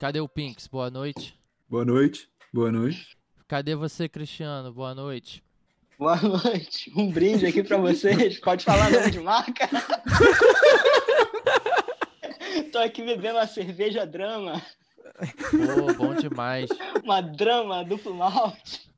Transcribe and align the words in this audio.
Cadê 0.00 0.20
o 0.20 0.28
Pinks? 0.28 0.66
Boa 0.66 0.90
noite. 0.90 1.38
Boa 1.68 1.84
noite. 1.84 2.28
Boa 2.52 2.72
noite. 2.72 3.16
Cadê 3.46 3.74
você, 3.74 4.08
Cristiano? 4.08 4.72
Boa 4.72 4.94
noite. 4.94 5.44
Boa 5.98 6.16
noite. 6.16 6.90
Um 6.96 7.10
brinde 7.10 7.46
aqui 7.46 7.62
pra 7.62 7.76
vocês. 7.76 8.40
Pode 8.40 8.64
falar 8.64 8.90
nome 8.90 9.10
de 9.10 9.20
marca? 9.20 9.68
Tô 12.72 12.78
aqui 12.78 13.04
bebendo 13.04 13.38
uma 13.38 13.46
cerveja 13.46 14.04
drama. 14.04 14.60
Pô, 15.50 15.94
bom 15.94 16.14
demais. 16.14 16.68
Uma 17.04 17.20
drama 17.20 17.84
duplo 17.84 18.14
malte. 18.14 18.90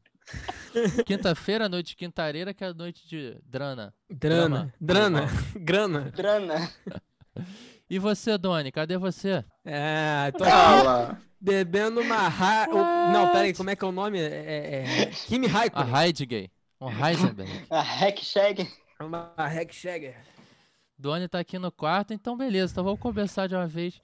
Quinta-feira, 1.04 1.68
noite 1.68 1.88
de 1.88 1.96
quintareira, 1.96 2.54
que 2.54 2.64
é 2.64 2.68
a 2.68 2.74
noite 2.74 3.06
de 3.06 3.36
Drana. 3.44 3.92
Drana. 4.08 4.72
Drana. 4.80 5.26
Grana. 5.54 6.12
Drana. 6.14 6.70
E 7.88 7.98
você, 7.98 8.36
Doni? 8.36 8.72
Cadê 8.72 8.96
você? 8.98 9.44
É, 9.64 10.32
tô 10.32 10.42
aqui 10.44 11.22
bebendo 11.40 12.00
uma 12.00 12.28
ra... 12.28 12.66
o- 12.70 13.12
Não, 13.12 13.28
pera 13.28 13.40
aí, 13.40 13.54
como 13.54 13.70
é 13.70 13.76
que 13.76 13.84
é 13.84 13.88
o 13.88 13.92
nome? 13.92 14.18
É, 14.18 14.24
é... 14.24 15.02
é... 15.02 15.06
Kimi 15.06 15.46
A 15.46 15.50
Raikkonen. 15.50 15.94
Heidegger. 15.94 16.50
Um 16.80 16.90
Heisenberg. 16.90 17.66
A 17.70 17.80
Hack 17.80 18.18
Shag. 18.22 18.68
Uma 19.00 19.32
Hack 19.36 19.72
Shagger. 19.72 20.16
Doni 20.98 21.28
tá 21.28 21.38
aqui 21.38 21.58
no 21.58 21.70
quarto, 21.70 22.12
então 22.12 22.36
beleza. 22.36 22.72
Então 22.72 22.84
vamos 22.84 23.00
começar 23.00 23.46
de 23.46 23.54
uma 23.54 23.66
vez. 23.66 24.00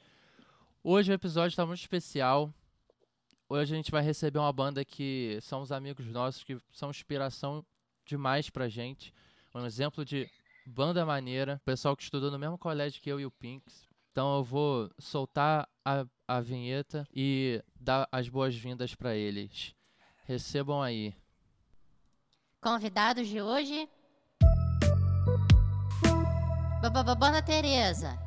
Hoje 0.84 1.10
o 1.10 1.14
episódio 1.14 1.56
tá 1.56 1.66
muito 1.66 1.80
especial. 1.80 2.52
Hoje 3.48 3.74
a 3.74 3.76
gente 3.76 3.90
vai 3.90 4.02
receber 4.02 4.38
uma 4.38 4.52
banda 4.52 4.84
que 4.84 5.38
são 5.42 5.60
os 5.60 5.72
amigos 5.72 6.06
nossos, 6.06 6.44
que 6.44 6.56
são 6.72 6.90
inspiração 6.90 7.64
demais 8.06 8.48
pra 8.48 8.68
gente. 8.68 9.12
Um 9.54 9.66
exemplo 9.66 10.04
de 10.04 10.30
banda 10.66 11.04
maneira. 11.04 11.60
Pessoal 11.64 11.96
que 11.96 12.02
estudou 12.02 12.30
no 12.30 12.38
mesmo 12.38 12.58
colégio 12.58 13.00
que 13.02 13.10
eu 13.10 13.20
e 13.20 13.26
o 13.26 13.30
Pinks. 13.30 13.86
Então 14.10 14.36
eu 14.36 14.44
vou 14.44 14.90
soltar 14.98 15.68
a, 15.84 16.04
a 16.28 16.40
vinheta 16.40 17.06
e 17.14 17.62
dar 17.78 18.06
as 18.12 18.28
boas-vindas 18.28 18.94
pra 18.94 19.14
eles. 19.14 19.74
Recebam 20.26 20.82
aí. 20.82 21.14
Convidados 22.60 23.26
de 23.26 23.40
hoje. 23.40 23.88
Banda 27.18 27.42
Tereza. 27.42 28.18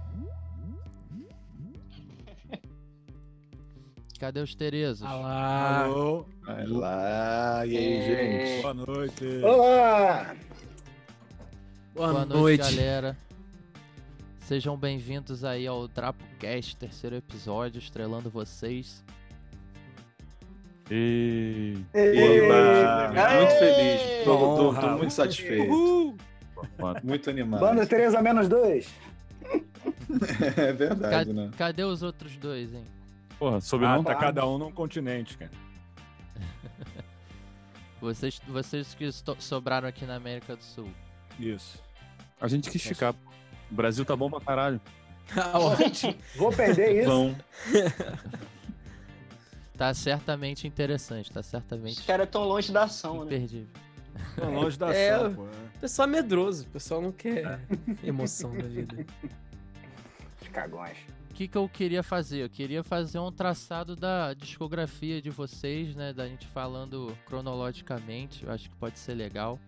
Cadê 4.19 4.39
os 4.39 4.55
Terezos? 4.55 5.03
Ah 5.05 5.15
lá. 5.15 5.83
Alô, 5.83 6.25
Vai 6.45 6.65
lá. 6.67 7.65
E 7.65 7.77
aí, 7.77 8.05
gente? 8.05 8.61
boa 8.61 8.73
noite. 8.73 9.25
Olá! 9.43 10.35
Boa, 11.95 12.11
Boa 12.11 12.25
noite, 12.25 12.61
noite. 12.61 12.75
galera. 12.75 13.17
Sejam 14.41 14.77
bem-vindos 14.77 15.43
aí 15.43 15.65
ao 15.65 15.87
DrapoCast, 15.87 16.75
terceiro 16.75 17.15
episódio, 17.15 17.79
estrelando 17.79 18.29
vocês. 18.29 19.03
E... 20.91 21.73
Eba! 21.93 23.09
Aê! 23.15 23.37
Muito 23.39 23.59
feliz. 23.59 24.25
Tô, 24.25 24.37
tô- 24.73 24.73
tô 24.79 24.89
muito 24.97 25.13
satisfeito. 25.13 25.71
Uhul. 25.71 26.17
Muito 27.03 27.29
animado. 27.29 27.59
Banda 27.61 27.85
Tereza 27.87 28.21
menos 28.21 28.47
dois. 28.47 28.93
É 30.57 30.71
verdade, 30.73 31.29
Ca- 31.29 31.33
né? 31.33 31.51
Cadê 31.57 31.83
os 31.83 32.01
outros 32.01 32.35
dois, 32.37 32.73
hein? 32.73 32.83
Porra, 33.37 33.59
sobrenome 33.61 34.01
Ah, 34.01 34.03
tá 34.05 34.13
tá. 34.15 34.19
cada 34.19 34.47
um 34.47 34.57
num 34.57 34.71
continente, 34.71 35.37
cara. 35.37 35.51
Vocês, 38.01 38.39
vocês 38.47 38.93
que 38.95 39.09
sobraram 39.39 39.87
aqui 39.87 40.05
na 40.05 40.15
América 40.15 40.55
do 40.55 40.63
Sul. 40.63 40.89
Isso. 41.39 41.81
A 42.45 42.47
gente 42.47 42.69
quis 42.69 42.81
ficar. 42.83 43.13
O 43.71 43.73
Brasil 43.75 44.05
tá 44.05 44.15
bom 44.15 44.29
pra 44.29 44.39
caralho. 44.39 44.79
Ah, 45.35 45.57
ótimo. 45.57 46.13
Vou 46.35 46.51
perder 46.51 47.01
isso. 47.01 47.09
Bom, 47.09 47.35
Tá 49.77 49.93
certamente 49.93 50.67
interessante, 50.67 51.31
tá 51.31 51.39
Os 51.41 51.45
certamente 51.47 52.03
caras 52.03 52.29
tão 52.29 52.43
longe 52.45 52.71
da 52.71 52.83
ação, 52.83 53.19
né? 53.19 53.25
imperdível. 53.35 53.67
Tô 54.35 54.45
longe 54.49 54.77
da 54.77 54.93
É, 54.93 55.09
ação, 55.11 55.25
eu- 55.25 55.35
pô. 55.35 55.41
O 55.43 55.79
pessoal 55.81 56.07
é 56.07 56.11
medroso. 56.11 56.63
O 56.63 56.67
pessoal 56.67 57.01
não 57.01 57.11
quer 57.11 57.59
emoção 58.03 58.55
da 58.55 58.63
vida. 58.63 59.05
Os 60.41 60.47
cagões. 60.49 60.95
O 61.29 61.33
que, 61.33 61.47
que 61.49 61.57
eu 61.57 61.67
queria 61.67 62.01
fazer? 62.01 62.43
Eu 62.43 62.49
queria 62.49 62.81
fazer 62.83 63.19
um 63.19 63.29
traçado 63.31 63.95
da 63.95 64.33
discografia 64.33 65.21
de 65.21 65.29
vocês, 65.29 65.93
né? 65.95 66.13
Da 66.13 66.25
gente 66.27 66.47
falando 66.47 67.17
cronologicamente, 67.25 68.45
eu 68.45 68.51
acho 68.53 68.69
que 68.69 68.75
pode 68.77 68.97
ser 68.97 69.15
legal. 69.15 69.59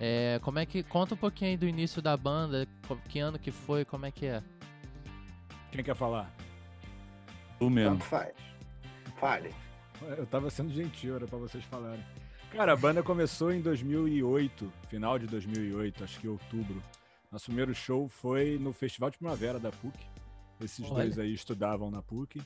É, 0.00 0.38
como 0.42 0.58
é 0.58 0.66
que. 0.66 0.82
Conta 0.82 1.14
um 1.14 1.18
pouquinho 1.18 1.50
aí 1.50 1.56
do 1.56 1.66
início 1.66 2.00
da 2.00 2.16
banda, 2.16 2.66
que 3.08 3.18
ano 3.18 3.38
que 3.38 3.50
foi, 3.50 3.84
como 3.84 4.06
é 4.06 4.10
que 4.10 4.26
é? 4.26 4.42
Quem 5.72 5.82
quer 5.84 5.94
falar? 5.94 6.32
Tu 7.58 7.68
mesmo. 7.68 7.92
Tanto 7.92 8.04
faz. 8.04 8.34
Fale. 9.18 9.54
Eu 10.16 10.26
tava 10.26 10.48
sendo 10.48 10.72
gentil, 10.72 11.16
era 11.16 11.26
pra 11.26 11.38
vocês 11.38 11.64
falarem. 11.64 12.04
Cara, 12.52 12.72
a 12.72 12.76
banda 12.76 13.02
começou 13.02 13.52
em 13.52 13.60
2008, 13.60 14.72
final 14.88 15.18
de 15.18 15.26
2008, 15.26 16.04
acho 16.04 16.20
que 16.20 16.28
outubro. 16.28 16.82
Nosso 17.30 17.46
primeiro 17.46 17.74
show 17.74 18.08
foi 18.08 18.58
no 18.58 18.72
Festival 18.72 19.10
de 19.10 19.18
Primavera 19.18 19.58
da 19.58 19.70
PUC. 19.70 19.98
Esses 20.62 20.84
Olha. 20.86 21.04
dois 21.04 21.18
aí 21.18 21.34
estudavam 21.34 21.90
na 21.90 22.00
PUC. 22.00 22.40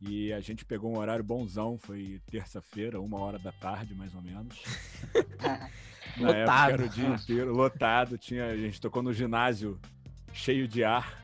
E 0.00 0.32
a 0.32 0.40
gente 0.40 0.64
pegou 0.64 0.92
um 0.94 0.98
horário 0.98 1.24
bonzão, 1.24 1.78
foi 1.78 2.20
terça-feira, 2.30 3.00
uma 3.00 3.18
hora 3.18 3.38
da 3.38 3.52
tarde, 3.52 3.94
mais 3.94 4.14
ou 4.14 4.20
menos. 4.22 4.62
Na 6.16 6.28
época 6.30 6.38
Lotado. 6.40 6.72
era 6.72 6.84
o 6.84 6.88
dia 6.88 7.08
inteiro, 7.08 7.52
lotado. 7.54 8.18
Tinha, 8.18 8.46
a 8.46 8.56
gente 8.56 8.80
tocou 8.80 9.02
no 9.02 9.12
ginásio 9.12 9.78
cheio 10.32 10.66
de 10.68 10.82
ar. 10.84 11.22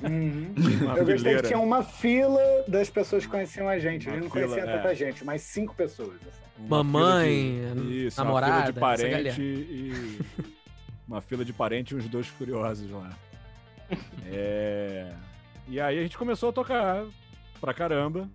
Uhum. 0.00 0.54
Eu 0.96 1.04
gostei 1.04 1.36
que 1.36 1.42
tinha 1.42 1.58
uma 1.58 1.82
fila 1.82 2.40
das 2.68 2.88
pessoas 2.88 3.24
que 3.24 3.30
conheciam 3.30 3.68
a 3.68 3.78
gente. 3.78 4.08
A 4.08 4.12
Uma 4.12 4.20
gente 4.20 4.24
não 4.28 4.30
fila, 4.32 4.46
conhecia 4.48 4.70
é. 4.70 4.76
tanta 4.76 4.94
gente, 4.94 5.24
mas 5.24 5.42
cinco 5.42 5.74
pessoas. 5.74 6.14
assim. 6.16 6.66
Mamãe, 6.68 7.60
de, 7.74 8.06
isso, 8.06 8.22
namorada, 8.22 8.52
uma 8.52 8.60
fila 8.60 8.72
de 8.72 8.80
parente 8.80 9.42
e 9.42 10.18
uma 11.06 11.20
fila 11.20 11.44
de 11.44 11.52
parente 11.52 11.94
e 11.94 11.96
uns 11.96 12.08
dois 12.08 12.30
curiosos 12.30 12.90
lá. 12.90 13.10
É, 14.26 15.12
E 15.68 15.78
aí 15.78 15.98
a 15.98 16.02
gente 16.02 16.16
começou 16.16 16.48
a 16.48 16.52
tocar 16.52 17.04
pra 17.62 17.72
caramba. 17.72 18.28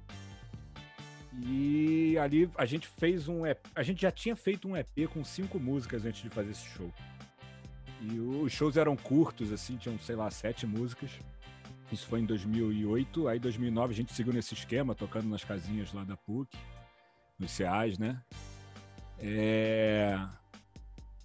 E 1.46 2.18
ali 2.18 2.50
a 2.58 2.66
gente 2.66 2.88
fez 2.88 3.28
um 3.28 3.46
EP. 3.46 3.60
A 3.76 3.84
gente 3.84 4.02
já 4.02 4.12
tinha 4.12 4.36
feito 4.36 4.68
um 4.68 4.76
EP 4.76 4.88
com 5.14 5.24
cinco 5.24 5.60
músicas 5.60 6.06
antes 6.06 6.24
de 6.24 6.30
fazer 6.30 6.52
esse 6.52 6.66
show. 6.66 6.92
E 8.02 8.20
os 8.20 8.52
shows 8.54 8.78
eram 8.78 8.96
curtos, 8.96 9.52
assim, 9.52 9.76
tinham, 9.76 10.00
sei 10.00 10.16
lá, 10.16 10.32
sete 10.32 10.66
músicas. 10.66 11.12
Isso 11.92 12.08
foi 12.08 12.22
em 12.22 12.26
2008. 12.26 13.28
Aí, 13.28 13.38
em 13.38 13.42
2009, 13.42 13.94
a 13.94 13.96
gente 13.96 14.14
seguiu 14.14 14.34
nesse 14.34 14.54
esquema, 14.54 14.96
tocando 14.96 15.28
nas 15.28 15.44
casinhas 15.44 15.92
lá 15.94 16.04
da 16.04 16.16
PUC, 16.18 16.58
nos 17.38 17.52
CEAs, 17.52 17.98
né? 17.98 18.20
É... 19.20 20.18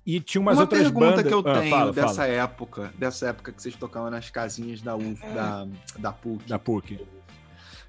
E 0.04 0.18
tinha 0.20 0.40
umas 0.40 0.56
uma 0.56 0.62
outras 0.62 0.82
pergunta 0.82 1.06
bandas... 1.10 1.26
que 1.26 1.32
eu 1.32 1.38
Ah, 1.40 1.58
tenho 1.60 1.70
fala, 1.70 1.92
dessa 1.92 2.14
fala. 2.14 2.28
época, 2.28 2.92
dessa 2.98 3.28
época 3.28 3.52
que 3.52 3.62
vocês 3.62 3.76
tocavam 3.76 4.10
nas 4.10 4.30
casinhas 4.30 4.82
da 4.82 4.96
UF, 4.96 5.20
da, 5.34 5.66
da 5.98 6.12
PUC. 6.12 6.44
Da 6.48 6.58
PUC. 6.58 7.06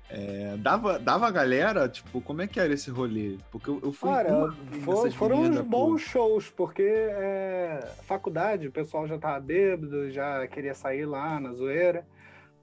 É, 0.10 0.56
dava, 0.60 1.00
dava 1.00 1.28
a 1.28 1.32
galera, 1.32 1.88
tipo, 1.90 2.22
como 2.22 2.42
é 2.42 2.48
que 2.48 2.60
era 2.60 2.74
esse 2.74 2.92
rolê? 2.92 3.38
Porque 3.50 3.70
eu, 3.70 3.80
eu 3.84 3.92
fui 3.92 4.10
Cara, 4.10 4.52
for- 4.84 5.12
foram 5.12 5.42
uns 5.42 5.60
bons 5.62 6.02
shows, 6.02 6.50
porque 6.50 6.84
é, 6.84 7.80
faculdade, 8.04 8.68
o 8.68 8.72
pessoal 8.72 9.08
já 9.08 9.18
tava 9.18 9.40
bêbado, 9.40 10.12
já 10.12 10.46
queria 10.48 10.74
sair 10.74 11.06
lá 11.06 11.40
na 11.40 11.54
zoeira. 11.54 12.06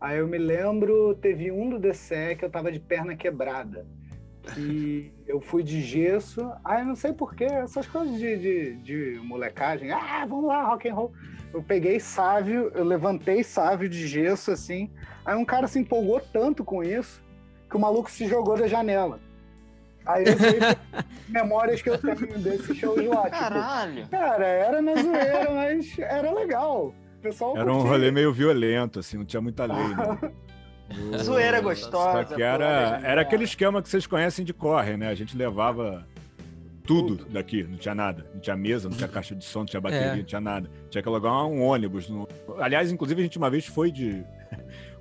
Aí 0.00 0.18
eu 0.18 0.28
me 0.28 0.38
lembro, 0.38 1.14
teve 1.16 1.50
um 1.50 1.68
do 1.68 1.78
DCE 1.78 2.36
que 2.38 2.44
eu 2.44 2.50
tava 2.50 2.70
de 2.70 2.78
perna 2.78 3.16
quebrada. 3.16 3.86
E 4.56 5.10
eu 5.26 5.40
fui 5.40 5.62
de 5.62 5.80
gesso. 5.82 6.52
Aí 6.64 6.84
não 6.84 6.94
sei 6.94 7.12
porquê, 7.12 7.44
essas 7.44 7.86
coisas 7.86 8.16
de, 8.18 8.38
de, 8.38 8.74
de 8.76 9.20
molecagem. 9.24 9.90
Ah, 9.90 10.24
vamos 10.26 10.46
lá, 10.46 10.64
rock 10.64 10.88
and 10.88 10.94
roll. 10.94 11.12
Eu 11.52 11.62
peguei 11.62 11.98
sávio, 11.98 12.70
eu 12.74 12.84
levantei 12.84 13.42
sávio 13.42 13.88
de 13.88 14.06
gesso, 14.06 14.52
assim. 14.52 14.88
Aí 15.24 15.34
um 15.34 15.44
cara 15.44 15.66
se 15.66 15.80
empolgou 15.80 16.20
tanto 16.20 16.62
com 16.64 16.84
isso 16.84 17.28
que 17.70 17.76
o 17.76 17.80
maluco 17.80 18.10
se 18.10 18.26
jogou 18.26 18.56
da 18.58 18.66
janela. 18.66 19.20
Aí 20.04 20.24
eu 20.26 20.36
sei 20.38 20.58
memórias 21.28 21.80
que 21.80 21.90
eu 21.90 21.98
tenho 21.98 22.38
desse 22.38 22.74
show 22.74 22.96
lá. 22.96 23.22
Tipo, 23.24 23.30
Caralho. 23.30 24.08
cara, 24.08 24.46
era 24.46 24.82
na 24.82 24.94
zoeira, 24.96 25.50
mas 25.52 25.98
era 25.98 26.32
legal. 26.32 26.86
O 27.18 27.22
pessoal 27.22 27.56
Era 27.56 27.70
um 27.70 27.76
curtia. 27.76 27.90
rolê 27.90 28.10
meio 28.10 28.32
violento, 28.32 28.98
assim, 28.98 29.18
não 29.18 29.24
tinha 29.24 29.40
muita 29.40 29.64
lei, 29.66 29.88
né? 29.88 30.32
O- 31.14 31.18
Zoeira 31.18 31.60
gostosa. 31.60 32.26
Só 32.26 32.34
que 32.34 32.42
era, 32.42 33.00
era 33.04 33.20
aquele 33.20 33.44
esquema 33.44 33.80
que 33.80 33.88
vocês 33.88 34.08
conhecem 34.08 34.44
de 34.44 34.52
corre, 34.52 34.96
né? 34.96 35.08
A 35.08 35.14
gente 35.14 35.36
levava 35.36 36.04
tudo 36.84 37.26
daqui, 37.26 37.62
não 37.62 37.76
tinha 37.76 37.94
nada. 37.94 38.26
Não 38.34 38.40
tinha 38.40 38.56
mesa, 38.56 38.88
não 38.88 38.96
tinha 38.96 39.06
caixa 39.08 39.32
de 39.36 39.44
som, 39.44 39.60
não 39.60 39.66
tinha 39.66 39.80
bateria, 39.80 40.06
É. 40.08 40.16
não 40.16 40.24
tinha 40.24 40.40
nada. 40.40 40.68
Tinha 40.90 41.00
que 41.00 41.08
alugar 41.08 41.46
um 41.46 41.62
ônibus. 41.62 42.08
no- 42.08 42.26
Aliás, 42.58 42.90
inclusive, 42.90 43.20
a 43.20 43.22
gente 43.24 43.38
uma 43.38 43.48
vez 43.48 43.66
foi 43.66 43.92
de. 43.92 44.24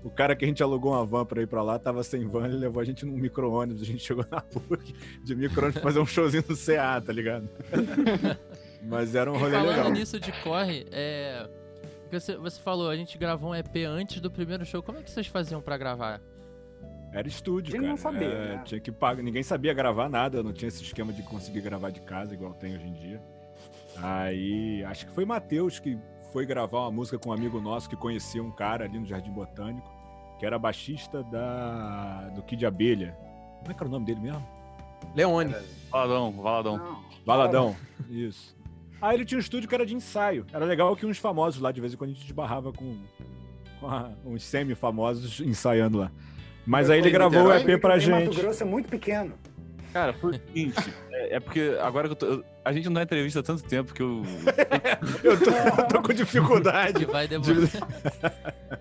O 0.03 0.09
cara 0.09 0.35
que 0.35 0.45
a 0.45 0.47
gente 0.47 0.63
alugou 0.63 0.93
uma 0.93 1.05
van 1.05 1.25
pra 1.25 1.41
ir 1.41 1.47
pra 1.47 1.61
lá 1.61 1.77
tava 1.77 2.01
sem 2.03 2.25
van, 2.25 2.45
ele 2.45 2.55
levou 2.57 2.81
a 2.81 2.85
gente 2.85 3.05
num 3.05 3.17
micro-ônibus. 3.17 3.81
A 3.81 3.85
gente 3.85 4.01
chegou 4.03 4.25
na 4.31 4.39
PUC 4.41 4.95
de 5.23 5.35
micro-ônibus 5.35 5.73
pra 5.81 5.83
fazer 5.83 5.99
um 5.99 6.05
showzinho 6.05 6.43
no 6.47 6.55
CA, 6.55 7.01
tá 7.01 7.11
ligado? 7.11 7.49
Mas 8.81 9.13
era 9.13 9.29
um 9.31 9.37
rolê 9.37 9.51
Falando 9.51 9.75
legal. 9.75 9.91
nisso 9.91 10.19
de 10.19 10.31
corre, 10.41 10.85
é. 10.91 11.49
Você, 12.11 12.37
você 12.37 12.59
falou, 12.61 12.89
a 12.89 12.95
gente 12.95 13.17
gravou 13.17 13.51
um 13.51 13.55
EP 13.55 13.75
antes 13.87 14.19
do 14.21 14.31
primeiro 14.31 14.65
show. 14.65 14.81
Como 14.81 14.97
é 14.97 15.03
que 15.03 15.11
vocês 15.11 15.27
faziam 15.27 15.61
pra 15.61 15.77
gravar? 15.77 16.21
Era 17.11 17.27
estúdio, 17.27 17.71
gente 17.71 17.81
cara. 17.81 17.89
não 17.89 17.97
sabia, 17.97 18.27
É, 18.27 18.55
né? 18.55 18.61
Tinha 18.65 18.79
que 18.79 18.91
pagar. 18.91 19.21
Ninguém 19.21 19.43
sabia 19.43 19.73
gravar 19.73 20.07
nada, 20.09 20.41
não 20.41 20.53
tinha 20.53 20.69
esse 20.69 20.81
esquema 20.81 21.11
de 21.11 21.21
conseguir 21.23 21.61
gravar 21.61 21.89
de 21.89 21.99
casa, 21.99 22.33
igual 22.33 22.53
tem 22.53 22.73
hoje 22.75 22.87
em 22.87 22.93
dia. 22.93 23.21
Aí, 23.97 24.83
acho 24.85 25.05
que 25.07 25.11
foi 25.11 25.25
Matheus 25.25 25.77
que 25.79 25.97
foi 26.31 26.45
gravar 26.45 26.81
uma 26.81 26.91
música 26.91 27.17
com 27.17 27.29
um 27.29 27.33
amigo 27.33 27.59
nosso 27.59 27.89
que 27.89 27.95
conhecia 27.95 28.43
um 28.43 28.51
cara 28.51 28.85
ali 28.85 28.99
no 28.99 29.05
Jardim 29.05 29.31
Botânico, 29.31 29.89
que 30.39 30.45
era 30.45 30.57
baixista 30.59 31.23
da 31.23 32.29
do 32.35 32.41
Kid 32.43 32.65
Abelha. 32.65 33.17
Como 33.59 33.71
é 33.71 33.73
que 33.73 33.79
era 33.81 33.87
o 33.87 33.91
nome 33.91 34.05
dele 34.05 34.19
mesmo? 34.21 34.45
Leone. 35.15 35.55
Valadão, 35.91 36.31
Valadão. 36.31 36.77
Não. 36.77 37.03
Valadão. 37.25 37.75
Isso. 38.09 38.55
Aí 39.01 39.15
ele 39.15 39.25
tinha 39.25 39.37
um 39.37 39.41
estúdio 39.41 39.67
que 39.67 39.73
era 39.75 39.85
de 39.85 39.95
ensaio. 39.95 40.45
Era 40.51 40.65
legal 40.65 40.95
que 40.95 41.05
uns 41.05 41.17
famosos 41.17 41.61
lá, 41.61 41.71
de 41.71 41.79
vez 41.81 41.93
em 41.93 41.97
quando 41.97 42.11
a 42.11 42.13
gente 42.13 42.25
esbarrava 42.25 42.71
com, 42.73 42.97
com 43.79 43.87
a- 43.87 44.11
uns 44.25 44.43
semi-famosos 44.43 45.39
ensaiando 45.39 45.97
lá. 45.97 46.11
Mas 46.65 46.87
Foi 46.87 46.95
aí 46.95 47.01
ele 47.01 47.09
gravou 47.09 47.43
o? 47.45 47.53
EP 47.53 47.79
pra 47.79 47.93
Porque 47.95 48.09
Mato 48.11 48.25
gente. 48.25 48.41
Grosso 48.41 48.61
é 48.63 48.65
muito 48.65 48.89
pequeno. 48.89 49.33
Cara, 49.93 50.13
foi 50.13 50.31
o 50.31 50.33
seguinte. 50.47 50.93
É, 51.11 51.35
é 51.35 51.39
porque 51.39 51.77
agora 51.81 52.07
que 52.07 52.11
eu 52.13 52.15
tô. 52.15 52.25
eu- 52.25 52.45
a 52.63 52.71
gente 52.71 52.85
não 52.85 52.93
dá 52.93 53.01
entrevista 53.03 53.39
há 53.39 53.43
tanto 53.43 53.63
tempo 53.63 53.93
que 53.93 54.01
eu. 54.01 54.21
Eu 55.23 55.39
tô, 55.39 55.49
eu 55.49 55.87
tô 55.87 56.01
com 56.01 56.13
dificuldade. 56.13 57.05
Vai 57.11 57.27
demorar. 57.27 57.67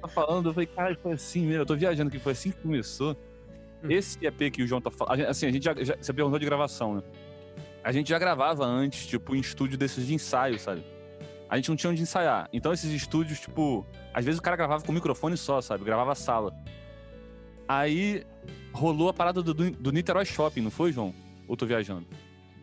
tô 0.01 0.09
falando, 0.09 0.49
eu 0.51 0.53
falei, 0.55 0.67
cara, 0.67 0.95
foi 1.03 1.13
assim 1.13 1.47
mesmo. 1.47 1.63
Eu 1.63 1.67
tô 1.67 1.75
viajando 1.77 2.11
que 2.11 2.19
foi 2.19 2.33
assim 2.33 2.51
que 2.51 2.59
começou. 2.59 3.17
Esse 3.89 4.19
EP 4.27 4.51
que 4.53 4.63
o 4.63 4.67
João 4.67 4.81
tá 4.81 4.91
falando. 4.91 5.23
Assim, 5.27 5.47
a 5.47 5.51
gente 5.53 5.65
já, 5.65 5.75
já- 5.83 5.97
Você 6.01 6.13
perguntou 6.13 6.39
de 6.39 6.45
gravação, 6.45 6.97
né? 6.97 7.03
A 7.83 7.93
gente 7.93 8.11
já 8.11 8.19
gravava 8.19 8.65
antes, 8.65 9.07
tipo, 9.07 9.35
em 9.35 9.41
estúdio 9.41 9.79
desses 9.79 10.07
de 10.07 10.13
ensaio, 10.15 10.59
sabe? 10.59 10.85
A 11.49 11.57
gente 11.57 11.69
não 11.71 11.77
tinha 11.77 11.91
onde 11.91 12.03
ensaiar. 12.03 12.49
Então 12.53 12.73
esses 12.73 12.91
estúdios, 12.93 13.41
tipo, 13.41 13.87
às 14.13 14.25
vezes 14.25 14.39
o 14.39 14.43
cara 14.43 14.57
gravava 14.57 14.85
com 14.85 14.93
microfone 14.93 15.37
só, 15.37 15.61
sabe? 15.63 15.85
Gravava 15.85 16.13
a 16.13 16.17
sala. 16.17 16.53
Aí 17.69 18.25
rolou 18.73 19.09
a 19.11 19.13
parada 19.13 19.43
do, 19.43 19.53
do, 19.53 19.93
Niterói 19.93 20.25
Shopping, 20.25 20.63
não 20.63 20.71
foi, 20.71 20.91
João? 20.93 21.15
Ou 21.47 21.57
tô 21.57 21.67
viajando? 21.67 22.07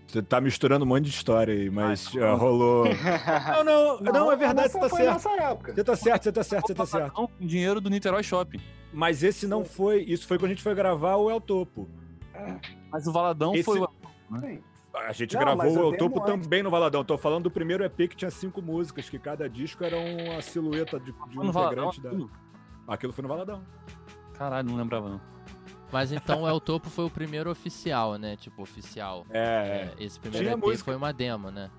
Você 0.07 0.21
tá 0.21 0.39
misturando 0.41 0.85
um 0.85 0.87
monte 0.87 1.03
de 1.05 1.09
história 1.09 1.53
aí, 1.53 1.69
mas 1.69 2.09
Ah, 2.17 2.31
ah, 2.31 2.33
rolou. 2.35 2.85
Não, 3.65 3.99
não, 3.99 3.99
não, 4.13 4.31
é 4.31 4.35
verdade, 4.35 4.69
você 4.71 4.77
essa 4.77 4.79
tá 4.79 4.89
foi 4.89 4.99
certo. 4.99 5.13
nessa 5.13 5.29
época. 5.43 5.73
Você 5.73 5.83
tá 5.83 5.95
certo, 5.95 6.23
você 6.23 6.31
tá 6.31 6.43
certo, 6.43 6.67
você 6.67 6.75
tá 6.75 6.85
certo. 6.85 7.17
Não, 7.21 7.27
com 7.27 7.45
dinheiro 7.45 7.81
do 7.81 7.89
Niterói 7.89 8.23
Shopping. 8.23 8.59
Mas 8.93 9.23
esse 9.23 9.45
não 9.47 9.65
foi. 9.65 10.03
Isso 10.03 10.27
foi 10.27 10.37
quando 10.37 10.45
a 10.51 10.53
gente 10.53 10.63
foi 10.63 10.73
gravar 10.75 11.15
o 11.17 11.29
El 11.29 11.41
Topo. 11.41 11.89
Mas 12.91 13.07
o 13.07 13.11
Valadão 13.11 13.53
Esse- 13.53 13.63
foi. 13.63 13.79
o- 13.79 13.89
A 14.93 15.11
gente 15.11 15.33
Não, 15.33 15.39
gravou 15.41 15.65
o 15.65 15.93
El 15.93 15.97
Topo 15.97 16.21
antes. 16.23 16.43
também 16.45 16.63
no 16.63 16.69
Valadão. 16.69 17.03
Tô 17.03 17.17
falando 17.17 17.43
do 17.45 17.51
primeiro 17.51 17.83
EP 17.83 18.07
que 18.07 18.15
tinha 18.15 18.31
cinco 18.31 18.61
músicas, 18.61 19.09
que 19.09 19.19
cada 19.19 19.49
disco 19.49 19.83
era 19.83 19.97
uma 19.97 20.41
silhueta 20.41 20.97
de, 20.99 21.11
de 21.11 21.39
um 21.39 21.43
no 21.45 21.51
Valadão. 21.51 21.89
integrante 21.89 22.01
da. 22.87 22.93
Aquilo 22.93 23.11
foi 23.11 23.21
no 23.23 23.27
Valadão. 23.27 23.61
Caralho, 24.37 24.67
não 24.69 24.75
lembrava 24.77 25.09
não. 25.09 25.21
Mas 25.91 26.11
então 26.11 26.41
o 26.43 26.47
El 26.47 26.59
Topo 26.59 26.89
foi 26.89 27.05
o 27.05 27.09
primeiro 27.09 27.49
oficial, 27.49 28.15
né? 28.17 28.35
Tipo, 28.35 28.63
oficial. 28.63 29.25
É, 29.29 29.39
é. 29.39 30.01
É, 30.01 30.03
esse 30.03 30.19
primeiro 30.19 30.45
Tinha 30.45 30.57
EP 30.57 30.61
música- 30.61 30.83
foi 30.85 30.95
uma 30.95 31.13
demo, 31.13 31.51
né? 31.51 31.69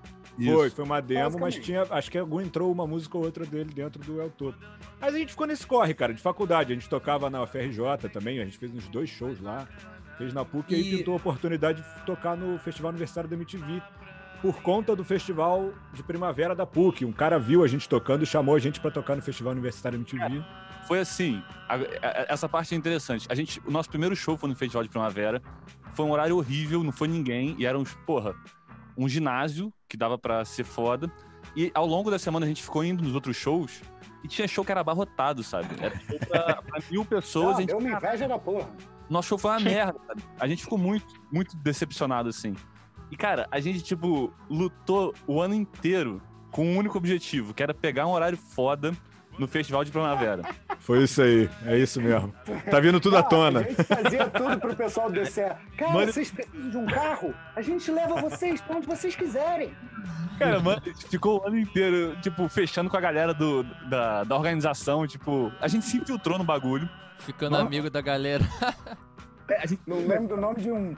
Foi, 0.53 0.69
foi 0.69 0.85
uma 0.85 1.01
demo, 1.01 1.37
mas 1.39 1.55
tinha. 1.55 1.83
Acho 1.89 2.11
que 2.11 2.17
algum 2.17 2.39
entrou 2.39 2.71
uma 2.71 2.85
música 2.87 3.17
ou 3.17 3.23
outra 3.25 3.45
dele 3.45 3.71
dentro 3.73 4.01
do 4.03 4.21
El 4.21 4.29
Topo. 4.29 4.57
Mas 4.99 5.13
a 5.13 5.17
gente 5.17 5.31
ficou 5.31 5.45
nesse 5.47 5.65
corre, 5.65 5.93
cara, 5.93 6.13
de 6.13 6.21
faculdade. 6.21 6.71
A 6.71 6.75
gente 6.75 6.87
tocava 6.89 7.29
na 7.29 7.45
FRJ 7.45 8.07
também, 8.11 8.39
a 8.39 8.45
gente 8.45 8.57
fez 8.57 8.71
uns 8.73 8.87
dois 8.87 9.09
shows 9.09 9.39
lá. 9.41 9.67
Fez 10.17 10.33
na 10.33 10.43
PUC 10.45 10.71
e, 10.71 10.75
aí 10.75 10.81
E- 10.93 10.97
pintou 10.97 11.13
a 11.13 11.17
oportunidade 11.17 11.81
de 11.81 12.05
tocar 12.05 12.35
no 12.35 12.57
Festival 12.59 12.89
Universitário 12.89 13.29
da 13.29 13.35
MTV. 13.35 13.81
Por 14.41 14.61
conta 14.61 14.95
do 14.95 15.03
festival 15.03 15.71
de 15.93 16.01
primavera 16.03 16.55
da 16.55 16.65
PUC. 16.65 17.03
Um 17.05 17.11
cara 17.11 17.37
viu 17.39 17.63
a 17.63 17.67
gente 17.67 17.89
tocando 17.89 18.23
e 18.23 18.25
chamou 18.25 18.55
a 18.55 18.59
gente 18.59 18.79
pra 18.79 18.89
tocar 18.91 19.15
no 19.15 19.21
Festival 19.21 19.53
Universitário 19.53 19.97
MTV. 19.97 20.43
Foi 20.87 20.99
assim, 20.99 21.43
a- 21.67 21.75
a- 21.75 22.25
essa 22.29 22.47
parte 22.47 22.73
é 22.73 22.77
interessante. 22.77 23.27
A 23.29 23.35
gente, 23.35 23.61
o 23.65 23.71
nosso 23.71 23.89
primeiro 23.89 24.15
show 24.15 24.37
foi 24.37 24.49
no 24.49 24.55
Festival 24.55 24.83
de 24.83 24.89
Primavera. 24.89 25.41
Foi 25.93 26.05
um 26.05 26.11
horário 26.11 26.37
horrível, 26.37 26.83
não 26.83 26.91
foi 26.91 27.07
ninguém. 27.07 27.55
E 27.59 27.65
era 27.65 27.77
uns, 27.77 27.93
porra, 28.05 28.33
um 28.97 29.07
ginásio 29.09 29.73
que 29.89 29.97
dava 29.97 30.17
pra 30.17 30.45
ser 30.45 30.63
foda. 30.63 31.11
E 31.55 31.71
ao 31.73 31.85
longo 31.85 32.09
da 32.11 32.19
semana 32.19 32.45
a 32.45 32.49
gente 32.49 32.63
ficou 32.63 32.83
indo 32.83 33.03
nos 33.03 33.13
outros 33.15 33.35
shows. 33.35 33.81
E 34.23 34.27
tinha 34.27 34.47
show 34.47 34.63
que 34.63 34.71
era 34.71 34.81
abarrotado, 34.81 35.43
sabe? 35.43 35.67
Era 35.79 35.97
show 35.99 36.19
pra, 36.19 36.61
pra 36.61 36.79
mil 36.89 37.03
pessoas. 37.05 37.45
Não, 37.45 37.55
a 37.57 37.59
gente, 37.61 37.67
deu 37.69 37.77
uma 37.79 37.89
inveja 37.91 38.27
da 38.27 38.37
porra. 38.39 38.69
nosso 39.09 39.27
show 39.29 39.37
foi 39.37 39.51
uma 39.51 39.59
merda, 39.61 39.99
sabe? 40.07 40.23
A 40.39 40.47
gente 40.47 40.63
ficou 40.63 40.77
muito, 40.77 41.05
muito 41.31 41.55
decepcionado, 41.57 42.29
assim. 42.29 42.55
E, 43.11 43.15
cara, 43.17 43.47
a 43.51 43.59
gente, 43.59 43.81
tipo, 43.81 44.33
lutou 44.49 45.13
o 45.25 45.41
ano 45.41 45.53
inteiro 45.53 46.21
com 46.51 46.65
um 46.65 46.77
único 46.77 46.97
objetivo, 46.97 47.53
que 47.53 47.61
era 47.63 47.73
pegar 47.73 48.05
um 48.07 48.11
horário 48.11 48.37
foda 48.37 48.91
no 49.37 49.47
Festival 49.47 49.83
de 49.83 49.91
Primavera. 49.91 50.43
Foi 50.79 51.03
isso 51.03 51.21
aí, 51.21 51.49
é 51.65 51.77
isso 51.77 52.01
mesmo. 52.01 52.33
Tá 52.69 52.79
vindo 52.79 52.99
tudo 52.99 53.17
à 53.17 53.21
Não, 53.21 53.29
tona. 53.29 53.59
A 53.59 53.63
gente 53.63 53.83
fazia 53.83 54.27
tudo 54.29 54.59
pro 54.59 54.75
pessoal 54.75 55.09
descer. 55.11 55.55
Cara, 55.77 55.91
Mano- 55.93 56.11
vocês 56.11 56.31
precisam 56.31 56.69
de 56.69 56.77
um 56.77 56.85
carro? 56.85 57.33
A 57.55 57.61
gente 57.61 57.91
leva 57.91 58.15
vocês 58.21 58.61
pra 58.61 58.77
onde 58.77 58.87
vocês 58.87 59.15
quiserem. 59.15 59.71
Cara, 60.39 60.59
mano, 60.59 60.81
a 60.85 60.89
gente 60.89 61.07
ficou 61.07 61.41
o 61.43 61.47
ano 61.47 61.57
inteiro, 61.57 62.15
tipo, 62.21 62.47
fechando 62.47 62.89
com 62.89 62.97
a 62.97 63.01
galera 63.01 63.33
do, 63.33 63.63
da, 63.89 64.23
da 64.23 64.35
organização, 64.35 65.05
tipo, 65.07 65.51
a 65.59 65.67
gente 65.67 65.85
se 65.85 65.97
infiltrou 65.97 66.37
no 66.37 66.43
bagulho. 66.43 66.87
Ficando 67.19 67.57
Não. 67.57 67.65
amigo 67.65 67.89
da 67.89 68.01
galera. 68.01 68.43
É, 69.49 69.63
A 69.63 69.65
gente, 69.65 69.79
Não 69.87 70.05
lembro 70.05 70.35
do 70.35 70.41
nome 70.41 70.59
de 70.59 70.69
um. 70.69 70.93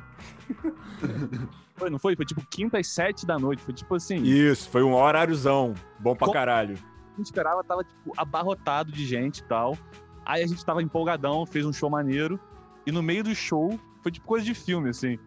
foi, 1.76 1.90
não 1.92 2.00
foi? 2.00 2.16
Foi 2.16 2.26
tipo 2.26 2.42
quinta 2.50 2.80
às 2.80 2.88
sete 2.88 3.24
da 3.24 3.38
noite. 3.38 3.62
Foi 3.62 3.74
tipo 3.74 3.94
assim. 3.94 4.24
Isso, 4.24 4.68
foi 4.70 4.82
um 4.82 4.94
horáriozão. 4.96 5.76
Bom 6.00 6.16
pra 6.16 6.26
Com- 6.28 6.34
caralho. 6.34 6.76
Gente 7.20 7.28
esperava, 7.28 7.64
tava, 7.64 7.84
tipo, 7.84 8.14
abarrotado 8.18 8.92
de 8.92 9.06
gente 9.06 9.40
e 9.40 9.44
tal. 9.44 9.78
Aí 10.26 10.44
a 10.44 10.48
gente 10.48 10.64
tava 10.66 10.82
empolgadão, 10.82 11.46
fez 11.46 11.66
um 11.66 11.74
show 11.74 11.90
maneiro. 11.90 12.40
E 12.86 12.92
no 12.92 13.04
meio 13.04 13.24
do 13.24 13.34
show, 13.36 13.80
foi 14.02 14.12
tipo 14.12 14.26
coisa 14.26 14.46
de 14.46 14.54
filme, 14.54 14.90
assim. 14.90 15.18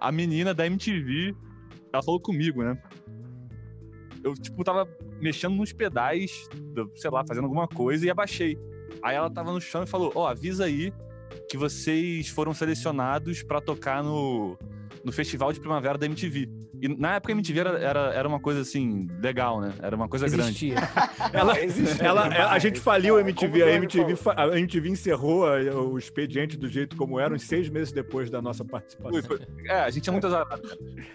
A 0.00 0.10
menina 0.10 0.52
da 0.52 0.66
MTV, 0.66 1.34
ela 1.92 2.02
falou 2.02 2.20
comigo, 2.20 2.62
né? 2.62 2.80
Eu, 4.24 4.34
tipo, 4.34 4.62
tava 4.64 4.88
mexendo 5.20 5.54
nos 5.54 5.72
pedais, 5.72 6.48
sei 6.96 7.10
lá, 7.10 7.24
fazendo 7.26 7.44
alguma 7.44 7.68
coisa 7.68 8.06
e 8.06 8.10
abaixei. 8.10 8.58
Aí 9.02 9.16
ela 9.16 9.30
tava 9.30 9.52
no 9.52 9.60
chão 9.60 9.82
e 9.82 9.86
falou: 9.86 10.12
Ó, 10.14 10.26
avisa 10.26 10.64
aí 10.64 10.92
que 11.48 11.56
vocês 11.56 12.28
foram 12.28 12.54
selecionados 12.54 13.42
pra 13.42 13.60
tocar 13.60 14.02
no, 14.02 14.56
no 15.04 15.12
Festival 15.12 15.52
de 15.52 15.60
Primavera 15.60 15.98
da 15.98 16.06
MTV. 16.06 16.48
E 16.82 16.88
na 16.88 17.14
época 17.14 17.32
a 17.32 17.36
MTV 17.36 17.60
era, 17.60 17.78
era, 17.78 18.00
era 18.12 18.28
uma 18.28 18.40
coisa 18.40 18.60
assim, 18.62 19.06
legal, 19.22 19.60
né? 19.60 19.72
Era 19.80 19.94
uma 19.94 20.08
coisa 20.08 20.26
grande. 20.28 20.72
Existia. 20.72 20.76
Ela, 21.32 21.60
Existe 21.62 22.02
ela, 22.04 22.24
demais, 22.28 22.50
a 22.50 22.58
gente 22.58 22.80
faliu 22.80 23.16
a 23.16 23.20
MTV, 23.20 23.62
a 23.62 23.64
o 23.64 23.68
Dani 23.68 23.76
MTV, 23.78 24.14
a 24.36 24.58
MTV 24.58 24.88
encerrou 24.90 25.46
a- 25.46 25.60
o 25.80 25.96
expediente 25.96 26.56
do 26.56 26.68
jeito 26.68 26.96
como 26.96 27.20
era, 27.20 27.32
uns 27.32 27.44
seis 27.44 27.68
meses 27.68 27.92
depois 27.92 28.28
da 28.28 28.42
nossa 28.42 28.64
participação. 28.64 29.22
Foi- 29.22 29.22
foi- 29.38 29.46
É, 29.66 29.80
a 29.80 29.90
gente 29.90 30.08
é 30.08 30.12
muito 30.12 30.26
azarado. 30.26 30.60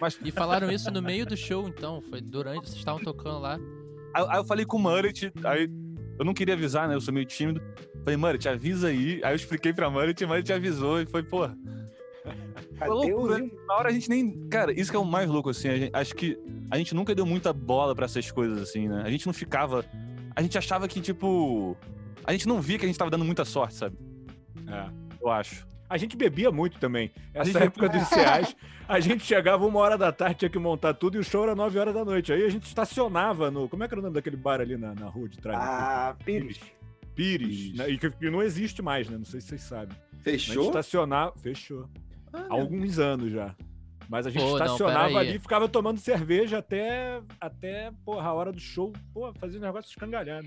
Mas 0.00 0.18
E 0.24 0.30
falaram 0.32 0.70
isso 0.72 0.90
no 0.90 1.02
meio 1.02 1.26
do 1.26 1.36
show, 1.36 1.68
então. 1.68 2.00
Foi 2.08 2.20
durante. 2.22 2.64
Vocês 2.64 2.78
estavam 2.78 3.02
tocando 3.02 3.38
lá. 3.40 3.58
Aí, 4.14 4.26
aí 4.30 4.38
eu 4.38 4.44
falei 4.44 4.64
com 4.64 4.78
o 4.78 4.80
Mullet, 4.80 5.30
aí 5.44 5.68
eu 6.18 6.24
não 6.24 6.32
queria 6.32 6.54
avisar, 6.54 6.88
né? 6.88 6.94
Eu 6.94 7.00
sou 7.02 7.12
meio 7.12 7.26
tímido. 7.26 7.60
Falei, 8.04 8.16
Mullet, 8.16 8.48
avisa 8.48 8.88
aí. 8.88 9.20
Aí 9.22 9.32
eu 9.32 9.36
expliquei 9.36 9.74
pra 9.74 9.90
Mullet, 9.90 10.24
o 10.24 10.28
Mullet 10.28 10.50
avisou 10.50 11.00
e 11.02 11.04
foi, 11.06 11.22
pô. 11.22 11.46
Foi 12.86 12.88
loucura. 12.88 13.38
Na 13.66 13.74
hora 13.74 13.88
a 13.88 13.92
gente 13.92 14.08
nem. 14.08 14.48
Cara, 14.48 14.72
isso 14.72 14.90
que 14.90 14.96
é 14.96 15.00
o 15.00 15.04
mais 15.04 15.28
louco, 15.28 15.50
assim. 15.50 15.68
a 15.68 15.76
gente- 15.76 15.90
acho 15.94 16.14
que 16.14 16.38
a 16.70 16.76
gente 16.78 16.94
nunca 16.94 17.14
deu 17.14 17.26
muita 17.26 17.52
bola 17.52 17.94
pra 17.94 18.04
essas 18.06 18.30
coisas, 18.30 18.60
assim, 18.62 18.88
né? 18.88 19.02
A 19.04 19.10
gente 19.10 19.26
não 19.26 19.32
ficava. 19.32 19.84
A 20.34 20.42
gente 20.42 20.56
achava 20.56 20.86
que, 20.88 21.00
tipo. 21.00 21.76
A 22.24 22.32
gente 22.32 22.46
não 22.46 22.60
via 22.60 22.78
que 22.78 22.84
a 22.84 22.88
gente 22.88 22.98
tava 22.98 23.10
dando 23.10 23.24
muita 23.24 23.44
sorte, 23.44 23.74
sabe? 23.74 23.96
É. 24.66 24.88
Eu 25.20 25.28
acho. 25.30 25.66
A 25.90 25.96
gente 25.96 26.16
bebia 26.16 26.50
muito 26.50 26.78
também. 26.78 27.10
Essa 27.32 27.46
gente 27.50 27.62
época 27.62 27.88
dos 27.88 28.02
ICEAs, 28.02 28.54
a 28.86 29.00
gente 29.00 29.24
chegava 29.24 29.66
uma 29.66 29.80
hora 29.80 29.96
da 29.96 30.12
tarde, 30.12 30.40
tinha 30.40 30.50
que 30.50 30.58
montar 30.58 30.92
tudo 30.92 31.16
e 31.16 31.20
o 31.20 31.24
show 31.24 31.44
era 31.44 31.54
nove 31.54 31.78
horas 31.78 31.94
da 31.94 32.04
noite. 32.04 32.30
Aí 32.30 32.44
a 32.44 32.48
gente 32.50 32.64
estacionava 32.66 33.50
no. 33.50 33.68
Como 33.70 33.82
é 33.82 33.88
que 33.88 33.94
era 33.94 34.00
o 34.00 34.02
nome 34.02 34.14
daquele 34.14 34.36
bar 34.36 34.60
ali 34.60 34.76
na, 34.76 34.94
na 34.94 35.06
rua 35.06 35.28
de 35.28 35.38
trás? 35.38 35.58
Ah, 35.58 36.14
Pires. 36.24 36.60
Pires. 37.14 37.74
né? 37.74 37.88
E 37.90 37.96
que, 37.98 38.10
que 38.10 38.30
não 38.30 38.42
existe 38.42 38.82
mais, 38.82 39.08
né? 39.08 39.16
Não 39.16 39.24
sei 39.24 39.40
se 39.40 39.48
vocês 39.48 39.62
sabem. 39.62 39.96
A 40.12 40.30
gente 40.30 40.46
Fechou? 41.42 41.88
Há 42.48 42.54
alguns 42.54 42.98
anos 42.98 43.30
já. 43.32 43.54
Mas 44.08 44.26
a 44.26 44.30
gente 44.30 44.40
Pô, 44.42 44.48
não, 44.58 44.64
estacionava 44.64 45.06
aí. 45.08 45.16
ali 45.28 45.36
e 45.36 45.38
ficava 45.38 45.68
tomando 45.68 45.98
cerveja 46.00 46.58
até, 46.58 47.20
até 47.40 47.92
porra, 48.04 48.28
a 48.28 48.32
hora 48.32 48.50
do 48.52 48.60
show. 48.60 48.92
Pô, 49.12 49.32
fazia 49.34 49.58
um 49.58 49.62
negócio 49.62 49.90
escangalhado. 49.90 50.46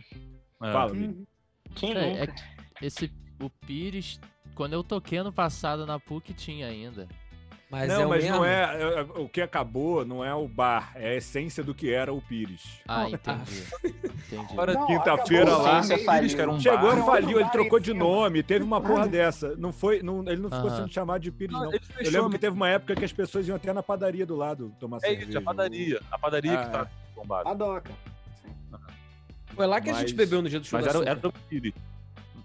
É. 0.64 0.72
Fala, 0.72 0.92
Vini. 0.94 1.28
Quem 1.76 1.92
É, 1.96 2.10
nunca? 2.10 2.24
é 2.24 2.28
que 2.28 2.86
esse. 2.86 3.12
O 3.42 3.50
Pires. 3.50 4.20
Quando 4.56 4.74
eu 4.74 4.84
toquei 4.84 5.18
ano 5.20 5.32
passado 5.32 5.86
na 5.86 6.00
PUC, 6.00 6.34
tinha 6.34 6.68
ainda. 6.68 7.08
Mas 7.72 7.88
não, 7.88 8.02
é 8.02 8.06
o 8.06 8.10
mas 8.10 8.24
mesmo. 8.24 8.38
não 8.38 8.46
é, 8.46 8.64
é- 8.84 9.00
é- 9.00 9.02
O 9.22 9.30
que 9.30 9.42
acabou 9.42 10.04
não 10.06 10.24
é 10.26 10.34
o 10.36 10.46
bar, 10.48 10.92
é 10.96 11.12
a 11.12 11.16
essência 11.16 11.64
do 11.64 11.74
que 11.74 11.92
era 11.94 12.14
o 12.14 12.22
Pires. 12.22 12.82
Ah, 12.86 13.04
Não, 13.04 13.10
entendi. 13.12 13.64
Entendi. 13.86 14.52
Agora, 14.54 14.74
Não, 14.74 14.88
quinta-feira 14.88 15.56
lá, 15.58 15.82
faliu. 15.82 16.06
Pires, 16.06 16.34
que 16.36 16.42
era 16.42 16.52
um 16.52 16.60
Chegou, 16.60 16.90
bar. 16.90 16.96
Não, 16.98 17.06
faliu, 17.06 17.40
ele 17.40 17.50
trocou 17.50 17.80
de 17.80 17.94
nome, 17.94 18.44
teve 18.44 18.66
uma 18.66 18.82
porra 18.82 19.08
dessa. 19.08 19.56
Não 19.56 19.72
foi, 19.72 20.04
não, 20.04 20.20
ele 20.28 20.42
não 20.42 20.50
ficou 20.50 20.68
Aham. 20.68 20.78
sendo 20.82 20.92
chamado 20.94 21.22
de 21.22 21.32
Pires, 21.32 21.54
não. 21.54 21.72
ele 21.72 21.80
Eu 22.02 22.12
lembro 22.12 22.30
que 22.32 22.38
teve 22.40 22.56
uma 22.56 22.68
época 22.68 22.94
que 22.96 23.06
as 23.06 23.14
pessoas 23.14 23.48
iam 23.48 23.56
até 23.56 23.72
na 23.72 23.82
padaria 23.82 24.26
do 24.26 24.36
lado 24.36 24.74
tomar 24.78 24.98
É 24.98 25.00
cerveja. 25.08 25.30
isso, 25.30 25.38
a 25.38 25.42
padaria. 25.42 26.02
A 26.12 26.20
padaria 26.20 26.60
Ah, 26.60 26.66
que 26.66 26.72
tá 26.72 26.88
bombada. 27.16 27.50
A 27.50 27.54
doca. 27.54 27.92
Foi 29.56 29.66
lá 29.68 29.80
que 29.82 29.90
a 29.90 29.94
Mas- 29.94 30.02
gente 30.02 30.14
bebeu 30.14 30.42
no 30.42 30.50
dia 30.50 30.60
do 30.60 30.66
show 30.66 30.80
Mas 30.80 30.88
era, 30.94 31.10
era 31.10 31.28
o 31.28 31.32
Pires. 31.32 31.74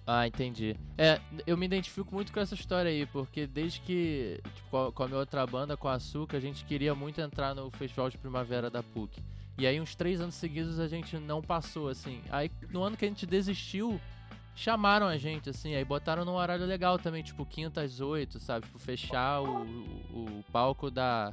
Ah, 0.07 0.27
entendi. 0.27 0.77
É, 0.97 1.21
eu 1.47 1.57
me 1.57 1.67
identifico 1.67 2.15
muito 2.15 2.33
com 2.33 2.39
essa 2.39 2.55
história 2.55 2.89
aí, 2.91 3.05
porque 3.07 3.45
desde 3.47 3.81
que, 3.81 4.41
tipo, 4.55 4.93
com 4.93 5.03
a- 5.03 5.09
minha 5.09 5.19
outra 5.19 5.45
banda, 5.45 5.77
com 5.77 5.89
a 5.89 5.95
Açúcar, 5.95 6.37
a 6.37 6.41
gente 6.41 6.65
queria 6.65 6.95
muito 6.95 7.21
entrar 7.21 7.55
no 7.57 7.69
Festival 7.73 8.09
de 8.09 8.17
Primavera 8.17 8.71
da 8.71 8.83
PUC. 8.85 9.21
E 9.59 9.67
aí, 9.67 9.81
uns 9.81 9.95
três 9.97 10.21
anos 10.21 10.35
seguidos, 10.37 10.79
a 10.79 10.87
gente 10.87 11.17
não 11.19 11.43
passou, 11.43 11.89
assim. 11.89 12.23
Aí, 12.31 12.51
no 12.71 12.83
ano 12.85 12.97
que 12.97 13.05
a 13.05 13.09
gente 13.09 13.27
desistiu, 13.27 14.01
chamaram 14.55 15.07
a 15.09 15.17
gente, 15.17 15.51
assim, 15.51 15.75
aí 15.75 15.85
botaram 15.85 16.25
num 16.25 16.35
horário 16.35 16.65
legal 16.67 16.99
também, 16.99 17.23
tipo, 17.25 17.45
quinta 17.45 17.81
às 17.81 17.99
oito, 18.01 18.39
sabe? 18.39 18.67
Tipo, 18.67 18.79
fechar 18.79 19.41
o, 19.41 19.65
o, 20.13 20.39
o 20.39 20.45
palco 20.53 20.89
da, 20.89 21.33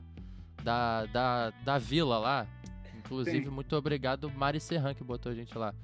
da, 0.64 1.06
da, 1.06 1.50
da 1.64 1.78
vila 1.78 2.18
lá. 2.18 2.48
Inclusive, 2.98 3.46
Sim. 3.46 3.52
muito 3.52 3.76
obrigado, 3.76 4.32
Mari 4.32 4.60
Serran, 4.60 4.96
que 4.96 5.04
botou 5.04 5.32
a 5.32 5.36
gente 5.36 5.56
lá. 5.58 5.76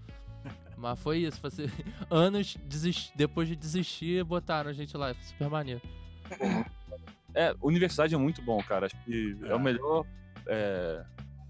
Mas 0.79 0.99
foi 0.99 1.17
isso, 1.19 1.39
foi 1.41 1.49
assim, 1.49 1.65
anos 2.09 2.55
desis- 2.65 3.11
depois 3.15 3.47
de 3.47 3.55
desistir, 3.55 4.23
botaram 4.23 4.69
a 4.69 4.73
gente 4.73 4.95
lá, 4.95 5.13
foi 5.13 5.23
super 5.23 5.49
maneiro. 5.49 5.81
É, 7.33 7.53
universidade 7.61 8.15
é 8.15 8.17
muito 8.17 8.41
bom, 8.41 8.61
cara. 8.63 8.85
Acho 8.85 8.95
que 9.03 9.37
é, 9.43 9.49
É. 9.49 9.55
o 9.55 9.59
melhor 9.59 10.05
é, 10.47 11.03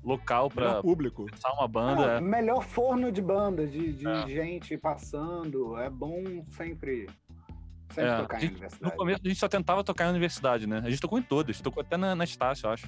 local 0.03 0.49
pra 0.49 0.67
Melhor 0.67 0.81
público. 0.81 1.25
começar 1.25 1.51
uma 1.53 1.67
banda. 1.67 2.15
Ah, 2.15 2.17
é. 2.17 2.21
melhor 2.21 2.61
forno 2.63 3.11
de 3.11 3.21
banda, 3.21 3.65
de, 3.67 3.93
de 3.93 4.07
É. 4.07 4.27
gente 4.27 4.77
passando. 4.77 5.77
É 5.77 5.89
bom 5.89 6.43
sempre, 6.49 7.07
sempre 7.91 8.09
É, 8.11 8.17
tocar 8.21 8.35
a 8.35 8.39
em 8.39 8.41
gente- 8.41 8.51
universidade. 8.53 8.91
No 8.91 8.97
começo 8.97 9.21
a 9.23 9.27
gente 9.27 9.39
só 9.39 9.47
tentava 9.47 9.83
tocar 9.83 10.05
na 10.05 10.11
universidade, 10.11 10.65
né? 10.67 10.81
A 10.83 10.89
gente 10.89 10.99
tocou 11.01 11.19
em 11.19 11.23
todas, 11.23 11.61
tocou 11.61 11.81
até 11.81 11.95
na, 11.97 12.15
na 12.15 12.23
Estácio, 12.23 12.65
eu 12.67 12.71
acho. 12.71 12.87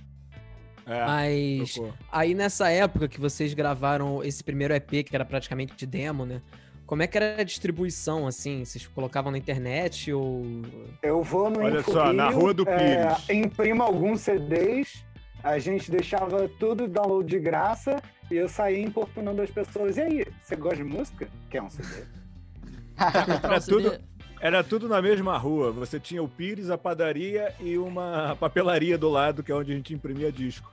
É, 0.85 1.05
Mas 1.05 1.75
tocou. 1.75 1.93
aí 2.11 2.33
nessa 2.33 2.69
época 2.69 3.07
que 3.07 3.19
vocês 3.19 3.53
gravaram 3.53 4.23
esse 4.23 4.43
primeiro 4.43 4.73
EP, 4.73 5.03
que 5.03 5.15
era 5.15 5.23
praticamente 5.25 5.75
de 5.75 5.85
demo, 5.85 6.25
né? 6.25 6.41
Como 6.85 7.01
é 7.01 7.07
que 7.07 7.17
era 7.17 7.39
a 7.39 7.43
distribuição, 7.43 8.27
assim? 8.27 8.65
Vocês 8.65 8.85
colocavam 8.87 9.31
na 9.31 9.37
internet 9.37 10.11
ou... 10.11 10.43
Eu 11.01 11.23
vou 11.23 11.49
no 11.49 11.61
Olha 11.61 11.81
só, 11.83 12.11
na 12.11 12.29
Rua 12.29 12.53
do 12.53 12.67
é, 12.67 13.15
Pires. 13.15 13.29
imprimo 13.29 13.81
alguns 13.81 14.21
CDs, 14.21 15.05
a 15.41 15.57
gente 15.57 15.89
deixava 15.89 16.49
tudo 16.59 16.87
download 16.89 17.29
de 17.29 17.39
graça 17.39 18.01
e 18.29 18.35
eu 18.35 18.49
saía 18.49 18.81
importunando 18.81 19.41
as 19.41 19.49
pessoas. 19.49 19.95
E 19.95 20.01
aí, 20.01 20.25
você 20.43 20.55
gosta 20.57 20.77
de 20.77 20.83
música? 20.83 21.29
Quer 21.49 21.61
um 21.61 21.69
CD? 21.69 22.03
É 22.97 23.59
CD, 23.59 23.83
tudo- 23.83 23.99
Era 24.41 24.63
tudo 24.63 24.89
na 24.89 24.99
mesma 25.01 25.37
rua. 25.37 25.71
Você 25.71 25.99
tinha 25.99 26.21
o 26.23 26.27
Pires, 26.27 26.69
a 26.71 26.77
padaria 26.77 27.53
e 27.59 27.77
uma 27.77 28.35
papelaria 28.39 28.97
do 28.97 29.07
lado, 29.07 29.43
que 29.43 29.51
é 29.51 29.55
onde 29.55 29.71
a 29.71 29.75
gente 29.75 29.93
imprimia 29.93 30.31
disco. 30.31 30.71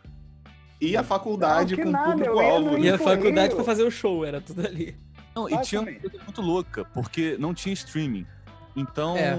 E 0.81 0.97
a 0.97 1.03
faculdade 1.03 1.77
Não, 1.77 1.85
com 1.85 1.91
nada, 1.91 2.11
público-alvo. 2.13 2.71
no 2.73 2.79
E 2.79 2.83
né? 2.85 2.91
a 2.93 2.99
faculdade 2.99 3.55
pra 3.55 3.65
fazer 3.65 3.83
o 3.83 3.91
show, 3.91 4.25
era 4.25 4.41
tudo 4.41 4.67
ali. 4.67 4.97
Não, 5.37 5.49
e 5.51 5.61
tinha 5.61 5.83
uma 5.83 5.93
coisa 5.93 6.19
muito 6.25 6.41
louca, 6.41 6.85
porque 6.95 7.37
não 7.39 7.53
tinha 7.53 7.73
streaming. 7.75 8.27
Então, 8.75 9.17
É. 9.17 9.37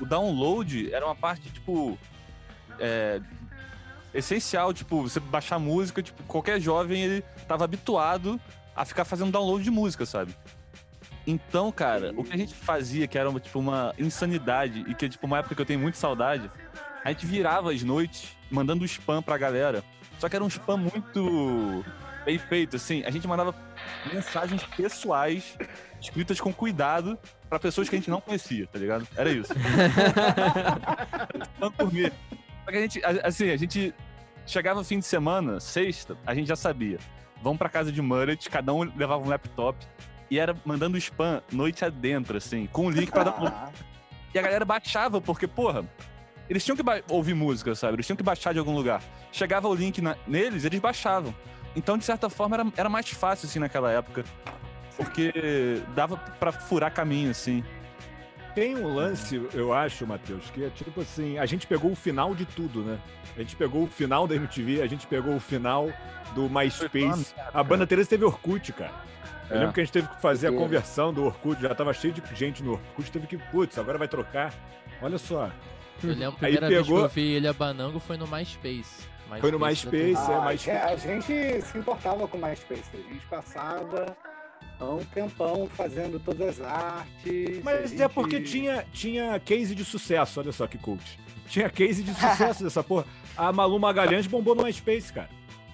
o 0.00 0.04
download 0.04 0.92
era 0.92 1.06
uma 1.06 1.14
parte, 1.14 1.48
tipo, 1.50 1.96
é, 2.78 3.20
essencial. 4.12 4.74
Tipo, 4.74 5.02
você 5.02 5.20
baixar 5.20 5.58
música, 5.58 6.02
tipo, 6.02 6.22
qualquer 6.24 6.60
jovem, 6.60 7.02
ele 7.02 7.24
tava 7.48 7.64
habituado 7.64 8.38
a 8.76 8.84
ficar 8.84 9.04
fazendo 9.06 9.30
download 9.32 9.64
de 9.64 9.70
música, 9.70 10.04
sabe? 10.04 10.34
Então, 11.30 11.70
cara, 11.70 12.12
o 12.16 12.24
que 12.24 12.32
a 12.32 12.36
gente 12.36 12.52
fazia, 12.54 13.06
que 13.06 13.16
era, 13.16 13.30
uma, 13.30 13.38
tipo, 13.38 13.58
uma 13.60 13.94
insanidade, 13.96 14.84
e 14.88 14.94
que 14.94 15.06
é, 15.06 15.08
tipo, 15.08 15.24
uma 15.26 15.38
época 15.38 15.54
que 15.54 15.60
eu 15.60 15.66
tenho 15.66 15.78
muita 15.78 15.96
saudade, 15.96 16.50
a 17.04 17.10
gente 17.10 17.24
virava 17.24 17.72
as 17.72 17.82
noites 17.84 18.36
mandando 18.50 18.84
spam 18.84 19.22
pra 19.22 19.38
galera. 19.38 19.84
Só 20.18 20.28
que 20.28 20.34
era 20.34 20.44
um 20.44 20.48
spam 20.48 20.76
muito 20.76 21.84
bem 22.24 22.36
feito, 22.36 22.74
assim. 22.76 23.04
A 23.04 23.10
gente 23.10 23.28
mandava 23.28 23.54
mensagens 24.12 24.62
pessoais 24.76 25.56
escritas 26.00 26.40
com 26.40 26.52
cuidado 26.52 27.16
pra 27.48 27.60
pessoas 27.60 27.88
que 27.88 27.94
a 27.94 27.98
gente 27.98 28.10
não 28.10 28.20
conhecia, 28.20 28.66
tá 28.66 28.78
ligado? 28.78 29.06
Era 29.16 29.30
isso. 29.30 29.52
Spam 31.54 31.90
mim. 31.92 32.10
Só 32.64 32.70
que 32.70 32.76
a 32.76 32.80
gente, 32.80 33.00
assim, 33.22 33.50
a 33.50 33.56
gente 33.56 33.94
chegava 34.46 34.80
no 34.80 34.84
fim 34.84 34.98
de 34.98 35.06
semana, 35.06 35.60
sexta, 35.60 36.16
a 36.26 36.34
gente 36.34 36.48
já 36.48 36.56
sabia. 36.56 36.98
Vamos 37.42 37.58
pra 37.58 37.68
casa 37.68 37.90
de 37.92 38.02
Mullet, 38.02 38.50
cada 38.50 38.74
um 38.74 38.82
levava 38.96 39.22
um 39.24 39.28
laptop 39.28 39.78
e 40.30 40.38
era 40.38 40.54
mandando 40.64 40.96
spam 40.98 41.42
noite 41.52 41.84
adentro, 41.84 42.36
assim, 42.36 42.66
com 42.72 42.86
o 42.86 42.90
link 42.90 43.10
pra 43.10 43.24
download. 43.24 43.54
Ah, 43.56 43.70
E 44.34 44.38
a 44.38 44.42
galera 44.42 44.64
baixava, 44.64 45.20
porque, 45.20 45.46
porra, 45.46 45.84
eles 46.48 46.64
tinham 46.64 46.76
que 46.76 46.82
ouvir 47.08 47.34
música, 47.34 47.74
sabe? 47.74 47.94
Eles 47.96 48.06
tinham 48.06 48.16
que 48.16 48.22
baixar 48.22 48.52
de 48.52 48.58
algum 48.58 48.74
lugar. 48.74 49.02
Chegava 49.32 49.68
o 49.68 49.74
link 49.74 50.00
na- 50.00 50.16
neles, 50.26 50.64
eles 50.64 50.78
baixavam. 50.80 51.34
Então, 51.74 51.96
de 51.98 52.04
certa 52.04 52.28
forma, 52.30 52.56
era, 52.56 52.66
era 52.76 52.88
mais 52.88 53.08
fácil, 53.10 53.46
assim, 53.48 53.58
naquela 53.58 53.90
época. 53.90 54.24
Porque 54.96 55.80
dava 55.94 56.16
pra 56.16 56.52
furar 56.52 56.92
caminho, 56.92 57.30
assim. 57.30 57.64
Tem 58.54 58.76
um 58.76 58.92
lance, 58.92 59.40
eu 59.54 59.72
acho, 59.72 60.04
Matheus, 60.06 60.50
que 60.52 60.64
é 60.64 60.70
tipo 60.70 61.00
assim, 61.00 61.38
a 61.38 61.46
gente 61.46 61.66
pegou 61.68 61.92
o 61.92 61.96
final 61.96 62.34
de 62.34 62.44
tudo, 62.44 62.82
né? 62.82 62.98
A 63.36 63.40
gente 63.40 63.54
pegou 63.54 63.84
o 63.84 63.86
final 63.86 64.26
da 64.26 64.34
MTV, 64.34 64.82
a 64.82 64.86
gente 64.88 65.06
pegou 65.06 65.36
o 65.36 65.40
final 65.40 65.88
do 66.34 66.50
MySpace. 66.50 67.32
A 67.54 67.62
banda 67.62 67.86
Teresa 67.86 68.08
teve 68.10 68.24
Orkut, 68.24 68.72
cara. 68.72 68.92
Eu 69.50 69.56
É. 69.56 69.58
lembro 69.60 69.72
que 69.74 69.80
a 69.80 69.84
gente 69.84 69.92
teve 69.92 70.08
que 70.08 70.20
fazer 70.22 70.46
a 70.46 70.52
conversão 70.52 71.12
do 71.12 71.24
Orkut, 71.24 71.60
já 71.60 71.74
tava 71.74 71.92
cheio 71.92 72.14
de 72.14 72.22
gente 72.34 72.62
no 72.62 72.72
Orkut, 72.72 73.10
teve 73.10 73.26
que, 73.26 73.36
putz, 73.36 73.76
agora 73.78 73.98
vai 73.98 74.06
trocar. 74.08 74.54
Olha 75.02 75.18
só, 75.18 75.50
Eu 76.02 76.10
lembro 76.10 76.26
a 76.40 76.46
Aí 76.46 76.52
primeira 76.52 76.68
vez 76.68 76.80
que 76.80 76.86
pegou- 76.86 77.02
eu 77.02 77.08
vi 77.08 77.36
Ilha 77.36 77.52
Banango 77.52 77.98
foi 78.00 78.16
no 78.16 78.26
MySpace. 78.26 79.08
Foi 79.40 79.50
no 79.52 79.58
MySpace, 79.60 80.14
é, 80.14 80.34
ah, 80.34 80.40
mas- 80.44 80.66
a 80.68 80.96
gente 80.96 81.62
se 81.62 81.78
importava 81.78 82.26
com 82.26 82.38
MySpace. 82.38 82.82
A 82.94 83.12
gente 83.12 83.26
passava 83.26 84.16
um 84.80 85.04
tempão 85.12 85.68
fazendo 85.68 86.18
todas 86.18 86.58
as 86.60 86.66
artes. 86.66 87.62
Mas 87.62 87.92
é 87.92 87.96
gente- 87.98 88.08
porque 88.14 88.40
tinha, 88.40 88.84
tinha 88.92 89.38
case 89.40 89.74
de 89.74 89.84
sucesso, 89.84 90.40
olha 90.40 90.52
só 90.52 90.66
que 90.66 90.78
coach. 90.78 91.18
Tinha 91.46 91.68
case 91.68 92.02
de 92.02 92.12
sucesso 92.54 92.64
dessa 92.64 92.82
porra. 92.82 93.04
A 93.36 93.52
Malu 93.52 93.78
Magalhães 93.78 94.26
bombou 94.26 94.54
no 94.54 94.62
MySpace, 94.64 95.12
cara. 95.12 95.28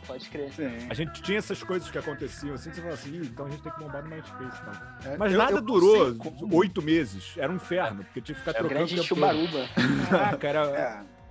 Pode 0.07 0.29
crer. 0.31 0.51
Sim. 0.53 0.87
A 0.89 0.95
gente 0.95 1.21
tinha 1.23 1.39
essas 1.39 1.63
coisas 1.63 1.91
que 1.91 1.99
aconteciam 1.99 2.55
assim, 2.55 2.73
você 2.73 2.81
fala 2.81 2.95
assim, 2.95 3.11
"Ih, 3.13 3.27
então 3.27 3.47
a 3.47 3.51
gente 3.51 3.63
tem 3.63 3.73
que 3.73 3.81
bombar 3.81 4.03
no 4.05 4.09
MySpace. 4.11 4.61
Então. 4.63 5.13
É, 5.13 5.17
Mas 5.17 5.33
eu- 5.33 5.39
nada 5.39 5.53
eu 5.57 5.61
durou 5.63 6.15
oito 6.53 6.81
meses. 6.81 7.33
Era 7.37 7.53
um 7.53 7.57
inferno, 7.57 8.05
porque 8.05 8.21
tinha 8.21 8.35
que 8.35 8.41
ficar 8.41 8.53
Era 8.53 8.61
trocando. 8.61 8.85
o 8.85 8.89
Grande 8.89 9.07
chubaruba. 9.07 9.69
Caraca, 10.39 10.49
era, 10.49 10.61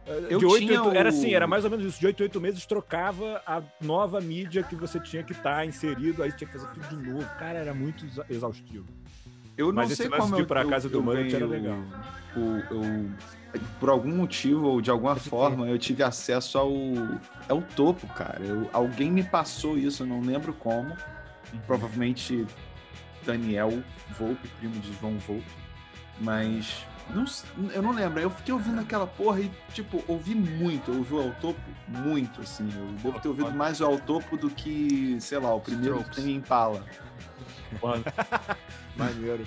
É. 0.07 0.25
Eu 0.29 0.37
de 0.37 0.45
oito, 0.45 0.67
tinha 0.67 0.83
oito- 0.83 0.95
Era 0.95 1.09
o- 1.09 1.11
assim, 1.11 1.33
era 1.33 1.47
mais 1.47 1.63
ou 1.63 1.71
menos 1.71 1.83
isso. 1.85 1.99
De 1.99 2.05
oito 2.05 2.19
em 2.21 2.23
oito 2.25 2.39
meses 2.39 2.63
trocava 2.65 3.41
a 3.47 3.59
nova 3.81 4.21
mídia 4.21 4.61
que 4.61 4.75
você 4.75 4.99
tinha 4.99 5.23
que 5.23 5.31
estar 5.31 5.65
inserido, 5.65 6.21
aí 6.21 6.31
tinha 6.31 6.47
que 6.47 6.53
fazer 6.53 6.67
tudo 6.73 6.87
de 6.89 7.09
novo. 7.09 7.27
Cara, 7.39 7.57
era 7.57 7.73
muito 7.73 8.05
exa- 8.05 8.25
exaustivo. 8.29 8.85
Eu 9.57 9.67
não 9.67 9.75
Mas 9.75 9.91
esse 9.91 10.03
sei 10.03 10.09
lance 10.11 10.21
como 10.21 10.35
de 10.35 10.41
eu, 10.41 10.45
ir 10.45 10.47
pra 10.47 10.61
eu- 10.63 10.69
casa 10.69 10.89
do 10.89 10.97
eu 10.97 11.01
Mullet 11.01 11.33
era 11.33 11.47
ganhei 11.47 11.61
legal. 11.63 11.79
O, 12.35 12.39
o- 12.39 12.83
eu- 12.85 13.11
por 13.79 13.89
algum 13.89 14.15
motivo 14.15 14.65
ou 14.67 14.81
de 14.81 14.89
alguma 14.89 15.15
forma 15.15 15.67
eu 15.67 15.77
tive 15.77 16.03
acesso 16.03 16.57
ao 16.57 16.71
ao 17.49 17.61
topo, 17.61 18.07
cara. 18.13 18.41
Eu- 18.43 18.69
alguém 18.73 19.11
me 19.11 19.23
passou 19.23 19.77
isso, 19.77 20.03
eu 20.03 20.07
não 20.07 20.21
lembro 20.21 20.53
como. 20.53 20.89
Uhum. 21.53 21.59
Provavelmente 21.67 22.45
Daniel 23.25 23.81
Volpe, 24.17 24.47
primo 24.59 24.75
de 24.79 24.93
João 24.99 25.17
Volpe. 25.19 25.45
Mas 26.21 26.83
não 27.09 27.25
eu 27.71 27.81
não 27.81 27.91
lembro. 27.91 28.19
Eu 28.19 28.29
fiquei 28.29 28.53
ouvindo 28.53 28.79
aquela 28.81 29.05
porra 29.05 29.41
e, 29.41 29.51
tipo, 29.73 30.03
ouvi 30.07 30.33
muito. 30.33 30.91
Eu 30.91 30.97
ouvi 30.97 31.13
o 31.13 31.21
ao 31.21 31.31
topo 31.33 31.59
muito, 31.87 32.41
assim. 32.41 32.67
Eu 32.75 32.87
devo 33.03 33.19
ter 33.19 33.27
ouvido 33.27 33.51
mais 33.51 33.79
o 33.81 33.85
ao 33.85 33.99
topo 33.99 34.37
do 34.37 34.49
que, 34.49 35.17
sei 35.19 35.37
lá, 35.39 35.53
o 35.53 35.59
primeiro 35.61 35.97
Strokes. 35.97 36.17
que 36.17 36.23
tem 36.23 36.35
Impala. 36.35 36.83
Maneiro. 38.95 39.45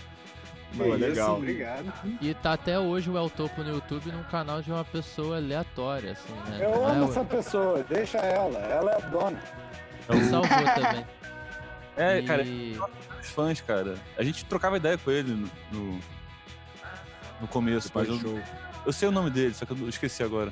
E 0.73 0.77
Pô, 0.77 0.85
aí, 0.85 0.97
legal. 0.97 1.31
assim, 1.33 1.39
Obrigado. 1.39 1.93
E 2.21 2.35
tá 2.35 2.53
até 2.53 2.79
hoje 2.79 3.09
o 3.11 3.17
El 3.17 3.31
Topo 3.31 3.63
no 3.63 3.71
YouTube 3.71 4.13
num 4.13 4.23
canal 4.25 4.61
de 4.61 4.71
uma 4.71 4.85
pessoa 4.85 5.37
aleatória, 5.37 6.13
assim, 6.13 6.33
né? 6.51 6.59
Eu 6.61 6.71
é 6.87 6.91
amo 6.93 7.07
o- 7.07 7.09
essa 7.11 7.25
pessoa, 7.25 7.83
deixa 7.89 8.19
ela, 8.19 8.59
ela 8.59 8.93
é 8.93 8.97
a 8.97 9.01
dona. 9.01 9.39
Ele 10.11 10.25
salvou 10.25 10.49
também. 10.75 11.07
É, 11.97 12.21
E- 12.21 12.27
cara, 12.27 12.43
os 13.21 13.29
fãs, 13.31 13.61
cara. 13.61 13.97
A 14.17 14.23
gente 14.23 14.45
trocava 14.45 14.77
ideia 14.77 14.97
com 14.97 15.11
ele 15.11 15.33
no, 15.73 16.01
no, 17.41 17.49
começo, 17.49 17.91
mas 17.95 18.07
Depois 18.09 18.23
do 18.23 18.37
eu, 18.39 18.43
show. 18.43 18.55
eu 18.87 18.93
sei 18.93 19.09
o 19.09 19.13
nome 19.13 19.31
dele, 19.31 19.53
só 19.55 19.65
que 19.67 19.73
eu 19.73 19.89
esqueci 19.89 20.23
agora. 20.23 20.51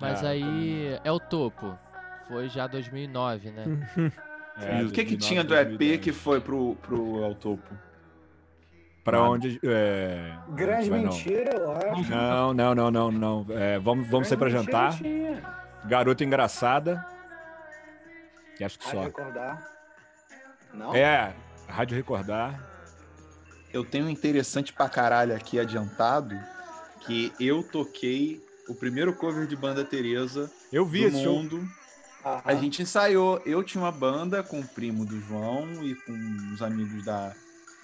Mas 0.00 0.24
Ah, 0.24 0.30
aí 0.30 0.98
é 1.04 1.12
o 1.12 1.20
topo. 1.20 1.78
Foi 2.28 2.48
já 2.48 2.66
2009, 2.66 3.50
né? 3.50 3.64
É, 4.56 4.82
o 4.82 4.90
que 4.90 5.04
que 5.04 5.16
2009, 5.16 5.16
tinha 5.18 5.44
do 5.44 5.54
EP 5.54 5.68
2010. 5.68 6.00
que 6.00 6.12
foi 6.12 6.40
pro, 6.40 6.74
pro 6.76 7.22
ao 7.24 7.34
topo? 7.34 7.62
Pra 9.04 9.18
Nada. 9.18 9.30
onde. 9.30 9.60
É... 9.64 10.32
Grande 10.50 10.88
vai 10.90 11.00
não. 11.00 11.12
mentira, 11.12 11.50
eu 11.56 11.72
acho. 11.72 12.10
Não, 12.10 12.54
não, 12.54 12.74
não, 12.74 12.90
não, 12.90 13.10
não. 13.10 13.46
É, 13.50 13.78
vamos, 13.78 14.08
vamos 14.08 14.28
sair 14.28 14.38
pra 14.38 14.48
Grande 14.48 14.66
jantar. 14.66 14.92
mentira. 15.02 15.62
Garota 15.86 16.22
engraçada. 16.24 17.04
Que 18.56 18.62
acho 18.64 18.78
que 18.78 18.84
Pode 18.84 18.96
só. 18.96 19.02
recordar. 19.02 19.68
Não? 20.72 20.94
É, 20.94 21.34
Rádio 21.68 21.96
Recordar. 21.96 22.68
Eu 23.72 23.84
tenho 23.84 24.06
um 24.06 24.10
interessante 24.10 24.72
pra 24.72 24.88
caralho 24.88 25.34
aqui 25.34 25.58
adiantado, 25.58 26.38
que 27.00 27.32
eu 27.40 27.62
toquei 27.62 28.40
o 28.68 28.74
primeiro 28.74 29.12
cover 29.14 29.46
de 29.46 29.56
Banda 29.56 29.84
Teresa 29.84 30.50
Eu 30.72 30.84
vi 30.86 31.00
do 31.00 31.08
esse 31.08 31.24
show. 31.24 31.34
mundo. 31.36 31.66
Aham. 32.24 32.42
A 32.44 32.54
gente 32.54 32.80
ensaiou. 32.82 33.42
Eu 33.44 33.64
tinha 33.64 33.82
uma 33.82 33.90
banda 33.90 34.42
com 34.42 34.60
o 34.60 34.66
primo 34.68 35.04
do 35.04 35.20
João 35.22 35.66
e 35.82 35.94
com 35.96 36.12
os 36.54 36.62
amigos 36.62 37.04
da, 37.04 37.32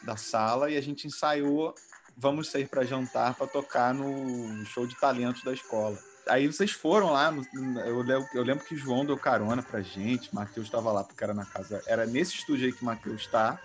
da 0.08 0.16
sala 0.16 0.70
e 0.70 0.76
a 0.76 0.80
gente 0.80 1.06
ensaiou 1.06 1.74
Vamos 2.16 2.50
Sair 2.50 2.66
para 2.66 2.84
Jantar 2.84 3.34
para 3.34 3.46
tocar 3.46 3.94
no 3.94 4.64
show 4.64 4.86
de 4.86 4.96
talentos 4.96 5.44
da 5.44 5.52
escola. 5.52 5.96
Aí 6.28 6.46
vocês 6.46 6.72
foram 6.72 7.12
lá, 7.12 7.30
no- 7.30 7.46
eu, 7.80 8.02
lembro, 8.02 8.28
eu 8.34 8.42
lembro 8.42 8.64
que 8.64 8.76
João 8.76 9.04
deu 9.06 9.16
carona 9.16 9.62
pra 9.62 9.80
gente, 9.82 10.34
Matheus 10.34 10.66
estava 10.66 10.90
lá 10.90 11.04
porque 11.04 11.22
era 11.22 11.32
na 11.32 11.44
casa. 11.44 11.80
Era 11.86 12.06
nesse 12.06 12.34
estúdio 12.34 12.66
aí 12.66 12.72
que 12.72 12.82
o 12.82 12.86
Matheus 12.86 13.22
está. 13.22 13.58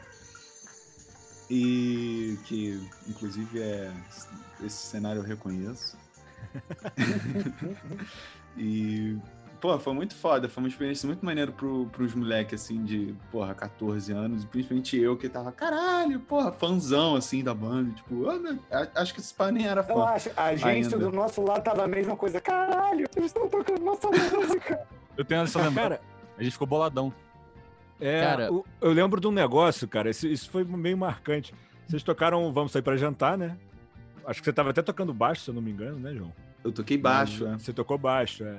E 1.50 2.38
que, 2.45 2.79
inclusive, 3.07 3.59
é. 3.62 3.91
Esse 4.63 4.88
cenário 4.88 5.21
eu 5.21 5.25
reconheço. 5.25 5.97
e. 8.55 9.17
Pô, 9.63 9.79
foi 9.79 9.93
muito 9.93 10.13
foda, 10.13 10.50
foi 10.50 10.62
uma 10.62 10.67
experiência 10.67 11.08
muito 11.08 11.25
maneira 11.25 11.50
pro, 11.50 11.86
pros 11.86 12.13
moleques, 12.13 12.62
assim, 12.62 12.84
de, 12.84 13.15
porra, 13.32 13.55
14 13.55 14.12
anos, 14.12 14.43
principalmente 14.43 14.98
eu, 15.00 15.15
que 15.15 15.29
tava, 15.29 15.53
caralho, 15.53 16.20
porra, 16.20 16.51
fãzão, 16.51 17.15
assim, 17.15 17.41
da 17.41 17.53
banda, 17.53 17.89
tipo, 17.91 18.29
ah, 18.29 18.38
meu, 18.38 18.60
a- 18.70 18.89
acho 19.01 19.13
que 19.13 19.22
esse 19.22 19.34
pá 19.34 19.50
nem 19.53 19.65
era 19.65 19.79
Eu 19.79 19.86
fã. 19.86 20.03
acho, 20.03 20.29
a 20.36 20.53
gente 20.53 20.67
Ainda. 20.67 20.98
do 21.00 21.12
nosso 21.13 21.41
lado 21.41 21.63
tava 21.63 21.86
a 21.86 21.88
mesma 21.88 22.13
coisa. 22.17 22.41
Caralho, 22.41 23.05
eles 23.15 23.27
estão 23.27 23.48
tocando 23.48 23.79
nossa 23.82 24.10
música. 24.36 24.86
Eu 25.15 25.24
tenho 25.24 25.43
essa 25.43 25.60
lembrança. 25.62 25.79
Cara, 25.91 26.01
A 26.38 26.43
gente 26.43 26.51
ficou 26.51 26.67
boladão. 26.67 27.13
é, 28.01 28.20
Cara- 28.22 28.51
o- 28.51 28.65
eu 28.82 28.91
lembro 28.91 29.22
de 29.22 29.27
um 29.27 29.32
negócio, 29.32 29.88
cara, 29.88 30.10
isso, 30.10 30.27
isso 30.27 30.50
foi 30.50 30.65
meio 30.65 30.98
marcante. 30.98 31.55
Vocês 31.88 32.03
tocaram 32.03 32.51
Vamos 32.51 32.74
Sair 32.74 32.82
pra 32.82 32.98
Jantar, 32.98 33.38
né? 33.38 33.55
Acho 34.25 34.41
que 34.41 34.46
você 34.46 34.51
tava 34.51 34.72
até 34.72 34.82
tocando 34.82 35.13
baixo, 35.13 35.39
se 35.43 35.50
eu 35.50 35.53
não 35.53 35.62
me 35.62 35.72
engano, 35.72 35.98
né, 36.00 36.13
João? 36.13 36.34
Eu 36.65 36.72
toquei 36.74 36.98
baixo, 36.98 37.46
é. 37.48 37.53
Você 37.58 37.72
tocou 37.72 37.98
baixo, 37.98 38.43
é. 38.43 38.58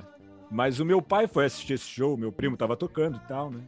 Mas 0.54 0.78
o 0.78 0.84
meu 0.84 1.02
pai 1.02 1.26
foi 1.26 1.46
assistir 1.46 1.73
esse 1.73 1.87
show, 1.88 2.16
meu 2.16 2.30
primo 2.30 2.56
tava 2.56 2.76
tocando 2.76 3.16
e 3.16 3.26
tal, 3.26 3.50
né? 3.50 3.61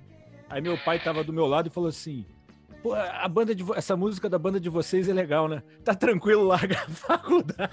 Aí 0.49 0.61
meu 0.63 0.79
pai 0.79 1.01
tava 1.03 1.25
do 1.25 1.33
meu 1.33 1.45
lado 1.47 1.67
e 1.67 1.71
falou 1.71 1.89
assim: 1.89 2.25
Pô, 2.81 2.95
a 2.95 3.27
banda 3.27 3.53
de 3.57 3.65
essa 3.75 3.97
música 3.97 4.31
da 4.31 4.39
banda 4.39 4.61
de 4.61 4.69
vocês 4.71 5.09
é 5.09 5.13
legal, 5.13 5.49
né? 5.49 5.65
Tá 5.85 5.97
tranquilo, 5.97 6.45
larga 6.45 6.79
a 6.87 6.89
faculdade. 6.89 7.73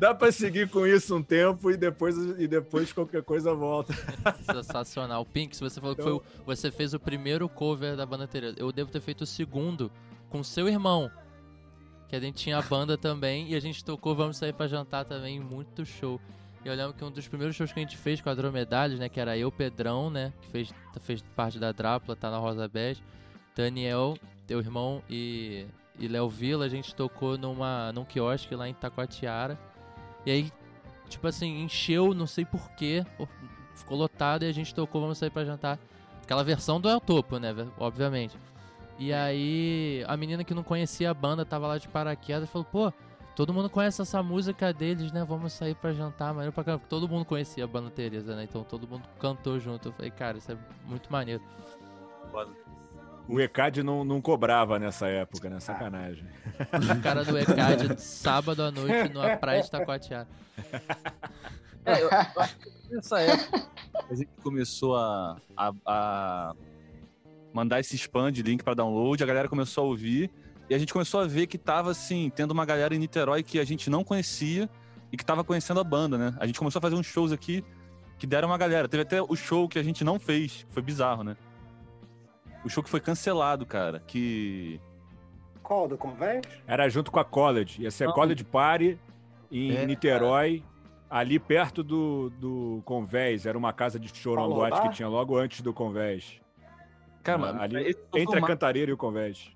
Dá 0.00 0.14
pra 0.14 0.30
seguir 0.32 0.70
com 0.70 0.86
isso 0.86 1.14
um 1.16 1.22
tempo 1.22 1.70
e 1.70 1.76
depois, 1.76 2.16
e 2.38 2.46
depois 2.46 2.92
qualquer 2.92 3.22
coisa 3.22 3.52
volta. 3.52 3.92
Sensacional. 4.50 5.24
Pink, 5.26 5.54
se 5.56 5.60
você 5.62 5.80
falou 5.80 5.94
que 5.96 6.00
Então- 6.00 6.20
foi, 6.20 6.40
o- 6.40 6.44
você 6.46 6.70
fez 6.70 6.94
o 6.94 7.00
primeiro 7.00 7.48
cover 7.48 7.96
da 7.96 8.06
banda 8.06 8.26
Tereza. 8.26 8.56
Eu 8.58 8.70
devo 8.72 8.90
ter 8.90 9.00
feito 9.00 9.22
o 9.22 9.26
segundo 9.26 9.90
com 10.30 10.42
seu 10.42 10.68
irmão. 10.68 11.10
Que 12.08 12.16
a 12.16 12.20
gente 12.20 12.36
tinha 12.36 12.56
a 12.58 12.62
banda 12.62 12.96
também 12.96 13.50
e 13.50 13.54
a 13.54 13.60
gente 13.60 13.84
tocou 13.84 14.14
Vamos 14.14 14.38
Sair 14.38 14.54
Pra 14.54 14.66
Jantar 14.66 15.04
também, 15.04 15.38
muito 15.40 15.84
show. 15.84 16.18
E 16.64 16.68
eu 16.68 16.74
lembro 16.74 16.92
que 16.92 17.04
um 17.04 17.10
dos 17.10 17.28
primeiros 17.28 17.56
shows 17.56 17.72
que 17.72 17.78
a 17.78 17.82
gente 17.82 17.96
fez 17.96 18.20
com 18.20 18.28
a 18.30 18.34
Dromedários, 18.34 18.98
né, 18.98 19.08
que 19.08 19.20
era 19.20 19.36
eu, 19.36 19.50
Pedrão, 19.50 20.10
né, 20.10 20.32
que 20.42 20.48
fez, 20.50 20.74
fez 21.00 21.22
parte 21.36 21.58
da 21.58 21.72
Drácula, 21.72 22.16
tá 22.16 22.30
na 22.30 22.38
Rosa 22.38 22.66
Bege, 22.68 23.02
Daniel, 23.54 24.16
teu 24.46 24.58
irmão 24.58 25.02
e, 25.08 25.66
e 25.98 26.08
Léo 26.08 26.28
Vila, 26.28 26.64
a 26.64 26.68
gente 26.68 26.94
tocou 26.94 27.38
numa, 27.38 27.92
num 27.92 28.04
quiosque 28.04 28.54
lá 28.54 28.68
em 28.68 28.74
Taquatiara. 28.74 29.58
E 30.26 30.30
aí, 30.30 30.52
tipo 31.08 31.26
assim, 31.26 31.62
encheu, 31.62 32.12
não 32.12 32.26
sei 32.26 32.44
porquê, 32.44 33.04
ficou 33.74 33.96
lotado 33.96 34.44
e 34.44 34.48
a 34.48 34.52
gente 34.52 34.74
tocou 34.74 35.00
Vamos 35.00 35.18
Sair 35.18 35.30
Pra 35.30 35.44
Jantar. 35.44 35.78
Aquela 36.22 36.44
versão 36.44 36.80
do 36.80 36.88
El 36.88 37.00
Topo, 37.00 37.38
né, 37.38 37.54
obviamente. 37.78 38.36
E 38.98 39.12
aí, 39.12 40.04
a 40.08 40.16
menina 40.16 40.42
que 40.42 40.52
não 40.52 40.64
conhecia 40.64 41.10
a 41.10 41.14
banda 41.14 41.44
tava 41.44 41.68
lá 41.68 41.78
de 41.78 41.86
paraquedas 41.86 42.48
e 42.48 42.52
falou, 42.52 42.66
pô, 42.70 42.92
todo 43.38 43.54
mundo 43.54 43.70
conhece 43.70 44.02
essa 44.02 44.20
música 44.20 44.72
deles, 44.72 45.12
né, 45.12 45.24
vamos 45.24 45.52
sair 45.52 45.76
pra 45.76 45.92
jantar, 45.92 46.34
maneiro 46.34 46.52
pra 46.52 46.64
caramba. 46.64 46.80
Porque 46.80 46.90
Todo 46.90 47.08
mundo 47.08 47.24
conhecia 47.24 47.62
a 47.62 47.68
banda 47.68 47.88
Teresa, 47.88 48.34
né, 48.34 48.42
então 48.42 48.64
todo 48.64 48.88
mundo 48.88 49.04
cantou 49.20 49.60
junto. 49.60 49.90
Eu 49.90 49.92
falei, 49.92 50.10
cara, 50.10 50.38
isso 50.38 50.50
é 50.50 50.56
muito 50.84 51.08
maneiro. 51.08 51.40
O 53.28 53.38
ECAD 53.38 53.84
não, 53.84 54.02
não 54.02 54.20
cobrava 54.20 54.76
nessa 54.80 55.06
época, 55.06 55.48
né? 55.48 55.60
Sacanagem. 55.60 56.26
O 56.98 57.00
cara 57.00 57.24
do 57.24 57.38
ECAD, 57.38 58.00
sábado 58.02 58.60
à 58.60 58.72
noite, 58.72 59.14
numa 59.14 59.36
praia 59.36 59.62
de 59.62 59.70
Taquatiara. 59.70 60.26
É, 61.84 62.02
eu, 62.02 62.10
eu 62.10 62.42
acho 62.42 62.56
que 62.58 62.72
nessa 62.90 63.20
época 63.20 63.68
a 64.10 64.14
gente 64.16 64.30
começou 64.42 64.96
a, 64.96 65.36
a, 65.56 65.72
a 65.86 66.54
mandar 67.52 67.78
esse 67.78 67.94
spam 67.96 68.32
de 68.32 68.42
link 68.42 68.64
pra 68.64 68.74
download, 68.74 69.22
a 69.22 69.26
galera 69.26 69.48
começou 69.48 69.84
a 69.84 69.86
ouvir 69.86 70.28
e 70.68 70.74
a 70.74 70.78
gente 70.78 70.92
começou 70.92 71.20
a 71.20 71.26
ver 71.26 71.46
que 71.46 71.56
tava 71.58 71.90
assim, 71.90 72.30
tendo 72.34 72.50
uma 72.52 72.64
galera 72.64 72.94
em 72.94 72.98
Niterói 72.98 73.42
que 73.42 73.58
a 73.58 73.64
gente 73.64 73.88
não 73.88 74.04
conhecia 74.04 74.68
e 75.10 75.16
que 75.16 75.24
tava 75.24 75.42
conhecendo 75.42 75.80
a 75.80 75.84
banda, 75.84 76.18
né? 76.18 76.34
A 76.38 76.46
gente 76.46 76.58
começou 76.58 76.78
a 76.78 76.82
fazer 76.82 76.94
uns 76.96 77.06
shows 77.06 77.32
aqui 77.32 77.64
que 78.18 78.26
deram 78.26 78.48
uma 78.48 78.58
galera. 78.58 78.88
Teve 78.88 79.02
até 79.02 79.22
o 79.22 79.34
show 79.34 79.68
que 79.68 79.78
a 79.78 79.82
gente 79.82 80.04
não 80.04 80.18
fez, 80.18 80.66
foi 80.70 80.82
bizarro, 80.82 81.22
né? 81.24 81.36
O 82.64 82.68
show 82.68 82.82
que 82.82 82.90
foi 82.90 83.00
cancelado, 83.00 83.64
cara, 83.64 84.00
que 84.06 84.80
Qual, 85.62 85.86
do 85.88 85.96
Convés? 85.96 86.42
Era 86.66 86.88
junto 86.88 87.10
com 87.10 87.20
a 87.20 87.24
College. 87.24 87.82
Ia 87.82 87.90
ser 87.90 88.04
a 88.04 88.06
Não. 88.08 88.14
College 88.14 88.44
Party 88.44 88.98
em 89.50 89.74
É, 89.76 89.86
Niterói, 89.86 90.62
ali 91.08 91.38
perto 91.38 91.82
do, 91.82 92.30
do 92.38 92.82
Convés. 92.84 93.46
Era 93.46 93.56
uma 93.56 93.72
casa 93.72 93.98
de 93.98 94.14
show, 94.14 94.32
uma 94.34 94.40
Paulo 94.42 94.54
boate 94.56 94.74
Rodar? 94.76 94.90
que 94.90 94.96
tinha 94.96 95.08
logo 95.08 95.36
antes 95.38 95.60
do 95.62 95.72
Convés. 95.72 96.40
Cara, 97.22 97.38
Ah, 97.38 97.40
mano, 97.40 97.62
ali 97.62 97.96
Entre 98.14 98.38
a 98.38 98.42
Cantareira 98.42 98.90
e 98.90 98.94
o 98.94 98.96
Convés. 98.96 99.50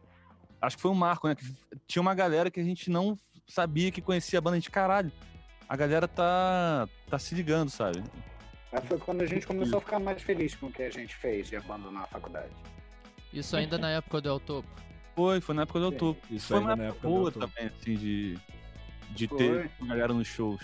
Acho 0.62 0.76
que 0.76 0.82
foi 0.82 0.90
um 0.90 0.94
marco, 0.94 1.28
né? 1.28 1.34
Que 1.34 1.44
tinha 1.86 2.00
uma 2.00 2.14
galera 2.14 2.50
que 2.50 2.60
a 2.60 2.64
gente 2.64 2.88
não 2.88 3.18
sabia 3.46 3.90
que 3.90 4.00
conhecia 4.00 4.38
a 4.38 4.42
banda 4.42 4.58
de 4.60 4.70
caralho. 4.70 5.10
A 5.68 5.76
galera 5.76 6.06
tá, 6.06 6.88
tá 7.08 7.18
se 7.18 7.34
ligando, 7.34 7.68
sabe? 7.70 8.02
Aí 8.72 8.80
foi 8.86 8.98
quando 8.98 9.22
a 9.22 9.26
gente 9.26 9.46
começou 9.46 9.78
a 9.78 9.80
ficar 9.80 9.98
mais 9.98 10.22
feliz 10.22 10.54
com 10.54 10.66
o 10.66 10.72
que 10.72 10.82
a 10.82 10.90
gente 10.90 11.14
fez 11.16 11.48
de 11.48 11.56
abandonar 11.56 12.04
a 12.04 12.06
faculdade. 12.06 12.52
Isso 13.32 13.56
ainda 13.56 13.76
na 13.76 13.90
época 13.90 14.20
do 14.20 14.28
El 14.28 14.40
Topo. 14.40 14.68
Foi, 15.14 15.40
foi 15.40 15.54
na 15.54 15.62
época 15.62 15.78
do 15.80 15.86
Sim. 15.86 15.92
YouTube. 15.92 16.18
Isso 16.30 16.48
Foi 16.48 16.56
ainda 16.58 16.70
uma 16.70 16.76
na 16.76 16.84
época 16.84 17.08
boa 17.08 17.32
também, 17.32 17.66
assim, 17.66 17.96
de, 17.96 18.38
de 19.10 19.28
Foi. 19.28 19.36
ter 19.38 19.70
uma 19.78 19.88
galera 19.88 20.14
nos 20.14 20.26
shows. 20.26 20.62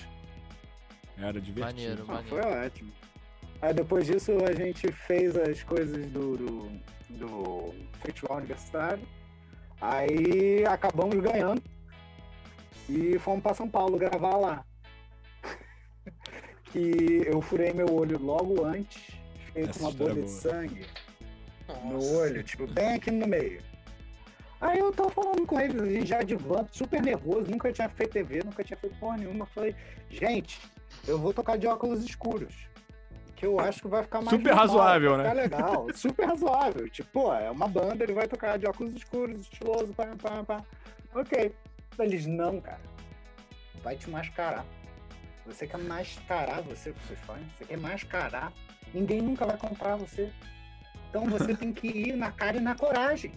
Era 1.18 1.38
divertido. 1.40 1.66
Maneiro, 1.76 2.04
Ah, 2.08 2.12
maneiro. 2.14 2.28
foi 2.28 2.66
ótimo. 2.66 2.92
Aí 3.60 3.74
depois 3.74 4.06
disso 4.06 4.32
a 4.48 4.52
gente 4.54 4.90
fez 4.92 5.36
as 5.36 5.62
coisas 5.64 6.06
do, 6.10 6.36
do, 6.36 6.70
do 7.10 7.74
festival 8.00 8.38
universitário. 8.38 9.02
Aí 9.80 10.64
acabamos 10.66 11.16
ganhando. 11.20 11.62
E 12.88 13.18
fomos 13.18 13.42
para 13.42 13.54
São 13.54 13.68
Paulo 13.68 13.98
gravar 13.98 14.36
lá. 14.36 14.64
que 16.72 17.22
eu 17.26 17.40
furei 17.40 17.72
meu 17.72 17.92
olho 17.94 18.18
logo 18.18 18.64
antes, 18.64 19.14
Essa 19.54 19.72
com 19.72 19.80
uma 19.80 19.90
história 19.90 19.96
bolha 19.96 20.10
é 20.10 20.14
de 20.14 20.20
boa. 20.20 20.28
sangue 20.28 20.86
no 21.84 22.16
olho, 22.16 22.42
tipo, 22.42 22.66
bem 22.66 22.94
aqui 22.94 23.10
no 23.10 23.26
meio. 23.26 23.62
Aí 24.60 24.78
eu 24.78 24.92
tava 24.92 25.10
falando 25.10 25.46
com 25.46 25.60
eles, 25.60 25.80
a 25.80 25.86
gente 25.86 26.06
já 26.06 26.22
de 26.22 26.34
van, 26.34 26.66
super 26.72 27.00
nervoso, 27.00 27.50
nunca 27.50 27.72
tinha 27.72 27.88
feito 27.88 28.12
TV, 28.12 28.42
nunca 28.44 28.64
tinha 28.64 28.76
feito 28.76 28.98
porra 28.98 29.18
nenhuma. 29.18 29.44
Eu 29.44 29.48
falei, 29.48 29.74
gente, 30.10 30.60
eu 31.06 31.18
vou 31.18 31.32
tocar 31.32 31.56
de 31.56 31.66
óculos 31.66 32.02
escuros. 32.04 32.54
Que 33.38 33.46
eu 33.46 33.60
acho 33.60 33.82
que 33.82 33.88
vai 33.88 34.02
ficar 34.02 34.18
mais. 34.18 34.30
Super 34.30 34.48
normal, 34.54 34.66
razoável, 34.66 35.16
vai 35.16 35.34
né? 35.34 35.42
Ficar 35.44 35.58
legal, 35.58 35.86
super 35.94 36.26
razoável. 36.26 36.88
Tipo, 36.90 37.08
pô, 37.12 37.32
é 37.34 37.48
uma 37.50 37.68
banda, 37.68 38.02
ele 38.02 38.12
vai 38.12 38.26
tocar 38.26 38.58
de 38.58 38.66
óculos 38.66 38.94
escuros, 38.96 39.42
estiloso, 39.42 39.94
pá, 39.94 40.08
pá, 40.20 40.42
pá. 40.42 40.60
Ok. 41.14 41.54
Eles, 42.00 42.26
não, 42.26 42.60
cara. 42.60 42.80
Vai 43.82 43.94
te 43.96 44.10
mascarar. 44.10 44.64
Você 45.46 45.68
quer 45.68 45.78
mascarar 45.78 46.62
você 46.62 46.90
com 46.92 46.98
seus 47.06 47.20
fãs? 47.20 47.38
Você 47.56 47.64
quer 47.64 47.78
mascarar? 47.78 48.52
Ninguém 48.92 49.22
nunca 49.22 49.46
vai 49.46 49.56
comprar 49.56 49.94
você. 49.94 50.32
Então 51.08 51.24
você 51.26 51.54
tem 51.56 51.72
que 51.72 51.86
ir 51.86 52.16
na 52.16 52.32
cara 52.32 52.56
e 52.56 52.60
na 52.60 52.74
coragem. 52.74 53.32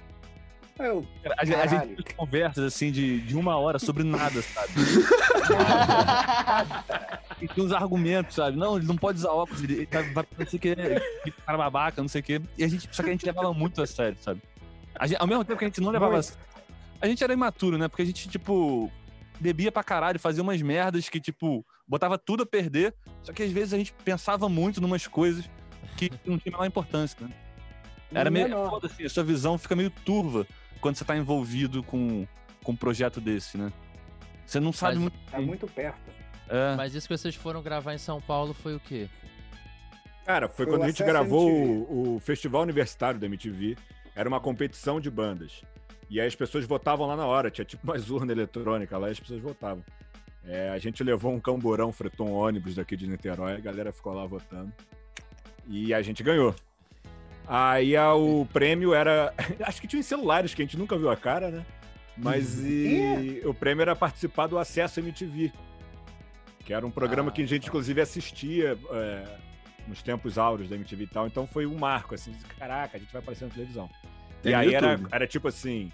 Eu, 0.79 1.05
A, 1.37 1.45
gente- 1.45 1.55
a 1.59 1.65
gente 1.67 1.87
teve 1.95 2.13
conversas 2.15 2.63
assim 2.65 2.91
de, 2.91 3.21
de 3.21 3.37
uma 3.37 3.55
hora 3.57 3.77
sobre 3.77 4.03
nada, 4.03 4.41
sabe? 4.41 4.71
e 7.41 7.47
tem 7.47 7.63
uns 7.63 7.71
argumentos, 7.71 8.35
sabe? 8.35 8.57
Não, 8.57 8.77
ele 8.77 8.85
não 8.85 8.95
pode 8.95 9.17
usar 9.19 9.31
óculos, 9.31 9.63
ele 9.63 9.85
tá- 9.85 10.01
vai 10.13 10.23
parecer 10.23 10.59
que 10.59 10.69
é 10.69 10.73
é 11.27 11.31
cara 11.45 11.57
babaca, 11.57 12.01
não 12.01 12.07
sei 12.09 12.21
o 12.21 12.23
quê. 12.23 12.41
E 12.57 12.63
a 12.63 12.67
gente, 12.67 12.87
só 12.91 13.01
que 13.03 13.09
a 13.09 13.11
gente 13.11 13.25
levava 13.25 13.53
muito 13.53 13.81
a 13.81 13.87
sério, 13.87 14.17
sabe? 14.21 14.41
Gente- 15.03 15.19
ao 15.19 15.27
mesmo 15.27 15.43
tempo 15.43 15.57
que 15.59 15.65
a 15.65 15.67
gente 15.67 15.81
não 15.81 15.89
levava 15.91 16.13
a 16.13 16.17
Muito. 16.17 16.37
A 17.01 17.07
gente 17.07 17.23
era 17.23 17.33
imaturo, 17.33 17.77
né? 17.79 17.87
Porque 17.87 18.03
a 18.03 18.05
gente, 18.05 18.29
tipo, 18.29 18.91
bebia 19.39 19.71
pra 19.71 19.83
caralho, 19.83 20.19
fazia 20.19 20.43
umas 20.43 20.61
merdas 20.61 21.09
que, 21.09 21.19
tipo, 21.19 21.65
botava 21.87 22.15
tudo 22.17 22.43
a 22.43 22.45
perder. 22.45 22.93
Só 23.23 23.33
que 23.33 23.41
às 23.41 23.51
vezes 23.51 23.73
a 23.73 23.77
gente 23.77 23.91
pensava 24.05 24.47
muito 24.47 24.79
numas 24.79 25.07
coisas 25.07 25.49
que 25.97 26.11
não 26.25 26.37
tinha 26.37 26.53
a 26.53 26.57
menor 26.59 26.65
importância, 26.67 27.17
né? 27.25 27.33
Era 28.13 28.29
meio 28.29 28.49
menor. 28.49 28.69
foda, 28.69 28.87
assim, 28.87 29.03
a 29.05 29.09
sua 29.09 29.23
visão 29.23 29.57
fica 29.57 29.75
meio 29.75 29.89
turva 29.89 30.45
quando 30.79 30.95
você 30.97 31.03
tá 31.05 31.15
envolvido 31.17 31.81
com, 31.81 32.27
com 32.63 32.71
um 32.73 32.75
projeto 32.75 33.19
desse, 33.19 33.57
né? 33.57 33.71
Você 34.45 34.59
não 34.59 34.71
sabe 34.73 34.95
Mas- 34.95 35.01
muito. 35.03 35.17
É 35.31 35.39
muito 35.39 35.65
perto. 35.67 36.11
É, 36.51 36.75
Mas 36.75 36.93
isso 36.93 37.07
que 37.07 37.17
vocês 37.17 37.33
foram 37.33 37.61
gravar 37.63 37.93
em 37.93 37.97
São 37.97 38.19
Paulo 38.19 38.53
foi 38.53 38.75
o 38.75 38.79
quê? 38.79 39.07
Cara, 40.25 40.49
foi 40.49 40.65
Foi 40.65 40.73
quando 40.75 40.83
a 40.83 40.87
gente 40.87 41.01
gravou 41.03 41.49
o, 41.49 42.15
o 42.15 42.19
Festival 42.19 42.61
Universitário 42.63 43.17
da 43.19 43.25
MTV. 43.25 43.77
Era 44.13 44.27
uma 44.27 44.39
competição 44.41 44.99
de 44.99 45.09
bandas. 45.09 45.61
E 46.09 46.19
aí 46.19 46.27
as 46.27 46.35
pessoas 46.35 46.65
votavam 46.65 47.07
lá 47.07 47.15
na 47.15 47.25
hora. 47.25 47.49
Tinha 47.49 47.63
tipo 47.63 47.89
uma 47.89 47.95
urna 48.09 48.33
eletrônica 48.33 48.97
lá 48.97 49.07
e 49.07 49.11
as 49.11 49.19
pessoas 49.19 49.41
votavam. 49.41 49.81
É, 50.45 50.69
a 50.69 50.77
gente 50.77 51.01
levou 51.03 51.31
um 51.31 51.39
camburão, 51.39 51.91
fretou 51.93 52.27
um 52.27 52.33
ônibus 52.33 52.75
daqui 52.75 52.97
de 52.97 53.07
Niterói. 53.07 53.53
A 53.55 53.59
galera 53.59 53.93
ficou 53.93 54.13
lá 54.13 54.25
votando. 54.25 54.73
E 55.67 55.93
a 55.93 56.01
gente 56.01 56.21
ganhou. 56.21 56.53
Aí 57.47 57.95
a- 57.95 58.13
o 58.13 58.45
prêmio 58.51 58.93
era. 58.93 59.33
Acho 59.63 59.79
que 59.79 59.87
tinha 59.87 60.01
em 60.01 60.03
celulares, 60.03 60.53
que 60.53 60.61
a 60.61 60.65
gente 60.65 60.77
nunca 60.77 60.97
viu 60.97 61.09
a 61.09 61.15
cara, 61.15 61.49
né? 61.49 61.65
Mas 62.17 62.59
e, 62.59 63.41
o 63.45 63.53
prêmio 63.53 63.81
era 63.81 63.95
participar 63.95 64.47
do 64.47 64.57
Acesso 64.59 64.99
MTV. 64.99 65.51
Que 66.61 66.73
era 66.73 66.85
um 66.85 66.91
programa 66.91 67.29
Ah, 67.29 67.31
que 67.31 67.41
a 67.41 67.45
gente, 67.47 67.63
tá. 67.63 67.67
inclusive, 67.67 68.01
assistia 68.01 68.77
é, 68.91 69.37
nos 69.87 70.01
tempos 70.01 70.37
áureos 70.37 70.69
da 70.69 70.75
MTV 70.75 71.03
e 71.03 71.07
tal. 71.07 71.27
Então 71.27 71.47
foi 71.47 71.65
um 71.65 71.77
marco, 71.77 72.15
assim, 72.15 72.31
de, 72.31 72.43
caraca, 72.45 72.97
a 72.97 72.99
gente 72.99 73.11
vai 73.11 73.21
aparecer 73.21 73.45
na 73.45 73.51
televisão. 73.51 73.89
Tem 74.41 74.51
e 74.51 74.55
aí 74.55 74.73
era, 74.73 74.99
era 75.11 75.27
tipo 75.27 75.47
assim. 75.47 75.91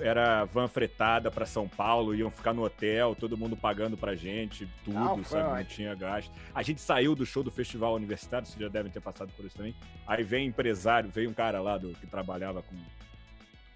Era 0.00 0.44
van 0.44 0.68
fretada 0.68 1.28
pra 1.28 1.44
São 1.44 1.66
Paulo, 1.66 2.14
iam 2.14 2.30
ficar 2.30 2.52
no 2.52 2.62
hotel, 2.62 3.16
todo 3.16 3.36
mundo 3.36 3.56
pagando 3.56 3.96
pra 3.96 4.14
gente, 4.14 4.68
tudo, 4.84 4.94
Não, 4.94 5.24
sabe? 5.24 5.58
Não 5.58 5.64
tinha 5.64 5.92
gasto. 5.96 6.30
A 6.54 6.62
gente 6.62 6.80
saiu 6.80 7.16
do 7.16 7.26
show 7.26 7.42
do 7.42 7.50
festival 7.50 7.94
universitário, 7.96 8.46
vocês 8.46 8.60
já 8.60 8.68
devem 8.68 8.92
ter 8.92 9.00
passado 9.00 9.32
por 9.36 9.44
isso 9.44 9.56
também. 9.56 9.74
Aí 10.06 10.22
vem 10.22 10.46
empresário, 10.46 11.10
veio 11.10 11.28
um 11.28 11.34
cara 11.34 11.60
lá 11.60 11.76
do, 11.76 11.88
que 11.94 12.06
trabalhava 12.06 12.62
com. 12.62 12.76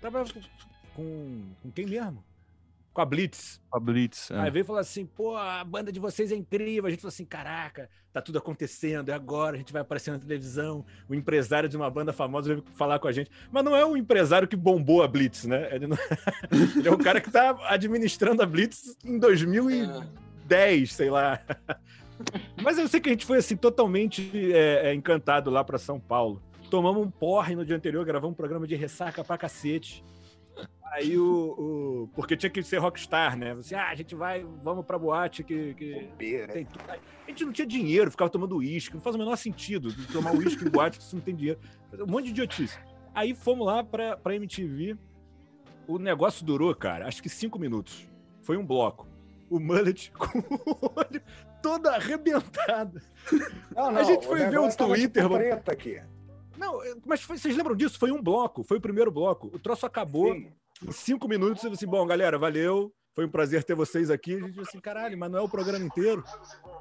Trabalhava 0.00 0.33
com, 0.33 0.40
com. 0.94 1.42
com 1.61 1.70
quem 1.72 1.87
mesmo? 1.87 2.22
Com 2.92 3.00
a 3.00 3.05
Blitz. 3.07 3.59
A 3.72 3.81
Blitz. 3.81 4.31
é. 4.31 4.38
Aí 4.38 4.50
veio 4.50 4.64
falar 4.66 4.81
assim, 4.81 5.07
pô, 5.07 5.35
a 5.35 5.64
banda 5.64 5.90
de 5.90 5.98
vocês 5.98 6.31
é 6.31 6.37
incrível. 6.37 6.87
A 6.87 6.90
gente 6.90 7.00
falou 7.00 7.09
assim, 7.09 7.24
caraca, 7.24 7.88
tá 8.12 8.20
tudo 8.20 8.37
acontecendo, 8.37 9.09
é 9.09 9.14
agora, 9.14 9.55
a 9.57 9.59
gente 9.59 9.72
vai 9.72 9.81
aparecer 9.81 10.11
na 10.11 10.18
televisão. 10.18 10.85
O 11.09 11.14
empresário 11.14 11.70
de 11.70 11.76
uma 11.76 11.88
banda 11.90 12.12
famosa 12.12 12.48
veio 12.55 12.64
falar 12.74 12.98
com 12.98 13.09
a 13.09 13.12
gente. 13.12 13.31
Mas 13.50 13.64
não 13.64 13.74
é 13.74 13.85
o 13.87 13.96
empresário 13.96 14.46
que 14.46 14.57
bombou 14.57 15.02
a 15.02 15.09
Blitz, 15.09 15.44
né? 15.46 15.74
Ele, 15.74 15.87
não- 15.87 15.96
Ele 16.76 16.87
é 16.87 16.90
o 16.92 16.98
cara 16.98 17.18
que 17.18 17.31
tá 17.31 17.57
administrando 17.68 18.42
a 18.42 18.46
Blitz 18.46 18.94
em 19.05 19.18
2010, 19.18 20.92
sei 20.92 21.09
lá. 21.11 21.40
Mas 22.62 22.78
eu 22.78 22.87
sei 22.88 23.00
que 23.00 23.09
a 23.09 23.12
gente 23.12 23.24
foi 23.26 23.38
assim, 23.38 23.57
totalmente 23.57 24.31
é, 24.52 24.90
é, 24.90 24.94
encantado 24.94 25.50
lá 25.50 25.64
pra 25.64 25.78
São 25.78 25.98
Paulo. 25.98 26.42
Tomamos 26.70 27.05
um 27.07 27.11
porre 27.11 27.55
no 27.57 27.64
dia 27.64 27.74
anterior, 27.76 28.05
gravamos 28.05 28.33
um 28.33 28.37
programa 28.37 28.66
de 28.66 28.74
ressaca 28.76 29.24
pra 29.24 29.37
cacete. 29.38 30.05
Aí 30.92 31.16
o, 31.18 31.24
o- 32.05 32.09
Porque 32.14 32.37
tinha 32.37 32.50
que 32.50 32.62
ser 32.62 32.76
rockstar, 32.78 33.37
né? 33.37 33.55
Você, 33.55 33.74
ah, 33.74 33.88
a 33.88 33.94
gente 33.94 34.14
vai, 34.14 34.44
vamos 34.62 34.85
pra 34.85 34.98
boate 34.98 35.42
que. 35.42 35.72
que 35.74 36.11
tem 36.18 36.66
tudo. 36.66 36.85
A 36.90 37.31
gente 37.31 37.44
não 37.46 37.52
tinha 37.52 37.66
dinheiro, 37.66 38.11
ficava 38.11 38.28
tomando 38.31 38.57
uísque. 38.57 38.94
Não 38.94 39.00
faz 39.00 39.16
o 39.16 39.18
menor 39.18 39.37
sentido 39.37 39.90
de 39.90 40.07
tomar 40.09 40.35
uísque 40.35 40.64
em 40.66 40.70
boate 40.70 41.02
se 41.02 41.09
você 41.09 41.16
não 41.16 41.22
tem 41.22 41.35
dinheiro. 41.35 41.59
Um 41.98 42.07
monte 42.07 42.24
de 42.26 42.31
idiotice. 42.31 42.78
Aí 43.14 43.35
fomos 43.35 43.66
lá 43.66 43.83
pra, 43.83 44.16
pra 44.18 44.35
MTV. 44.37 44.96
O 45.87 45.98
negócio 45.98 46.44
durou, 46.44 46.74
cara, 46.74 47.09
acho 47.09 47.22
que 47.22 47.28
cinco 47.28 47.59
minutos. 47.59 48.07
Foi 48.42 48.57
um 48.57 48.64
bloco. 48.66 49.07
O 49.50 49.59
mullet 49.59 50.11
com 50.16 50.38
o 50.38 50.92
olho 50.96 51.22
todo 51.62 51.87
arrebentado. 51.88 53.00
Não, 53.74 53.88
A 53.96 54.02
gente 54.02 54.26
foi 54.26 54.46
o 54.46 54.50
ver 54.50 54.59
o 54.59 54.76
Twitter, 54.76 55.22
mano. 55.24 55.37
preto 55.37 55.70
aqui. 55.70 56.02
Não, 56.59 56.78
mas 57.07 57.22
foi- 57.22 57.38
vocês 57.38 57.57
lembram 57.57 57.74
disso? 57.74 57.98
Foi 57.98 58.12
um 58.12 58.22
bloco, 58.22 58.62
foi 58.62 58.78
o 58.78 58.81
primeiro 58.81 59.11
bloco. 59.11 59.48
O 59.55 59.59
troço 59.59 59.85
acabou. 59.87 60.33
Sim. 60.35 60.48
Em 60.87 60.92
cinco 60.92 61.29
minutos, 61.29 61.64
assim, 61.64 61.87
bom, 61.87 62.07
galera, 62.07 62.38
valeu. 62.38 62.92
Foi 63.14 63.27
um 63.27 63.31
prazer 63.31 63.62
ter 63.62 63.75
vocês 63.75 64.11
aqui. 64.11 64.35
A 64.37 64.38
gente 64.40 64.55
falou 64.55 64.66
assim, 64.68 64.81
caralho, 64.81 65.18
mas 65.18 65.31
não 65.31 65.38
é 65.38 65.42
o 65.42 65.49
programa 65.49 65.85
inteiro. 65.85 66.25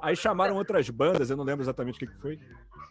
Aí 0.02 0.16
chamaram 0.16 0.56
outras 0.56 0.90
bandas, 0.90 1.30
eu 1.30 1.36
não 1.36 1.44
lembro 1.44 1.64
exatamente 1.64 1.96
o 2.04 2.08
que, 2.08 2.22
foi. 2.22 2.40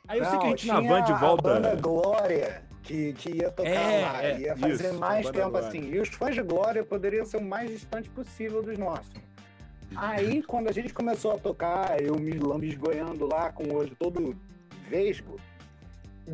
Aí 0.07 0.19
eu 0.19 0.25
sei 0.27 0.39
que 0.39 0.45
a 0.45 0.49
Não, 0.51 0.57
gente 0.57 0.67
na 0.67 0.81
van 0.81 1.03
de 1.03 1.13
A 1.13 1.17
volta. 1.17 1.43
banda 1.55 1.75
Glória, 1.77 2.63
que, 2.83 3.13
que 3.15 3.37
ia 3.37 3.51
tocar 3.51 3.69
É, 3.71 4.03
lá. 4.03 4.23
é, 4.25 4.41
ia 4.41 4.57
fazer 4.57 4.91
isso, 4.91 4.99
mais 5.01 5.27
a 5.27 5.33
tempo 5.33 5.51
Glória. 5.51 5.69
assim. 5.69 5.81
E 5.91 5.99
os 6.01 6.09
fãs 6.11 6.35
de 6.35 6.43
Glória 6.43 6.85
poderiam 6.85 7.25
ser 7.25 7.39
o 7.39 7.43
mais 7.43 7.71
distante 7.71 8.11
possível 8.11 8.63
dos 8.63 8.77
nossos. 8.77 9.11
Aí, 9.97 10.43
quando 10.43 10.69
a 10.69 10.73
gente 10.73 10.93
começou 10.93 11.33
a 11.33 11.39
tocar, 11.39 12.01
eu 12.01 12.17
me 12.17 12.33
lambisgoiando 12.39 13.27
lá, 13.27 13.51
com 13.51 13.65
o 13.65 13.75
olho 13.75 13.97
todo 13.99 14.37
vesgo, 14.89 15.37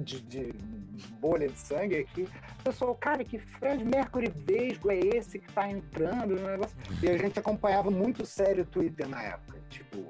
de, 0.02 0.20
de 0.20 0.54
bolha 1.20 1.48
de 1.48 1.58
sangue 1.58 1.96
aqui. 1.96 2.28
O 2.60 2.62
pessoal, 2.64 2.94
cara, 2.94 3.24
que 3.24 3.38
Fred 3.38 3.84
Mercury 3.84 4.32
vesgo 4.34 4.90
é 4.90 4.98
esse 4.98 5.38
que 5.38 5.52
tá 5.52 5.68
entrando 5.70 6.34
no 6.36 6.46
negócio? 6.46 6.76
E 7.02 7.08
a 7.08 7.16
gente 7.18 7.38
acompanhava 7.38 7.90
muito 7.90 8.24
sério 8.26 8.62
o 8.62 8.66
Twitter 8.66 9.08
na 9.08 9.22
época. 9.22 9.58
Tipo, 9.70 10.04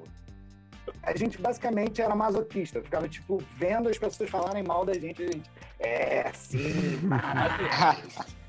a 1.03 1.15
gente 1.15 1.39
basicamente 1.41 2.01
era 2.01 2.15
masoquista, 2.15 2.81
ficava, 2.81 3.07
tipo, 3.09 3.41
vendo 3.57 3.89
as 3.89 3.97
pessoas 3.97 4.29
falarem 4.29 4.63
mal 4.63 4.85
da 4.85 4.93
gente. 4.93 5.21
A 5.23 5.25
gente, 5.31 5.51
é, 5.79 6.31
sim, 6.33 6.97
maravilhoso. 7.03 8.37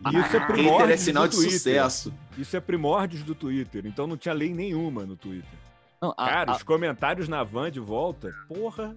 Isso 0.00 0.16
é 0.34 0.38
Hater 0.38 0.46
primórdios 0.46 0.90
é 0.92 0.96
sinal 0.96 1.24
do 1.24 1.30
de 1.30 1.36
Twitter. 1.36 1.58
sucesso. 1.58 2.14
Isso 2.38 2.56
é 2.56 2.60
primórdios 2.60 3.22
do 3.22 3.34
Twitter, 3.34 3.84
então 3.84 4.06
não 4.06 4.16
tinha 4.16 4.32
lei 4.32 4.54
nenhuma 4.54 5.04
no 5.04 5.14
Twitter. 5.14 5.58
Não, 6.00 6.10
a- 6.12 6.26
Cara, 6.26 6.52
a- 6.52 6.56
os 6.56 6.62
comentários 6.62 7.28
na 7.28 7.44
van 7.44 7.70
de 7.70 7.80
volta, 7.80 8.34
porra. 8.48 8.96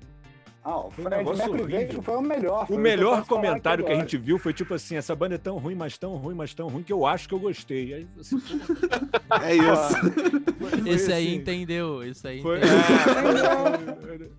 Ah, 0.66 0.78
o 0.80 0.92
Foi 0.92 1.04
um 1.04 1.08
Fred 1.10 1.18
negócio 1.26 1.52
horrível. 1.52 2.02
Foi 2.02 2.16
o 2.16 2.22
melhor. 2.22 2.58
foi 2.60 2.64
O 2.64 2.68
que 2.68 2.74
eu 2.74 2.78
melhor 2.80 3.26
comentário 3.26 3.84
que 3.84 3.92
a 3.92 3.96
gente 3.96 4.18
viu 4.18 4.40
foi 4.40 4.54
tipo 4.54 4.74
assim: 4.74 4.96
essa 4.96 5.14
banda 5.14 5.36
é 5.36 5.38
tão 5.38 5.58
ruim, 5.58 5.76
mas 5.76 5.98
tão 5.98 6.16
ruim, 6.16 6.36
mas 6.36 6.54
tão 6.54 6.70
ruim 6.70 6.84
que 6.84 6.94
eu 6.94 7.06
acho 7.06 7.28
que 7.28 7.36
eu 7.36 7.40
gostei. 7.40 7.94
Aí 7.94 8.08
você, 8.16 8.36
É 9.44 9.56
isso. 9.56 10.80
foi 10.80 10.90
Esse 10.90 11.12
aí 11.12 11.28
assim, 11.28 11.36
entendeu, 11.36 12.02
esse 12.04 12.26
aí 12.26 12.42
Foi, 12.42 12.60
entendeu. 12.60 14.30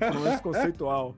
é, 0.00 0.12
foi 0.12 0.32
um 0.32 0.38
conceitual. 0.38 1.14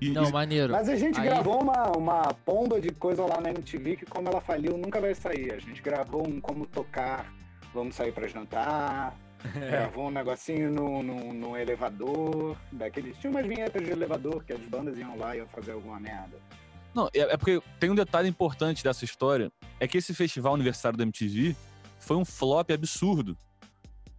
e- 0.00 0.10
Não, 0.10 0.30
maneiro. 0.30 0.72
Mas 0.72 0.88
a 0.88 0.96
gente 0.96 1.20
Aí- 1.20 1.26
gravou 1.26 1.62
uma, 1.62 1.96
uma 1.96 2.22
pomba 2.44 2.80
de 2.80 2.90
coisa 2.90 3.24
lá 3.24 3.40
na 3.40 3.50
MTV 3.50 3.96
que, 3.96 4.06
como 4.06 4.28
ela 4.28 4.40
faliu, 4.40 4.76
nunca 4.76 5.00
vai 5.00 5.14
sair. 5.14 5.52
A 5.52 5.58
gente 5.58 5.80
gravou 5.82 6.26
um 6.26 6.40
como 6.40 6.66
tocar, 6.66 7.32
vamos 7.72 7.94
sair 7.94 8.10
pra 8.12 8.26
jantar. 8.26 9.14
É. 9.54 9.70
Gravou 9.70 10.08
um 10.08 10.10
negocinho 10.10 10.70
no, 10.70 11.02
no, 11.02 11.32
no 11.32 11.56
elevador. 11.56 12.56
Daqueles, 12.70 13.16
tinha 13.18 13.30
umas 13.30 13.46
vinhetas 13.46 13.82
de 13.82 13.90
elevador 13.90 14.44
que 14.44 14.52
as 14.52 14.60
bandas 14.60 14.98
iam 14.98 15.16
lá 15.16 15.34
e 15.34 15.38
iam 15.38 15.48
fazer 15.48 15.72
alguma 15.72 15.98
merda. 15.98 16.36
Não, 16.94 17.08
é, 17.14 17.20
é 17.20 17.36
porque 17.36 17.62
tem 17.78 17.90
um 17.90 17.94
detalhe 17.94 18.28
importante 18.28 18.82
dessa 18.82 19.04
história, 19.04 19.50
é 19.78 19.86
que 19.86 19.98
esse 19.98 20.12
festival 20.12 20.54
universitário 20.54 20.98
da 20.98 21.04
MTV 21.04 21.56
foi 21.98 22.16
um 22.16 22.24
flop 22.24 22.70
absurdo. 22.70 23.36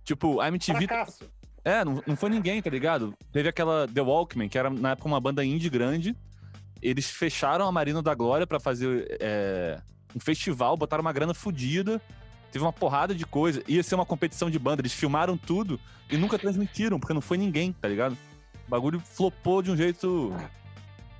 Tipo, 0.04 0.40
a 0.40 0.48
MTV... 0.48 0.88
Fracasso. 0.88 1.30
É, 1.64 1.86
não, 1.86 2.02
não 2.08 2.16
foi 2.16 2.30
ninguém, 2.30 2.62
tá 2.62 2.70
ligado? 2.70 3.14
Teve 3.32 3.50
aquela 3.50 3.88
The 3.88 4.02
Walkman, 4.02 4.50
que 4.50 4.58
era 4.58 4.70
na 4.70 4.92
época 4.92 5.08
uma 5.08 5.20
banda 5.20 5.46
indie 5.46 5.70
grande. 5.70 6.16
Eles 6.82 7.10
fecharam 7.12 7.68
a 7.68 7.72
Marina 7.72 8.02
da 8.02 8.16
Glória 8.16 8.48
pra 8.48 8.60
fazer 8.60 9.16
é, 9.20 9.80
um 10.16 10.20
festival, 10.20 10.76
botaram 10.76 11.02
uma 11.02 11.14
grana 11.14 11.34
fodida. 11.34 12.02
Teve 12.52 12.64
uma 12.66 12.74
porrada 12.74 13.16
de 13.16 13.26
coisa. 13.26 13.64
Ia 13.68 13.82
ser 13.82 13.96
uma 13.96 14.06
competição 14.06 14.50
de 14.50 14.60
banda. 14.60 14.82
Eles 14.82 14.94
filmaram 14.94 15.38
tudo 15.38 15.80
e 16.10 16.18
nunca 16.18 16.38
transmitiram, 16.38 17.00
porque 17.00 17.14
não 17.14 17.22
foi 17.22 17.38
ninguém, 17.38 17.72
tá 17.72 17.88
ligado? 17.88 18.18
O 18.68 18.70
bagulho 18.70 19.00
flopou 19.00 19.62
de 19.62 19.72
um 19.72 19.78
jeito. 19.78 20.34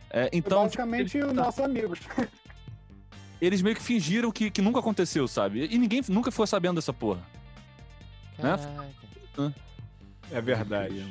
É, 0.10 0.26
Então, 0.28 0.30
então, 0.34 0.42
tipo, 0.42 0.84
basicamente, 0.84 1.18
eles- 1.18 1.28
os 1.30 1.34
nossos 1.34 1.60
amigos. 1.64 2.00
eles 3.40 3.62
meio 3.62 3.76
que 3.76 3.82
fingiram 3.82 4.30
que, 4.32 4.52
que 4.52 4.62
nunca 4.62 4.80
aconteceu, 4.80 5.28
sabe? 5.28 5.68
E 5.72 5.78
ninguém 5.78 6.02
nunca 6.10 6.30
ficou 6.32 6.46
sabendo 6.46 6.76
dessa 6.76 6.92
porra. 6.94 7.22
né? 8.38 8.56
É 10.32 10.42
verdade. 10.42 11.10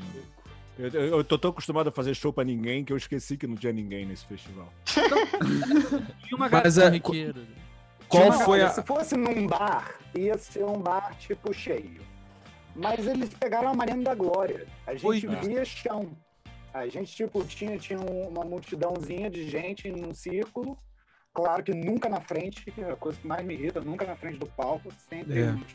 Eu, 0.79 0.89
eu, 0.89 1.03
eu 1.19 1.25
tô 1.25 1.37
tão 1.39 1.51
acostumado 1.51 1.89
a 1.89 1.93
fazer 1.93 2.15
show 2.15 2.33
pra 2.33 2.43
ninguém 2.45 2.85
que 2.85 2.93
eu 2.93 2.97
esqueci 2.97 3.37
que 3.37 3.47
não 3.47 3.55
tinha 3.57 3.73
ninguém 3.73 4.05
nesse 4.07 4.25
festival. 4.27 4.73
E 6.31 6.35
uma 6.35 6.49
Mas 6.49 6.77
galera 6.77 6.95
é, 6.95 6.99
riqueira. 6.99 7.43
Qual 8.11 8.31
Tinha- 8.33 8.45
foi 8.45 8.63
a. 8.63 8.71
Se 8.71 8.83
fosse 8.83 9.17
num 9.17 9.47
bar, 9.47 9.95
ia 10.15 10.37
ser 10.37 10.65
um 10.65 10.79
bar 10.79 11.17
tipo 11.19 11.53
cheio. 11.55 12.03
Mas 12.75 13.07
eles 13.07 13.33
pegaram 13.35 13.69
a 13.69 13.75
Marina 13.75 14.03
da 14.03 14.15
Glória. 14.15 14.67
A 14.87 14.93
gente 14.95 15.03
Foi. 15.03 15.21
via 15.21 15.65
chão. 15.65 16.11
A 16.73 16.87
gente, 16.87 17.15
tipo, 17.15 17.45
tinha, 17.45 17.77
tinha 17.79 17.99
uma 17.99 18.45
multidãozinha 18.45 19.29
de 19.29 19.49
gente 19.49 19.91
num 19.91 20.15
círculo. 20.15 20.79
Claro 21.33 21.63
que 21.63 21.73
nunca 21.75 22.09
na 22.09 22.21
frente, 22.21 22.65
que 22.71 22.81
é 22.81 22.91
a 22.93 22.97
coisa 22.97 23.19
que 23.21 23.27
mais 23.27 23.45
me 23.45 23.55
irrita, 23.55 23.81
nunca 23.81 24.05
na 24.05 24.15
frente 24.17 24.39
do 24.39 24.47
palco, 24.47 24.93
sempre 25.09 25.41
É. 25.43 25.47
uns, 25.51 25.75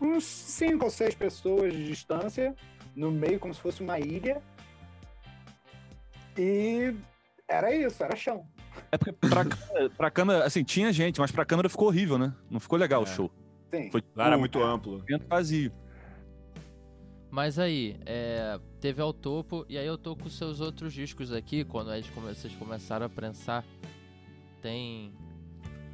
uns 0.00 0.24
cinco 0.24 0.84
ou 0.84 0.90
seis 0.90 1.14
pessoas 1.14 1.72
de 1.72 1.86
distância, 1.86 2.54
no 2.94 3.10
meio, 3.10 3.38
como 3.38 3.52
se 3.54 3.60
fosse 3.60 3.82
uma 3.82 3.98
ilha. 3.98 4.42
E 6.36 6.94
era 7.48 7.74
isso, 7.74 8.02
era 8.02 8.16
chão. 8.16 8.46
É 8.92 8.96
porque 8.98 9.12
pra, 9.12 9.44
câmera- 9.46 9.90
pra 9.90 10.10
câmera, 10.10 10.44
assim, 10.44 10.62
tinha 10.64 10.92
gente, 10.92 11.20
mas 11.20 11.30
pra 11.30 11.44
câmera 11.44 11.68
ficou 11.68 11.88
horrível, 11.88 12.18
né? 12.18 12.34
Não 12.50 12.60
ficou 12.60 12.78
legal 12.78 13.00
o 13.02 13.04
É. 13.04 13.06
show. 13.14 13.30
Sim. 13.74 13.90
Foi 13.90 14.02
era 14.16 14.38
muito 14.38 14.62
amplo. 14.62 14.98
evento 14.98 15.26
vazio. 15.28 15.72
Mas 17.30 17.58
aí, 17.58 17.96
é, 18.06 18.58
teve 18.80 19.02
ao 19.02 19.12
topo, 19.12 19.66
e 19.68 19.76
aí 19.76 19.86
eu 19.86 19.98
tô 19.98 20.16
com 20.16 20.28
seus 20.30 20.60
outros 20.60 20.92
discos 20.92 21.32
aqui, 21.32 21.64
quando 21.64 21.92
eles 21.92 22.08
come- 22.10 22.28
vocês 22.34 22.54
começaram 22.54 23.04
a 23.06 23.08
prensar. 23.08 23.64
Tem, 24.62 25.12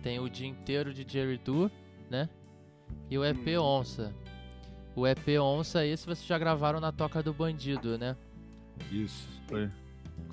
tem 0.03 0.21
o 0.21 0.29
dia 0.29 0.47
inteiro 0.47 0.93
de 0.95 1.05
Jerry 1.11 1.39
Du, 1.39 1.71
né? 2.11 2.29
E 3.11 3.19
o 3.19 3.25
EP 3.25 3.59
Onça. 3.59 4.15
O 4.95 5.07
EP 5.07 5.39
Onça, 5.41 5.85
esse 5.85 6.05
vocês 6.05 6.27
já 6.27 6.39
gravaram 6.39 6.79
na 6.79 6.93
Toca 6.93 7.23
do 7.23 7.33
Bandido, 7.33 7.97
né? 7.99 8.15
Isso. 8.91 9.27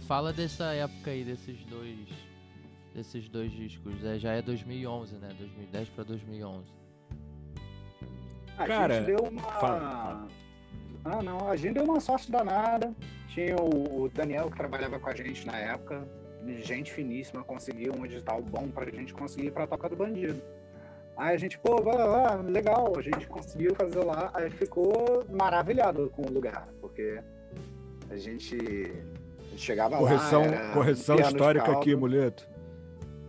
Fala 0.07 0.31
dessa 0.33 0.65
época 0.73 1.11
aí, 1.11 1.23
desses 1.23 1.63
dois, 1.65 1.97
desses 2.93 3.29
dois 3.29 3.51
discos. 3.51 4.03
É, 4.03 4.17
já 4.17 4.33
é 4.33 4.41
2011, 4.41 5.15
né? 5.17 5.29
2010 5.37 5.89
pra 5.89 6.03
2011. 6.03 6.65
A 8.57 8.67
Cara, 8.67 8.95
gente 8.95 9.05
deu 9.05 9.23
uma. 9.23 9.41
fala, 9.41 9.79
fala. 9.79 10.27
Ah, 11.05 11.23
não, 11.23 11.49
a 11.49 11.55
gente 11.55 11.75
deu 11.75 11.85
uma 11.85 11.99
sorte 11.99 12.29
danada. 12.31 12.93
Tinha 13.29 13.55
o 13.55 14.09
Daniel 14.13 14.49
que 14.49 14.57
trabalhava 14.57 14.99
com 14.99 15.09
a 15.09 15.15
gente 15.15 15.45
na 15.45 15.57
época, 15.57 16.05
gente 16.61 16.91
finíssima, 16.91 17.43
conseguiu 17.43 17.93
um 17.93 18.05
edital 18.05 18.41
bom 18.41 18.67
pra 18.69 18.89
gente 18.89 19.13
conseguir 19.13 19.47
ir 19.47 19.51
pra 19.51 19.67
Toca 19.67 19.87
do 19.87 19.95
Bandido. 19.95 20.41
Aí 21.15 21.35
a 21.35 21.37
gente, 21.37 21.59
pô, 21.59 21.81
vai 21.81 21.95
lá, 21.97 22.35
legal, 22.35 22.93
a 22.97 23.01
gente 23.01 23.27
conseguiu 23.27 23.75
fazer 23.75 24.03
lá, 24.03 24.31
aí 24.33 24.49
ficou 24.49 25.25
maravilhado 25.29 26.09
com 26.15 26.23
o 26.23 26.31
lugar, 26.31 26.69
porque 26.81 27.21
a 28.09 28.15
gente, 28.15 28.55
a 28.55 29.49
gente 29.51 29.57
chegava 29.61 29.97
Correção, 29.97 30.49
lá. 30.49 30.73
correção 30.73 31.19
histórica 31.19 31.71
aqui. 31.71 31.95
Muleto. 31.95 32.48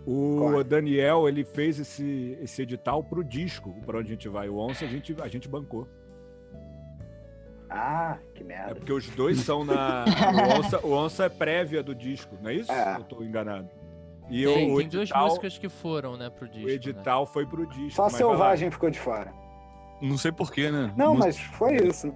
O 0.06 0.36
Corre. 0.38 0.64
Daniel, 0.64 1.28
ele 1.28 1.44
fez 1.44 1.78
esse, 1.78 2.38
esse 2.40 2.62
edital 2.62 3.04
pro 3.04 3.22
disco, 3.22 3.74
para 3.84 3.98
onde 3.98 4.08
a 4.08 4.10
gente 4.12 4.28
vai. 4.28 4.48
O 4.48 4.56
Onça, 4.58 4.84
a 4.84 4.88
gente, 4.88 5.14
a 5.20 5.28
gente 5.28 5.48
bancou. 5.48 5.86
Ah, 7.68 8.18
que 8.34 8.42
É 8.42 8.46
merda. 8.46 8.74
porque 8.74 8.92
os 8.92 9.08
dois 9.10 9.38
são 9.40 9.64
na. 9.64 10.04
O 10.04 10.58
Onça, 10.58 10.86
o 10.86 10.92
Onça 10.92 11.24
é 11.24 11.28
prévia 11.28 11.82
do 11.82 11.94
disco, 11.94 12.36
não 12.42 12.50
é 12.50 12.54
isso? 12.54 12.72
É. 12.72 12.96
Eu 12.96 13.04
tô 13.04 13.22
enganado. 13.22 13.68
E 14.28 14.44
Tem, 14.44 14.70
o, 14.70 14.74
o 14.74 14.78
tem 14.78 14.88
duas 14.88 15.02
edital, 15.02 15.26
músicas 15.28 15.58
que 15.58 15.68
foram, 15.68 16.16
né, 16.16 16.30
pro 16.30 16.48
disco. 16.48 16.66
o 16.66 16.70
edital 16.70 17.26
foi 17.26 17.46
pro 17.46 17.66
disco. 17.66 17.94
Só. 17.96 18.08
Selvagem 18.08 18.70
ficou 18.70 18.90
de 18.90 18.98
fora. 18.98 19.32
Não 20.00 20.16
sei 20.16 20.32
porquê, 20.32 20.70
né? 20.70 20.92
Não, 20.96 21.14
mas 21.14 21.38
foi 21.38 21.76
isso. 21.76 22.06
Né? 22.08 22.14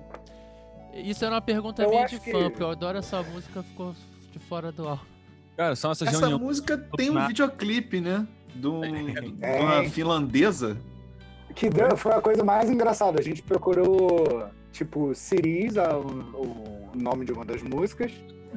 Isso 0.94 1.24
era 1.24 1.34
uma 1.34 1.42
pergunta 1.42 1.82
Eu 1.82 1.90
minha 1.90 2.06
de 2.06 2.18
que- 2.18 2.32
fã, 2.32 2.48
porque 2.48 2.62
eu 2.62 2.70
adoro 2.70 2.98
essa 2.98 3.22
música, 3.22 3.62
ficou 3.62 3.94
de 4.32 4.38
fora 4.38 4.72
do 4.72 4.88
álbum. 4.88 5.04
Cara, 5.56 5.76
são 5.76 5.90
essas 5.92 6.08
Essa 6.08 6.18
reuniões. 6.20 6.42
música 6.42 6.76
tem 6.96 7.10
um 7.10 7.26
videoclipe, 7.26 8.00
né? 8.00 8.26
De, 8.54 8.68
É. 9.42 9.60
uma 9.60 9.84
finlandesa. 9.84 10.76
Que 11.54 11.70
deu, 11.70 11.96
foi 11.96 12.12
a 12.12 12.20
coisa 12.20 12.42
mais 12.42 12.68
engraçada. 12.68 13.20
A 13.20 13.22
gente 13.22 13.42
procurou, 13.42 14.48
tipo, 14.72 15.14
Ciris, 15.14 15.76
a- 15.78 15.96
o, 15.96 16.90
o 16.92 16.96
nome 16.96 17.24
de 17.24 17.32
uma 17.32 17.44
das 17.44 17.62
músicas, 17.62 18.10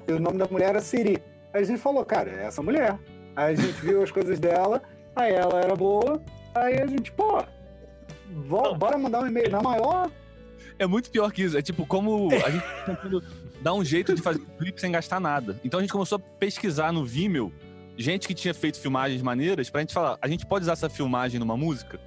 e 0.07 0.11
o 0.13 0.19
nome 0.19 0.37
da 0.39 0.47
mulher 0.47 0.69
era 0.69 0.81
Siri. 0.81 1.21
Aí 1.53 1.61
a 1.61 1.65
gente 1.65 1.79
falou, 1.79 2.03
cara, 2.03 2.29
é 2.31 2.45
essa 2.45 2.61
mulher. 2.63 2.97
Aí 3.35 3.53
a 3.53 3.55
gente 3.55 3.73
viu 3.81 4.01
as 4.01 4.09
coisas 4.11 4.39
dela, 4.39 4.81
aí 5.15 5.33
ela 5.33 5.59
era 5.61 5.75
boa, 5.75 6.19
aí 6.55 6.79
a 6.81 6.87
gente, 6.87 7.11
pô, 7.11 7.43
bora 8.77 8.97
mandar 8.97 9.21
um 9.21 9.27
e-mail 9.27 9.49
na 9.51 9.61
maior. 9.61 10.09
É 10.79 10.85
muito 10.85 11.09
pior 11.09 11.31
que 11.31 11.43
isso. 11.43 11.57
É 11.57 11.61
tipo, 11.61 11.85
como 11.85 12.29
a 12.31 12.49
gente 12.49 12.63
tá 12.63 12.83
tentando 12.85 13.23
dar 13.67 13.73
um 13.73 13.83
jeito 13.83 14.15
de 14.15 14.21
fazer 14.21 14.39
clipe 14.57 14.79
sem 14.79 14.91
gastar 14.91 15.19
nada. 15.19 15.59
Então 15.61 15.79
a 15.79 15.83
gente 15.83 15.91
começou 15.91 16.17
a 16.17 16.19
pesquisar 16.39 16.93
no 16.93 17.05
Vimeo 17.05 17.51
gente 17.97 18.27
que 18.27 18.33
tinha 18.33 18.53
feito 18.53 18.79
filmagens 18.79 19.21
maneiras 19.21 19.69
pra 19.69 19.81
gente 19.81 19.93
falar, 19.93 20.17
a 20.21 20.27
gente 20.27 20.45
pode 20.45 20.63
usar 20.63 20.73
essa 20.73 20.89
filmagem 20.89 21.39
numa 21.39 21.57
música? 21.57 21.99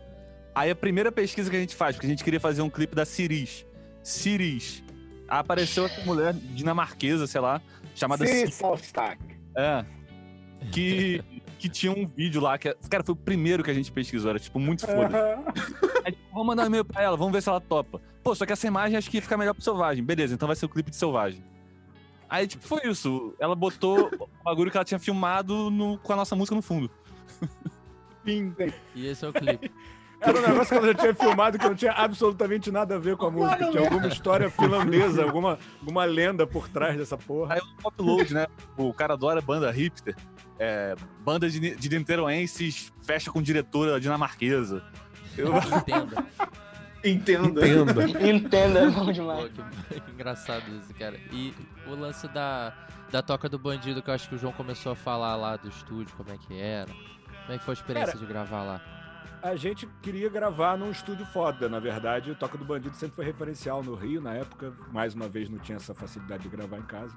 Aí 0.55 0.71
a 0.71 0.75
primeira 0.75 1.13
pesquisa 1.13 1.51
que 1.51 1.57
a 1.57 1.61
gente 1.61 1.75
faz, 1.75 1.97
porque 1.97 2.07
a 2.07 2.11
gente 2.11 2.25
queria 2.25 2.41
fazer 2.41 2.63
um 2.63 2.71
clipe 2.71 2.95
da 2.95 3.05
Ciris. 3.05 3.67
Ciris. 4.03 4.83
Apareceu 5.29 5.85
essa 5.85 6.01
mulher 6.05 6.33
dinamarquesa, 6.33 7.27
sei 7.27 7.41
lá, 7.41 7.61
chamada 7.95 8.27
Ciris. 8.27 8.55
Salstack. 8.55 9.21
É. 9.55 9.85
Que, 10.73 11.23
que 11.59 11.69
tinha 11.69 11.93
um 11.93 12.07
vídeo 12.07 12.41
lá 12.41 12.57
que. 12.57 12.75
Cara, 12.89 13.05
foi 13.05 13.13
o 13.13 13.17
primeiro 13.17 13.63
que 13.63 13.71
a 13.71 13.75
gente 13.75 13.93
pesquisou. 13.93 14.31
Era 14.31 14.39
tipo 14.39 14.59
muito 14.59 14.87
foda. 14.87 15.35
Aham. 15.35 15.45
Aí, 16.05 16.13
tipo, 16.13 16.31
vamos 16.33 16.47
mandar 16.47 16.65
um 16.65 16.67
e-mail 16.67 16.85
pra 16.85 17.03
ela, 17.03 17.17
vamos 17.17 17.33
ver 17.33 17.43
se 17.43 17.49
ela 17.49 17.61
topa. 17.61 18.01
Pô, 18.23 18.35
só 18.35 18.45
que 18.45 18.53
essa 18.53 18.67
imagem 18.67 18.97
acho 18.99 19.11
que 19.11 19.21
fica 19.21 19.37
melhor 19.37 19.55
pro 19.55 19.63
Selvagem. 19.63 20.05
Beleza, 20.05 20.35
então 20.35 20.47
vai 20.47 20.57
ser 20.57 20.67
o 20.67 20.69
clipe 20.69 20.91
de 20.91 20.97
Selvagem. 20.97 21.43
Aí, 22.29 22.47
tipo, 22.47 22.65
foi 22.67 22.81
isso. 22.87 23.35
Ela 23.41 23.57
botou 23.57 24.09
o 24.19 24.45
bagulho 24.45 24.71
que 24.71 24.77
ela 24.77 24.85
tinha 24.85 24.99
filmado 25.01 25.71
no- 25.71 25.99
com 25.99 26.13
a 26.13 26.17
nossa 26.17 26.37
música 26.37 26.55
no 26.55 26.63
fundo. 26.63 26.91
Fim. 28.25 28.55
E 28.95 29.07
esse 29.07 29.25
é 29.25 29.29
o 29.29 29.33
clipe. 29.33 29.71
Era 30.21 30.39
um 30.39 30.43
negócio 30.43 30.67
que 30.69 30.75
ela 30.75 30.87
já 30.89 30.95
tinha 30.95 31.15
filmado 31.15 31.59
que 31.59 31.65
não 31.67 31.75
tinha 31.75 31.93
absolutamente 31.93 32.71
nada 32.71 32.97
a 32.97 32.99
ver 32.99 33.17
com 33.17 33.25
a 33.27 33.31
música. 33.31 33.71
Tinha 33.71 33.85
alguma 33.85 34.07
história 34.07 34.51
finlandesa, 34.51 35.23
alguma, 35.25 35.59
alguma 35.81 36.05
lenda 36.05 36.47
por 36.47 36.69
trás 36.69 36.99
dessa 36.99 37.17
porra. 37.17 37.55
Aí 37.55 37.61
o 37.83 37.89
upload, 37.89 38.35
né? 38.35 38.47
O 38.77 38.93
cara 38.93 39.15
adora 39.15 39.41
banda 39.41 39.71
hipster. 39.71 40.15
É, 40.59 40.95
banda 41.25 41.49
de, 41.49 41.75
de 41.75 41.99
niteroenses 41.99 42.93
fecha 43.01 43.31
com 43.33 43.41
diretora 43.41 43.99
dinamarquesa. 43.99 44.85
Eu, 45.39 45.55
Entenda. 45.57 46.27
Entenda. 47.05 47.67
Entenda. 47.67 48.05
Entenda, 48.29 48.81
é 48.81 48.91
bom 48.91 49.13
demais. 49.13 49.51
que, 49.51 50.01
que 50.01 50.11
engraçado 50.11 50.65
isso, 50.77 50.95
cara. 50.95 51.17
E 51.33 51.55
o 51.87 51.95
lance 51.95 52.29
da, 52.29 52.75
da 53.11 53.23
toca 53.23 53.49
do 53.49 53.59
bandido, 53.59 54.03
que 54.03 54.11
eu 54.11 54.15
acho 54.15 54.29
que 54.29 54.35
o 54.35 54.39
João 54.39 54.53
começou 54.53 54.93
a 54.93 54.97
falar 54.97 55.37
lá 55.37 55.57
do 55.57 55.69
estúdio, 55.69 56.15
como 56.17 56.31
é 56.31 56.37
que 56.37 56.59
era. 56.59 56.91
Como 56.91 57.53
é 57.53 57.59
que 57.59 57.65
foi 57.65 57.73
a 57.73 57.77
experiência 57.77 58.19
de 58.19 58.27
gravar 58.27 58.63
lá? 58.63 58.83
A 59.43 59.57
gente 59.57 59.89
queria 60.03 60.29
gravar 60.29 60.77
num 60.77 60.91
estúdio 60.91 61.25
foda, 61.25 61.69
na 61.69 61.81
verdade. 61.81 62.31
O 62.31 62.35
Toca 62.35 62.59
do 62.59 62.65
Bandido 62.65 62.95
sempre 62.95 63.17
foi 63.17 63.25
referencial 63.25 63.83
no 63.83 63.95
Rio, 63.95 64.21
na 64.21 64.35
época. 64.35 64.73
Mais 64.93 65.15
uma 65.15 65.29
vez, 65.29 65.49
não 65.49 65.59
tinha 65.59 65.77
essa 65.77 65.95
facilidade 65.95 66.43
de 66.43 66.49
gravar 66.51 66.77
em 66.77 66.83
casa. 66.83 67.17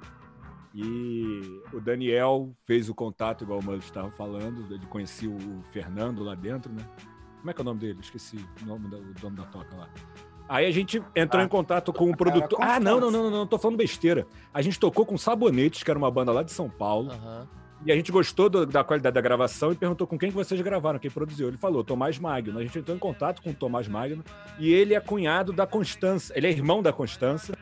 E 0.73 1.61
o 1.71 1.79
Daniel 1.79 2.55
fez 2.65 2.89
o 2.89 2.95
contato, 2.95 3.43
igual 3.43 3.59
o 3.59 3.63
Mano 3.63 3.79
estava 3.79 4.09
falando. 4.11 4.73
Ele 4.73 4.85
conhecia 4.85 5.29
o 5.29 5.63
Fernando 5.71 6.23
lá 6.23 6.33
dentro, 6.33 6.71
né? 6.71 6.83
Como 7.43 7.51
é 7.51 7.53
que 7.53 7.59
é 7.59 7.63
o 7.63 7.65
nome 7.65 7.79
dele? 7.81 7.99
Esqueci 8.01 8.37
o 8.61 8.65
nome 8.65 8.87
do 8.87 8.95
o 8.95 9.13
dono 9.19 9.35
da 9.35 9.43
toca 9.43 9.75
lá. 9.75 9.89
Aí 10.47 10.65
a 10.65 10.71
gente 10.71 11.03
entrou 11.13 11.41
Ah, 11.41 11.45
em 11.45 11.49
contato 11.49 11.91
com 11.91 12.09
o 12.09 12.15
produtor. 12.15 12.57
Ah, 12.61 12.79
não, 12.79 13.01
não, 13.01 13.11
não, 13.11 13.23
não, 13.23 13.31
não, 13.31 13.45
tô 13.47 13.57
falando 13.59 13.75
besteira. 13.77 14.25
A 14.53 14.61
gente 14.61 14.79
tocou 14.79 15.05
com 15.05 15.17
Sabonetes, 15.17 15.83
que 15.83 15.91
era 15.91 15.97
uma 15.99 16.09
banda 16.09 16.31
lá 16.31 16.41
de 16.41 16.53
São 16.53 16.69
Paulo. 16.69 17.11
Aham. 17.11 17.45
E 17.85 17.91
a 17.91 17.95
gente 17.97 18.13
gostou 18.13 18.49
do- 18.49 18.65
da 18.65 18.81
qualidade 18.81 19.13
da 19.13 19.19
gravação 19.19 19.73
e 19.73 19.75
perguntou 19.75 20.07
com 20.07 20.17
quem 20.17 20.29
que 20.29 20.35
vocês 20.35 20.61
gravaram, 20.61 20.97
quem 20.99 21.11
produziu. 21.11 21.49
Ele 21.49 21.57
falou, 21.57 21.83
Tomás 21.83 22.17
Magno. 22.17 22.57
A 22.59 22.61
gente 22.63 22.79
entrou 22.79 22.95
em 22.95 22.99
contato 22.99 23.41
com 23.41 23.49
o 23.49 23.53
Tomás 23.53 23.89
Magno 23.89 24.23
e 24.57 24.71
ele 24.71 24.93
é 24.93 25.01
cunhado 25.01 25.51
da 25.51 25.67
Constança. 25.67 26.31
Ele 26.33 26.47
é 26.47 26.49
irmão 26.49 26.81
da 26.81 26.93
Constança, 26.93 27.53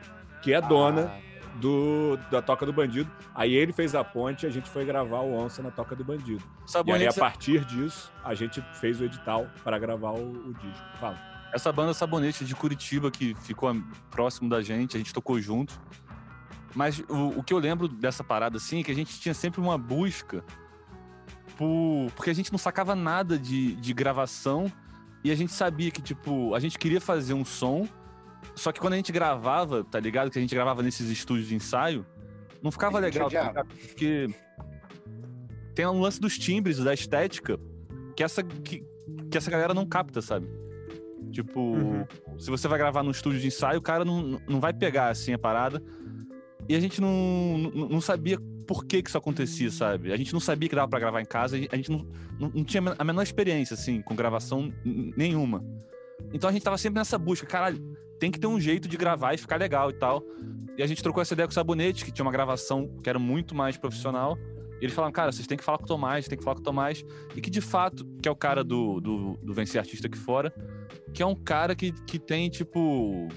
que 0.44 0.54
é 0.54 0.62
dona 0.62 1.12
Ah, 1.16 1.20
do, 1.56 2.18
da 2.30 2.42
Toca 2.42 2.66
do 2.66 2.74
Bandido. 2.74 3.12
Aí 3.34 3.54
ele 3.54 3.74
fez 3.74 3.96
a 3.96 4.04
ponte 4.04 4.46
e 4.46 4.48
a 4.48 4.52
gente 4.52 4.70
foi 4.70 4.86
gravar 4.86 5.20
o 5.20 5.34
Onça 5.34 5.62
na 5.62 5.72
Toca 5.72 5.96
do 5.96 6.04
Bandido. 6.04 6.44
E 6.86 6.92
aí, 6.92 7.08
a 7.08 7.14
partir 7.14 7.66
disso, 7.66 8.12
a 8.24 8.34
gente 8.34 8.62
fez 8.74 9.00
o 9.02 9.06
edital 9.06 9.48
para 9.64 9.78
gravar 9.78 10.12
o, 10.12 10.50
o 10.50 10.54
disco. 10.54 10.86
Fala. 11.00 11.18
essa 11.54 11.72
banda 11.72 11.94
Sabonete 11.94 12.46
de 12.46 12.56
Curitiba 12.56 13.12
que 13.12 13.36
ficou 13.36 13.76
próximo 14.10 14.50
da 14.50 14.62
gente, 14.62 14.96
a 14.96 15.00
gente 15.00 15.14
tocou 15.14 15.40
junto. 15.40 15.80
Mas 16.74 17.00
o, 17.10 17.40
o 17.40 17.44
que 17.44 17.54
eu 17.54 17.60
lembro 17.60 17.88
dessa 17.88 18.24
parada 18.24 18.58
assim 18.58 18.80
é 18.80 18.84
que 18.84 18.92
a 18.92 18.96
gente 18.96 19.20
tinha 19.20 19.34
sempre 19.34 19.60
uma 19.60 19.78
busca 19.78 20.44
por, 21.58 22.12
porque 22.16 22.30
a 22.30 22.34
gente 22.34 22.52
não 22.52 22.58
sacava 22.58 22.96
nada 22.96 23.38
de, 23.38 23.76
de 23.76 23.94
gravação 23.94 24.72
e 25.24 25.32
a 25.32 25.36
gente 25.36 25.52
sabia 25.52 25.92
que, 25.92 26.02
tipo, 26.02 26.56
a 26.56 26.60
gente 26.60 26.80
queria 26.80 27.00
fazer 27.00 27.34
um 27.34 27.46
som, 27.46 27.88
só 28.56 28.72
que 28.72 28.80
quando 28.80 28.94
a 28.94 28.98
gente 28.98 29.12
gravava, 29.12 29.84
tá 29.84 30.00
ligado? 30.00 30.30
Que 30.30 30.40
a 30.40 30.42
gente 30.42 30.54
gravava 30.54 30.84
nesses 30.84 31.10
estúdios 31.10 31.48
de 31.48 31.56
ensaio, 31.56 32.06
não 32.62 32.72
ficava 32.72 33.00
legal, 33.00 33.30
tá? 33.30 33.66
Porque 33.66 34.28
tem 35.74 35.86
um 35.88 36.00
lance 36.02 36.20
dos 36.20 36.38
timbres, 36.38 36.78
da 36.78 36.94
estética, 36.94 37.60
que 38.16 38.24
essa, 38.24 38.44
que, 38.44 38.84
que 39.30 39.38
essa 39.38 39.50
galera 39.50 39.74
não 39.74 39.86
capta, 39.86 40.22
sabe? 40.22 40.48
Tipo, 41.32 41.60
Uhum. 41.60 42.06
se 42.38 42.50
você 42.50 42.68
vai 42.68 42.78
gravar 42.78 43.04
num 43.04 43.12
estúdio 43.12 43.40
de 43.40 43.48
ensaio, 43.48 43.80
o 43.80 43.82
cara 43.82 44.04
não, 44.04 44.40
não 44.48 44.60
vai 44.60 44.74
pegar 44.74 45.10
assim 45.10 45.34
a 45.34 45.40
parada. 45.40 45.82
E 46.68 46.76
a 46.76 46.80
gente 46.80 47.02
não, 47.02 47.58
não, 47.58 47.90
não 47.90 48.02
sabia 48.02 48.38
por 48.68 48.86
que 48.86 49.02
que 49.02 49.10
isso 49.10 49.18
acontecia, 49.18 49.72
sabe? 49.72 50.12
A 50.12 50.18
gente 50.18 50.34
não 50.34 50.40
sabia 50.40 50.70
que 50.70 50.76
dava 50.76 50.88
pra 50.88 51.00
gravar 51.00 51.22
em 51.22 51.26
casa, 51.26 51.56
a 51.56 51.76
gente 51.76 51.92
não, 51.92 52.06
não, 52.40 52.50
não 52.54 52.64
tinha 52.64 52.84
a 52.98 53.04
menor 53.04 53.24
experiência, 53.24 53.74
assim, 53.74 54.02
com 54.02 54.16
gravação 54.16 54.72
nenhuma. 54.86 55.64
Então 56.34 56.50
a 56.50 56.54
gente 56.54 56.64
tava 56.64 56.78
sempre 56.78 57.00
nessa 57.00 57.18
busca, 57.18 57.48
caralho, 57.48 57.78
tem 58.22 58.30
que 58.30 58.40
ter 58.40 58.46
um 58.46 58.60
jeito 58.60 58.88
de 58.88 58.96
gravar 58.96 59.34
e 59.34 59.38
ficar 59.40 59.58
legal 59.58 59.90
e 59.90 59.94
tal. 59.94 60.24
E 60.78 60.84
a 60.84 60.86
gente 60.86 61.02
trocou 61.02 61.24
essa 61.24 61.34
ideia 61.34 61.48
com 61.48 61.52
o 61.52 61.56
Sabonete, 61.56 62.06
que 62.06 62.12
tinha 62.12 62.24
uma 62.24 62.32
gravação 62.32 62.88
que 63.04 63.10
era 63.10 63.18
muito 63.18 63.56
mais 63.56 63.78
profissional. 63.78 64.38
E 64.80 64.86
eles 64.86 64.94
falaram, 64.94 65.12
cara, 65.12 65.32
vocês 65.32 65.48
têm 65.48 65.58
que 65.58 65.64
falar 65.64 65.80
com 65.80 65.86
o 65.86 65.88
Tomás, 65.88 66.28
tem 66.28 66.38
que 66.38 66.44
falar 66.44 66.54
com 66.54 66.62
o 66.62 66.64
Tomás. 66.64 67.04
E 67.36 67.42
que 67.42 67.50
de 67.50 67.62
fato, 67.62 68.06
que 68.22 68.30
é 68.30 68.32
o 68.32 68.36
cara 68.36 68.64
do, 68.64 69.02
do, 69.02 69.40
do 69.42 69.54
Vencer 69.56 69.82
Artista 69.82 70.06
aqui 70.06 70.20
fora, 70.20 70.54
que 71.12 71.24
é 71.24 71.26
um 71.26 71.34
cara 71.34 71.76
que, 71.76 71.92
que 71.92 72.20
tem, 72.20 72.48
tipo. 72.48 73.28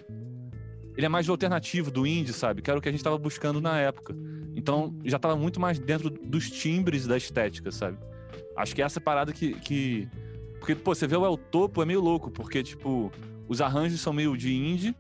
Ele 0.99 1.07
é 1.07 1.09
mais 1.09 1.25
do 1.25 1.33
alternativo, 1.33 1.91
do 1.91 2.07
indie, 2.07 2.35
sabe? 2.35 2.61
Que 2.61 2.69
era 2.69 2.79
o 2.79 2.83
que 2.83 2.89
a 2.89 2.93
gente 2.93 3.03
tava 3.03 3.17
buscando 3.17 3.63
na 3.63 3.81
época. 3.81 4.15
Então 4.55 4.95
já 5.03 5.19
tava 5.19 5.35
muito 5.35 5.59
mais 5.59 5.79
dentro 5.79 6.11
dos 6.11 6.51
timbres 6.51 7.07
da 7.07 7.17
estética, 7.17 7.73
sabe? 7.73 7.97
Acho 8.55 8.75
que 8.75 8.83
essa 8.83 9.01
parada 9.01 9.33
que. 9.33 9.55
que... 9.61 10.07
Porque, 10.59 10.75
pô, 10.75 10.95
você 10.95 11.07
vê 11.07 11.17
o 11.17 11.25
El 11.25 11.39
Topo 11.39 11.83
é 11.83 11.87
meio 11.87 12.01
louco, 12.01 12.31
porque, 12.31 12.63
tipo, 12.63 13.11
os 13.49 13.61
arranjos 13.61 14.01
são 14.01 14.13
meio 14.13 14.37
de 14.37 14.55
indie, 14.55 14.95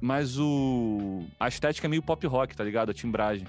mas 0.00 0.38
o. 0.38 1.24
A 1.38 1.48
estética 1.48 1.86
é 1.86 1.90
meio 1.90 2.02
pop 2.02 2.26
rock, 2.26 2.56
tá 2.56 2.64
ligado? 2.64 2.90
A 2.90 2.94
timbragem. 2.94 3.46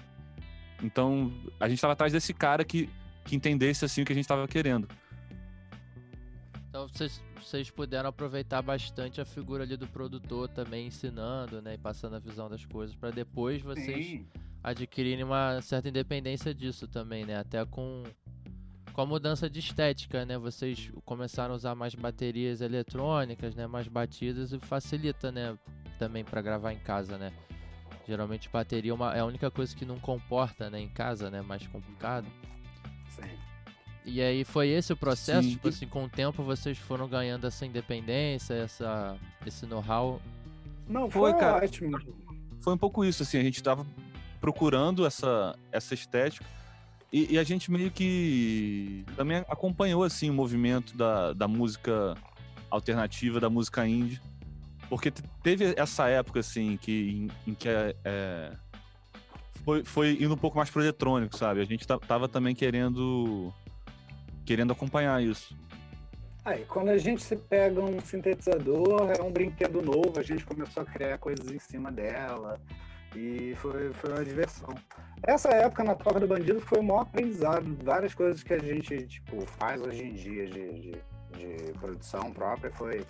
Então, 0.82 1.32
a 1.60 1.70
gente 1.70 1.82
tava 1.82 1.94
atrás 1.94 2.12
desse 2.12 2.34
cara 2.34 2.64
que, 2.64 2.90
que 3.24 3.36
entendesse 3.36 3.86
assim 3.86 4.02
o 4.02 4.06
que 4.06 4.12
a 4.12 4.16
gente 4.16 4.28
tava 4.28 4.48
querendo. 4.48 4.88
Então 6.74 6.88
vocês, 6.88 7.22
vocês 7.40 7.70
puderam 7.70 8.10
aproveitar 8.10 8.60
bastante 8.64 9.22
a 9.22 9.26
figura 9.26 9.64
ali 9.64 9.78
do 9.78 9.88
produtor 9.88 10.50
também 10.50 10.88
ensinando, 10.88 11.62
né? 11.62 11.76
E 11.76 11.78
passando 11.78 12.16
a 12.16 12.20
visão 12.20 12.50
das 12.50 12.66
coisas, 12.66 12.96
pra 12.96 13.12
depois 13.12 13.62
vocês 13.62 14.06
Sim. 14.08 14.26
adquirirem 14.64 15.24
uma 15.24 15.62
certa 15.62 15.88
independência 15.88 16.52
disso 16.52 16.88
também, 16.88 17.26
né? 17.26 17.38
Até 17.38 17.64
com, 17.64 18.02
com 18.94 19.02
a 19.02 19.06
mudança 19.06 19.50
de 19.50 19.60
estética, 19.60 20.24
né? 20.26 20.38
Vocês 20.38 20.92
começaram 21.04 21.54
a 21.54 21.58
usar 21.58 21.76
mais 21.76 21.96
baterias 21.96 22.62
eletrônicas, 22.62 23.56
né? 23.56 23.66
Mais 23.68 23.88
batidas 23.88 24.54
e 24.54 24.60
facilita, 24.60 25.32
né? 25.32 25.58
Também 25.98 26.24
pra 26.24 26.42
gravar 26.42 26.72
em 26.74 26.80
casa, 26.80 27.18
né? 27.18 27.32
Geralmente 28.08 28.50
bateria 28.50 28.92
é 28.92 28.94
uma- 28.94 29.16
é 29.16 29.20
a 29.22 29.26
única 29.26 29.50
coisa 29.50 29.76
que 29.76 29.86
não 29.86 29.98
comporta, 29.98 30.70
né, 30.70 30.80
em 30.80 30.90
casa, 30.90 31.32
né, 31.32 31.42
mais 31.42 31.66
complicado. 31.68 32.28
Sim. 33.10 33.30
E 34.06 34.22
aí 34.22 34.44
foi 34.44 34.68
esse 34.68 34.92
o 34.92 34.98
processo, 34.98 35.44
Sim. 35.48 35.52
tipo 35.54 35.70
assim, 35.70 35.88
com 35.88 36.04
o 36.04 36.10
tempo 36.10 36.44
vocês 36.44 36.78
foram 36.78 37.08
ganhando 37.08 37.48
essa 37.48 37.66
independência, 37.66 38.54
essa 38.56 39.18
esse 39.46 39.66
know-how. 39.66 40.22
Não, 40.86 41.10
Foi, 41.10 41.32
foi, 41.32 41.40
cara. 41.40 41.64
ótimo. 41.64 41.98
Foi 42.60 42.74
um 42.74 42.78
pouco 42.78 43.06
isso, 43.06 43.24
assim, 43.24 43.38
a 43.38 43.44
gente 43.44 43.64
tava 43.64 43.86
procurando 44.42 45.06
essa, 45.06 45.58
essa 45.72 45.94
estética 45.94 46.46
e, 47.14 47.34
e 47.36 47.38
a 47.38 47.44
gente 47.44 47.72
meio 47.72 47.92
que 47.92 49.06
também 49.16 49.38
acompanhou, 49.48 50.04
assim, 50.04 50.32
o 50.32 50.34
movimento 50.34 50.98
da, 50.98 51.32
da 51.32 51.48
música 51.48 52.16
alternativa, 52.72 53.40
da 53.40 53.52
música 53.52 53.88
indie, 53.88 54.20
porque 54.90 55.12
te- 55.12 55.22
teve 55.44 55.76
essa 55.78 56.10
época, 56.10 56.40
assim, 56.40 56.76
que, 56.76 57.30
em, 57.46 57.52
em 57.52 57.54
que 57.54 57.70
é, 57.70 57.96
é, 58.04 58.52
foi, 59.64 59.84
foi 59.86 60.18
indo 60.20 60.34
um 60.34 60.38
pouco 60.38 60.58
mais 60.58 60.72
pro 60.72 60.82
eletrônico, 60.82 61.38
sabe? 61.38 61.62
A 61.62 61.66
gente 61.66 61.86
ta- 61.86 62.00
tava 62.00 62.28
também 62.28 62.56
querendo 62.56 63.54
querendo 64.44 64.74
acompanhar 64.74 65.24
isso. 65.24 65.56
Aí, 66.44 66.66
quando 66.66 66.90
a 66.90 66.98
gente 66.98 67.24
se 67.24 67.36
pega 67.38 67.80
um 67.80 68.02
sintetizador, 68.02 69.10
é 69.18 69.22
um 69.22 69.32
brinquedo 69.32 69.82
novo, 69.82 70.20
a 70.20 70.24
gente 70.24 70.44
começou 70.44 70.84
a 70.84 70.86
criar 70.86 71.18
coisas 71.20 71.50
em 71.50 71.60
cima 71.60 71.90
dela 71.92 72.60
e 73.16 73.56
foi, 73.56 73.92
foi 73.94 74.12
uma 74.12 74.24
diversão. 74.24 74.70
Essa 75.24 75.50
época 75.50 75.84
na 75.84 75.96
Toca 75.96 76.20
do 76.20 76.28
Bandido 76.28 76.60
foi 76.62 76.80
o 76.80 76.84
maior 76.84 77.02
aprendizado, 77.02 77.78
várias 77.84 78.14
coisas 78.14 78.44
que 78.44 78.54
a 78.54 78.60
gente 78.60 79.08
tipo, 79.08 79.46
faz 79.46 79.82
hoje 79.82 80.04
em 80.04 80.14
dia 80.14 80.48
de, 80.48 80.80
de, 80.80 80.92
de 81.32 81.74
produção 81.80 82.32
própria 82.32 82.72
foi, 82.72 83.06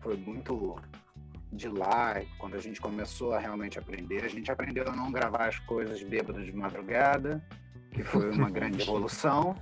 foi 0.00 0.16
muito 0.16 0.76
de 1.52 1.68
lá, 1.68 2.20
quando 2.38 2.56
a 2.56 2.60
gente 2.60 2.80
começou 2.80 3.32
a 3.32 3.38
realmente 3.38 3.78
aprender, 3.78 4.24
a 4.24 4.28
gente 4.28 4.50
aprendeu 4.50 4.88
a 4.88 4.96
não 4.96 5.12
gravar 5.12 5.46
as 5.48 5.58
coisas 5.60 6.02
bêbado 6.02 6.42
de 6.42 6.52
madrugada, 6.52 7.40
que 7.92 8.02
foi 8.02 8.28
uma 8.30 8.50
grande 8.50 8.82
evolução 8.82 9.54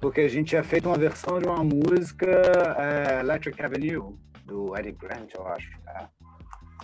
porque 0.00 0.22
a 0.22 0.28
gente 0.28 0.48
tinha 0.48 0.62
feito 0.62 0.88
uma 0.88 0.98
versão 0.98 1.38
de 1.38 1.46
uma 1.46 1.62
música 1.62 2.26
é, 2.78 3.20
Electric 3.20 3.62
Avenue, 3.62 4.16
do 4.44 4.76
Eddie 4.76 4.92
Grant, 4.92 5.34
eu 5.34 5.46
acho. 5.46 5.70
é. 5.88 6.17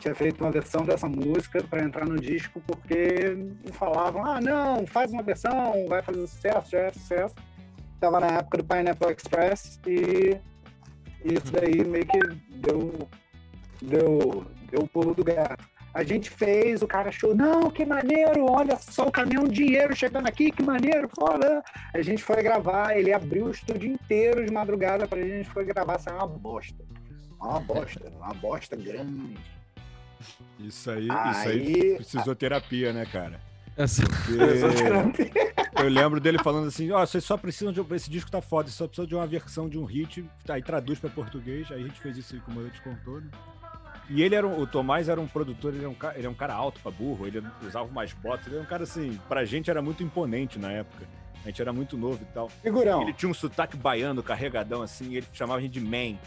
Tinha 0.05 0.15
feito 0.15 0.45
uma 0.45 0.51
versão 0.51 0.85
dessa 0.85 1.09
música 1.09 1.63
para 1.63 1.83
entrar 1.83 2.05
no 2.05 2.21
disco, 2.21 2.61
porque 2.67 3.39
falavam, 3.73 4.23
ah, 4.23 4.39
não, 4.39 4.87
faz 4.87 5.11
uma 5.11 5.23
versão, 5.23 5.87
vai 5.89 6.03
fazer 6.03 6.27
sucesso, 6.27 6.71
já 6.73 6.79
é 6.81 6.93
sucesso. 6.93 7.35
Tava 7.99 8.21
na 8.21 8.27
época 8.27 8.59
do 8.59 8.65
Pineapple 8.65 9.15
Express 9.17 9.81
e 9.87 10.39
isso 11.25 11.51
daí 11.51 11.83
meio 11.87 12.05
que 12.05 12.19
deu, 12.57 13.09
deu, 13.81 14.47
deu 14.71 14.81
o 14.83 14.87
pulo 14.87 15.15
do 15.15 15.25
gato. 15.25 15.65
A 15.95 16.05
gente 16.05 16.29
fez, 16.29 16.83
o 16.83 16.87
cara 16.87 17.09
achou, 17.09 17.35
não, 17.35 17.71
que 17.71 17.87
maneiro, 17.87 18.45
olha 18.45 18.77
só 18.77 19.07
o 19.07 19.11
caminhão 19.11 19.45
de 19.45 19.55
dinheiro 19.55 19.97
chegando 19.97 20.27
aqui, 20.27 20.51
que 20.51 20.63
maneiro, 20.63 21.09
foda. 21.19 21.65
A 21.95 22.03
gente 22.03 22.23
foi 22.23 22.43
gravar, 22.43 22.95
ele 22.95 23.11
abriu 23.11 23.47
o 23.47 23.51
estúdio 23.51 23.91
inteiro 23.91 24.45
de 24.45 24.53
madrugada 24.53 25.09
pra 25.09 25.23
gente, 25.23 25.49
foi 25.49 25.65
gravar, 25.65 25.99
saiu 25.99 26.19
uma 26.19 26.27
bosta. 26.27 26.85
Uma 27.41 27.61
bosta, 27.61 28.13
uma 28.19 28.35
bosta 28.35 28.77
grande. 28.77 29.39
Isso 30.61 30.91
aí, 30.91 31.09
isso 31.09 31.49
aí 31.49 31.61
Aí, 31.77 31.95
precisou 31.97 32.35
terapia, 32.35 32.93
né, 32.93 33.05
cara? 33.07 33.41
Essa- 33.77 34.03
Porque 34.07 35.31
eu 35.83 35.89
lembro 35.89 36.21
dele 36.21 36.39
falando 36.39 36.69
assim, 36.69 36.91
ó, 36.93 37.05
vocês 37.05 37.25
só 37.25 37.37
precisam 37.37 37.73
de 37.73 37.81
esse 37.95 38.09
disco 38.11 38.31
tá 38.31 38.41
foda, 38.41 38.69
só 38.71 38.87
precisa 38.87 39.07
de 39.07 39.15
uma 39.15 39.27
versão 39.27 39.69
de 39.69 39.79
um 39.79 39.85
hit, 39.85 40.25
aí 40.49 40.63
traduz 40.63 40.99
pra 40.99 41.11
português, 41.11 41.71
aí 41.73 41.81
a 41.83 41.87
gente 41.87 42.01
fez 42.01 42.17
isso 42.17 42.35
aí 42.35 42.41
como 42.41 42.61
eu 42.61 42.71
te 42.71 42.81
contou, 42.83 43.21
né? 43.21 43.27
E 44.09 44.23
ele 44.23 44.35
era 44.35 44.47
um, 44.47 44.61
o 44.61 44.67
Tomás 44.67 45.09
era 45.09 45.21
um 45.21 45.27
produtor, 45.27 45.75
ele 45.75 45.85
é 45.85 45.89
um, 45.89 45.97
ele 46.15 46.27
é 46.27 46.31
um 46.31 46.35
cara 46.35 46.53
alto 46.55 46.79
pra 46.81 46.91
burro, 46.93 47.27
ele 47.27 47.43
usava 47.67 47.87
umas 47.89 48.13
botas, 48.13 48.47
ele 48.47 48.57
era 48.57 48.65
um 48.65 48.69
cara 48.69 48.83
assim, 48.85 49.19
pra 49.29 49.45
gente 49.45 49.71
era 49.71 49.81
muito 49.83 50.03
imponente 50.03 50.59
na 50.59 50.71
época. 50.71 51.07
A 51.45 51.49
gente 51.49 51.61
era 51.61 51.73
muito 51.73 51.97
novo 51.97 52.21
e 52.23 52.33
tal. 52.33 52.49
figurão. 52.63 53.03
Ele 53.03 53.13
tinha 53.13 53.31
um 53.31 53.35
sotaque 53.35 53.77
baiano, 53.77 54.23
carregadão 54.23 54.81
assim, 54.81 55.11
e 55.11 55.17
ele 55.19 55.27
chamava 55.33 55.59
a 55.59 55.63
gente 55.63 55.73
de 55.73 55.81
man. 55.81 56.19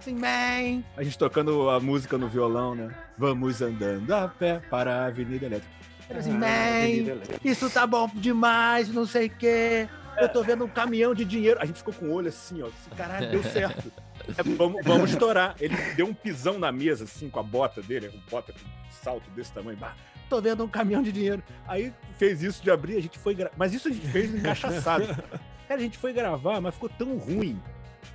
Assim, 0.00 0.14
man! 0.14 0.82
A 0.96 1.02
gente 1.02 1.16
tocando 1.16 1.70
a 1.70 1.78
música 1.78 2.18
no 2.18 2.28
violão, 2.28 2.74
né? 2.74 2.94
Vamos 3.16 3.62
andando 3.62 4.12
a 4.12 4.28
pé 4.28 4.60
para 4.68 5.02
a 5.02 5.06
Avenida 5.06 5.46
Elétrica. 5.46 5.72
Ele 6.10 6.18
assim, 6.18 6.32
man! 6.32 7.20
Isso 7.44 7.70
tá 7.70 7.86
bom 7.86 8.10
demais, 8.14 8.88
não 8.88 9.06
sei 9.06 9.26
o 9.26 9.30
quê. 9.30 9.88
Eu 10.18 10.28
tô 10.28 10.42
vendo 10.42 10.64
um 10.64 10.68
caminhão 10.68 11.14
de 11.14 11.24
dinheiro. 11.24 11.58
A 11.60 11.64
gente 11.64 11.78
ficou 11.78 11.94
com 11.94 12.06
o 12.06 12.12
olho 12.12 12.28
assim, 12.28 12.62
ó. 12.62 12.66
Assim, 12.66 12.90
Caralho, 12.96 13.30
deu 13.30 13.42
certo. 13.42 13.92
É, 14.38 14.42
vamos, 14.42 14.82
vamos 14.82 15.10
estourar. 15.10 15.54
Ele 15.60 15.76
deu 15.96 16.06
um 16.06 16.14
pisão 16.14 16.58
na 16.58 16.72
mesa, 16.72 17.04
assim, 17.04 17.28
com 17.28 17.40
a 17.40 17.42
bota 17.42 17.82
dele, 17.82 18.08
com 18.08 18.18
bota 18.30 18.52
com 18.54 18.58
um 18.60 18.92
salto 19.02 19.28
desse 19.32 19.52
tamanho. 19.52 19.76
Bah, 19.76 19.94
tô 20.28 20.40
vendo 20.40 20.64
um 20.64 20.68
caminhão 20.68 21.02
de 21.02 21.12
dinheiro. 21.12 21.42
Aí 21.66 21.92
fez 22.18 22.42
isso 22.42 22.62
de 22.62 22.70
abrir, 22.70 22.96
a 22.96 23.02
gente 23.02 23.18
foi 23.18 23.34
gravar. 23.34 23.54
Mas 23.56 23.74
isso 23.74 23.88
a 23.88 23.90
gente 23.90 24.06
fez 24.08 24.34
encaixaçado. 24.34 25.06
Cara, 25.68 25.80
a 25.80 25.82
gente 25.82 25.98
foi 25.98 26.12
gravar, 26.12 26.60
mas 26.60 26.74
ficou 26.74 26.88
tão 26.88 27.16
ruim. 27.16 27.60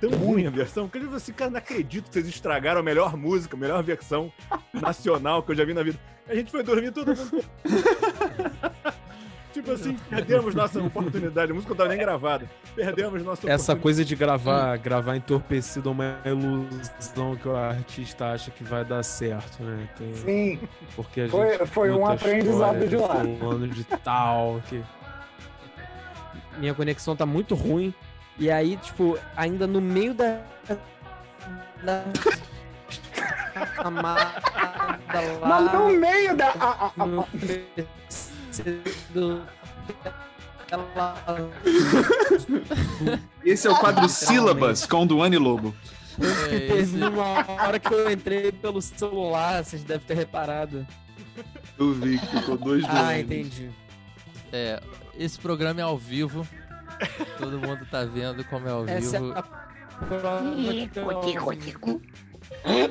Tão 0.00 0.10
ruim 0.10 0.46
a 0.46 0.50
versão, 0.50 0.88
que 0.88 0.98
eu 0.98 1.02
falei 1.02 1.16
assim, 1.16 1.32
cara, 1.32 1.50
não 1.50 1.58
acredito 1.58 2.06
que 2.06 2.12
vocês 2.12 2.28
estragaram 2.28 2.80
a 2.80 2.82
melhor 2.82 3.16
música, 3.16 3.56
a 3.56 3.60
melhor 3.60 3.82
versão 3.82 4.32
nacional 4.72 5.42
que 5.42 5.50
eu 5.50 5.56
já 5.56 5.64
vi 5.64 5.74
na 5.74 5.82
vida. 5.82 5.98
A 6.28 6.34
gente 6.34 6.50
foi 6.50 6.62
dormir 6.62 6.92
todo 6.92 7.08
mundo. 7.08 7.44
tipo 9.52 9.72
assim, 9.72 9.96
perdemos 10.08 10.54
nossa 10.54 10.80
oportunidade. 10.82 11.50
A 11.50 11.54
música 11.54 11.70
não 11.70 11.76
tava 11.76 11.88
nem 11.90 11.98
gravada. 11.98 12.48
Perdemos 12.74 13.22
nossa 13.22 13.40
Essa 13.40 13.72
oportunidade. 13.72 13.80
coisa 13.82 14.04
de 14.04 14.16
gravar, 14.16 14.76
gravar 14.78 15.16
entorpecido 15.16 15.88
é 15.88 15.92
uma 15.92 16.18
ilusão 16.24 17.36
que 17.36 17.48
o 17.48 17.56
artista 17.56 18.32
acha 18.32 18.50
que 18.50 18.62
vai 18.64 18.84
dar 18.84 19.02
certo, 19.02 19.62
né? 19.62 19.88
Tem- 19.96 20.14
Sim, 20.14 20.60
porque 20.96 21.22
a 21.22 21.28
Foi- 21.28 21.50
gente 21.58 21.66
foi 21.66 21.90
um 21.90 22.06
aprendizado 22.06 22.88
de 22.88 22.96
lá. 22.96 23.08
fulano 23.38 23.68
de 23.68 23.84
tal, 23.84 24.60
que 24.68 24.82
minha 26.58 26.74
conexão 26.74 27.16
tá 27.16 27.24
muito 27.26 27.54
ruim 27.54 27.92
e 28.38 28.50
aí 28.50 28.76
tipo 28.76 29.18
ainda 29.36 29.66
no 29.66 29.80
meio 29.80 30.12
da 30.14 30.40
da 31.82 32.04
lá 35.42 35.46
mas 35.46 35.72
no 35.72 35.88
meio 35.98 36.36
da. 36.36 36.48
a- 36.50 36.86
a- 36.86 36.90
a- 36.98 37.06
no 37.06 37.26
Esse 43.44 43.66
é 43.66 43.70
o 43.70 43.76
quadro 43.78 44.08
Sílabas 44.08 44.86
com 44.86 45.06
Duane 45.06 45.36
Lobo. 45.38 45.74
É, 46.50 46.58
Teve 46.68 47.02
uma 47.04 47.44
hora 47.62 47.78
que 47.78 47.92
eu 47.92 48.10
entrei 48.10 48.52
pelo 48.52 48.80
celular, 48.82 49.64
vocês 49.64 49.82
devem 49.82 50.06
ter 50.06 50.14
reparado. 50.14 50.86
Eu 51.78 51.92
vi 51.94 52.18
que 52.18 52.26
ficou 52.26 52.58
dois 52.58 52.84
Ah, 52.84 52.88
Duanes. 52.92 53.24
entendi. 53.24 53.70
é, 54.52 54.80
esse 55.18 55.38
programa 55.38 55.80
é 55.80 55.84
ao 55.84 55.96
vivo. 55.96 56.46
Todo 57.38 57.58
mundo 57.58 57.86
tá 57.90 58.04
vendo 58.04 58.44
como 58.44 58.68
é 58.68 58.70
ao 58.70 58.86
Essa 58.86 59.16
é 59.16 59.20
vivo. 59.20 59.32
a 59.38 59.42
que 60.92 60.98
eu- 60.98 61.06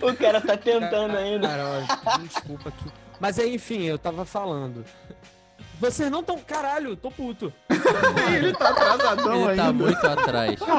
O 0.09 0.15
cara 0.17 0.41
tá 0.41 0.57
tentando 0.57 1.15
ainda. 1.17 1.47
Cara, 1.47 1.85
desculpa 2.23 2.69
aqui. 2.69 2.85
Mas 3.19 3.37
enfim, 3.37 3.83
eu 3.83 3.99
tava 3.99 4.25
falando. 4.25 4.83
Vocês 5.79 6.11
não 6.11 6.21
tão. 6.23 6.37
Caralho, 6.39 6.95
tô 6.95 7.09
puto. 7.09 7.53
Ele 8.35 8.53
tá 8.53 8.69
atrasadão 8.69 9.49
Ele 9.49 9.55
tá 9.57 9.67
ainda. 9.67 9.73
muito 9.73 10.05
atrás. 10.07 10.59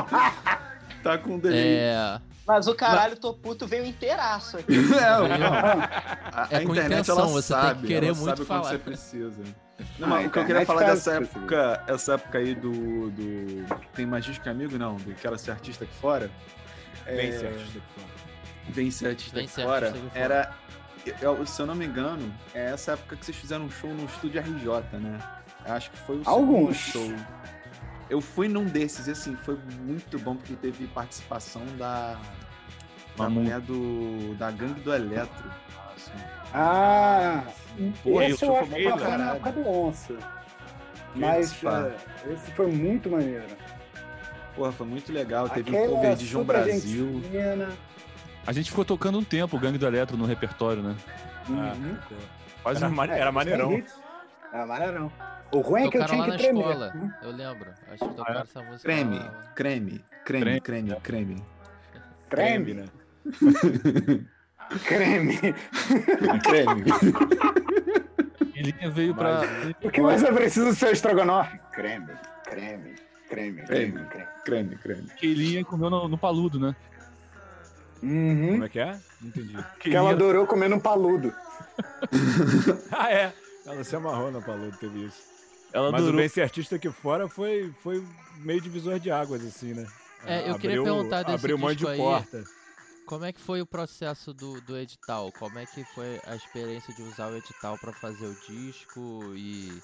Tá 1.03 1.17
com 1.17 1.39
delay. 1.39 1.77
É, 1.79 2.21
Mas 2.47 2.67
o 2.67 2.75
caralho, 2.75 3.17
tô 3.17 3.33
puto, 3.33 3.67
veio 3.67 3.87
inteiraço 3.87 4.59
aqui. 4.59 4.77
Não, 4.77 5.27
não. 5.29 5.55
A, 5.55 6.47
É 6.51 6.57
a 6.59 6.61
com 6.67 6.73
internet 6.73 6.85
intenção, 6.93 7.19
ela 7.21 7.27
você 7.29 7.55
tem 7.55 7.63
sabe, 7.63 7.81
que 7.81 7.87
querer 7.87 8.07
ela 8.09 8.17
muito 8.17 8.27
sabe 8.37 8.37
quando 8.37 8.47
falar. 8.47 8.69
você 8.71 8.79
precisa. 8.79 9.43
Não, 9.99 10.07
Ah, 10.09 10.11
mas 10.11 10.27
o 10.27 10.31
que 10.31 10.39
eu 10.39 10.45
queria 10.45 10.67
falar 10.67 10.83
faz 10.83 10.93
dessa 11.05 11.13
época, 11.23 11.85
essa 11.87 12.13
época 12.17 12.37
aí 12.37 12.55
do, 12.55 13.11
do 13.13 13.67
tem 13.95 14.05
mais 14.05 14.27
disco 14.27 14.45
que 14.45 14.51
amigo 14.51 14.77
não, 14.77 14.97
do 14.97 15.15
quero 15.15 15.39
ser 15.39 15.53
artista 15.53 15.85
aqui 15.85 15.95
fora. 16.03 16.31
Vem 17.07 17.29
É, 17.31 17.33
ser 17.39 17.47
artista 17.47 17.79
aqui 17.79 17.87
fora. 17.97 18.09
Vem 18.69 18.91
ser 18.91 19.07
artista 19.09 19.35
Vem 19.37 19.45
aqui 19.47 19.55
ser 19.55 19.63
fora. 19.63 19.87
artista 19.87 20.07
aqui 20.07 20.19
fora. 20.19 20.23
Era 20.35 20.53
eu- 21.21 21.47
se 21.47 21.61
eu 21.61 21.67
não 21.67 21.75
me 21.75 21.87
engano, 21.87 22.33
é 22.55 22.71
essa 22.73 22.93
época 22.93 23.17
que 23.17 23.25
vocês 23.25 23.37
fizeram 23.37 23.65
um 23.65 23.71
show 23.71 23.93
no 23.93 24.05
estúdio 24.07 24.41
RJ, 24.41 24.99
né? 24.99 25.19
Eu 25.67 25.75
acho 25.75 25.91
que 25.91 25.99
foi 25.99 26.17
o 26.17 26.23
Alguns. 26.27 26.77
segundo 26.79 27.15
show. 27.17 27.25
Eu 28.09 28.21
fui 28.21 28.49
num 28.49 28.65
desses 28.65 29.07
e 29.07 29.11
assim, 29.13 29.37
foi 29.37 29.57
muito 29.83 30.19
bom 30.19 30.35
porque 30.37 30.55
teve 30.57 30.87
participação 30.89 31.63
da 31.79 32.17
da 33.17 33.25
Mamu. 33.25 33.41
mulher 33.43 33.61
do 33.61 34.35
da 34.37 34.51
gangue 34.51 34.81
do 34.81 34.93
Eletro. 34.95 35.51
Assim, 35.95 36.13
Ah, 36.55 37.45
Pô, 38.03 38.21
esse 38.23 38.33
isso 38.35 38.45
eu 38.45 38.49
foi 38.51 38.59
acho 38.61 38.71
que 38.71 38.89
bom, 38.91 38.99
foi 38.99 39.17
na 39.17 39.31
época 39.35 39.53
do 39.53 39.69
Onça. 39.69 40.15
Mas 41.15 41.53
pá. 41.55 41.89
é, 42.27 42.33
esse 42.33 42.51
foi 42.53 42.67
muito 42.71 43.11
maneiro. 43.11 43.45
Porra, 44.57 44.73
foi 44.73 44.87
muito 44.87 45.13
legal. 45.13 45.49
Teve 45.49 45.71
um 45.71 45.75
Aquela 45.79 45.97
cover 45.97 46.17
de 46.17 46.27
João 46.27 46.45
Brasil. 46.45 47.23
A 48.47 48.53
gente 48.53 48.71
ficou 48.71 48.85
tocando 48.85 49.19
um 49.19 49.25
tempo 49.25 49.57
o 49.57 49.61
Gangue 49.61 49.79
do 49.79 49.87
Eletro 49.87 50.17
no 50.17 50.25
repertório, 50.27 50.83
né? 50.83 50.97
Uhum. 51.49 51.97
Quase 52.63 52.79
Era, 52.83 52.93
um... 52.93 52.95
ma- 52.95 53.07
É, 53.07 53.19
era 53.21 53.33
maneirão. 53.33 53.83
Era 54.53 54.67
maneirão. 54.67 55.13
O 55.53 55.61
ruim 55.61 55.87
é 55.87 55.91
que 55.91 55.99
eu 55.99 56.07
tinha 56.07 56.25
que 56.25 56.31
na 56.31 56.37
tremer. 56.37 56.61
escola. 56.61 56.93
Eu 57.23 57.31
lembro. 57.31 57.71
Acho 57.93 58.09
que 58.09 58.15
tocaram 58.15 58.41
essa 58.41 58.63
música. 58.63 58.83
Creme, 58.83 59.19
lá. 59.19 59.53
creme, 59.55 60.05
creme, 60.25 60.61
creme, 60.61 60.97
creme. 61.01 61.45
Creme, 62.29 62.75
né? 62.75 62.85
creme. 64.87 65.55
creme. 66.45 66.85
Quilinha 68.53 68.91
veio 68.91 69.15
pra. 69.15 69.41
O 69.83 69.91
que 69.91 70.01
mais 70.01 70.23
é 70.23 70.31
preciso 70.33 70.75
ser 70.75 70.93
estrogonofe? 70.93 71.59
Creme, 71.73 72.07
creme, 72.45 72.95
creme, 73.29 73.63
creme, 73.63 73.67
Creme. 73.67 73.93
creme. 74.07 74.27
Creme, 74.45 74.77
creme. 74.77 75.09
Quilinha 75.17 75.65
comeu 75.65 75.91
no, 75.91 76.09
no 76.09 76.19
paludo, 76.19 76.59
né? 76.61 76.75
Uhum. 78.03 78.53
Como 78.53 78.65
é 78.65 78.69
que 78.69 78.79
é? 78.79 78.99
Não 79.21 79.29
entendi. 79.29 79.57
Que 79.79 79.95
ela 79.95 80.11
adorou 80.11 80.47
comendo 80.47 80.77
um 80.77 80.81
paludo. 80.81 81.33
Ah, 82.93 83.11
é. 83.13 83.33
Ela 83.65 83.85
se 83.85 83.95
amarrou 83.97 84.31
na 84.31 84.41
paludo, 84.41 84.77
teve 84.79 85.07
isso. 85.07 85.23
Ela 85.73 85.91
Mas 85.93 86.01
o 86.01 86.05
adorou. 86.05 86.21
Bem 86.21 86.29
Ser 86.29 86.43
Artista 86.43 86.77
aqui 86.77 86.91
fora 86.91 87.29
foi, 87.29 87.73
foi 87.83 88.05
meio 88.39 88.61
divisor 88.61 88.99
de 88.99 89.11
águas, 89.11 89.45
assim, 89.45 89.73
né? 89.75 89.87
É, 90.27 90.51
eu 90.51 90.59
queria 90.59 90.83
perguntar 90.83 91.23
desse 91.23 91.37
Abriu 91.39 91.57
um 91.57 91.61
monte 91.61 91.79
de 91.79 91.87
aí. 91.87 91.97
porta. 91.97 92.43
Como 93.07 93.25
é 93.25 93.33
que 93.33 93.41
foi 93.41 93.61
o 93.63 93.67
processo 93.67 94.33
do, 94.35 94.61
do 94.61 94.77
edital? 94.77 95.33
Como 95.39 95.59
é 95.59 95.67
que 95.67 95.85
foi 95.95 96.21
a 96.27 96.37
experiência 96.37 96.95
de 96.95 97.03
usar 97.03 97.29
o 97.29 97.37
edital 97.37 97.79
pra 97.79 97.93
fazer 97.93 98.27
o 98.27 98.37
disco 98.49 99.33
e, 99.35 99.81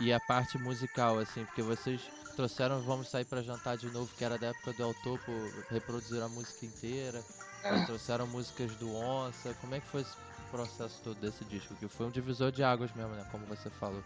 e 0.00 0.12
a 0.12 0.18
parte 0.18 0.56
musical, 0.58 1.18
assim? 1.18 1.44
Porque 1.44 1.62
vocês 1.62 2.00
trouxeram 2.34 2.80
Vamos 2.80 3.08
Sair 3.08 3.26
Pra 3.26 3.42
Jantar 3.42 3.76
de 3.76 3.86
Novo, 3.90 4.10
que 4.16 4.24
era 4.24 4.38
da 4.38 4.48
época 4.48 4.72
do 4.72 4.82
El 4.82 4.94
Topo, 5.04 5.30
reproduziram 5.70 6.26
a 6.26 6.28
música 6.28 6.64
inteira. 6.64 7.22
Aí 7.62 7.84
trouxeram 7.84 8.26
músicas 8.26 8.74
do 8.76 8.96
Onça. 8.96 9.54
Como 9.60 9.74
é 9.74 9.80
que 9.80 9.86
foi 9.86 10.00
esse 10.00 10.16
processo 10.50 10.98
todo 11.04 11.20
desse 11.20 11.44
disco? 11.44 11.74
Que 11.74 11.86
foi 11.86 12.06
um 12.06 12.10
divisor 12.10 12.50
de 12.50 12.64
águas 12.64 12.90
mesmo, 12.94 13.12
né? 13.14 13.26
Como 13.30 13.44
você 13.44 13.68
falou. 13.68 14.02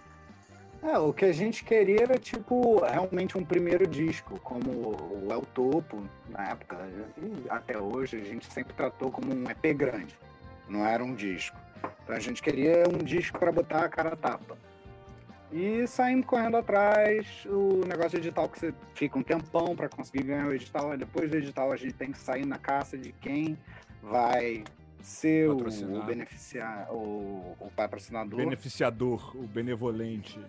É, 0.83 0.99
o 0.99 1.13
que 1.13 1.25
a 1.25 1.33
gente 1.33 1.65
queria 1.65 2.03
era, 2.03 2.19
tipo, 2.19 2.85
realmente 2.85 3.39
um 3.39 3.45
primeiro 3.45 3.87
disco, 3.87 4.39
como 4.41 4.71
o 4.71 5.29
El 5.31 5.43
Topo, 5.55 6.05
na 6.29 6.51
época, 6.51 6.77
e 7.17 7.49
até 7.49 7.79
hoje, 7.79 8.17
a 8.17 8.25
gente 8.25 8.53
sempre 8.53 8.75
tratou 8.75 9.11
como 9.11 9.33
um 9.33 9.49
EP 9.49 9.75
grande, 9.75 10.19
não 10.69 10.85
era 10.85 11.03
um 11.03 11.15
disco. 11.15 11.57
Então 12.03 12.17
a 12.17 12.21
gente 12.21 12.43
queria 12.43 12.85
um 12.93 12.99
disco 12.99 13.39
para 13.39 13.51
botar 13.51 13.85
a 13.85 13.89
cara 13.89 14.13
a 14.13 14.17
tapa. 14.17 14.59
E 15.55 15.87
saindo 15.87 16.27
correndo 16.27 16.57
atrás, 16.57 17.47
o 17.47 17.87
negócio 17.87 18.19
edital 18.19 18.49
que 18.49 18.59
você 18.59 18.75
fica 18.93 19.17
um 19.17 19.23
tempão 19.23 19.77
para 19.77 19.89
conseguir 19.89 20.25
ganhar 20.25 20.49
o 20.49 20.53
edital, 20.53 20.99
depois 20.99 21.31
do 21.31 21.37
edital 21.37 21.71
a 21.71 21.77
gente 21.77 21.93
tem 21.93 22.11
que 22.11 22.19
sair 22.19 22.45
na 22.45 22.59
caça 22.59 22.99
de 22.99 23.13
quem 23.13 23.57
vai 24.03 24.65
ser 25.01 25.49
o, 25.49 25.59
o 25.59 26.03
beneficiar, 26.03 26.93
o, 26.93 27.55
o 27.61 27.71
patrocinador. 27.77 28.37
Beneficiador, 28.37 29.37
o 29.37 29.47
benevolente. 29.47 30.41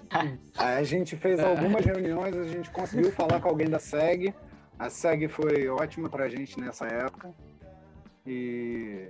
A 0.56 0.82
gente 0.82 1.14
fez 1.14 1.40
algumas 1.40 1.82
reuniões, 1.84 2.36
a 2.36 2.44
gente 2.44 2.68
conseguiu 2.70 3.10
falar 3.10 3.40
com 3.40 3.48
alguém 3.48 3.70
da 3.70 3.78
SEG. 3.78 4.34
A 4.78 4.90
SEG 4.90 5.28
foi 5.28 5.66
ótima 5.68 6.10
pra 6.10 6.28
gente 6.28 6.60
nessa 6.60 6.86
época. 6.86 7.32
E 8.26 9.08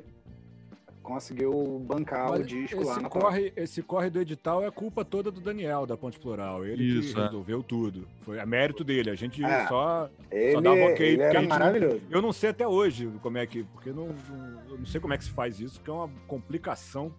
conseguiu 1.09 1.78
bancar 1.86 2.28
o 2.28 2.30
Mas 2.38 2.46
disco 2.46 2.84
lá 2.84 2.92
esse 2.92 3.02
na 3.02 3.09
corre, 3.09 3.52
esse 3.56 3.82
corre 3.82 4.11
do 4.11 4.20
edital 4.20 4.62
é 4.64 4.70
culpa 4.70 5.04
toda 5.04 5.30
do 5.30 5.40
Daniel, 5.40 5.86
da 5.86 5.96
Ponte 5.96 6.18
Plural. 6.18 6.64
Ele 6.64 6.84
Isso, 6.84 7.14
que 7.14 7.20
é. 7.20 7.24
resolveu 7.24 7.62
tudo. 7.62 8.06
Foi 8.20 8.38
a 8.38 8.46
mérito 8.46 8.84
dele. 8.84 9.11
A 9.11 9.14
gente 9.14 9.42
É. 9.42 9.66
só. 9.66 10.09
Ele, 10.30 10.61
dava 10.61 10.76
ok, 10.76 11.06
ele 11.06 11.16
porque 11.16 11.22
era 11.22 11.38
a 11.38 11.42
gente 11.42 11.50
não- 11.50 11.59
maravilhoso. 11.59 12.00
Eu 12.11 12.22
não 12.22 12.32
sei 12.32 12.50
até 12.50 12.68
hoje 12.68 13.11
como 13.22 13.38
é 13.38 13.46
que. 13.46 13.64
Porque 13.64 13.90
não, 13.90 14.09
não- 14.09 14.62
eu 14.70 14.78
não 14.78 14.86
sei 14.86 15.00
como 15.00 15.14
é 15.14 15.18
que 15.18 15.24
se 15.24 15.30
faz 15.30 15.59
isso, 15.61 15.80
que 15.80 15.88
é 15.90 15.92
uma 15.92 16.09
complicação. 16.26 17.12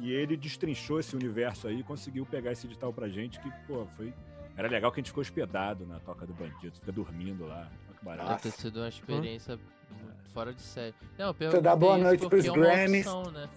E 0.00 0.12
ele 0.12 0.36
destrinchou 0.36 1.00
esse 1.00 1.14
universo 1.16 1.68
aí 1.68 1.80
e 1.80 1.82
conseguiu 1.82 2.26
pegar 2.26 2.52
esse 2.52 2.66
edital 2.66 2.92
pra 2.92 3.08
gente, 3.08 3.40
que, 3.40 3.50
pô, 3.66 3.86
foi. 3.96 4.12
Era 4.56 4.68
legal 4.68 4.90
que 4.90 4.98
a 4.98 5.02
gente 5.02 5.08
ficou 5.08 5.20
hospedado 5.22 5.86
na 5.86 5.98
Toca 6.00 6.26
do 6.26 6.32
Bandido, 6.34 6.76
fica 6.76 6.92
dormindo 6.92 7.46
lá. 7.46 7.70
Olha 7.88 7.98
que 7.98 8.04
barato. 8.04 8.28
Deve 8.28 8.42
ter 8.42 8.50
sido 8.52 8.80
uma 8.80 8.88
experiência 8.88 9.58
muito 9.90 10.30
fora 10.32 10.52
de 10.52 10.60
série. 10.62 10.94
Não, 11.18 11.34
eu 11.38 11.50
Você 11.50 11.60
dá 11.60 11.74
boa 11.76 11.96
noite 11.98 12.26
pros 12.28 12.44
é 12.44 12.50
uma 12.50 12.58
Grammys. 12.66 13.06
opção, 13.06 13.30
né? 13.32 13.48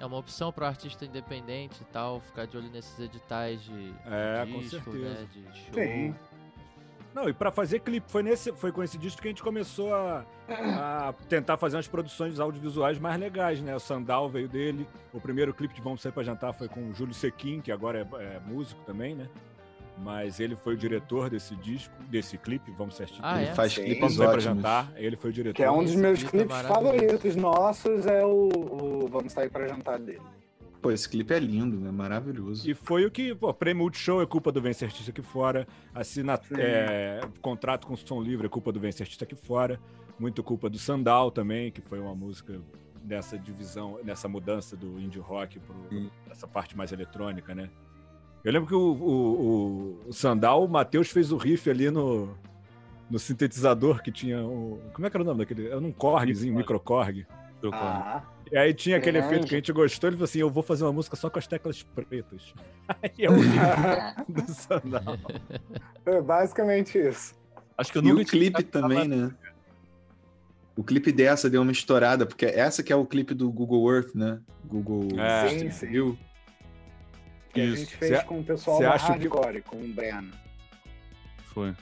É 0.00 0.06
uma 0.06 0.16
opção 0.18 0.52
pro 0.52 0.64
artista 0.64 1.04
independente 1.04 1.80
e 1.82 1.84
tal, 1.86 2.20
ficar 2.20 2.46
de 2.46 2.56
olho 2.56 2.70
nesses 2.70 2.98
editais 3.00 3.60
de, 3.62 3.92
de 3.92 3.94
É, 4.06 4.46
com 4.46 4.58
disco, 4.60 4.92
certeza. 4.92 5.08
né? 5.20 5.28
De 5.32 5.42
show. 5.58 5.74
Sim. 5.74 6.14
Não, 7.14 7.28
e 7.28 7.32
pra 7.32 7.50
fazer 7.50 7.80
clipe, 7.80 8.08
foi, 8.08 8.22
nesse, 8.22 8.52
foi 8.52 8.70
com 8.70 8.80
esse 8.80 8.96
disco 8.96 9.20
que 9.20 9.26
a 9.26 9.30
gente 9.30 9.42
começou 9.42 9.92
a, 9.92 10.24
a 10.48 11.12
tentar 11.28 11.56
fazer 11.56 11.74
umas 11.76 11.88
produções 11.88 12.38
audiovisuais 12.38 12.96
mais 12.98 13.18
legais, 13.18 13.60
né? 13.60 13.74
O 13.74 13.80
Sandal 13.80 14.28
veio 14.28 14.48
dele. 14.48 14.86
O 15.12 15.20
primeiro 15.20 15.52
clipe 15.52 15.74
de 15.74 15.80
Vamos 15.80 16.00
Sair 16.00 16.12
Pra 16.12 16.22
Jantar 16.22 16.52
foi 16.52 16.68
com 16.68 16.88
o 16.88 16.94
Júlio 16.94 17.14
Sequin, 17.14 17.60
que 17.60 17.72
agora 17.72 18.06
é, 18.20 18.22
é 18.36 18.40
músico 18.46 18.80
também, 18.84 19.16
né? 19.16 19.26
Mas 20.00 20.38
ele 20.40 20.54
foi 20.56 20.74
o 20.74 20.76
diretor 20.76 21.28
desse 21.28 21.56
disco, 21.56 21.94
desse 22.04 22.38
clipe, 22.38 22.70
Vamos 22.72 22.94
Sair 22.96 23.08
Ah, 23.20 23.40
Ele 23.42 23.50
é? 23.50 23.54
faz 23.54 23.72
Sim. 23.72 23.84
clipes 23.84 24.16
Vamos 24.16 24.20
ótimos. 24.20 24.44
Jantar, 24.44 24.92
ele 24.96 25.16
foi 25.16 25.30
o 25.30 25.32
diretor. 25.32 25.56
Que 25.56 25.62
é 25.64 25.70
um 25.70 25.82
dos 25.82 25.90
Esse 25.92 26.00
meus 26.00 26.18
clipe 26.22 26.36
é 26.36 26.40
clipes 26.46 26.60
favoritos 26.68 27.36
nossos, 27.36 28.06
é 28.06 28.24
o, 28.24 28.48
o 28.48 29.08
Vamos 29.08 29.32
Sair 29.32 29.50
pra 29.50 29.66
Jantar 29.66 29.98
dele. 29.98 30.22
Pô, 30.80 30.92
esse 30.92 31.08
clipe 31.08 31.34
é 31.34 31.38
lindo, 31.40 31.86
é 31.86 31.90
maravilhoso. 31.90 32.70
E 32.70 32.72
foi 32.74 33.04
o 33.04 33.10
que, 33.10 33.34
pô, 33.34 33.52
prêmio 33.52 33.82
Multishow 33.82 34.22
é 34.22 34.26
culpa 34.26 34.52
do 34.52 34.62
Vencer 34.62 34.86
Artista 34.88 35.10
aqui 35.10 35.22
fora, 35.22 35.66
assina, 35.92 36.40
é, 36.56 37.20
contrato 37.42 37.86
com 37.86 37.96
som 37.96 38.22
livre 38.22 38.46
é 38.46 38.48
culpa 38.48 38.70
do 38.70 38.78
Vencer 38.78 39.02
Artista 39.04 39.24
aqui 39.24 39.34
fora, 39.34 39.80
muito 40.18 40.40
culpa 40.42 40.70
do 40.70 40.78
Sandal 40.78 41.32
também, 41.32 41.72
que 41.72 41.80
foi 41.80 41.98
uma 41.98 42.14
música 42.14 42.60
dessa 43.02 43.36
divisão, 43.36 43.98
nessa 44.04 44.28
mudança 44.28 44.76
do 44.76 45.00
indie 45.00 45.18
rock 45.18 45.58
para 45.58 45.74
essa 46.30 46.46
parte 46.46 46.76
mais 46.76 46.92
eletrônica, 46.92 47.54
né? 47.54 47.68
Eu 48.44 48.52
lembro 48.52 48.68
que 48.68 48.74
o, 48.74 48.78
o, 48.78 49.12
o- 50.04 50.08
o 50.08 50.12
Sandal, 50.12 50.64
o 50.64 50.68
Matheus 50.68 51.10
fez 51.10 51.32
o 51.32 51.36
riff 51.36 51.68
ali 51.68 51.90
no, 51.90 52.34
no 53.10 53.18
sintetizador 53.18 54.02
que 54.02 54.10
tinha 54.12 54.42
o... 54.42 54.80
Como 54.92 55.06
é 55.06 55.10
que 55.10 55.16
era 55.16 55.22
o 55.22 55.26
nome 55.26 55.38
daquele? 55.40 55.66
Era 55.68 55.78
um 55.78 55.92
Korgzinho, 55.92 56.54
microkorg. 56.54 57.26
Ah, 57.72 58.22
E 58.52 58.56
aí 58.56 58.72
tinha 58.72 58.96
aquele 58.96 59.18
Grande. 59.18 59.34
efeito 59.34 59.48
que 59.48 59.54
a 59.54 59.58
gente 59.58 59.72
gostou, 59.72 60.08
ele 60.08 60.16
falou 60.16 60.24
assim, 60.26 60.38
eu 60.38 60.48
vou 60.48 60.62
fazer 60.62 60.84
uma 60.84 60.92
música 60.92 61.16
só 61.16 61.28
com 61.28 61.38
as 61.40 61.46
teclas 61.48 61.82
pretas. 61.82 62.54
Aí 63.02 63.10
é 63.18 63.28
o 63.28 63.34
riff 63.34 64.32
do 64.32 64.52
Sandal. 64.54 65.18
é 66.06 66.20
basicamente 66.22 66.96
isso. 66.96 67.34
Acho 67.76 67.90
que 67.92 67.98
eu 67.98 68.02
E 68.02 68.06
nunca 68.08 68.22
o 68.22 68.26
clipe 68.26 68.62
tinha- 68.62 68.70
também, 68.70 69.08
né? 69.08 69.32
O 70.76 70.84
clipe 70.84 71.10
dessa 71.10 71.50
deu 71.50 71.60
uma 71.62 71.72
estourada, 71.72 72.24
porque 72.24 72.46
essa 72.46 72.80
que 72.84 72.92
é 72.92 72.96
o 72.96 73.04
clipe 73.04 73.34
do 73.34 73.50
Google 73.50 73.92
Earth, 73.92 74.14
né? 74.14 74.38
Google 74.64 75.08
É. 75.20 75.48
Sim, 75.48 75.70
sim. 75.72 76.18
Que 77.52 77.60
a 77.60 77.64
Isso. 77.64 77.76
gente 77.76 77.96
fez 77.96 78.18
Cê- 78.18 78.24
com 78.24 78.40
o 78.40 78.44
pessoal 78.44 78.80
da 78.80 78.92
acha 78.92 79.06
que- 79.06 79.12
Hardcore, 79.28 79.62
com 79.62 79.76
o 79.76 79.88
Breno. 79.88 80.32
Foi. 81.54 81.70
O 81.70 81.74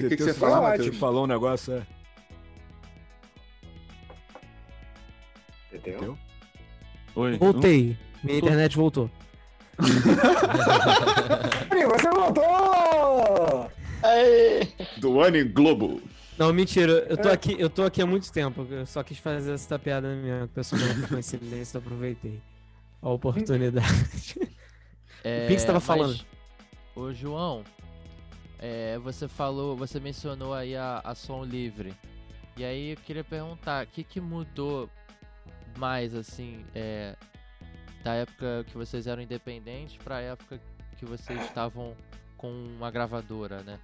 que, 0.00 0.16
que 0.16 0.22
você 0.22 0.34
fala, 0.34 0.60
Matheus? 0.60 0.90
Te 0.90 0.96
falou 0.98 1.24
um 1.24 1.26
negócio, 1.26 1.74
é... 1.74 1.86
Entendeu? 5.72 6.18
Oi. 7.14 7.36
Voltei. 7.38 7.96
Minha 8.22 8.38
internet 8.38 8.76
voltou. 8.76 9.10
Você 11.88 12.10
voltou! 12.10 13.70
Aê! 14.02 14.66
Do 14.98 15.16
One 15.16 15.44
Globo. 15.44 16.00
Não, 16.36 16.52
mentira, 16.52 17.06
eu 17.08 17.16
tô 17.16 17.28
aqui, 17.28 17.56
eu 17.58 17.70
tô 17.70 17.82
aqui 17.84 18.02
há 18.02 18.06
muito 18.06 18.30
tempo. 18.32 18.66
Eu 18.70 18.86
só 18.86 19.02
quis 19.02 19.18
fazer 19.18 19.52
essa 19.52 19.78
piada 19.78 20.14
minha. 20.14 20.44
O 20.44 20.48
pessoal 20.48 20.80
ficou 20.80 21.18
em 21.18 21.22
silêncio, 21.22 21.76
eu 21.76 21.80
aproveitei 21.80 22.40
a 23.02 23.08
oportunidade. 23.10 24.38
É, 25.24 25.44
O 25.44 25.48
que 25.48 25.54
que 25.54 25.60
você 25.60 25.66
tava 25.66 25.78
mas, 25.78 25.84
falando? 25.86 26.26
Ô, 26.94 27.12
João, 27.12 27.64
é, 28.58 28.98
você 28.98 29.28
falou, 29.28 29.76
você 29.76 30.00
mencionou 30.00 30.54
aí 30.54 30.76
a, 30.76 31.00
a 31.04 31.14
som 31.14 31.44
livre. 31.44 31.94
E 32.56 32.64
aí 32.64 32.90
eu 32.90 32.96
queria 32.96 33.22
perguntar, 33.24 33.84
o 33.84 33.88
que, 33.88 34.02
que 34.02 34.20
mudou 34.20 34.90
mais, 35.76 36.14
assim, 36.14 36.64
é, 36.74 37.14
da 38.02 38.14
época 38.14 38.64
que 38.66 38.76
vocês 38.76 39.06
eram 39.06 39.22
independentes 39.22 39.96
pra 39.96 40.20
época 40.20 40.60
que 40.96 41.04
vocês 41.04 41.40
estavam 41.42 41.94
com 42.36 42.50
uma 42.50 42.90
gravadora, 42.90 43.62
né? 43.62 43.78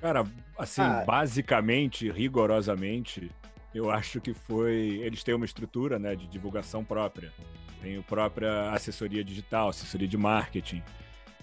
Cara, 0.00 0.24
assim, 0.58 0.80
Ah. 0.82 1.04
basicamente, 1.06 2.10
rigorosamente, 2.10 3.30
eu 3.74 3.90
acho 3.90 4.20
que 4.20 4.34
foi. 4.34 5.00
Eles 5.02 5.22
têm 5.22 5.34
uma 5.34 5.44
estrutura 5.44 5.98
né, 5.98 6.14
de 6.14 6.26
divulgação 6.26 6.84
própria. 6.84 7.32
Tem 7.80 7.98
a 7.98 8.02
própria 8.02 8.70
assessoria 8.70 9.24
digital, 9.24 9.68
assessoria 9.68 10.06
de 10.06 10.16
marketing. 10.16 10.82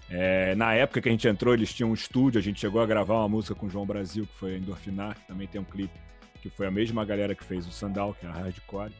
É, 0.08 0.54
na 0.54 0.74
época 0.74 1.00
que 1.00 1.08
a 1.08 1.12
gente 1.12 1.28
entrou, 1.28 1.54
eles 1.54 1.72
tinham 1.72 1.90
um 1.90 1.94
estúdio, 1.94 2.38
a 2.38 2.42
gente 2.42 2.58
chegou 2.58 2.80
a 2.80 2.86
gravar 2.86 3.14
uma 3.14 3.28
música 3.28 3.54
com 3.54 3.66
o 3.66 3.70
João 3.70 3.86
Brasil, 3.86 4.26
que 4.26 4.34
foi 4.34 4.56
Endorfinar, 4.56 5.14
que 5.14 5.26
também 5.26 5.46
tem 5.46 5.60
um 5.60 5.64
clipe, 5.64 6.00
que 6.42 6.50
foi 6.50 6.66
a 6.66 6.70
mesma 6.70 7.04
galera 7.04 7.34
que 7.34 7.44
fez 7.44 7.66
o 7.66 7.70
Sandal, 7.70 8.14
que 8.14 8.26
é 8.26 8.28
a 8.28 8.32
Hardcore. 8.32 8.92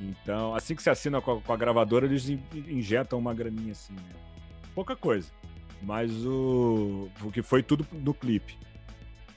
Então, 0.00 0.54
assim 0.54 0.74
que 0.74 0.82
você 0.82 0.90
assina 0.90 1.20
com 1.20 1.32
a, 1.32 1.40
com 1.40 1.52
a 1.52 1.56
gravadora, 1.56 2.06
eles 2.06 2.28
in- 2.28 2.42
injetam 2.54 3.18
uma 3.18 3.32
graninha 3.32 3.70
assim, 3.72 3.92
né? 3.92 4.14
Pouca 4.74 4.96
coisa. 4.96 5.30
Mas 5.80 6.10
o. 6.24 7.08
O 7.22 7.30
que 7.30 7.42
foi 7.42 7.62
tudo 7.62 7.86
no 7.92 8.14
clipe. 8.14 8.56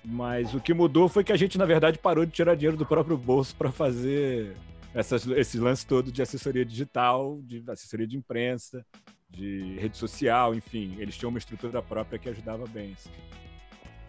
Mas 0.05 0.53
o 0.53 0.59
que 0.59 0.73
mudou 0.73 1.09
foi 1.09 1.23
que 1.23 1.31
a 1.33 1.37
gente, 1.37 1.57
na 1.57 1.65
verdade, 1.65 1.97
parou 1.97 2.25
de 2.25 2.31
tirar 2.31 2.55
dinheiro 2.55 2.77
do 2.77 2.85
próprio 2.85 3.17
bolso 3.17 3.55
para 3.55 3.71
fazer 3.71 4.55
essas, 4.93 5.25
esse 5.27 5.57
lance 5.57 5.85
todo 5.85 6.11
de 6.11 6.21
assessoria 6.21 6.63
digital, 6.63 7.39
de 7.43 7.63
assessoria 7.67 8.05
de 8.07 8.15
imprensa, 8.15 8.85
de 9.29 9.75
rede 9.79 9.97
social, 9.97 10.53
enfim. 10.53 10.95
Eles 10.99 11.17
tinham 11.17 11.29
uma 11.29 11.39
estrutura 11.39 11.81
própria 11.81 12.19
que 12.19 12.29
ajudava 12.29 12.65
bem. 12.67 12.93
assim. 12.93 13.09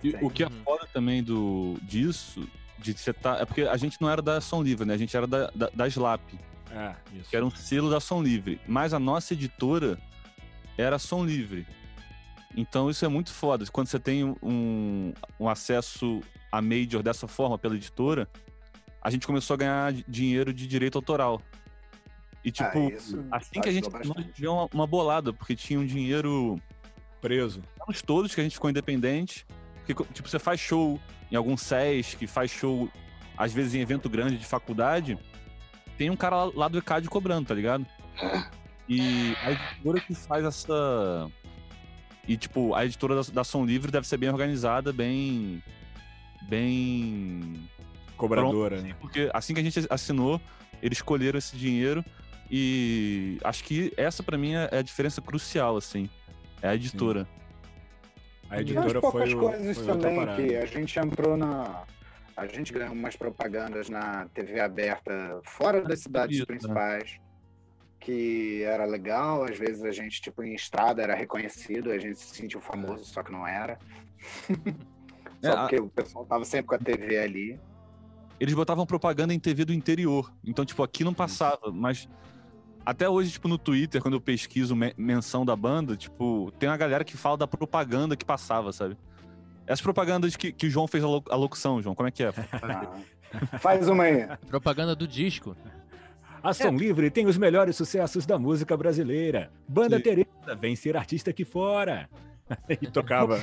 E 0.03 0.11
o 0.21 0.31
que 0.31 0.43
é 0.43 0.47
Uhum. 0.47 0.63
foda 0.65 0.87
também 0.93 1.23
do, 1.23 1.77
disso, 1.83 2.47
de 2.79 2.93
você 2.93 3.13
tá. 3.13 3.39
É 3.39 3.45
porque 3.47 3.63
a 3.63 3.77
gente 3.77 4.01
não 4.01 4.11
era 4.11 4.21
da 4.21 4.41
Som 4.41 4.63
Livre, 4.63 4.85
né? 4.87 4.95
A 4.95 4.99
gente 4.99 5.17
era 5.17 5.27
da, 5.27 5.51
da, 5.55 5.71
da 5.71 5.89
Slap. 5.89 6.21
Isso. 7.15 7.31
que 7.31 7.37
era 7.37 7.45
um 7.47 7.51
selo 7.51 7.89
da 7.91 8.01
Som 8.01 8.23
Livre. 8.23 8.61
Mas 8.69 8.93
a 8.93 8.99
nossa 8.99 9.33
editora 9.33 9.99
era 10.77 10.99
Som 10.99 11.25
Livre. 11.25 11.67
Então 12.57 12.89
isso 12.89 13.05
é 13.05 13.09
muito 13.09 13.33
foda. 13.33 13.65
Quando 13.71 13.87
você 13.89 14.01
tem 14.01 14.25
um, 14.25 15.13
um 15.39 15.49
acesso 15.49 16.21
a 16.51 16.63
Major 16.63 17.03
dessa 17.03 17.29
forma 17.29 17.59
pela 17.59 17.75
editora, 17.77 18.29
a 19.03 19.11
gente 19.11 19.27
começou 19.27 19.55
a 19.55 19.57
ganhar 19.59 19.93
dinheiro 20.09 20.53
de 20.53 20.67
direito 20.67 20.97
autoral. 20.97 21.41
E 22.43 22.51
tipo, 22.51 22.93
Ah, 23.31 23.37
assim 23.37 23.61
que 23.61 23.69
a 23.69 23.73
gente 23.73 23.89
tivemos 23.91 24.39
uma, 24.41 24.69
uma 24.73 24.87
bolada, 24.87 25.33
porque 25.33 25.55
tinha 25.55 25.79
um 25.79 25.85
dinheiro 25.85 26.61
Preso. 27.21 27.61
anos 27.83 28.01
todos 28.03 28.35
que 28.35 28.41
a 28.41 28.45
gente 28.45 28.55
ficou 28.55 28.71
independente. 28.71 29.47
Porque, 29.85 30.05
tipo, 30.13 30.29
você 30.29 30.39
faz 30.39 30.61
show 30.61 31.01
em 31.31 31.37
algum 31.37 31.57
SES, 31.57 32.15
que 32.15 32.27
faz 32.27 32.51
show, 32.51 32.89
às 33.37 33.53
vezes, 33.53 33.75
em 33.75 33.81
evento 33.81 34.09
grande 34.09 34.39
de 34.39 34.47
faculdade, 34.47 35.19
tem 35.99 36.11
um 36.11 36.17
cara 36.17 36.45
lá, 36.45 36.53
lá 36.55 36.69
do 36.69 36.79
ECAD 36.79 37.09
cobrando, 37.09 37.49
tá 37.49 37.55
ligado? 37.55 37.87
E 38.89 39.35
a 39.43 39.53
editora 39.53 40.01
que 40.01 40.15
faz 40.15 40.45
essa. 40.45 41.29
E, 42.27 42.37
tipo, 42.37 42.75
a 42.75 42.85
editora 42.85 43.15
da, 43.15 43.23
da 43.33 43.45
Som 43.45 43.65
Livre 43.65 43.91
deve 43.91 44.07
ser 44.07 44.17
bem 44.17 44.29
organizada, 44.29 44.93
bem. 44.93 45.63
Bem. 46.49 47.69
Cobradora, 48.17 48.81
né? 48.81 48.95
Porque 49.01 49.31
assim 49.33 49.53
que 49.55 49.61
a 49.61 49.63
gente 49.63 49.87
assinou, 49.91 50.41
eles 50.83 50.99
escolheram 50.99 51.39
esse 51.39 51.57
dinheiro. 51.57 52.05
E 52.51 53.39
acho 53.45 53.65
que 53.65 53.93
essa, 53.97 54.23
pra 54.23 54.39
mim, 54.39 54.55
é 54.55 54.79
a 54.79 54.83
diferença 54.83 55.21
crucial, 55.21 55.77
assim. 55.77 56.09
É 56.63 56.69
a 56.69 56.75
editora. 56.75 57.27
A 58.49 58.57
Tem 58.57 58.61
editora 58.61 59.01
foi, 59.01 59.01
poucas 59.01 59.33
o, 59.33 59.39
coisas 59.39 59.79
foi 59.79 59.99
também 59.99 60.37
que 60.37 60.57
a 60.57 60.67
gente 60.67 60.99
entrou 60.99 61.37
na. 61.37 61.85
A 62.37 62.47
gente 62.47 62.73
ganhou 62.73 62.93
umas 62.93 63.17
propagandas 63.17 63.89
na 63.89 64.27
TV 64.35 64.61
aberta 64.61 65.41
fora 65.45 65.83
das 65.83 66.01
cidades 66.01 66.39
Isso, 66.39 66.69
né? 66.69 67.03
Que 68.01 68.63
era 68.63 68.85
legal. 68.85 69.45
Às 69.45 69.59
vezes 69.59 69.83
a 69.85 69.91
gente, 69.93 70.21
tipo, 70.21 70.43
em 70.43 70.55
estrada 70.55 71.03
era 71.03 71.15
reconhecido, 71.15 71.91
a 71.91 71.99
gente 71.99 72.19
se 72.19 72.35
sentiu 72.37 72.61
famoso, 72.61 73.05
só 73.05 73.23
que 73.23 73.33
não 73.33 73.47
era. 73.47 73.79
É, 75.43 75.51
só 75.51 75.53
a- 75.59 75.61
porque 75.63 75.77
o 75.79 75.89
pessoal 75.91 76.25
tava 76.25 76.45
sempre 76.47 76.67
com 76.69 76.75
a 76.75 76.79
TV 76.79 77.19
ali. 77.19 77.61
eles 78.41 78.55
botavam 78.55 78.87
propaganda 78.87 79.35
em 79.35 79.39
TV 79.39 79.67
do 79.67 79.73
interior. 79.73 80.33
Então, 80.43 80.65
tipo, 80.65 80.83
aqui 80.83 81.05
não 81.05 81.13
passava, 81.13 81.71
mas 81.71 82.09
até 82.87 83.07
hoje, 83.07 83.33
tipo, 83.33 83.47
no 83.47 83.59
Twitter, 83.59 84.01
quando 84.01 84.15
eu 84.15 84.21
pesquiso 84.21 84.75
me- 84.75 84.95
menção 84.97 85.45
da 85.45 85.55
banda, 85.55 85.95
tipo, 85.95 86.51
tem 86.59 86.71
uma 86.71 86.77
galera 86.79 87.05
que 87.05 87.19
fala 87.19 87.37
da 87.37 87.47
propaganda 87.47 88.17
que 88.17 88.25
passava, 88.25 88.73
sabe? 88.73 88.97
Essas 89.67 89.83
propagandas 89.83 90.35
que, 90.37 90.51
que 90.53 90.67
o 90.69 90.71
João 90.71 90.87
fez 90.89 91.05
a, 91.05 91.07
lo- 91.07 91.25
a 91.29 91.37
locução, 91.37 91.83
João, 91.83 91.95
como 91.95 92.09
é 92.09 92.11
que 92.11 92.23
é? 92.25 92.29
Ah, 92.63 93.59
Faz 93.59 93.89
uma 93.89 94.05
aí. 94.05 94.27
Propaganda 94.49 94.97
do 94.97 95.07
disco. 95.07 95.55
A 96.47 96.55
Som 96.55 96.77
Livre 96.77 97.11
tem 97.11 97.27
os 97.27 97.37
melhores 97.37 97.75
sucessos 97.75 98.25
da 98.25 98.39
música 98.39 98.77
brasileira. 98.77 99.51
Banda 99.67 99.97
Sim. 99.97 100.03
Tereza, 100.05 100.55
vem 100.61 100.77
ser 100.77 100.97
artista 100.97 101.31
aqui 101.31 101.45
fora. 101.45 102.09
e 102.81 102.87
tocava. 102.89 103.41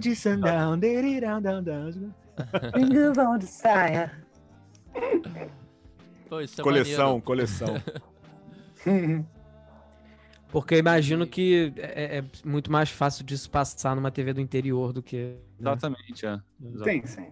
De 0.00 0.14
sundown, 0.14 0.78
isso 6.40 6.60
é 6.60 6.62
Coleção, 6.62 7.20
coleção. 7.20 7.74
Porque 10.48 10.74
eu 10.74 10.78
imagino 10.78 11.26
que 11.26 11.72
é, 11.76 12.18
é 12.18 12.24
muito 12.44 12.70
mais 12.70 12.88
fácil 12.88 13.24
disso 13.24 13.50
passar 13.50 13.96
numa 13.96 14.12
TV 14.12 14.32
do 14.32 14.40
interior 14.40 14.92
do 14.92 15.02
que. 15.02 15.36
né? 15.58 15.72
Exatamente, 15.72 16.24
é. 16.24 16.40
Sim, 16.84 17.02
sim. 17.04 17.30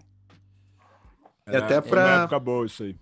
E 1.48 1.56
até 1.56 1.76
É, 1.76 1.80
pra- 1.80 1.82
foi 1.82 1.98
uma 1.98 2.22
época 2.22 2.40
boa 2.40 2.66
isso 2.66 2.82
aí. 2.82 2.96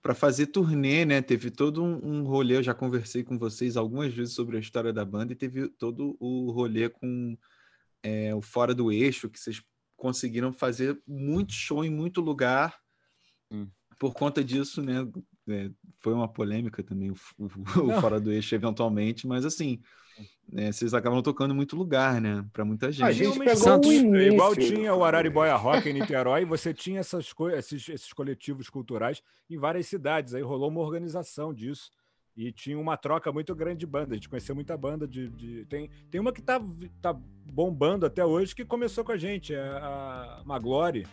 Pra 0.00 0.14
fazer 0.14 0.46
turnê, 0.46 1.04
né? 1.04 1.20
Teve 1.20 1.50
todo 1.50 1.82
um, 1.82 2.20
um 2.20 2.22
rolê. 2.24 2.56
Eu 2.56 2.62
já 2.62 2.74
conversei 2.74 3.24
com 3.24 3.38
vocês 3.38 3.76
algumas 3.76 4.14
vezes 4.14 4.34
sobre 4.34 4.56
a 4.56 4.60
história 4.60 4.92
da 4.92 5.04
banda 5.04 5.32
e 5.32 5.36
teve 5.36 5.68
todo 5.68 6.16
o 6.20 6.50
rolê 6.50 6.88
com 6.88 7.36
é, 8.02 8.34
o 8.34 8.40
Fora 8.40 8.74
do 8.74 8.92
Eixo, 8.92 9.28
que 9.28 9.38
vocês 9.38 9.62
conseguiram 9.96 10.52
fazer 10.52 11.00
muito 11.06 11.52
show 11.52 11.84
em 11.84 11.90
muito 11.90 12.20
lugar. 12.20 12.78
Hum. 13.50 13.68
Por 13.98 14.14
conta 14.14 14.44
disso, 14.44 14.80
né? 14.80 15.06
É, 15.48 15.70
foi 16.00 16.12
uma 16.12 16.28
polêmica 16.28 16.82
também 16.82 17.10
o, 17.10 17.16
o- 17.38 17.46
o. 17.96 18.00
Fora 18.00 18.20
do 18.20 18.30
Eixo, 18.32 18.54
eventualmente, 18.54 19.26
mas 19.26 19.44
assim, 19.44 19.80
né, 20.50 20.72
vocês 20.72 20.94
acabam 20.94 21.22
tocando 21.22 21.52
em 21.52 21.56
muito 21.56 21.76
lugar, 21.76 22.20
né? 22.20 22.44
Pra 22.52 22.64
muita 22.64 22.90
gente. 22.90 23.04
A 23.04 23.12
gente 23.12 23.38
pegou 23.38 23.56
Santos. 23.56 23.90
Igual 24.34 24.54
tinha 24.56 24.94
o 24.94 25.04
Araribóia 25.04 25.54
Rock 25.56 25.88
em 25.88 25.92
Niterói, 25.94 26.44
você 26.44 26.72
tinha 26.74 27.00
essas 27.00 27.32
co- 27.32 27.50
esses, 27.50 27.88
esses 27.88 28.12
coletivos 28.12 28.68
culturais 28.68 29.22
em 29.48 29.56
várias 29.58 29.86
cidades. 29.86 30.34
Aí 30.34 30.42
rolou 30.42 30.68
uma 30.68 30.80
organização 30.80 31.52
disso. 31.54 31.90
E 32.36 32.52
tinha 32.52 32.78
uma 32.78 32.96
troca 32.96 33.32
muito 33.32 33.52
grande 33.52 33.80
de 33.80 33.86
banda. 33.86 34.12
A 34.12 34.14
gente 34.14 34.28
conheceu 34.28 34.54
muita 34.54 34.76
banda 34.76 35.08
de. 35.08 35.28
de- 35.28 35.64
Tem, 35.66 35.90
tem 36.08 36.20
uma 36.20 36.32
que 36.32 36.40
tá, 36.40 36.60
tá 37.02 37.12
bombando 37.52 38.06
até 38.06 38.24
hoje 38.24 38.54
que 38.54 38.64
começou 38.64 39.04
com 39.04 39.10
a 39.10 39.16
gente, 39.16 39.52
é 39.54 39.58
a 39.60 40.42
Maglore. 40.46 41.04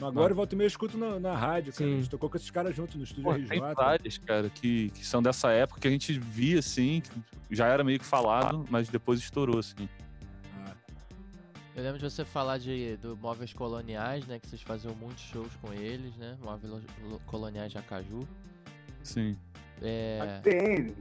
Maglore 0.00 0.34
volta 0.34 0.54
e 0.54 0.58
meia 0.58 0.66
eu 0.66 0.68
escuto 0.68 0.98
na, 0.98 1.18
na 1.20 1.36
rádio, 1.36 1.72
cara. 1.72 1.84
Sim. 1.88 1.94
A 1.94 1.96
gente 1.98 2.10
tocou 2.10 2.28
com 2.28 2.36
esses 2.36 2.50
caras 2.50 2.74
juntos 2.74 2.96
no 2.96 3.04
estúdio 3.04 3.22
Pô, 3.24 3.32
RJ. 3.32 3.48
tem 3.48 3.60
várias, 3.60 4.18
cara, 4.18 4.50
que, 4.50 4.90
que 4.90 5.06
são 5.06 5.22
dessa 5.22 5.50
época 5.52 5.80
que 5.80 5.88
a 5.88 5.90
gente 5.90 6.18
via, 6.18 6.58
assim, 6.58 7.00
que 7.00 7.10
já 7.54 7.66
era 7.68 7.84
meio 7.84 7.98
que 7.98 8.04
falado, 8.04 8.64
mas 8.70 8.88
depois 8.88 9.20
estourou, 9.20 9.58
assim. 9.60 9.88
Ah, 10.66 10.72
Eu 11.76 11.82
lembro 11.84 11.98
de 11.98 12.04
você 12.10 12.24
falar 12.24 12.58
de 12.58 12.96
do 12.96 13.16
Móveis 13.16 13.52
Coloniais, 13.52 14.26
né? 14.26 14.38
Que 14.40 14.48
vocês 14.48 14.62
faziam 14.62 14.94
muitos 14.96 15.22
shows 15.24 15.52
com 15.62 15.72
eles, 15.72 16.14
né? 16.16 16.36
Móveis 16.42 16.72
Lo- 16.72 16.82
Lo- 17.08 17.20
Coloniais 17.26 17.70
de 17.70 17.78
Acaju. 17.78 18.26
Sim. 19.02 19.36
É, 19.82 20.40
Tem. 20.42 20.94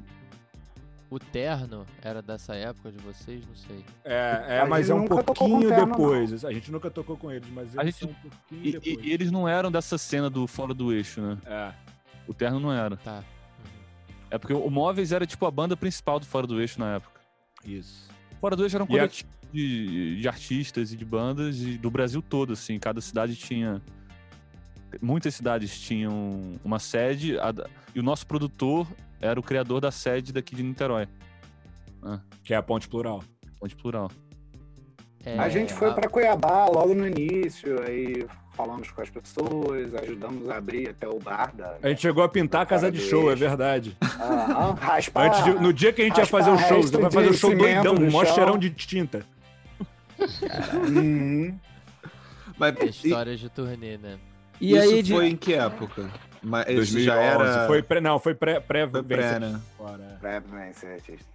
O 1.14 1.20
Terno 1.20 1.86
era 2.01 2.22
dessa 2.22 2.55
época 2.55 2.91
de 2.91 2.97
vocês? 2.99 3.45
Não 3.45 3.55
sei. 3.55 3.84
É, 4.03 4.59
é 4.61 4.66
mas 4.66 4.89
é 4.89 4.93
um 4.93 5.05
pouquinho 5.07 5.59
Terno, 5.70 5.78
não. 5.78 5.91
depois. 5.91 6.43
A 6.45 6.51
gente 6.51 6.72
nunca 6.72 6.89
tocou 6.89 7.16
com 7.18 7.32
eles, 7.32 7.47
mas 7.49 7.68
eles 7.68 7.78
A 7.78 7.84
gente- 7.86 7.99
são 7.99 8.09
um 8.09 8.14
pouquinho 8.14 8.61
E, 8.66 8.72
depois. 8.72 8.97
e- 8.97 9.07
e 9.09 9.14
eles 9.14 9.32
não 9.32 9.47
eram 9.47 9.72
dessa 9.72 9.97
cena 9.97 10.30
do 10.30 10.47
Fora 10.47 10.74
do 10.74 10.91
Eixo, 10.93 11.22
né? 11.22 11.38
É. 11.45 11.72
O 12.28 12.34
Terno 12.34 12.59
não 12.59 12.72
era. 12.74 12.97
Tá. 12.97 13.18
Uhum. 13.18 13.24
É 14.32 14.38
porque 14.38 14.53
o 14.53 14.70
Móveis 14.70 15.11
era, 15.11 15.26
tipo, 15.28 15.45
a 15.45 15.51
banda 15.51 15.76
principal 15.78 16.20
do 16.20 16.26
Fora 16.26 16.47
do 16.47 16.59
Eixo 16.59 16.80
na 16.80 16.95
época. 16.95 17.22
Isso. 17.66 18.09
Fora 18.41 18.55
do 18.55 18.64
Eixo 18.64 18.76
era 18.76 18.84
um 18.84 18.88
E 18.89 18.95
a- 18.95 18.99
coletivo 19.01 19.30
de, 19.53 20.20
de 20.20 20.28
artistas 20.28 20.91
e 20.91 20.97
de 20.97 21.05
bandas 21.05 21.61
e 21.61 21.78
do 21.78 21.91
Brasil 21.91 22.22
todo, 22.22 22.53
assim. 22.53 22.80
Cada 22.80 22.99
cidade 23.01 23.36
tinha. 23.36 23.82
Muitas 25.01 25.34
cidades 25.36 25.80
tinham 25.80 26.59
uma 26.64 26.78
sede 26.80 27.38
a 27.39 27.51
e 27.95 27.99
o 27.99 28.03
nosso 28.03 28.26
produtor 28.28 28.88
era 29.24 29.39
o 29.39 29.43
criador 29.43 29.80
da 29.82 29.91
sede 29.91 30.34
daqui 30.34 30.55
de 30.55 30.63
Niterói. 30.63 31.07
Que 32.43 32.53
é 32.53 32.57
a 32.57 32.61
ponte 32.61 32.88
plural. 32.89 33.24
Ponte 33.59 33.76
plural. 33.76 34.11
É, 35.26 35.39
A 35.39 35.47
gente 35.47 35.74
foi 35.74 35.93
para 35.93 36.09
Cuiabá 36.09 36.65
logo 36.65 36.93
no 36.93 37.07
início, 37.07 37.82
aí 37.88 38.26
falamos 38.51 38.91
com 38.91 39.01
as 39.01 39.09
pessoas, 39.09 39.95
ajudamos 39.95 40.49
a 40.49 40.57
abrir 40.57 40.89
até 40.89 41.07
o 41.07 41.17
bar 41.17 41.55
da. 41.55 41.78
A 41.82 41.88
gente 41.89 42.01
chegou 42.01 42.21
a 42.24 42.28
pintar 42.28 42.61
a 42.63 42.65
casa 42.65 42.91
de 42.91 42.99
show, 42.99 43.32
é 43.32 43.36
verdade. 43.36 43.95
Aham, 44.19 44.74
raspar. 44.82 45.28
Antes 45.28 45.43
de- 45.45 45.53
no 45.53 45.71
dia 45.71 45.93
que 45.93 46.01
a 46.01 46.05
gente 46.05 46.17
ia 46.17 46.26
fazer 46.26 46.51
o 46.51 46.57
show, 46.57 46.82
resto 46.82 46.99
vai 46.99 47.09
fazer 47.09 47.30
o 47.30 47.32
de 47.32 47.38
show 47.38 47.55
doidão, 47.55 47.95
do 47.95 48.01
um 48.01 48.11
maior 48.11 48.26
chão. 48.26 48.36
cheirão 48.36 48.57
de 48.57 48.69
tinta. 48.71 49.26
Uhum. 50.86 51.57
Mas, 52.57 52.76
e- 52.82 52.86
Histórias 53.07 53.39
de 53.39 53.49
turnê, 53.49 53.97
né? 53.97 54.19
E 54.59 54.74
isso 54.76 54.82
aí, 54.93 55.01
de... 55.03 55.13
foi 55.13 55.28
em 55.30 55.36
que 55.38 55.53
época? 55.53 56.09
Mas 56.44 56.68
isso 56.68 56.94
2011. 56.94 57.04
já 57.04 57.16
era. 57.16 57.68
Foi 57.68 57.82
pré, 57.82 58.02
não, 58.02 58.20
foi 58.20 58.36
pré, 58.36 58.60
pré, 58.60 58.88
Foi 58.88 59.04
pré, 59.04 59.39
né? 59.39 59.62
é. 59.80 60.74
Ser 60.74 60.88
artista. 60.88 61.26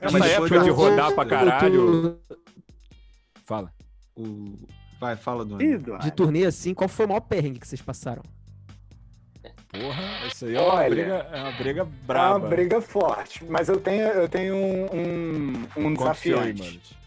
Essa 0.00 0.18
Mas 0.18 0.30
época 0.30 0.48
foi 0.48 0.62
de 0.62 0.70
rodar 0.70 1.12
pra 1.12 1.26
caralho. 1.26 2.18
Fala. 3.44 3.72
O... 4.16 4.54
Vai, 5.00 5.16
fala, 5.16 5.44
Dona. 5.44 5.62
Ih, 5.62 5.78
de 5.78 6.10
turnê 6.10 6.44
assim, 6.44 6.74
qual 6.74 6.88
foi 6.88 7.06
o 7.06 7.08
maior 7.08 7.20
perrengue 7.20 7.60
que 7.60 7.68
vocês 7.68 7.80
passaram? 7.80 8.22
Porra, 9.68 10.26
isso 10.26 10.46
aí 10.46 10.56
é 10.56 10.60
uma 10.60 10.74
Olha, 10.74 10.90
briga, 10.90 11.14
é 11.30 11.42
uma 11.42 11.52
briga 11.52 11.88
É 12.08 12.20
uma 12.20 12.38
briga 12.40 12.80
forte. 12.80 13.44
Mas 13.44 13.68
eu 13.68 13.78
tenho, 13.78 14.02
eu 14.02 14.28
tenho 14.28 14.54
um, 14.56 14.84
um, 14.86 15.68
um 15.76 15.88
aí, 15.88 15.94
desafiante. 15.94 16.98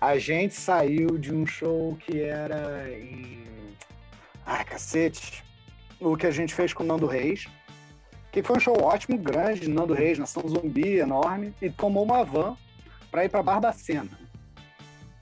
A 0.00 0.18
gente 0.18 0.54
saiu 0.54 1.18
de 1.18 1.32
um 1.32 1.46
show 1.46 1.96
que 2.04 2.20
era 2.20 2.90
em. 2.90 3.44
Ai, 4.44 4.64
cacete. 4.64 5.44
O 6.00 6.16
que 6.16 6.26
a 6.26 6.30
gente 6.30 6.54
fez 6.54 6.72
com 6.72 6.82
o 6.82 6.86
Nando 6.86 7.06
Reis. 7.06 7.46
Que 8.30 8.42
foi 8.42 8.56
um 8.56 8.60
show 8.60 8.80
ótimo, 8.82 9.18
grande, 9.18 9.60
de 9.60 9.68
Nando 9.68 9.94
Reis, 9.94 10.18
Nação 10.18 10.46
Zumbi, 10.46 10.98
enorme. 10.98 11.54
E 11.60 11.70
tomou 11.70 12.04
uma 12.04 12.24
van 12.24 12.56
pra 13.10 13.24
ir 13.24 13.28
pra 13.28 13.42
Barbacena. 13.42 14.10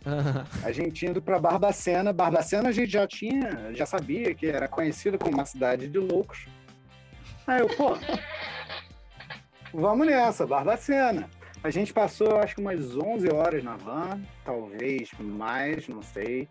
A 0.62 0.70
gente 0.72 1.06
indo 1.06 1.20
pra 1.20 1.38
Barbacena. 1.38 2.12
Barbacena 2.12 2.68
a 2.68 2.72
gente 2.72 2.92
já 2.92 3.06
tinha, 3.06 3.74
já 3.74 3.84
sabia 3.84 4.34
que 4.34 4.46
era 4.46 4.68
conhecida 4.68 5.18
como 5.18 5.34
uma 5.34 5.44
cidade 5.44 5.88
de 5.88 5.98
loucos. 5.98 6.46
Aí 7.46 7.60
eu, 7.60 7.68
pô, 7.68 7.96
vamos 9.74 10.06
nessa, 10.06 10.46
Barbacena. 10.46 11.28
A 11.62 11.70
gente 11.70 11.92
passou, 11.92 12.36
acho 12.36 12.54
que 12.54 12.60
umas 12.60 12.96
11 12.96 13.28
horas 13.32 13.64
na 13.64 13.76
van, 13.76 14.20
talvez 14.44 15.10
mais, 15.18 15.88
não 15.88 16.02
sei. 16.02 16.48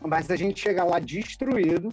Mas 0.00 0.30
a 0.30 0.36
gente 0.36 0.60
chega 0.60 0.84
lá 0.84 1.00
destruído 1.00 1.92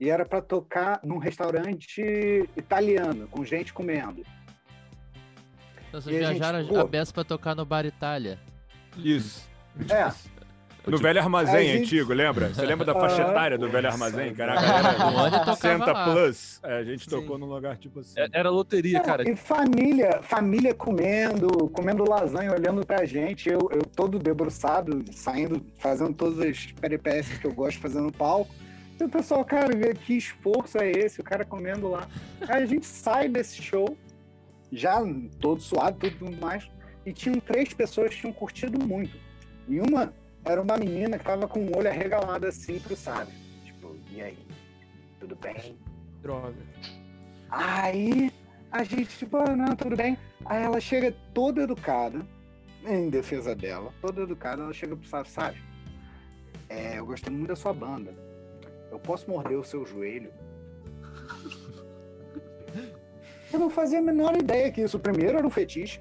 e 0.00 0.08
era 0.10 0.24
para 0.24 0.40
tocar 0.40 1.00
num 1.02 1.18
restaurante 1.18 2.48
italiano, 2.56 3.26
com 3.28 3.44
gente 3.44 3.72
comendo. 3.72 4.22
Então 5.88 6.00
vocês 6.00 6.14
E 6.16 6.24
a 6.24 6.28
gente, 6.28 6.38
viajaram 6.38 6.80
a 6.80 6.84
beça 6.84 7.12
pra 7.12 7.24
tocar 7.24 7.54
no 7.54 7.64
Bar 7.64 7.86
Itália. 7.86 8.38
Isso. 8.96 9.48
É, 9.90 10.10
No 10.86 10.98
velho 10.98 11.20
armazém 11.20 11.68
gente- 11.68 11.82
antigo, 11.84 12.12
lembra? 12.12 12.48
Você 12.48 12.64
lembra 12.64 12.84
da 12.84 12.94
faixa 12.94 13.22
etária 13.22 13.56
do 13.58 13.68
velho 13.68 13.88
armazém? 13.88 14.34
Que 14.34 14.42
era 14.42 14.52
a 14.52 14.62
galera 14.62 15.06
O 15.06 15.16
Oni 15.22 15.30
do 15.30 15.38
tocava 15.38 15.56
60 15.56 15.92
lá. 15.92 16.04
plus. 16.12 16.60
É, 16.62 16.78
a 16.78 16.84
gente 16.84 17.04
Sim. 17.04 17.10
tocou 17.10 17.38
num 17.38 17.46
lugar 17.46 17.76
tipo 17.76 18.00
assim. 18.00 18.18
É- 18.18 18.28
Era 18.32 18.50
loteria, 18.50 19.00
cara. 19.00 19.28
E 19.28 19.34
família, 19.36 20.20
família 20.22 20.74
comendo, 20.74 21.68
comendo 21.70 22.08
lasanha, 22.08 22.52
olhando 22.52 22.84
pra 22.86 23.04
gente, 23.04 23.48
eu, 23.48 23.68
eu 23.72 23.82
todo 23.84 24.18
debruçado, 24.18 25.04
saindo, 25.12 25.64
fazendo 25.78 26.12
todas 26.14 26.38
as 26.40 26.66
peripécias 26.72 27.38
que 27.38 27.46
eu 27.46 27.52
gosto 27.52 27.86
no 28.00 28.12
palco. 28.12 28.54
E 29.00 29.04
o 29.04 29.08
pessoal, 29.08 29.44
cara, 29.44 29.72
que 29.94 30.16
esforço 30.16 30.78
é 30.78 30.90
esse, 30.90 31.20
o 31.20 31.24
cara 31.24 31.44
comendo 31.44 31.88
lá. 31.88 32.08
Aí 32.48 32.62
a 32.62 32.66
gente 32.66 32.86
sai 32.86 33.28
desse 33.28 33.62
show, 33.62 33.96
já 34.72 35.00
todo 35.40 35.60
suado, 35.60 36.10
tudo 36.10 36.36
mais, 36.36 36.68
e 37.06 37.12
tinham 37.12 37.38
três 37.38 37.72
pessoas 37.72 38.10
que 38.10 38.20
tinham 38.20 38.32
curtido 38.32 38.84
muito. 38.84 39.16
E 39.68 39.80
uma 39.80 40.12
era 40.44 40.60
uma 40.60 40.76
menina 40.76 41.18
que 41.18 41.24
tava 41.24 41.46
com 41.46 41.60
o 41.60 41.76
olho 41.76 41.88
arregalado 41.88 42.46
assim 42.46 42.80
pro 42.80 42.96
sábio. 42.96 43.34
Tipo, 43.64 43.96
e 44.10 44.20
aí? 44.20 44.38
Tudo 45.20 45.36
bem? 45.36 45.76
Droga. 46.22 46.56
Aí 47.50 48.32
a 48.70 48.82
gente, 48.82 49.16
tipo, 49.16 49.36
ah, 49.36 49.54
não, 49.54 49.76
tudo 49.76 49.96
bem. 49.96 50.18
Aí 50.44 50.62
ela 50.62 50.80
chega 50.80 51.14
toda 51.32 51.62
educada, 51.62 52.26
em 52.84 53.10
defesa 53.10 53.54
dela, 53.54 53.92
toda 54.00 54.22
educada, 54.22 54.62
ela 54.62 54.72
chega 54.72 54.96
pro 54.96 55.08
Sábio, 55.08 55.30
sabe? 55.30 55.62
É, 56.68 56.98
eu 56.98 57.06
gostei 57.06 57.32
muito 57.32 57.48
da 57.48 57.56
sua 57.56 57.72
banda. 57.72 58.27
Eu 58.90 58.98
posso 58.98 59.30
morder 59.30 59.58
o 59.58 59.64
seu 59.64 59.84
joelho? 59.84 60.32
Eu 63.52 63.58
não 63.58 63.70
fazia 63.70 63.98
a 63.98 64.02
menor 64.02 64.36
ideia 64.36 64.70
que 64.70 64.82
isso, 64.82 64.98
primeiro, 64.98 65.38
era 65.38 65.46
um 65.46 65.50
fetiche. 65.50 66.00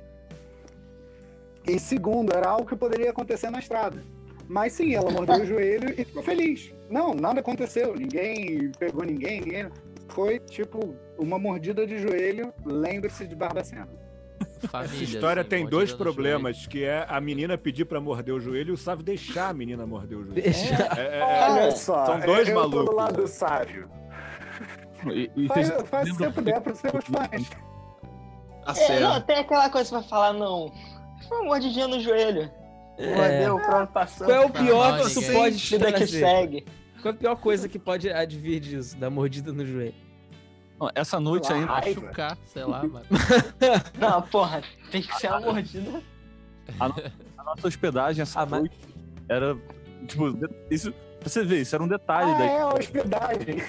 E 1.65 1.79
segundo, 1.79 2.33
era 2.33 2.49
algo 2.49 2.65
que 2.65 2.75
poderia 2.75 3.09
acontecer 3.09 3.49
na 3.49 3.59
estrada. 3.59 4.03
Mas 4.47 4.73
sim, 4.73 4.95
ela 4.95 5.11
mordeu 5.11 5.41
o 5.41 5.45
joelho 5.45 5.93
e 5.97 6.05
ficou 6.05 6.23
feliz. 6.23 6.73
Não, 6.89 7.13
nada 7.13 7.39
aconteceu. 7.39 7.95
Ninguém 7.95 8.71
pegou 8.77 9.03
ninguém, 9.03 9.41
ninguém. 9.41 9.69
Foi 10.09 10.39
tipo 10.39 10.95
uma 11.17 11.37
mordida 11.37 11.85
de 11.85 11.99
joelho. 11.99 12.53
Lembre-se 12.65 13.27
de 13.27 13.35
Barbacena. 13.35 13.87
Família, 14.69 14.95
Essa 14.95 15.03
história 15.03 15.41
assim, 15.41 15.49
tem 15.49 15.65
dois 15.65 15.93
problemas, 15.93 16.65
que 16.65 16.83
é 16.83 17.05
a 17.07 17.21
menina 17.21 17.57
pedir 17.57 17.85
pra 17.85 18.01
morder 18.01 18.33
o 18.33 18.39
joelho 18.39 18.71
e 18.71 18.73
o 18.73 18.77
Sávio 18.77 19.03
deixar 19.03 19.49
a 19.49 19.53
menina 19.53 19.85
morder 19.85 20.17
o 20.17 20.23
joelho. 20.23 20.41
Deixa. 20.41 20.73
É, 20.97 21.01
é, 21.01 21.19
é, 21.19 21.49
Olha 21.49 21.71
só, 21.71 22.05
são 22.05 22.19
dois 22.19 22.47
eu, 22.47 22.55
eu 22.55 22.61
tô 22.61 22.69
malucos. 22.69 22.85
do 22.85 22.95
lado 22.95 23.21
do 23.21 23.27
sábio. 23.27 23.89
E, 25.05 25.31
e 25.35 25.47
Faz, 25.47 25.69
vocês 25.69 25.89
faz 25.89 26.33
puder 26.33 26.61
seus 26.75 27.05
fãs. 27.05 27.49
Tá 28.65 28.73
É, 28.75 28.99
não, 28.99 29.21
tem 29.21 29.37
aquela 29.37 29.69
coisa 29.69 29.89
pra 29.89 30.01
falar, 30.01 30.33
não. 30.33 30.71
Foi 31.27 31.37
uma 31.37 31.45
mordidinha 31.45 31.87
no 31.87 31.99
joelho. 31.99 32.51
Mordeu, 32.99 33.59
pronto, 33.59 33.91
passou. 33.93 34.27
Qual 34.27 34.41
é 34.41 34.45
o 34.45 34.49
pior 34.49 34.93
Não, 34.93 34.99
que 34.99 35.07
isso 35.07 35.31
pode 35.31 35.55
Vida 35.55 35.93
que 35.93 36.07
segue. 36.07 36.65
Qual 37.01 37.13
é 37.13 37.15
a 37.15 37.19
pior 37.19 37.35
coisa 37.35 37.69
que 37.69 37.77
pode 37.77 38.09
advir 38.09 38.59
disso, 38.59 38.97
da 38.97 39.09
mordida 39.09 39.53
no 39.53 39.65
joelho? 39.65 40.06
Essa 40.93 41.19
noite 41.19 41.51
ainda. 41.51 41.67
Raiva. 41.73 42.01
Machucar, 42.01 42.37
sei 42.45 42.63
lá, 42.63 42.83
mano. 42.83 43.05
Não, 43.99 44.21
porra, 44.23 44.61
tem 44.91 45.01
que 45.01 45.15
ser 45.15 45.27
uma 45.29 45.39
mordida. 45.39 46.01
A 46.79 47.43
nossa 47.43 47.67
hospedagem, 47.67 48.21
essa 48.21 48.41
Ah, 48.41 48.45
mas- 48.45 48.59
noite, 48.59 48.77
era. 49.29 49.57
Tipo, 50.07 50.31
de- 50.33 50.49
isso. 50.69 50.91
Pra 51.19 51.29
você 51.29 51.43
ver, 51.43 51.61
isso 51.61 51.73
era 51.75 51.83
um 51.83 51.87
detalhe 51.87 52.31
Ah, 52.31 52.37
da 52.37 52.43
é 52.45 52.61
a 52.61 52.67
hospedagem. 52.69 53.63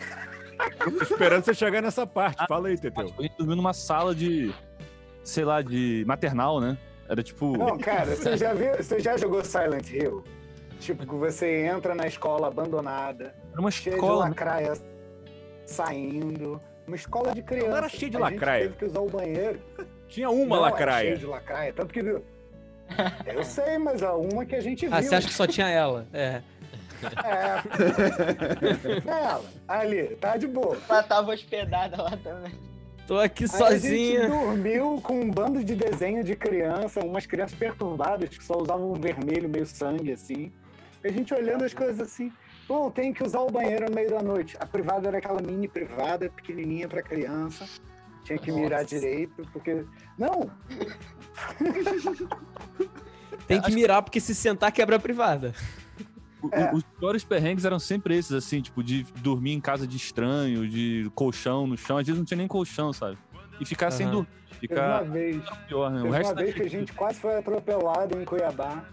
Tô 0.99 1.03
esperando 1.03 1.45
você 1.45 1.55
chegar 1.55 1.81
nessa 1.81 2.07
parte. 2.07 2.45
Fala 2.47 2.69
aí, 2.69 2.77
Teteu. 2.79 3.13
A 3.19 3.23
gente 3.23 3.35
dormiu 3.39 3.57
numa 3.57 3.73
sala 3.73 4.15
de. 4.15 4.53
sei 5.25 5.45
lá, 5.45 5.63
de 5.63 6.05
maternal, 6.07 6.61
né? 6.61 6.77
Era 7.09 7.23
tipo. 7.23 7.57
Não, 7.57 7.79
cara, 7.79 8.15
você 8.17 8.37
já 8.37 8.53
viu, 8.53 8.77
você 8.77 9.01
já 9.01 9.17
jogou 9.17 9.43
Silent 9.45 9.91
Hill? 9.91 10.23
Tipo, 10.79 11.07
que 11.07 11.15
você 11.15 11.65
entra 11.67 11.95
na 11.95 12.07
escola 12.07 12.49
abandonada, 12.49 13.35
Era 13.51 13.61
uma 13.61 13.71
cheia 13.71 13.95
escola. 13.95 14.17
de 14.17 14.23
né? 14.25 14.29
lacraia 14.29 14.73
saindo. 15.67 16.61
Uma 16.89 16.97
escola 16.97 17.35
de 17.35 17.43
criança. 17.43 17.69
Não 17.69 17.77
era 17.77 17.89
cheio 17.89 18.11
de 18.11 18.17
A 18.17 18.21
gente 18.21 18.33
lacraia. 18.35 18.63
teve 18.65 18.77
que 18.77 18.85
usar 18.87 19.01
o 19.01 19.09
banheiro. 19.11 19.61
Tinha 20.09 20.31
uma 20.31 20.57
Não, 20.57 20.65
era 20.65 20.73
lacraia. 20.73 21.07
cheio 21.09 21.19
de 21.19 21.27
lacraia. 21.27 21.73
Tanto 21.73 21.93
que. 21.93 22.01
Eu 23.27 23.45
sei, 23.45 23.77
mas 23.79 24.03
a 24.03 24.15
uma 24.15 24.47
que 24.47 24.57
a 24.57 24.61
gente 24.61 24.87
viu. 24.87 24.97
Ah, 24.97 25.03
você 25.03 25.15
acha 25.15 25.29
que 25.29 25.35
só 25.35 25.47
tinha 25.47 25.69
ela? 25.69 26.07
É. 26.13 26.43
É. 29.07 29.09
Ela, 29.09 29.41
ali, 29.69 30.17
tá 30.17 30.37
de 30.37 30.49
boa. 30.49 30.77
Ela 30.89 31.03
tava 31.03 31.33
hospedada 31.33 32.03
lá 32.03 32.17
também. 32.17 32.53
Tô 33.07 33.19
aqui 33.21 33.45
Aí 33.45 33.49
sozinha. 33.51 34.19
A 34.19 34.23
gente 34.23 34.31
dormiu 34.33 35.01
com 35.01 35.21
um 35.21 35.31
bando 35.31 35.63
de 35.63 35.77
desenho 35.77 36.25
de 36.25 36.35
criança, 36.35 36.99
umas 37.01 37.25
crianças 37.25 37.57
perturbadas 37.57 38.29
que 38.31 38.43
só 38.43 38.59
usavam 38.59 38.93
vermelho, 38.95 39.49
meio 39.49 39.65
sangue, 39.65 40.13
assim. 40.13 40.53
A 41.05 41.09
gente 41.09 41.33
olhando 41.33 41.65
as 41.65 41.73
coisas 41.73 42.01
assim. 42.01 42.33
Bom, 42.69 42.91
tem 42.91 43.13
que 43.15 43.25
usar 43.25 43.41
o 43.41 43.51
banheiro 43.51 43.87
no 43.89 43.95
meio 43.95 44.11
da 44.11 44.23
noite. 44.23 44.57
A 44.61 44.67
privada 44.67 45.09
era 45.09 45.19
aquela 45.19 45.41
mini 45.41 45.67
privada, 45.67 46.29
pequenininha 46.29 46.87
pra 46.87 47.03
criança. 47.03 47.67
Tinha 48.25 48.39
que 48.39 48.53
mirar 48.53 48.83
Nossa. 48.83 48.95
direito, 48.95 49.43
porque... 49.53 49.87
Não, 50.19 50.51
Tem 53.47 53.61
que 53.63 53.73
mirar, 53.73 54.03
porque 54.03 54.21
se 54.21 54.35
sentar 54.35 54.71
quebra 54.71 54.97
a 54.97 54.99
privada. 54.99 55.55
É. 56.53 56.73
Os 56.75 56.83
piores 56.85 57.25
perrengues 57.25 57.65
eram 57.65 57.79
sempre 57.79 58.17
esses, 58.17 58.33
assim, 58.33 58.61
tipo, 58.61 58.83
de 58.83 59.03
dormir 59.17 59.53
em 59.53 59.61
casa 59.61 59.87
de 59.87 59.97
estranho, 59.97 60.69
de 60.69 61.11
colchão 61.15 61.67
no 61.67 61.77
chão. 61.77 61.97
Às 61.99 62.07
vezes 62.07 62.19
não 62.19 62.25
tinha 62.25 62.39
nem 62.39 62.47
colchão, 62.47 62.93
sabe? 62.93 63.19
E 63.59 63.65
ficar 63.65 63.91
sem 63.91 64.07
Aham. 64.07 64.13
dormir. 64.15 64.29
teve 64.61 64.75
uma 64.75 64.99
Ficar 64.99 65.03
vez... 65.11 65.43
pior, 65.67 65.91
né? 65.91 66.03
O 66.03 66.11
resto 66.11 66.33
uma 66.33 66.43
vez 66.43 66.55
que 66.55 66.63
a 66.63 66.71
gente 66.71 66.93
quase 66.93 67.19
foi 67.19 67.37
atropelado 67.39 68.21
em 68.21 68.25
Cuiabá, 68.25 68.85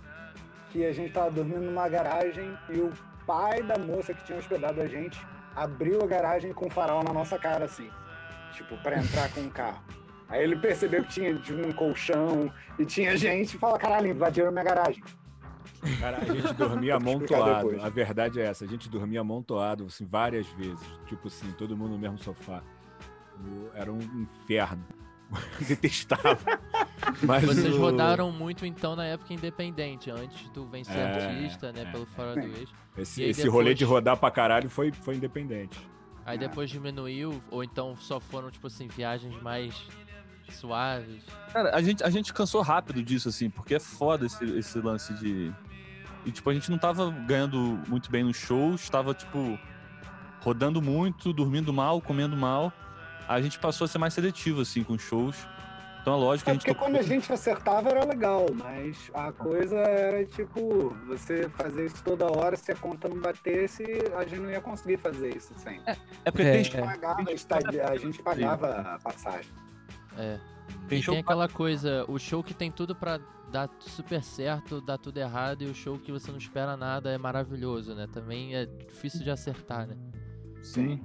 que 0.71 0.85
a 0.85 0.91
gente 0.91 1.11
tava 1.11 1.29
dormindo 1.29 1.61
numa 1.61 1.87
garagem 1.87 2.57
e 2.69 2.79
o 2.79 2.91
pai 3.25 3.63
da 3.63 3.77
moça 3.77 4.13
que 4.13 4.23
tinha 4.23 4.37
hospedado 4.37 4.81
a 4.81 4.87
gente 4.87 5.19
abriu 5.55 6.01
a 6.01 6.07
garagem 6.07 6.53
com 6.53 6.67
o 6.67 6.69
farol 6.69 7.03
na 7.03 7.13
nossa 7.13 7.39
cara, 7.39 7.65
assim, 7.65 7.89
tipo, 8.51 8.77
pra 8.77 8.97
entrar 8.97 9.31
com 9.33 9.41
o 9.41 9.49
carro. 9.49 9.83
Aí 10.27 10.43
ele 10.43 10.55
percebeu 10.55 11.03
que 11.03 11.09
tinha 11.09 11.33
de 11.33 11.53
um 11.53 11.71
colchão 11.71 12.51
e 12.79 12.85
tinha 12.85 13.15
gente 13.15 13.55
e 13.55 13.59
fala, 13.59 13.77
caralho, 13.77 14.07
invadiram 14.07 14.51
minha 14.51 14.63
garagem. 14.63 15.03
Cara, 15.99 16.17
a 16.17 16.25
gente 16.25 16.53
dormia 16.53 16.95
amontoado. 16.95 17.79
A 17.81 17.89
verdade 17.89 18.41
é 18.41 18.45
essa, 18.45 18.65
a 18.65 18.67
gente 18.67 18.89
dormia 18.89 19.21
amontoado, 19.21 19.85
assim, 19.85 20.05
várias 20.05 20.47
vezes. 20.47 20.85
Tipo 21.05 21.27
assim, 21.27 21.51
todo 21.51 21.77
mundo 21.77 21.91
no 21.91 21.99
mesmo 21.99 22.17
sofá. 22.17 22.63
Era 23.75 23.91
um 23.91 23.99
inferno. 23.99 24.83
Detestava. 25.67 26.37
Mas 27.23 27.43
Vocês 27.45 27.75
o- 27.75 27.79
rodaram 27.79 28.31
muito, 28.31 28.65
então, 28.65 28.95
na 28.95 29.05
época 29.05 29.33
independente, 29.33 30.09
antes 30.11 30.49
do 30.49 30.65
Vencer 30.67 30.95
É, 30.95 31.25
Artista, 31.27 31.71
né? 31.71 31.81
é. 31.83 31.91
Pelo 31.91 32.05
Fora 32.07 32.33
do 32.35 32.47
Eixo. 32.47 32.73
Esse, 32.97 33.23
esse 33.23 33.41
depois- 33.43 33.53
rolê 33.53 33.73
de 33.73 33.83
rodar 33.83 34.17
pra 34.17 34.31
caralho 34.31 34.69
foi, 34.69 34.91
foi 34.91 35.15
independente. 35.15 35.77
Aí 36.25 36.37
depois 36.37 36.69
diminuiu, 36.69 37.41
ou 37.51 37.63
então 37.63 37.95
só 37.97 38.19
foram, 38.19 38.49
tipo 38.49 38.65
assim, 38.67 38.87
viagens 38.87 39.39
mais 39.43 39.75
suaves. 40.49 41.23
Cara, 41.51 41.75
a 41.75 41.81
gente, 41.81 42.03
a 42.03 42.09
gente 42.09 42.33
cansou 42.33 42.61
rápido 42.61 43.03
disso, 43.03 43.29
assim, 43.29 43.49
porque 43.49 43.75
é 43.75 43.79
foda 43.79 44.25
esse, 44.25 44.43
esse 44.57 44.79
lance 44.79 45.13
de. 45.15 45.53
E, 46.25 46.31
tipo, 46.31 46.49
a 46.49 46.53
gente 46.53 46.71
não 46.71 46.77
tava 46.79 47.11
ganhando 47.11 47.79
muito 47.87 48.09
bem 48.09 48.23
nos 48.23 48.37
shows, 48.37 48.89
tava, 48.89 49.13
tipo, 49.13 49.59
rodando 50.41 50.81
muito, 50.81 51.31
dormindo 51.31 51.71
mal, 51.71 52.01
comendo 52.01 52.35
mal. 52.35 52.73
A 53.27 53.41
gente 53.41 53.57
passou 53.59 53.85
a 53.85 53.87
ser 53.87 53.97
mais 53.97 54.13
seletivo, 54.13 54.61
assim, 54.61 54.83
com 54.83 54.97
shows. 54.97 55.35
Então 56.01 56.13
é 56.13 56.17
lógico 56.17 56.45
que 56.45 56.49
É 56.49 56.51
a 56.51 56.53
gente 56.53 56.61
porque 56.65 56.73
tocou- 56.75 56.87
quando 56.87 56.97
a 56.99 57.01
gente 57.01 57.33
acertava 57.33 57.89
era 57.89 58.05
legal, 58.05 58.45
mas 58.53 59.09
a 59.11 59.31
coisa 59.31 59.75
era 59.77 60.23
tipo, 60.23 60.89
você 61.07 61.49
fazer 61.49 61.87
isso 61.87 62.03
toda 62.03 62.25
hora, 62.25 62.55
se 62.55 62.71
a 62.71 62.75
conta 62.75 63.07
não 63.09 63.19
batesse, 63.19 63.83
a 64.15 64.23
gente 64.23 64.39
não 64.41 64.51
ia 64.51 64.61
conseguir 64.61 64.97
fazer 64.97 65.35
isso 65.35 65.51
sempre. 65.57 65.97
É 66.23 66.29
porque 66.29 66.43
É, 66.43 66.61
tem, 66.61 66.79
é. 66.79 66.85
Pagava 66.85 67.23
a 67.27 67.33
estadia- 67.33 67.87
a 67.89 67.97
gente 67.97 68.21
pagava 68.21 68.67
a 68.81 68.99
passagem. 68.99 69.49
É. 70.15 70.39
tem 70.87 70.99
e 70.99 71.01
show 71.01 71.13
tem 71.15 71.21
aquela 71.21 71.49
coisa, 71.49 72.05
o 72.07 72.19
show 72.19 72.43
que 72.43 72.53
tem 72.53 72.71
tudo 72.71 72.95
pra 72.95 73.19
dar 73.51 73.67
super 73.79 74.21
certo, 74.23 74.79
dar 74.81 74.97
tudo 74.99 75.17
errado, 75.17 75.63
e 75.63 75.65
o 75.65 75.73
show 75.73 75.97
que 75.97 76.11
você 76.11 76.29
não 76.29 76.37
espera 76.37 76.77
nada 76.77 77.09
é 77.09 77.17
maravilhoso, 77.17 77.95
né? 77.95 78.07
Também 78.13 78.55
é 78.55 78.65
difícil 78.67 79.23
de 79.23 79.31
acertar, 79.31 79.87
né? 79.87 79.95
Sim. 80.61 81.01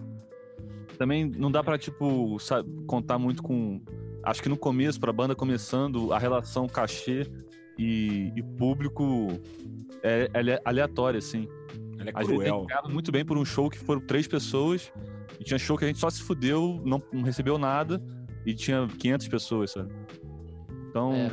Também 1.01 1.25
não 1.25 1.51
dá 1.51 1.65
pra, 1.65 1.79
tipo, 1.79 2.39
sa- 2.39 2.63
contar 2.87 3.19
muito 3.19 3.43
com. 3.43 3.81
Acho 4.23 4.43
que 4.43 4.51
no 4.51 4.57
começo, 4.59 5.01
pra 5.01 5.11
banda 5.11 5.35
começando, 5.35 6.13
a 6.13 6.19
relação 6.19 6.69
cachê 6.69 7.27
e, 7.79 8.31
e 8.37 8.43
público 8.59 9.29
é, 10.03 10.29
é 10.35 10.61
aleatória, 10.63 11.17
assim. 11.17 11.49
Ela 11.99 12.11
é 12.11 12.13
A 12.15 12.23
gente 12.23 12.35
cruel. 12.35 12.59
tem 12.59 12.67
ganhado 12.67 12.91
muito 12.91 13.11
bem 13.11 13.25
por 13.25 13.39
um 13.39 13.47
show 13.47 13.71
que 13.71 13.79
foram 13.79 14.03
três 14.03 14.29
pessoas. 14.29 14.93
E 15.41 15.43
tinha 15.45 15.59
show 15.59 15.79
que 15.79 15.87
a 15.87 15.89
gente 15.89 15.99
só 15.99 16.11
se 16.11 16.21
fudeu, 16.21 16.83
não, 16.85 17.03
não 17.11 17.23
recebeu 17.23 17.57
nada. 17.57 17.99
E 18.45 18.53
tinha 18.53 18.87
500 18.87 19.27
pessoas, 19.29 19.71
sabe? 19.71 19.91
Então, 20.91 21.15
É. 21.15 21.31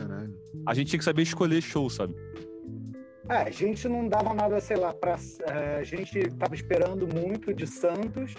A 0.66 0.74
gente 0.74 0.88
tinha 0.88 0.98
que 1.00 1.04
saber 1.04 1.24
escolher 1.24 1.60
show, 1.62 1.90
sabe? 1.90 2.16
É, 3.30 3.36
a 3.44 3.52
gente 3.52 3.86
não 3.90 4.08
dava 4.08 4.34
nada, 4.34 4.62
sei 4.62 4.78
lá, 4.78 4.94
pra, 4.94 5.18
eh, 5.50 5.78
a 5.80 5.84
gente 5.84 6.30
tava 6.38 6.56
esperando 6.56 7.06
muito 7.06 7.54
de 7.54 7.68
Santos 7.68 8.34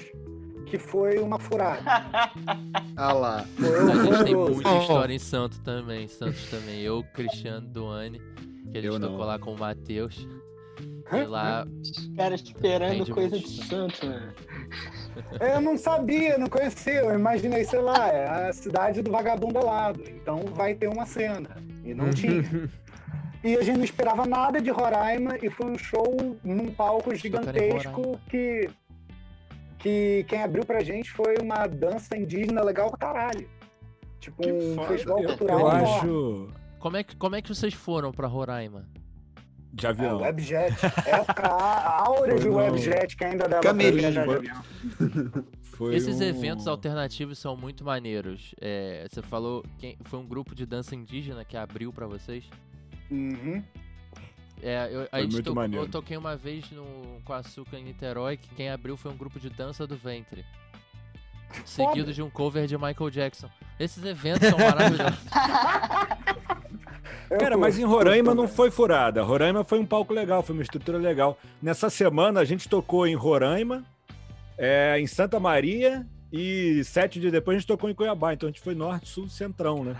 que 0.68 0.78
foi 0.78 1.18
uma 1.18 1.38
furada. 1.38 1.82
Ah 2.96 3.12
lá. 3.12 3.44
Foi 3.56 3.78
A 3.78 4.04
gente 4.04 4.24
tem 4.24 4.34
muita 4.34 4.78
história 4.80 5.14
em 5.14 5.18
Santos 5.20 5.58
também. 5.58 6.08
Santos 6.08 6.50
também. 6.50 6.80
Eu, 6.80 7.04
Cristiano, 7.14 7.64
Duane, 7.68 8.20
que 8.72 8.78
a 8.78 8.80
gente 8.80 9.00
tocou 9.00 9.24
lá 9.24 9.38
com 9.38 9.54
o 9.54 9.58
Matheus. 9.58 10.26
E 11.12 11.24
lá, 11.24 11.64
Os 11.80 12.10
caras 12.16 12.40
esperando 12.40 13.14
coisa 13.14 13.38
de 13.38 13.64
santo, 13.64 14.04
mano. 14.04 14.32
Eu 15.40 15.60
não 15.60 15.78
sabia, 15.78 16.36
não 16.38 16.48
conhecia. 16.48 17.00
Eu 17.00 17.14
imaginei, 17.14 17.64
sei 17.64 17.80
lá, 17.80 18.08
é 18.08 18.48
a 18.48 18.52
cidade 18.52 19.00
do 19.00 19.10
vagabundo 19.10 19.58
ao 19.58 19.66
lado. 19.66 20.02
Então 20.08 20.40
vai 20.54 20.74
ter 20.74 20.88
uma 20.88 21.06
cena. 21.06 21.56
E 21.84 21.94
não 21.94 22.10
tinha. 22.10 22.42
E 23.42 23.56
a 23.56 23.62
gente 23.62 23.76
não 23.76 23.84
esperava 23.84 24.26
nada 24.26 24.60
de 24.60 24.70
Roraima 24.70 25.38
e 25.40 25.48
foi 25.48 25.70
um 25.70 25.78
show 25.78 26.36
num 26.42 26.72
palco 26.72 27.14
gigantesco 27.14 28.18
que, 28.28 28.68
que 29.78 30.24
quem 30.28 30.42
abriu 30.42 30.64
pra 30.64 30.80
gente 30.82 31.10
foi 31.10 31.36
uma 31.40 31.66
dança 31.66 32.16
indígena 32.16 32.62
legal 32.62 32.88
pra 32.90 32.98
caralho. 32.98 33.48
Tipo 34.20 34.42
Que 34.42 34.52
um 34.52 34.74
foda. 34.74 34.88
festival 34.88 35.18
Eu, 35.20 35.28
cultural 35.28 35.60
eu 35.60 35.68
acho. 35.68 36.48
como 36.78 36.96
é, 36.96 37.02
que, 37.04 37.16
como 37.16 37.36
é 37.36 37.42
que 37.42 37.48
vocês 37.48 37.72
foram 37.74 38.10
pra 38.12 38.26
Roraima? 38.26 38.84
De 39.72 39.86
É, 39.86 39.90
avião. 39.90 40.18
Webjet. 40.20 40.74
Época 41.06 41.46
a 41.46 42.06
áurea 42.06 42.34
Foi 42.38 42.42
de 42.42 42.48
Webjet 42.48 43.16
que 43.16 43.24
ainda 43.24 43.46
dava 43.48 43.62
Camelim, 43.62 44.00
pra 44.00 44.10
de 44.10 44.24
foi. 44.24 44.36
avião. 44.36 44.62
Foi 45.78 45.94
Esses 45.94 46.18
um- 46.20 46.24
eventos 46.24 46.66
alternativos 46.66 47.38
são 47.38 47.56
muito 47.56 47.84
maneiros. 47.84 48.52
É, 48.60 49.06
você 49.08 49.22
falou 49.22 49.64
que 49.78 49.96
foi 50.06 50.18
um 50.18 50.26
grupo 50.26 50.52
de 50.52 50.66
dança 50.66 50.96
indígena 50.96 51.44
que 51.44 51.56
abriu 51.56 51.92
pra 51.92 52.04
vocês? 52.08 52.44
Uhum. 53.08 53.62
É, 54.62 54.88
eu, 54.90 55.02
a 55.02 55.06
Foi 55.10 55.20
gente 55.22 55.32
muito 55.32 55.44
tocou- 55.44 55.62
maneiro. 55.62 55.84
eu 55.84 55.90
toquei 55.90 56.16
uma 56.16 56.36
vez 56.36 56.70
no, 56.70 57.20
com 57.24 57.32
Açúcar 57.32 57.78
em 57.78 57.84
Niterói, 57.84 58.36
que 58.36 58.48
quem 58.54 58.70
abriu 58.70 58.96
foi 58.96 59.12
um 59.12 59.16
grupo 59.16 59.38
de 59.38 59.50
dança 59.50 59.86
do 59.86 59.96
ventre. 59.96 60.44
Seguido 61.64 62.12
de 62.12 62.22
um 62.22 62.28
cover 62.28 62.66
de 62.66 62.76
Michael 62.76 63.10
Jackson. 63.10 63.48
Esses 63.80 64.04
eventos 64.04 64.46
são 64.48 64.58
maravilhosos. 64.58 65.18
Cara, 67.38 67.56
mas 67.58 67.78
em 67.78 67.84
Roraima 67.84 68.34
não 68.34 68.48
foi 68.48 68.70
furada. 68.70 69.22
Roraima 69.22 69.62
foi 69.64 69.78
um 69.78 69.86
palco 69.86 70.12
legal, 70.14 70.42
foi 70.42 70.54
uma 70.54 70.62
estrutura 70.62 70.96
legal. 70.98 71.38
Nessa 71.62 71.90
semana 71.90 72.40
a 72.40 72.44
gente 72.44 72.68
tocou 72.68 73.06
em 73.06 73.14
Roraima, 73.14 73.84
é, 74.56 74.98
em 74.98 75.06
Santa 75.06 75.38
Maria 75.38 76.06
e 76.30 76.82
sete 76.84 77.18
dias 77.18 77.32
depois 77.32 77.56
a 77.56 77.58
gente 77.58 77.66
tocou 77.66 77.88
em 77.88 77.94
Cuiabá. 77.94 78.34
Então 78.34 78.48
a 78.48 78.52
gente 78.52 78.60
foi 78.60 78.74
norte, 78.74 79.08
sul, 79.08 79.28
centrão, 79.28 79.82
né? 79.82 79.96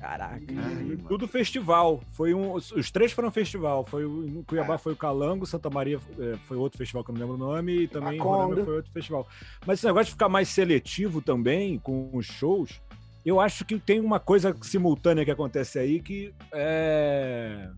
Caraca. 0.00 0.40
Ai, 0.48 0.98
Tudo 1.06 1.28
festival. 1.28 2.02
Foi 2.12 2.34
um, 2.34 2.52
os, 2.52 2.72
os 2.72 2.90
três 2.90 3.12
foram 3.12 3.30
festival. 3.30 3.84
Foi 3.86 4.04
o, 4.04 4.26
em 4.26 4.42
Cuiabá 4.42 4.76
foi 4.76 4.92
o 4.92 4.96
Calango, 4.96 5.46
Santa 5.46 5.70
Maria 5.70 6.00
é, 6.18 6.36
foi 6.46 6.56
outro 6.56 6.78
festival 6.78 7.04
que 7.04 7.10
eu 7.10 7.14
não 7.14 7.20
lembro 7.20 7.34
o 7.36 7.38
nome 7.38 7.82
e 7.82 7.88
também 7.88 8.18
foi 8.18 8.76
outro 8.76 8.92
festival. 8.92 9.28
Mas 9.64 9.78
esse 9.78 9.86
negócio 9.86 10.06
de 10.06 10.12
ficar 10.12 10.28
mais 10.28 10.48
seletivo 10.48 11.22
também 11.22 11.78
com 11.78 12.10
os 12.12 12.26
shows, 12.26 12.80
eu 13.24 13.40
acho 13.40 13.64
que 13.64 13.78
tem 13.78 14.00
uma 14.00 14.18
coisa 14.18 14.56
simultânea 14.62 15.24
que 15.24 15.30
acontece 15.30 15.78
aí 15.78 16.00
que 16.00 16.32
é 16.52 17.68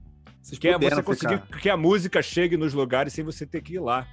Vocês 0.40 0.58
que 0.58 0.68
é 0.68 0.78
você 0.78 1.02
conseguir 1.02 1.38
ficar. 1.38 1.58
que 1.58 1.68
a 1.68 1.76
música 1.76 2.22
chegue 2.22 2.56
nos 2.56 2.72
lugares 2.72 3.12
sem 3.12 3.24
você 3.24 3.44
ter 3.44 3.60
que 3.60 3.74
ir 3.74 3.80
lá. 3.80 4.06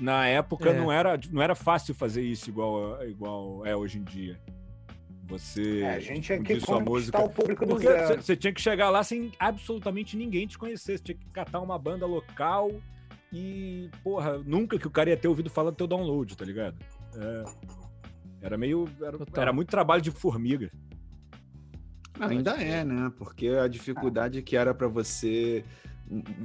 Na 0.00 0.26
época 0.26 0.70
É. 0.70 0.78
não 0.78 0.90
era 0.92 1.18
não 1.30 1.40
era 1.42 1.54
fácil 1.54 1.94
fazer 1.94 2.22
isso 2.22 2.50
igual 2.50 3.02
igual 3.06 3.64
é 3.64 3.74
hoje 3.76 3.98
em 3.98 4.04
dia. 4.04 4.38
Você 5.28 5.80
É, 5.80 5.94
a 5.94 6.00
gente 6.00 6.28
que 6.28 6.38
difundir 6.38 6.60
sua 6.60 6.74
conquistar 6.78 6.90
música 6.90 7.18
o 7.24 7.28
público 7.30 7.64
do 7.66 7.70
porque 7.70 7.86
zero. 7.88 8.22
você 8.22 8.36
tinha 8.36 8.52
que 8.52 8.60
chegar 8.60 8.90
lá 8.90 9.02
sem 9.02 9.32
absolutamente 9.38 10.16
ninguém 10.16 10.46
te 10.46 10.56
conhecer. 10.56 10.98
Você 10.98 11.04
tinha 11.04 11.18
que 11.18 11.26
catar 11.30 11.60
uma 11.60 11.78
banda 11.78 12.06
local 12.06 12.70
e, 13.32 13.90
porra, 14.04 14.38
nunca 14.38 14.78
que 14.78 14.86
o 14.86 14.90
cara 14.90 15.10
ia 15.10 15.16
ter 15.16 15.26
ouvido 15.28 15.50
falar 15.50 15.70
do 15.70 15.76
teu 15.76 15.86
download, 15.88 16.36
tá 16.36 16.44
ligado? 16.44 16.76
É, 17.16 17.44
era 18.40 18.56
meio. 18.56 18.88
Era, 19.02 19.18
era 19.36 19.52
muito 19.52 19.68
trabalho 19.68 20.00
de 20.02 20.12
formiga. 20.12 20.70
Ainda 22.20 22.52
é, 22.62 22.84
né? 22.84 23.12
Porque 23.18 23.48
a 23.48 23.66
dificuldade 23.68 24.40
que 24.42 24.56
era 24.56 24.72
para 24.72 24.86
você 24.88 25.64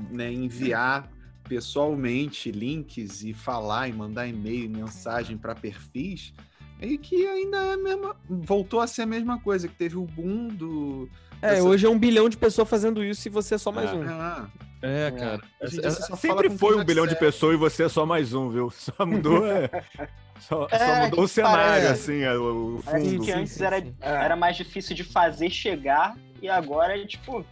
né, 0.10 0.32
enviar 0.34 1.10
pessoalmente 1.47 2.51
links 2.51 3.23
e 3.23 3.33
falar 3.33 3.87
e 3.87 3.93
mandar 3.93 4.27
e-mail, 4.27 4.69
mensagem 4.69 5.37
para 5.37 5.53
perfis, 5.55 6.33
meio 6.79 6.97
que 6.99 7.27
ainda 7.27 7.57
é 7.57 7.73
a 7.73 7.77
mesma, 7.77 8.15
voltou 8.29 8.79
a 8.81 8.87
ser 8.87 9.03
a 9.03 9.05
mesma 9.05 9.39
coisa 9.39 9.67
que 9.67 9.75
teve 9.75 9.97
o 9.97 10.05
boom 10.05 10.47
do 10.49 11.09
É, 11.41 11.55
Essa- 11.55 11.63
hoje 11.63 11.85
é 11.85 11.89
um 11.89 11.97
bilhão 11.97 12.29
de 12.29 12.37
pessoas 12.37 12.69
fazendo 12.69 13.03
isso 13.03 13.27
e 13.27 13.31
você 13.31 13.55
é 13.55 13.57
só 13.57 13.71
mais 13.71 13.89
É. 13.89 13.93
um. 13.93 14.03
É, 14.83 15.11
cara. 15.11 15.41
hoje 15.61 15.77
em 15.77 15.81
dia 15.81 15.89
você 15.91 16.01
só 16.01 16.15
fala 16.15 16.17
Sempre 16.41 16.49
foi 16.57 16.75
um 16.77 16.83
bilhão 16.83 17.05
de 17.07 17.15
pessoas 17.15 17.53
e 17.55 17.57
você 17.57 17.83
é 17.83 17.89
só 17.89 18.05
mais 18.05 18.33
um, 18.33 18.49
viu? 18.49 18.69
Só 18.73 19.05
mudou. 19.05 19.45
é, 19.45 19.69
só, 20.39 20.67
só 20.69 20.75
É, 20.75 21.05
mudou 21.05 21.23
o 21.23 21.27
cenário, 21.27 21.57
parece- 21.83 22.11
assim, 22.11 22.21
é, 22.21 22.33
o, 22.35 22.79
fundo. 22.83 23.23
que 23.25 23.31
antes 23.31 23.59
era, 23.61 23.83
era 23.99 24.35
mais 24.35 24.55
difícil 24.55 24.95
de 24.95 25.03
fazer 25.03 25.49
chegar 25.51 26.15
e 26.41 26.47
agora 26.49 26.95
é 26.99 27.05
tipo. 27.05 27.43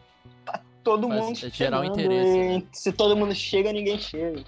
Tá 0.45 0.61
todo 0.89 1.07
Faz- 1.07 1.21
mundo. 1.21 1.37
é 1.43 1.49
gerar 1.49 1.79
o 1.79 1.83
chegando 1.83 1.99
interesse, 2.01 2.37
né? 2.37 2.63
Se 2.71 2.91
todo 2.91 3.15
mundo 3.15 3.35
chega, 3.35 3.71
ninguém 3.71 3.99
chega. 3.99 4.43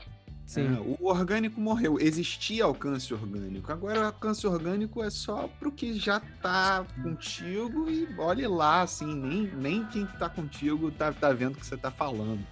Sim. 0.45 0.67
É, 0.75 0.79
o 0.81 1.07
orgânico 1.07 1.61
morreu. 1.61 1.97
Existia 1.99 2.65
alcance 2.65 3.13
orgânico. 3.13 3.71
Agora 3.71 4.01
o 4.01 4.05
alcance 4.05 4.45
orgânico 4.45 5.01
é 5.01 5.09
só 5.09 5.47
pro 5.59 5.71
que 5.71 5.97
já 5.97 6.19
tá 6.41 6.85
contigo 7.01 7.89
e 7.89 8.07
olhe 8.17 8.45
lá, 8.47 8.81
assim, 8.81 9.05
nem, 9.15 9.43
nem 9.55 9.85
quem 9.85 10.05
tá 10.05 10.27
contigo 10.27 10.91
tá, 10.91 11.13
tá 11.13 11.31
vendo 11.31 11.53
o 11.53 11.57
que 11.57 11.65
você 11.65 11.77
tá 11.77 11.89
falando. 11.89 12.45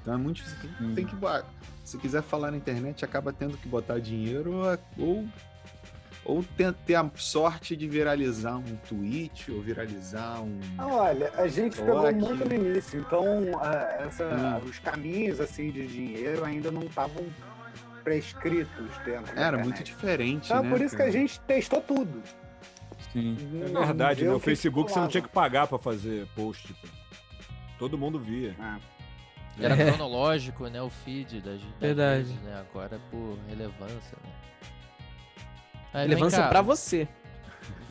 Então 0.00 0.14
é 0.14 0.16
muito 0.16 0.36
difícil. 0.36 0.56
Tem, 0.78 0.94
tem 0.94 1.06
que. 1.06 1.16
Se 1.84 1.98
quiser 1.98 2.22
falar 2.22 2.50
na 2.50 2.56
internet, 2.56 3.04
acaba 3.04 3.32
tendo 3.32 3.58
que 3.58 3.68
botar 3.68 3.98
dinheiro 3.98 4.62
ou, 4.98 5.28
ou 6.28 6.44
ter, 6.56 6.72
ter 6.86 6.94
a 6.94 7.10
sorte 7.16 7.74
de 7.74 7.88
viralizar 7.88 8.56
um 8.58 8.76
tweet 8.88 9.50
ou 9.50 9.62
viralizar 9.62 10.40
um. 10.42 10.60
Olha, 10.78 11.32
a 11.36 11.48
gente 11.48 11.76
pegou 11.78 12.06
aqui. 12.06 12.18
muito 12.20 12.44
no 12.44 12.54
início, 12.54 13.00
então 13.00 13.24
ah, 13.60 14.04
essa- 14.06 14.24
Hum. 14.62 14.68
os 14.68 14.78
caminhos 14.78 15.40
assim 15.40 15.70
de 15.72 15.86
dinheiro 15.86 16.44
ainda 16.44 16.70
não 16.70 16.82
estavam 16.82 17.24
prescritos 18.04 18.96
dentro 19.04 19.38
Era 19.38 19.58
muito 19.58 19.82
diferente. 19.82 20.46
Então 20.46 20.58
é 20.58 20.62
né, 20.62 20.70
por 20.70 20.80
isso 20.80 20.94
que 20.94 21.02
a 21.02 21.06
cara? 21.06 21.12
gente 21.18 21.40
testou 21.40 21.80
tudo. 21.80 22.22
Sim. 23.12 23.36
É 23.64 23.68
Não, 23.70 23.86
verdade, 23.86 24.20
viu 24.22 24.30
né? 24.32 24.36
o 24.36 24.40
Facebook 24.40 24.92
você 24.92 24.98
não 25.00 25.08
tinha 25.08 25.22
que 25.22 25.28
pagar 25.30 25.66
pra 25.66 25.78
fazer 25.78 26.26
post. 26.36 26.72
pô. 26.74 26.88
Todo 27.78 27.96
mundo 27.96 28.18
via. 28.18 28.54
Era 29.58 29.74
É. 29.74 29.86
cronológico, 29.90 30.66
né? 30.68 30.80
O 30.82 30.90
feed 30.90 31.40
das, 31.40 31.54
das 31.60 31.62
Verdade. 31.80 32.22
vezes, 32.24 32.42
né? 32.42 32.60
Agora 32.70 32.96
é 32.96 32.98
por 33.10 33.38
relevância, 33.48 34.18
né? 34.22 34.30
Aí, 35.92 36.06
Relevância 36.08 36.46
pra 36.48 36.62
você. 36.62 37.08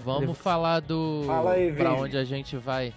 Vamos 0.03 0.37
falar 0.37 0.79
do... 0.79 1.23
Fala 1.25 1.53
aí, 1.53 1.71
pra 1.73 1.93
onde 1.93 2.17
a 2.17 2.23
gente 2.23 2.55
vai. 2.57 2.93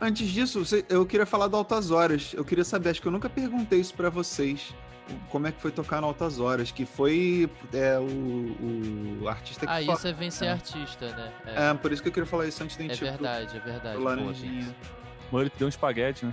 Antes 0.00 0.28
disso, 0.28 0.62
eu 0.88 1.04
queria 1.04 1.26
falar 1.26 1.48
do 1.48 1.56
Altas 1.56 1.90
Horas. 1.90 2.32
Eu 2.34 2.44
queria 2.44 2.64
saber, 2.64 2.90
acho 2.90 3.02
que 3.02 3.08
eu 3.08 3.12
nunca 3.12 3.28
perguntei 3.28 3.80
isso 3.80 3.92
pra 3.94 4.08
vocês. 4.08 4.72
Como 5.30 5.46
é 5.46 5.52
que 5.52 5.60
foi 5.60 5.70
tocar 5.72 6.00
no 6.00 6.06
Altas 6.06 6.38
Horas? 6.38 6.70
Que 6.70 6.86
foi 6.86 7.50
é, 7.72 7.98
o, 7.98 9.18
o 9.22 9.28
artista 9.28 9.66
que 9.66 9.72
Ah, 9.72 9.82
isso 9.82 10.06
é 10.06 10.12
vencer 10.12 10.48
É. 10.48 10.52
artista, 10.52 11.06
né? 11.16 11.32
É, 11.46 11.70
É, 11.70 11.74
por 11.74 11.92
isso 11.92 12.00
que 12.02 12.08
eu 12.08 12.12
queria 12.12 12.26
falar 12.28 12.46
isso 12.46 12.62
antes 12.62 12.76
da 12.76 12.84
é 12.84 12.88
gente 12.88 12.98
pro- 12.98 13.08
verdade, 13.08 13.56
é 13.56 13.60
verdade. 13.60 13.94
pro 13.94 14.02
Pô, 14.02 14.08
Laranjinha. 14.08 14.76
Mano, 15.32 15.44
ele 15.44 15.52
deu 15.58 15.66
um 15.66 15.68
espaguete, 15.68 16.24
né? 16.26 16.32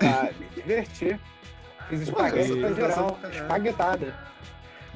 Ah, 0.00 0.30
me 0.38 0.46
diverti. 0.54 1.18
Fiz 1.88 2.00
espaguete 2.02 2.52
pra 2.56 2.68
eu- 2.68 2.74
geral, 2.74 3.18
espaguetada. 3.32 4.14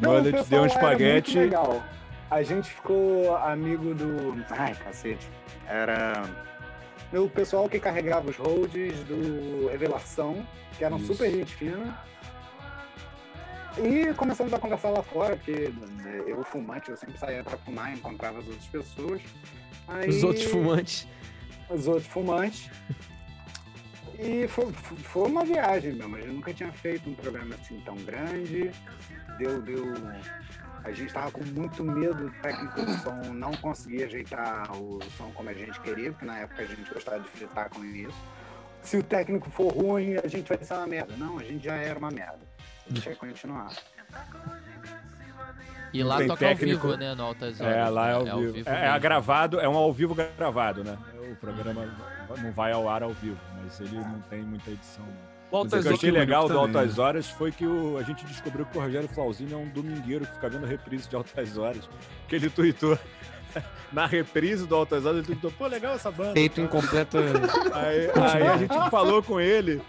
Não, 0.00 0.20
o 0.20 0.24
pessoal 0.24 0.44
deu 0.44 0.62
um 0.62 0.66
espaguete. 0.66 1.38
legal. 1.38 1.82
A 2.30 2.42
gente 2.42 2.70
ficou 2.70 3.36
amigo 3.36 3.94
do. 3.94 4.44
Ai, 4.50 4.74
cacete. 4.74 5.28
Era. 5.66 6.22
O 7.12 7.28
pessoal 7.28 7.68
que 7.68 7.78
carregava 7.80 8.28
os 8.28 8.36
holds 8.36 9.02
do 9.04 9.68
Revelação, 9.70 10.46
que 10.76 10.84
eram 10.84 10.98
Isso. 10.98 11.06
super 11.14 11.30
gente 11.30 11.54
fina. 11.54 11.98
E 13.78 14.12
começamos 14.14 14.52
a 14.52 14.58
conversar 14.58 14.90
lá 14.90 15.02
fora, 15.02 15.36
porque 15.36 15.72
né, 16.02 16.22
eu 16.26 16.42
fumante, 16.42 16.90
eu 16.90 16.96
sempre 16.96 17.16
saía 17.16 17.44
pra 17.44 17.56
fumar, 17.58 17.92
encontrava 17.94 18.40
as 18.40 18.46
outras 18.46 18.64
pessoas. 18.66 19.22
Aí- 19.86 20.08
Os 20.08 20.22
outros 20.24 20.44
fumantes. 20.46 21.06
os 21.70 21.86
outros 21.86 22.06
fumantes. 22.08 22.68
E 24.18 24.48
foi, 24.48 24.72
foi 24.72 25.28
uma 25.28 25.44
viagem 25.44 25.92
mesmo. 25.92 26.16
A 26.16 26.20
gente 26.20 26.32
nunca 26.32 26.52
tinha 26.52 26.72
feito 26.72 27.08
um 27.08 27.14
programa 27.14 27.54
assim 27.54 27.80
tão 27.84 27.94
grande. 27.96 28.70
Deu, 29.38 29.62
deu. 29.62 29.84
A 30.82 30.90
gente 30.90 31.12
tava 31.12 31.30
com 31.30 31.44
muito 31.44 31.84
medo 31.84 32.28
do 32.28 32.30
técnico 32.42 32.84
de 32.84 32.98
som 33.00 33.14
não 33.32 33.52
conseguir 33.52 34.04
ajeitar 34.04 34.72
o 34.76 34.98
som 35.16 35.30
como 35.34 35.48
a 35.50 35.54
gente 35.54 35.78
queria, 35.80 36.10
porque 36.10 36.24
na 36.24 36.38
época 36.38 36.62
a 36.62 36.66
gente 36.66 36.92
gostava 36.92 37.20
de 37.20 37.28
fritar 37.28 37.70
com 37.70 37.84
isso. 37.84 38.16
Se 38.82 38.96
o 38.96 39.02
técnico 39.02 39.50
for 39.50 39.72
ruim, 39.72 40.16
a 40.16 40.26
gente 40.26 40.48
vai 40.48 40.58
ser 40.64 40.74
uma 40.74 40.86
merda. 40.86 41.14
Não, 41.16 41.38
a 41.38 41.44
gente 41.44 41.64
já 41.64 41.76
era 41.76 41.98
uma 41.98 42.10
merda. 42.10 42.40
A 42.90 42.94
gente 42.94 43.04
vai 43.04 43.14
continuar. 43.14 43.72
E 45.92 46.02
lá 46.02 46.18
Tem 46.18 46.26
toca 46.26 46.38
técnico. 46.40 46.86
ao 46.86 46.92
vivo, 46.92 47.04
né? 47.04 47.14
No 47.14 47.24
Altas 47.24 47.60
Horas. 47.60 47.76
É, 47.76 47.88
lá 47.88 48.08
é 48.08 48.12
ao 48.14 48.40
vivo. 48.40 48.68
É, 48.68 48.72
é 48.72 48.86
mesmo. 48.86 49.00
gravado, 49.00 49.60
é 49.60 49.68
um 49.68 49.76
ao 49.76 49.92
vivo 49.92 50.14
gravado, 50.14 50.82
né? 50.82 50.98
O 51.30 51.36
programa 51.36 52.17
não 52.36 52.52
vai 52.52 52.72
ao 52.72 52.88
ar 52.88 53.02
ao 53.02 53.10
vivo, 53.12 53.38
mas 53.62 53.80
ele 53.80 53.96
não 53.98 54.20
tem 54.30 54.42
muita 54.42 54.70
edição. 54.70 55.04
não. 55.04 55.60
O 55.60 55.64
que 55.66 55.74
eu 55.76 55.94
achei 55.94 56.10
legal 56.10 56.42
do 56.46 56.58
Altas 56.58 56.98
Horas 56.98 57.30
foi 57.30 57.50
que 57.50 57.66
o- 57.66 57.96
a 57.96 58.02
gente 58.02 58.22
descobriu 58.26 58.66
que 58.66 58.76
o 58.76 58.80
Rogério 58.82 59.08
Flauzino 59.08 59.54
é 59.54 59.56
um 59.56 59.68
domingueiro 59.70 60.26
que 60.26 60.32
fica 60.34 60.48
vendo 60.50 60.66
reprise 60.66 61.08
de 61.08 61.16
Altas 61.16 61.56
Horas. 61.56 61.88
Que 62.28 62.36
ele 62.36 62.50
tweetou. 62.50 62.98
Na 63.90 64.04
reprise 64.04 64.66
do 64.66 64.74
Altas 64.74 65.06
Horas, 65.06 65.18
ele 65.18 65.26
tweetou, 65.26 65.50
pô, 65.52 65.66
legal 65.66 65.94
essa 65.94 66.10
banda. 66.10 66.34
Feito 66.34 66.60
em 66.60 66.66
completo. 66.66 67.16
Aí, 67.72 68.10
aí 68.14 68.42
a 68.46 68.56
gente 68.58 68.90
falou 68.90 69.22
com 69.22 69.40
ele. 69.40 69.80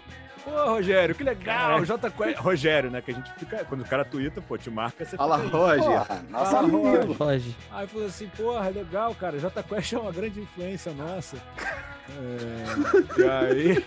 Pô, 0.44 0.50
Rogério, 0.50 1.14
que 1.14 1.22
legal, 1.22 1.84
J 1.84 2.10
Quest. 2.10 2.38
Rogério, 2.38 2.90
né? 2.90 3.02
Que 3.02 3.10
a 3.10 3.14
gente 3.14 3.32
fica. 3.34 3.64
Quando 3.64 3.82
o 3.82 3.84
cara 3.84 4.04
twitta, 4.04 4.40
pô, 4.40 4.56
te 4.56 4.70
marca, 4.70 5.04
você 5.04 5.16
Fala, 5.16 5.38
fica 5.38 5.56
aí. 5.56 5.78
Roger. 5.80 6.22
Nosso 6.30 6.50
Fala. 6.50 6.68
Roger. 6.68 7.54
Aí 7.70 7.86
falou 7.86 8.06
assim, 8.06 8.28
porra, 8.28 8.68
legal, 8.68 9.14
cara. 9.14 9.38
J 9.38 9.62
Quest 9.62 9.92
é 9.92 9.98
uma 9.98 10.12
grande 10.12 10.40
influência 10.40 10.92
nossa. 10.92 11.36
É, 12.18 13.20
e 13.20 13.28
aí, 13.28 13.84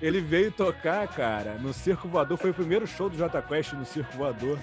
ele 0.00 0.20
veio 0.20 0.50
tocar, 0.50 1.06
cara, 1.08 1.54
no 1.54 1.72
Circo 1.72 2.08
Voador. 2.08 2.36
Foi 2.36 2.50
o 2.50 2.54
primeiro 2.54 2.86
show 2.86 3.08
do 3.08 3.16
J 3.16 3.40
Quest 3.42 3.72
no 3.72 3.84
Circo 3.84 4.16
Voador. 4.16 4.58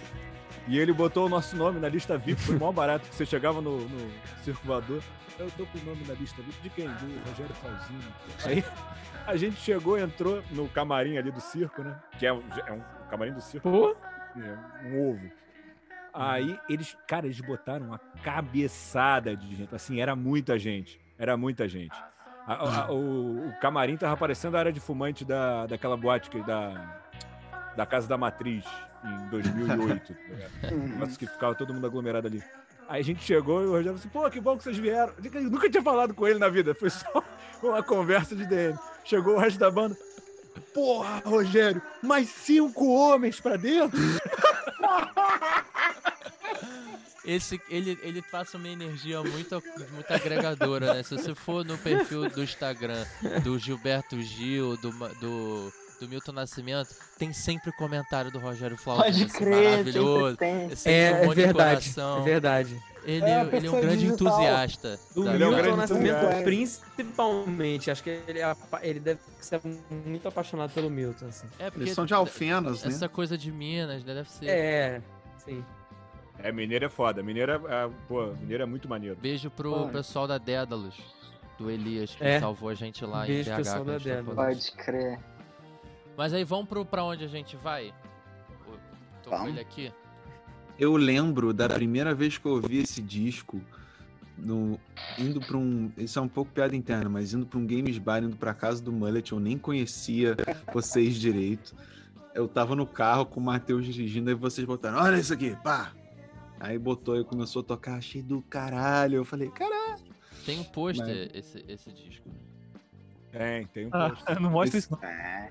E 0.67 0.77
ele 0.77 0.93
botou 0.93 1.25
o 1.25 1.29
nosso 1.29 1.55
nome 1.55 1.79
na 1.79 1.89
lista 1.89 2.17
VIP. 2.17 2.39
Foi 2.41 2.55
mó 2.57 2.71
barato 2.71 3.09
que 3.09 3.15
você 3.15 3.25
chegava 3.25 3.61
no, 3.61 3.79
no 3.79 4.11
Circo 4.43 4.61
Voador. 4.65 5.01
Eu 5.39 5.49
tô 5.51 5.65
com 5.65 5.77
o 5.79 5.83
nome 5.83 6.03
na 6.07 6.13
lista 6.13 6.41
de 6.61 6.69
quem? 6.69 6.87
Do 6.87 7.29
Rogério 7.29 7.55
Flauzino. 7.55 8.13
Aí 8.45 8.63
a 9.25 9.35
gente 9.35 9.55
chegou, 9.57 9.97
entrou 9.97 10.43
no 10.51 10.67
camarim 10.69 11.17
ali 11.17 11.31
do 11.31 11.41
circo, 11.41 11.81
né? 11.83 11.95
Que 12.19 12.27
é 12.27 12.33
um, 12.33 12.43
é 12.67 12.71
um 12.71 12.81
camarim 13.09 13.33
do 13.33 13.41
circo. 13.41 13.69
Pô, 13.69 13.95
É, 14.39 14.87
um 14.87 15.09
ovo. 15.11 15.31
Aí 16.13 16.59
eles, 16.69 16.95
cara, 17.07 17.25
eles 17.25 17.39
botaram 17.39 17.85
uma 17.87 17.99
cabeçada 18.23 19.35
de 19.35 19.55
gente. 19.55 19.73
Assim, 19.73 20.01
era 20.01 20.15
muita 20.15 20.59
gente. 20.59 20.99
Era 21.17 21.37
muita 21.37 21.67
gente. 21.67 21.95
A- 22.45 22.53
a- 22.53 22.81
a- 22.85 22.91
o, 22.91 23.47
o 23.49 23.53
camarim 23.61 23.95
tava 23.97 24.17
parecendo 24.17 24.57
a 24.57 24.59
área 24.59 24.73
de 24.73 24.79
fumante 24.79 25.23
da, 25.23 25.65
daquela 25.67 25.95
boate 25.95 26.29
que, 26.29 26.41
da, 26.43 26.99
da 27.77 27.85
Casa 27.85 28.07
da 28.07 28.17
Matriz, 28.17 28.65
em 29.05 29.29
2008. 29.29 30.13
tá 30.13 30.19
ligado? 30.27 30.73
Uhum. 30.73 30.97
Nossa, 30.99 31.17
que 31.17 31.25
ficava 31.27 31.55
todo 31.55 31.73
mundo 31.73 31.87
aglomerado 31.87 32.27
ali. 32.27 32.43
Aí 32.91 32.99
a 32.99 33.03
gente 33.05 33.23
chegou 33.23 33.63
e 33.63 33.67
o 33.67 33.71
Rogério 33.71 33.93
assim: 33.93 34.09
pô, 34.09 34.29
que 34.29 34.41
bom 34.41 34.57
que 34.57 34.65
vocês 34.65 34.77
vieram. 34.77 35.13
Eu 35.33 35.43
nunca 35.43 35.69
tinha 35.69 35.81
falado 35.81 36.13
com 36.13 36.27
ele 36.27 36.37
na 36.37 36.49
vida, 36.49 36.75
foi 36.75 36.89
só 36.89 37.23
uma 37.63 37.81
conversa 37.81 38.35
de 38.35 38.45
DM. 38.45 38.77
Chegou 39.05 39.35
o 39.35 39.39
resto 39.39 39.57
da 39.57 39.71
banda. 39.71 39.97
Porra, 40.73 41.21
Rogério, 41.25 41.81
mais 42.03 42.27
cinco 42.27 42.85
homens 42.93 43.39
pra 43.39 43.55
dentro? 43.55 43.97
Esse, 47.23 47.61
ele, 47.69 47.97
ele 48.01 48.21
passa 48.23 48.57
uma 48.57 48.67
energia 48.67 49.23
muito, 49.23 49.63
muito 49.93 50.11
agregadora, 50.11 50.95
né? 50.95 51.03
Se 51.03 51.15
você 51.15 51.33
for 51.33 51.63
no 51.63 51.77
perfil 51.77 52.29
do 52.29 52.43
Instagram 52.43 53.05
do 53.41 53.57
Gilberto 53.57 54.21
Gil, 54.21 54.75
do, 54.75 54.91
do, 54.91 55.71
do 56.01 56.09
Milton 56.09 56.31
Nascimento, 56.31 56.89
tem 57.17 57.31
sempre 57.31 57.71
comentário 57.71 58.31
do 58.31 58.39
Rogério 58.39 58.75
Flauzino. 58.77 59.27
Pode 59.27 59.37
crer, 59.37 59.69
maravilhoso. 59.71 60.37
sempre 60.37 60.75
tem. 60.75 60.93
É 60.93 61.09
é, 61.23 61.27
um 61.27 61.31
é 61.31 61.35
verdade. 61.35 61.93
É 61.97 62.21
verdade. 62.23 62.81
Ele, 63.03 63.25
É 63.25 63.41
ele 63.55 63.67
é 63.67 63.71
um 63.71 63.81
grande 63.81 63.97
digital. 64.05 64.27
entusiasta. 64.27 64.99
Do 65.15 65.27
Ele 65.27 65.43
é 65.43 65.47
um 65.47 65.49
Milton 65.49 65.61
grande 65.63 65.77
Nascimento, 65.77 66.15
entusiasta. 66.17 66.43
principalmente. 66.43 67.91
Acho 67.91 68.03
que 68.03 68.09
ele, 68.27 68.39
é 68.39 68.55
ele 68.81 68.99
deve 68.99 69.19
ser 69.39 69.59
muito 70.05 70.27
apaixonado 70.27 70.71
pelo 70.71 70.89
Milton, 70.89 71.25
assim. 71.27 71.47
É, 71.59 71.65
porque 71.71 71.83
Eles 71.83 71.93
são 71.95 72.05
de 72.05 72.13
Alfenas, 72.13 72.83
né? 72.83 72.89
essa 72.91 73.09
coisa 73.09 73.37
de 73.37 73.51
Minas, 73.51 74.03
né? 74.03 74.13
Deve 74.13 74.29
ser. 74.29 74.45
É, 74.47 75.01
sim. 75.43 75.63
É, 76.39 76.51
Mineiro 76.51 76.85
é 76.85 76.89
foda. 76.89 77.21
Mineiro 77.23 77.51
é, 77.51 77.55
é- 77.85 77.89
pô, 78.07 78.27
Mineiro 78.39 78.63
é 78.63 78.65
muito 78.65 78.87
maneiro. 78.89 79.15
Beijo 79.19 79.49
pro 79.49 79.71
Olha. 79.83 79.91
pessoal 79.91 80.27
da 80.27 80.37
Dédalus, 80.37 80.95
do 81.57 81.69
Elias, 81.69 82.13
que 82.15 82.23
É. 82.23 82.39
salvou 82.39 82.69
a 82.69 82.73
gente 82.75 83.03
lá 83.05 83.25
Beijo, 83.25 83.49
em 83.49 83.53
BH. 83.53 83.57
pessoal 83.57 83.83
da 83.85 83.97
Dédalus. 83.97 84.35
Pode 84.35 84.71
crer. 84.73 85.19
Mas 86.17 86.33
aí 86.33 86.43
vamos 86.43 86.67
pro, 86.67 86.85
pra 86.85 87.03
onde 87.03 87.23
a 87.23 87.27
gente 87.27 87.55
vai? 87.57 87.93
O- 88.67 88.77
Tô 89.23 89.29
com 89.31 89.47
ele 89.47 89.59
aqui. 89.59 89.91
Eu 90.79 90.95
lembro 90.95 91.53
da 91.53 91.69
primeira 91.69 92.13
vez 92.13 92.37
que 92.37 92.45
eu 92.45 92.53
ouvi 92.53 92.79
esse 92.79 93.01
disco, 93.01 93.61
no, 94.37 94.79
indo 95.17 95.39
pra 95.39 95.57
um. 95.57 95.91
Isso 95.97 96.17
é 96.17 96.21
um 96.21 96.27
pouco 96.27 96.51
piada 96.51 96.75
interna, 96.75 97.09
mas 97.09 97.33
indo 97.33 97.45
pra 97.45 97.59
um 97.59 97.65
Games 97.67 97.97
Bar, 97.97 98.23
indo 98.23 98.35
pra 98.35 98.53
casa 98.53 98.81
do 98.81 98.91
Mullet, 98.91 99.31
eu 99.31 99.39
nem 99.39 99.57
conhecia 99.57 100.35
vocês 100.73 101.15
direito. 101.15 101.75
Eu 102.33 102.47
tava 102.47 102.75
no 102.75 102.87
carro 102.87 103.25
com 103.25 103.39
o 103.39 103.43
Matheus 103.43 103.85
dirigindo, 103.85 104.29
aí 104.29 104.35
vocês 104.35 104.65
botaram, 104.65 104.99
olha 105.03 105.17
isso 105.17 105.33
aqui, 105.33 105.55
pá! 105.63 105.91
Aí 106.59 106.77
botou 106.79 107.19
e 107.19 107.23
começou 107.23 107.61
a 107.61 107.65
tocar, 107.65 107.95
achei 107.97 108.21
do 108.21 108.41
caralho. 108.43 109.15
Eu 109.17 109.25
falei, 109.25 109.49
caralho. 109.49 110.01
Tem 110.45 110.59
um 110.59 110.63
pôster 110.63 111.29
esse, 111.33 111.63
esse 111.67 111.91
disco. 111.91 112.29
Tem, 113.31 113.65
tem 113.67 113.85
um 113.87 113.89
Ah, 113.93 114.09
post. 114.09 114.35
não 114.41 114.49
mostra 114.51 114.77
isso. 114.79 114.99
É. 115.01 115.49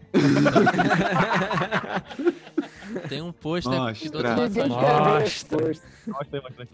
Tem 3.09 3.23
um 3.23 3.33
Mostra. 3.77 4.11
quer 4.35 4.51
ver 4.51 4.69
Mostra. 4.69 5.59
post. 5.59 5.87
Mostra 6.07 6.39
aí, 6.39 6.43
mostra 6.43 6.63
aí. 6.65 6.69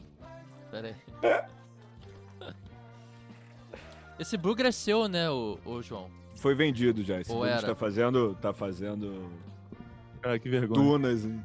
Pera 0.70 0.88
aí. 0.88 0.96
Esse 4.18 4.36
bugre 4.36 4.68
é 4.68 4.72
seu, 4.72 5.09
né, 5.09 5.30
o, 5.30 5.59
o 5.64 5.82
João? 5.82 6.09
Foi 6.36 6.54
vendido 6.54 7.02
já. 7.04 7.20
Esse 7.20 7.30
era? 7.44 7.66
tá 7.68 7.74
fazendo, 7.74 8.34
tá 8.40 8.52
fazendo 8.52 9.30
Cara, 10.22 10.38
que 10.38 10.48
vergonha. 10.48 10.80
dunas. 10.82 11.24
hein? 11.24 11.44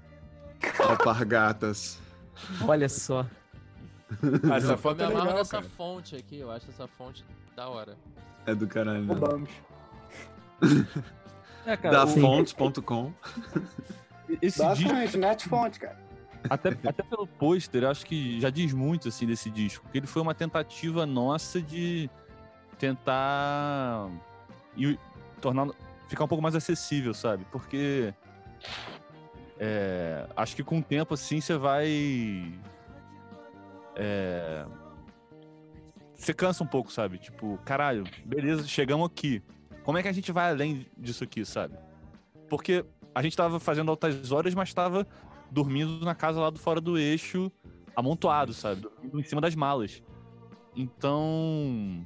Alpargatas. 0.79 1.99
Olha 2.65 2.87
só. 2.89 3.25
Ah, 4.49 4.57
essa 4.57 4.73
eu 4.73 4.77
foto 4.77 4.97
me 4.97 5.03
é 5.03 5.05
amarro 5.05 5.21
legal, 5.23 5.37
nessa 5.39 5.57
cara. 5.57 5.69
fonte 5.69 6.15
aqui, 6.15 6.39
eu 6.39 6.51
acho 6.51 6.69
essa 6.69 6.87
fonte 6.87 7.23
da 7.55 7.67
hora. 7.69 7.97
É 8.45 8.55
do 8.55 8.67
caralho. 8.67 9.03
né? 9.03 9.13
Roubamos. 9.13 9.49
É, 11.65 11.77
cara, 11.77 11.97
Da 11.97 12.03
o- 12.05 12.07
fontes.com. 12.07 13.13
esse 14.41 14.41
disco, 14.41 14.63
Basicamente, 14.63 15.17
net 15.17 15.47
fonte, 15.47 15.79
cara. 15.79 15.97
até, 16.49 16.69
até 16.69 17.03
pelo 17.03 17.27
pôster, 17.27 17.83
acho 17.85 18.05
que 18.05 18.39
já 18.39 18.49
diz 18.49 18.73
muito, 18.73 19.07
assim, 19.09 19.25
desse 19.27 19.49
disco. 19.49 19.83
Porque 19.83 19.97
ele 19.99 20.07
foi 20.07 20.21
uma 20.21 20.33
tentativa 20.33 21.05
nossa 21.05 21.61
de 21.61 22.09
tentar 22.79 24.09
e 24.75 24.97
tornar, 25.39 25.67
ficar 26.07 26.23
um 26.23 26.27
pouco 26.27 26.41
mais 26.41 26.55
acessível, 26.55 27.13
sabe? 27.13 27.45
Porque 27.51 28.13
é, 29.59 30.25
acho 30.35 30.55
que 30.55 30.63
com 30.63 30.79
o 30.79 30.83
tempo, 30.83 31.13
assim, 31.13 31.39
você 31.41 31.55
vai... 31.57 32.51
É, 33.95 34.65
você 36.21 36.33
cansa 36.33 36.63
um 36.63 36.67
pouco, 36.67 36.91
sabe? 36.91 37.17
Tipo, 37.17 37.57
caralho, 37.65 38.03
beleza, 38.23 38.67
chegamos 38.67 39.07
aqui. 39.07 39.41
Como 39.83 39.97
é 39.97 40.03
que 40.03 40.07
a 40.07 40.11
gente 40.11 40.31
vai 40.31 40.49
além 40.51 40.85
disso 40.97 41.23
aqui, 41.23 41.43
sabe? 41.43 41.75
Porque 42.49 42.85
a 43.13 43.21
gente 43.21 43.35
tava 43.35 43.59
fazendo 43.59 43.89
altas 43.89 44.31
horas, 44.31 44.53
mas 44.53 44.73
tava 44.73 45.07
dormindo 45.49 46.05
na 46.05 46.13
casa 46.13 46.39
lá 46.39 46.49
do 46.49 46.59
fora 46.59 46.79
do 46.79 46.97
eixo, 46.97 47.51
amontoado, 47.95 48.53
sabe? 48.53 48.81
Dormindo 48.81 49.19
em 49.19 49.23
cima 49.23 49.41
das 49.41 49.55
malas. 49.55 50.01
Então. 50.75 52.05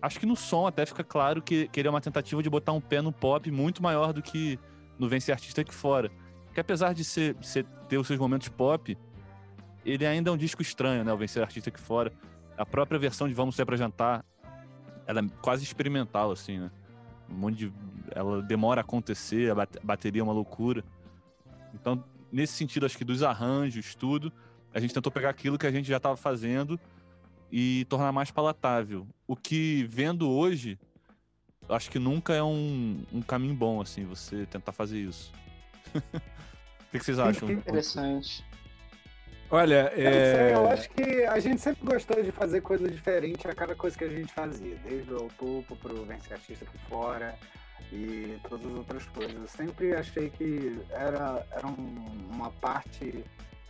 Acho 0.00 0.18
que 0.18 0.26
no 0.26 0.36
som 0.36 0.66
até 0.66 0.84
fica 0.84 1.04
claro 1.04 1.40
que, 1.40 1.68
que 1.68 1.80
ele 1.80 1.86
é 1.86 1.90
uma 1.90 2.00
tentativa 2.00 2.42
de 2.42 2.50
botar 2.50 2.72
um 2.72 2.80
pé 2.80 3.00
no 3.00 3.12
pop 3.12 3.48
muito 3.50 3.82
maior 3.82 4.12
do 4.12 4.20
que 4.20 4.58
no 4.98 5.08
Vence 5.08 5.30
Artista 5.30 5.60
aqui 5.60 5.72
fora. 5.72 6.10
Que 6.52 6.60
apesar 6.60 6.92
de 6.92 7.04
ser, 7.04 7.36
ser- 7.40 7.64
ter 7.88 7.98
os 7.98 8.06
seus 8.06 8.18
momentos 8.18 8.48
pop, 8.48 8.98
ele 9.84 10.04
ainda 10.04 10.28
é 10.28 10.32
um 10.32 10.36
disco 10.36 10.60
estranho, 10.60 11.04
né? 11.04 11.12
O 11.12 11.16
Vencer 11.16 11.42
Artista 11.42 11.70
aqui 11.70 11.80
fora. 11.80 12.12
A 12.62 12.66
própria 12.66 12.96
versão 12.96 13.26
de 13.26 13.34
Vamos 13.34 13.56
Ser 13.56 13.66
Pra 13.66 13.76
Jantar, 13.76 14.24
ela 15.04 15.18
é 15.18 15.24
quase 15.40 15.64
experimental, 15.64 16.30
assim, 16.30 16.58
né? 16.58 16.70
Um 17.28 17.34
monte 17.34 17.56
de. 17.56 17.72
Ela 18.14 18.40
demora 18.40 18.80
a 18.80 18.84
acontecer, 18.84 19.50
a 19.50 19.54
bate- 19.56 19.80
bateria 19.82 20.20
é 20.20 20.22
uma 20.22 20.32
loucura. 20.32 20.84
Então, 21.74 22.04
nesse 22.30 22.52
sentido, 22.52 22.86
acho 22.86 22.96
que 22.96 23.04
dos 23.04 23.20
arranjos, 23.24 23.96
tudo, 23.96 24.32
a 24.72 24.78
gente 24.78 24.94
tentou 24.94 25.10
pegar 25.10 25.30
aquilo 25.30 25.58
que 25.58 25.66
a 25.66 25.72
gente 25.72 25.88
já 25.88 25.96
estava 25.96 26.16
fazendo 26.16 26.78
e 27.50 27.84
tornar 27.86 28.12
mais 28.12 28.30
palatável. 28.30 29.08
O 29.26 29.34
que, 29.34 29.84
vendo 29.90 30.30
hoje, 30.30 30.78
acho 31.68 31.90
que 31.90 31.98
nunca 31.98 32.32
é 32.32 32.44
um, 32.44 33.02
um 33.12 33.22
caminho 33.22 33.54
bom, 33.56 33.80
assim, 33.80 34.04
você 34.04 34.46
tentar 34.46 34.70
fazer 34.70 35.00
isso. 35.00 35.32
o 35.96 36.00
que, 36.92 36.98
que 37.00 37.04
vocês 37.04 37.18
acham? 37.18 37.50
Interessante. 37.50 38.44
Olha, 39.54 39.92
sei, 39.94 40.54
eu 40.54 40.66
é... 40.66 40.72
acho 40.72 40.88
que 40.88 41.24
a 41.26 41.38
gente 41.38 41.60
sempre 41.60 41.84
gostou 41.84 42.22
de 42.22 42.32
fazer 42.32 42.62
coisa 42.62 42.88
diferente 42.88 43.46
a 43.46 43.54
cada 43.54 43.74
coisa 43.74 43.98
que 43.98 44.04
a 44.04 44.08
gente 44.08 44.32
fazia, 44.32 44.76
desde 44.76 45.12
o 45.12 45.28
topo 45.38 45.76
pro 45.76 46.06
Vence 46.06 46.32
Artista 46.32 46.64
por 46.64 46.80
fora 46.88 47.34
e 47.92 48.38
todas 48.48 48.64
as 48.64 48.72
outras 48.72 49.04
coisas. 49.08 49.34
Eu 49.34 49.46
sempre 49.46 49.94
achei 49.94 50.30
que 50.30 50.80
era, 50.88 51.46
era 51.50 51.66
um- 51.66 52.28
uma 52.30 52.50
parte 52.50 53.22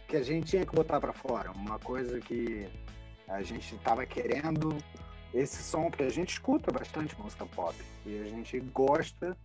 que 0.06 0.16
a 0.16 0.22
gente 0.22 0.46
tinha 0.46 0.64
que 0.64 0.72
botar 0.72 1.00
pra 1.00 1.12
fora, 1.12 1.50
uma 1.50 1.80
coisa 1.80 2.20
que 2.20 2.68
a 3.28 3.42
gente 3.42 3.76
tava 3.78 4.06
querendo 4.06 4.78
esse 5.34 5.60
som, 5.64 5.90
porque 5.90 6.04
a 6.04 6.10
gente 6.10 6.34
escuta 6.34 6.70
bastante 6.70 7.18
música 7.20 7.44
pop 7.46 7.74
e 8.06 8.20
a 8.20 8.24
gente 8.26 8.60
gosta 8.60 9.36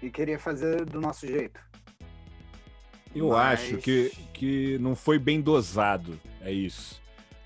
e 0.00 0.10
queria 0.10 0.38
fazer 0.38 0.86
do 0.86 1.02
nosso 1.02 1.26
jeito. 1.26 1.60
Eu 3.14 3.28
Mas- 3.30 3.60
acho 3.60 3.76
que, 3.78 4.10
que 4.32 4.78
não 4.78 4.94
foi 4.94 5.18
bem 5.18 5.40
dosado, 5.40 6.18
é 6.40 6.50
isso. 6.52 7.00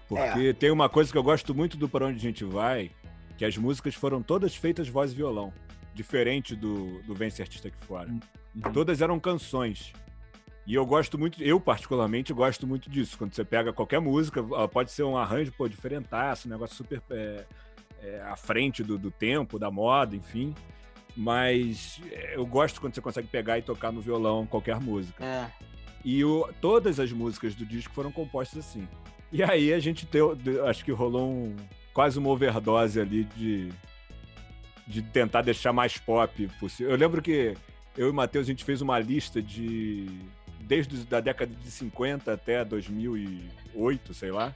Porque 0.08 0.54
tem 0.54 0.70
uma 0.70 0.88
coisa 0.88 1.10
que 1.10 1.18
eu 1.18 1.22
gosto 1.22 1.54
muito 1.54 1.76
do 1.76 1.88
Para 1.88 2.06
Onde 2.06 2.16
a 2.18 2.20
Gente 2.20 2.44
Vai, 2.44 2.90
que 3.36 3.44
as 3.44 3.56
músicas 3.56 3.94
foram 3.94 4.22
todas 4.22 4.54
feitas 4.54 4.88
voz 4.88 5.12
e 5.12 5.16
violão. 5.16 5.52
diferente 5.94 6.54
do, 6.54 7.02
do 7.02 7.14
Vence 7.14 7.40
Artista 7.42 7.68
Aqui 7.68 7.78
Fora. 7.86 8.08
Uhum. 8.10 8.72
Todas 8.72 9.00
eram 9.00 9.18
canções. 9.18 9.92
E 10.66 10.74
eu 10.74 10.84
gosto 10.84 11.18
muito, 11.18 11.42
eu 11.42 11.58
particularmente 11.60 12.32
gosto 12.32 12.66
muito 12.66 12.90
disso. 12.90 13.16
Quando 13.16 13.34
você 13.34 13.44
pega 13.44 13.72
qualquer 13.72 14.00
música, 14.00 14.40
ela 14.40 14.68
pode 14.68 14.90
ser 14.92 15.04
um 15.04 15.16
arranjo, 15.16 15.52
pô, 15.56 15.66
diferentaço, 15.68 16.48
um 16.48 16.50
negócio 16.50 16.76
super 16.76 17.00
é, 17.10 17.44
é, 18.02 18.20
à 18.22 18.36
frente 18.36 18.82
do, 18.82 18.98
do 18.98 19.10
tempo, 19.10 19.58
da 19.58 19.70
moda, 19.70 20.14
enfim. 20.14 20.54
Mas 21.16 22.00
é, 22.12 22.36
eu 22.36 22.44
gosto 22.44 22.80
quando 22.80 22.94
você 22.94 23.00
consegue 23.00 23.28
pegar 23.28 23.58
e 23.58 23.62
tocar 23.62 23.90
no 23.90 24.00
violão 24.00 24.46
qualquer 24.46 24.78
música. 24.80 25.24
É. 25.24 25.50
E 26.04 26.22
o- 26.24 26.48
todas 26.60 27.00
as 27.00 27.10
músicas 27.10 27.54
do 27.54 27.64
disco 27.64 27.94
foram 27.94 28.12
compostas 28.12 28.58
assim. 28.66 28.86
E 29.32 29.42
aí 29.42 29.72
a 29.72 29.78
gente 29.80 30.06
deu, 30.06 30.36
deu- 30.36 30.66
acho 30.66 30.84
que 30.84 30.92
rolou 30.92 31.28
um, 31.32 31.56
quase 31.94 32.18
uma 32.18 32.28
overdose 32.28 33.00
ali 33.00 33.24
de, 33.36 33.72
de 34.86 35.02
tentar 35.02 35.42
deixar 35.42 35.72
mais 35.72 35.96
pop 35.98 36.48
possível. 36.60 36.92
Eu 36.92 36.98
lembro 36.98 37.20
que 37.22 37.54
eu 37.96 38.08
e 38.08 38.10
o 38.10 38.14
Matheus, 38.14 38.46
a 38.46 38.50
gente 38.50 38.62
fez 38.64 38.80
uma 38.82 38.98
lista 38.98 39.40
de. 39.42 40.06
Desde 40.60 40.96
a 41.14 41.20
década 41.20 41.54
de 41.54 41.70
50 41.70 42.32
até 42.32 42.64
2008, 42.64 44.12
sei 44.14 44.30
lá. 44.32 44.54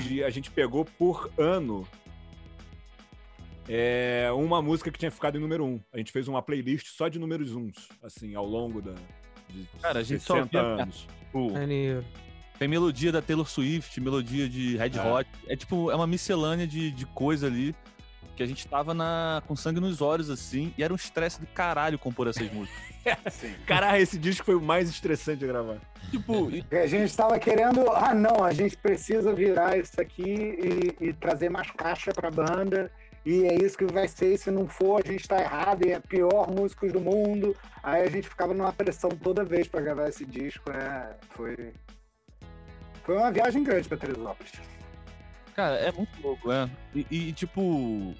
De, 0.00 0.22
a 0.22 0.30
gente 0.30 0.50
pegou 0.50 0.84
por 0.84 1.30
ano 1.36 1.86
é, 3.68 4.28
uma 4.32 4.62
música 4.62 4.90
que 4.90 4.98
tinha 4.98 5.10
ficado 5.10 5.36
em 5.36 5.40
número 5.40 5.64
um. 5.64 5.80
A 5.92 5.98
gente 5.98 6.10
fez 6.12 6.26
uma 6.28 6.42
playlist 6.42 6.86
só 6.96 7.08
de 7.08 7.18
números 7.18 7.54
uns, 7.54 7.88
assim, 8.02 8.34
ao 8.34 8.46
longo 8.46 8.80
da, 8.80 8.94
de 9.48 9.68
Cara, 9.82 10.00
a 10.00 10.02
gente 10.02 10.22
só 10.22 10.34
60 10.36 10.48
via- 10.50 10.82
anos. 10.82 11.06
Tipo, 11.20 11.52
tem 12.58 12.66
melodia 12.68 13.12
da 13.12 13.20
Taylor 13.22 13.48
Swift, 13.48 14.00
melodia 14.00 14.48
de 14.48 14.76
Red 14.76 14.92
É. 14.98 15.12
Hot. 15.12 15.28
É 15.46 15.54
tipo, 15.56 15.90
é 15.90 15.94
uma 15.94 16.06
miscelânea 16.06 16.66
de, 16.66 16.90
de 16.90 17.06
coisa 17.06 17.46
ali 17.46 17.74
que 18.34 18.42
a 18.42 18.46
gente 18.46 18.66
tava 18.68 18.94
na, 18.94 19.42
com 19.48 19.56
sangue 19.56 19.80
nos 19.80 20.00
olhos, 20.00 20.30
assim, 20.30 20.72
e 20.78 20.82
era 20.84 20.92
um 20.92 20.96
estresse 20.96 21.40
do 21.40 21.46
caralho 21.48 21.98
compor 21.98 22.28
essas 22.28 22.48
músicas. 22.52 22.78
Caralho, 23.66 24.00
esse 24.00 24.16
disco 24.16 24.44
foi 24.46 24.54
o 24.54 24.60
mais 24.60 24.88
estressante 24.88 25.40
de 25.40 25.46
gravar. 25.48 25.78
tipo, 26.10 26.48
e- 26.50 26.64
a 26.76 26.86
gente 26.86 27.04
estava 27.06 27.36
querendo, 27.40 27.90
ah 27.90 28.14
não, 28.14 28.44
a 28.44 28.52
gente 28.52 28.76
precisa 28.76 29.32
virar 29.34 29.76
isso 29.76 30.00
aqui 30.00 30.22
e, 30.22 31.06
e 31.08 31.12
trazer 31.12 31.48
mais 31.48 31.68
caixa 31.72 32.12
pra 32.12 32.30
banda. 32.30 32.90
E 33.28 33.44
é 33.44 33.62
isso 33.62 33.76
que 33.76 33.84
vai 33.84 34.08
ser, 34.08 34.38
se 34.38 34.50
não 34.50 34.66
for, 34.66 35.02
a 35.04 35.06
gente 35.06 35.28
tá 35.28 35.38
errado, 35.38 35.86
e 35.86 35.92
é 35.92 36.00
pior 36.00 36.50
músicos 36.50 36.90
do 36.90 36.98
mundo. 36.98 37.54
Aí 37.82 38.00
a 38.04 38.08
gente 38.08 38.26
ficava 38.26 38.54
numa 38.54 38.72
pressão 38.72 39.10
toda 39.10 39.44
vez 39.44 39.68
pra 39.68 39.82
gravar 39.82 40.08
esse 40.08 40.24
disco. 40.24 40.70
É, 40.70 41.14
foi, 41.32 41.74
foi 43.04 43.18
uma 43.18 43.30
viagem 43.30 43.62
grande 43.62 43.86
pra 43.86 43.98
Teresópolis. 43.98 44.52
Cara, 45.54 45.76
é 45.76 45.92
muito 45.92 46.10
louco, 46.22 46.50
é. 46.50 46.70
E, 46.94 47.06
e, 47.10 47.32
tipo, 47.34 48.14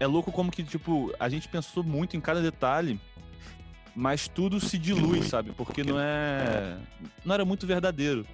é 0.00 0.06
louco 0.06 0.32
como 0.32 0.50
que, 0.50 0.64
tipo, 0.64 1.12
a 1.20 1.28
gente 1.28 1.46
pensou 1.46 1.84
muito 1.84 2.16
em 2.16 2.20
cada 2.22 2.40
detalhe, 2.40 2.98
mas 3.94 4.26
tudo 4.26 4.58
se 4.58 4.78
dilui, 4.78 5.22
sabe? 5.22 5.52
Porque 5.52 5.84
não 5.84 6.00
é. 6.00 6.78
Não 7.22 7.34
era 7.34 7.44
muito 7.44 7.66
verdadeiro. 7.66 8.26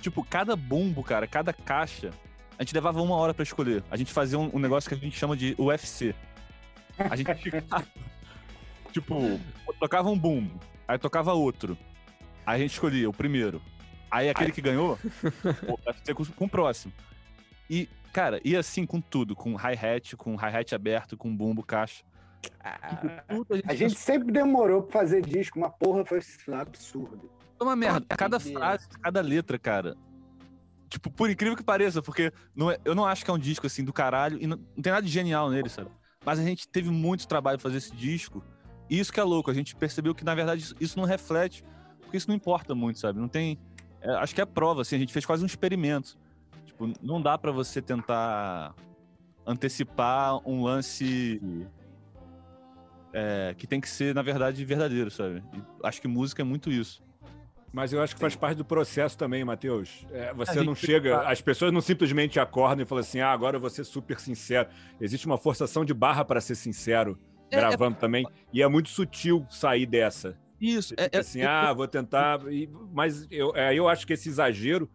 Tipo, 0.00 0.24
cada 0.24 0.56
bumbo, 0.56 1.04
cara, 1.04 1.24
cada 1.24 1.52
caixa, 1.52 2.10
a 2.58 2.62
gente 2.62 2.74
levava 2.74 3.00
uma 3.02 3.14
hora 3.16 3.34
pra 3.34 3.42
escolher. 3.42 3.82
A 3.90 3.96
gente 3.96 4.12
fazia 4.12 4.38
um, 4.38 4.50
um 4.54 4.58
negócio 4.58 4.88
que 4.88 4.94
a 4.94 4.98
gente 4.98 5.16
chama 5.16 5.36
de 5.36 5.54
UFC. 5.58 6.14
A 6.98 7.16
gente 7.16 7.34
ficava. 7.42 7.86
tipo, 8.92 9.14
tocava 9.78 10.08
um 10.08 10.18
bumbo, 10.18 10.58
aí 10.88 10.98
tocava 10.98 11.32
outro. 11.32 11.76
Aí 12.46 12.56
a 12.56 12.58
gente 12.58 12.72
escolhia 12.72 13.08
o 13.08 13.12
primeiro. 13.12 13.60
Aí 14.10 14.30
aquele 14.30 14.52
que 14.52 14.62
ganhou, 14.62 14.98
vai 15.84 15.94
ser 16.02 16.14
com, 16.14 16.24
com 16.24 16.44
o 16.44 16.48
próximo. 16.48 16.92
E, 17.68 17.88
cara, 18.12 18.40
ia 18.44 18.60
assim 18.60 18.86
com 18.86 19.00
tudo, 19.00 19.34
com 19.34 19.56
hi-hat, 19.56 20.16
com 20.16 20.36
hi-hat 20.36 20.74
aberto, 20.74 21.16
com 21.16 21.34
bumbo, 21.34 21.62
caixa. 21.62 22.04
Tudo 23.28 23.62
A 23.66 23.74
gente 23.74 23.96
sempre 23.96 24.32
demorou 24.32 24.82
pra 24.82 25.00
fazer 25.00 25.22
disco, 25.22 25.58
uma 25.58 25.70
porra 25.70 26.04
foi 26.04 26.20
absurdo. 26.54 27.30
É 27.58 27.62
uma 27.62 27.74
merda. 27.74 28.16
Cada 28.16 28.38
frase, 28.38 28.88
cada 29.02 29.20
letra, 29.20 29.58
cara. 29.58 29.96
Tipo, 30.96 31.10
por 31.10 31.28
incrível 31.28 31.54
que 31.54 31.62
pareça, 31.62 32.00
porque 32.00 32.32
não 32.54 32.70
é- 32.70 32.78
eu 32.82 32.94
não 32.94 33.04
acho 33.04 33.22
que 33.22 33.30
é 33.30 33.34
um 33.34 33.38
disco 33.38 33.66
assim 33.66 33.84
do 33.84 33.92
caralho 33.92 34.38
e 34.40 34.46
não, 34.46 34.56
não 34.74 34.82
tem 34.82 34.90
nada 34.90 35.04
de 35.04 35.12
genial 35.12 35.50
nele, 35.50 35.68
sabe? 35.68 35.90
Mas 36.24 36.38
a 36.38 36.42
gente 36.42 36.66
teve 36.66 36.88
muito 36.88 37.28
trabalho 37.28 37.60
fazer 37.60 37.76
esse 37.76 37.94
disco. 37.94 38.42
E 38.88 38.98
isso 38.98 39.12
que 39.12 39.20
é 39.20 39.22
louco, 39.22 39.50
a 39.50 39.54
gente 39.54 39.76
percebeu 39.76 40.14
que 40.14 40.24
na 40.24 40.34
verdade 40.34 40.62
isso, 40.62 40.74
isso 40.80 40.98
não 40.98 41.04
reflete, 41.04 41.62
porque 42.00 42.16
isso 42.16 42.28
não 42.28 42.34
importa 42.34 42.74
muito, 42.74 42.98
sabe? 42.98 43.20
Não 43.20 43.28
tem. 43.28 43.58
é, 44.00 44.10
acho 44.12 44.34
que 44.34 44.40
é 44.40 44.46
prova, 44.46 44.80
assim, 44.80 44.96
a 44.96 44.98
gente 44.98 45.12
fez 45.12 45.26
quase 45.26 45.42
um 45.42 45.46
experimento. 45.46 46.16
Tipo, 46.64 46.90
não 47.02 47.20
dá 47.20 47.36
pra 47.36 47.52
você 47.52 47.82
tentar 47.82 48.74
antecipar 49.46 50.38
um 50.48 50.62
lance 50.64 51.38
é, 53.12 53.54
que 53.58 53.66
tem 53.66 53.82
que 53.82 53.88
ser, 53.88 54.14
na 54.14 54.22
verdade, 54.22 54.64
verdadeiro, 54.64 55.10
sabe? 55.10 55.44
E 55.52 55.62
acho 55.86 56.00
que 56.00 56.08
música 56.08 56.40
é 56.40 56.44
muito 56.44 56.72
isso. 56.72 57.02
Mas 57.72 57.92
eu 57.92 58.00
acho 58.00 58.14
que 58.14 58.20
faz 58.20 58.34
parte 58.34 58.56
do 58.56 58.64
processo 58.64 59.18
também, 59.18 59.44
Matheus. 59.44 60.06
É, 60.10 60.32
você 60.32 60.62
não 60.62 60.74
chega. 60.74 61.20
As 61.28 61.40
pessoas 61.40 61.72
não 61.72 61.80
simplesmente 61.80 62.40
acordam 62.40 62.82
e 62.82 62.86
falam 62.86 63.00
assim: 63.00 63.20
ah, 63.20 63.30
agora 63.30 63.56
eu 63.56 63.60
vou 63.60 63.68
ser 63.70 63.84
super 63.84 64.18
sincero. 64.18 64.68
Existe 65.00 65.26
uma 65.26 65.36
forçação 65.36 65.84
de 65.84 65.92
barra 65.92 66.24
para 66.24 66.40
ser 66.40 66.54
sincero, 66.54 67.18
É, 67.50 67.56
gravando 67.56 67.96
também. 67.98 68.26
E 68.52 68.62
é 68.62 68.68
muito 68.68 68.88
sutil 68.88 69.46
sair 69.50 69.84
dessa. 69.86 70.38
Isso, 70.58 70.94
é, 70.96 71.10
é- 71.12 71.18
assim, 71.18 71.42
ah, 71.42 71.70
vou 71.72 71.86
tentar. 71.86 72.40
e- 72.50 72.68
mas 72.92 73.26
eu, 73.30 73.54
é, 73.54 73.74
eu 73.74 73.88
acho 73.88 74.06
que 74.06 74.14
esse 74.14 74.28
exagero 74.28 74.88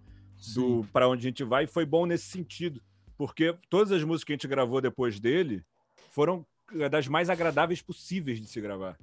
do 0.55 0.83
para 0.91 1.07
onde 1.07 1.27
a 1.27 1.29
gente 1.29 1.43
vai 1.43 1.67
foi 1.67 1.85
bom 1.85 2.05
nesse 2.07 2.25
sentido. 2.25 2.81
Porque 3.15 3.55
todas 3.69 3.91
as 3.91 4.03
músicas 4.03 4.23
que 4.23 4.31
a 4.33 4.35
gente 4.35 4.47
gravou 4.47 4.81
depois 4.81 5.19
dele 5.19 5.63
foram 6.09 6.43
é, 6.79 6.89
das 6.89 7.07
mais 7.07 7.29
agradáveis 7.29 7.79
possíveis 7.81 8.39
de 8.41 8.47
se 8.47 8.59
gravar. 8.59 8.97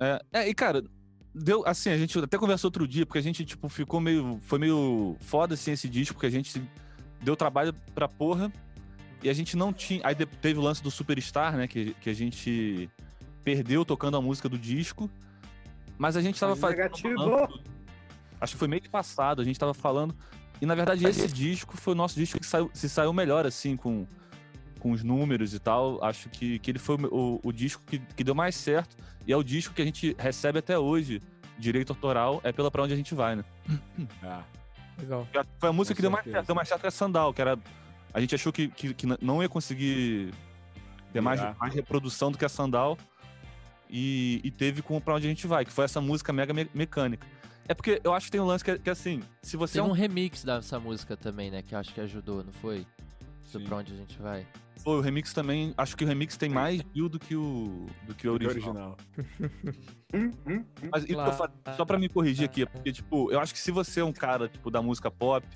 É, 0.00 0.22
é, 0.32 0.48
e 0.48 0.54
cara, 0.54 0.82
deu 1.34 1.62
assim, 1.66 1.90
a 1.90 1.98
gente 1.98 2.18
até 2.18 2.36
conversou 2.38 2.68
outro 2.68 2.86
dia, 2.86 3.06
porque 3.06 3.18
a 3.18 3.22
gente, 3.22 3.44
tipo, 3.44 3.68
ficou 3.68 4.00
meio. 4.00 4.38
Foi 4.42 4.58
meio 4.58 5.16
foda 5.20 5.54
assim 5.54 5.72
esse 5.72 5.88
disco, 5.88 6.14
porque 6.14 6.26
a 6.26 6.30
gente 6.30 6.62
deu 7.22 7.36
trabalho 7.36 7.72
pra 7.94 8.08
porra. 8.08 8.52
E 9.22 9.28
a 9.28 9.32
gente 9.32 9.56
não 9.56 9.72
tinha. 9.72 10.00
Aí 10.04 10.14
teve 10.14 10.58
o 10.58 10.62
lance 10.62 10.82
do 10.82 10.90
Superstar, 10.90 11.56
né? 11.56 11.66
Que, 11.68 11.94
que 12.00 12.08
a 12.08 12.14
gente 12.14 12.88
perdeu 13.44 13.84
tocando 13.84 14.16
a 14.16 14.20
música 14.20 14.48
do 14.48 14.58
disco. 14.58 15.10
Mas 15.98 16.16
a 16.16 16.22
gente 16.22 16.40
tava 16.40 16.56
fazendo. 16.56 16.90
Acho 18.40 18.54
que 18.54 18.58
foi 18.58 18.68
meio 18.68 18.80
que 18.80 18.88
passado, 18.88 19.42
a 19.42 19.44
gente 19.44 19.58
tava 19.58 19.74
falando. 19.74 20.14
E 20.60 20.66
na 20.66 20.74
verdade, 20.74 21.06
esse 21.06 21.28
disco 21.28 21.76
foi 21.76 21.92
o 21.92 21.96
nosso 21.96 22.14
disco 22.14 22.38
que 22.40 22.46
saiu- 22.46 22.70
se 22.72 22.88
saiu 22.88 23.12
melhor, 23.12 23.44
assim, 23.46 23.76
com, 23.76 24.06
com 24.80 24.90
os 24.90 25.04
números 25.04 25.54
e 25.54 25.58
tal. 25.60 26.02
Acho 26.02 26.28
que, 26.28 26.58
que 26.58 26.70
ele 26.70 26.78
foi 26.80 26.96
o, 26.96 27.38
o- 27.42 27.52
disco 27.52 27.82
que, 27.86 27.98
que 28.00 28.24
deu 28.24 28.34
mais 28.34 28.56
certo. 28.56 28.96
E 29.26 29.32
é 29.32 29.36
o 29.36 29.44
disco 29.44 29.72
que 29.74 29.82
a 29.82 29.84
gente 29.84 30.16
recebe 30.18 30.58
até 30.58 30.76
hoje, 30.78 31.22
direito 31.58 31.90
autoral, 31.92 32.40
é 32.42 32.50
pela 32.50 32.70
pra 32.70 32.82
onde 32.82 32.92
a 32.92 32.96
gente 32.96 33.14
vai, 33.14 33.36
né? 33.36 33.44
Ah, 34.22 34.42
Legal. 34.98 35.26
Foi 35.58 35.68
a 35.68 35.72
música 35.72 35.94
Com 35.94 35.96
que 35.96 36.02
deu 36.02 36.10
mais 36.10 36.24
certeza. 36.24 36.36
certo, 36.38 36.46
deu 36.48 36.54
mais 36.56 36.68
certo 36.68 36.80
que 36.80 36.86
a 36.86 36.90
Sandal, 36.90 37.32
que 37.32 37.40
era. 37.40 37.58
A 38.12 38.20
gente 38.20 38.34
achou 38.34 38.52
que, 38.52 38.68
que, 38.68 38.92
que 38.92 39.06
não 39.22 39.40
ia 39.42 39.48
conseguir 39.48 40.32
ter 41.12 41.20
mais, 41.20 41.40
mais 41.58 41.72
reprodução 41.74 42.30
do 42.32 42.36
que 42.36 42.44
a 42.44 42.48
Sandal. 42.48 42.98
E, 43.88 44.40
e 44.44 44.50
teve 44.50 44.82
com 44.82 45.00
pra 45.00 45.14
onde 45.16 45.26
a 45.26 45.30
gente 45.30 45.46
vai, 45.46 45.64
que 45.64 45.72
foi 45.72 45.84
essa 45.84 46.00
música 46.00 46.32
mega 46.32 46.52
me- 46.52 46.70
mecânica. 46.74 47.26
É 47.66 47.74
porque 47.74 48.00
eu 48.04 48.12
acho 48.14 48.26
que 48.26 48.32
tem 48.32 48.40
um 48.40 48.44
lance 48.46 48.62
que, 48.64 48.70
é- 48.72 48.78
que 48.78 48.88
é 48.88 48.92
assim, 48.92 49.20
se 49.42 49.56
você 49.56 49.78
é 49.78 49.82
Tem 49.82 49.88
um 49.88 49.92
um 49.92 49.94
remix 49.96 50.44
dessa 50.44 50.78
música 50.78 51.16
também, 51.16 51.50
né? 51.50 51.62
Que 51.62 51.74
eu 51.74 51.78
acho 51.78 51.92
que 51.94 52.00
ajudou, 52.00 52.44
não 52.44 52.52
foi? 52.52 52.86
Do 53.52 53.58
sim. 53.58 53.64
pra 53.66 53.76
onde 53.78 53.92
a 53.92 53.96
gente 53.96 54.20
vai. 54.20 54.46
Foi, 54.82 54.98
o 54.98 55.00
remix 55.00 55.32
também. 55.32 55.74
Acho 55.76 55.96
que 55.96 56.04
o 56.04 56.06
remix 56.06 56.36
tem 56.36 56.48
mais 56.48 56.82
view 56.94 57.08
do 57.08 57.18
que 57.18 57.36
o, 57.36 57.86
do 58.06 58.14
que 58.14 58.28
o 58.28 58.38
do 58.38 58.48
original. 58.48 58.96
original. 59.16 59.70
Mas 60.90 61.36
falo, 61.36 61.52
só 61.76 61.84
pra 61.84 61.98
me 61.98 62.08
corrigir 62.08 62.46
aqui, 62.46 62.62
é 62.62 62.66
porque, 62.66 62.92
tipo, 62.92 63.30
eu 63.30 63.38
acho 63.40 63.52
que 63.52 63.60
se 63.60 63.70
você 63.70 64.00
é 64.00 64.04
um 64.04 64.12
cara, 64.12 64.48
tipo, 64.48 64.70
da 64.70 64.80
música 64.80 65.10
pop, 65.10 65.46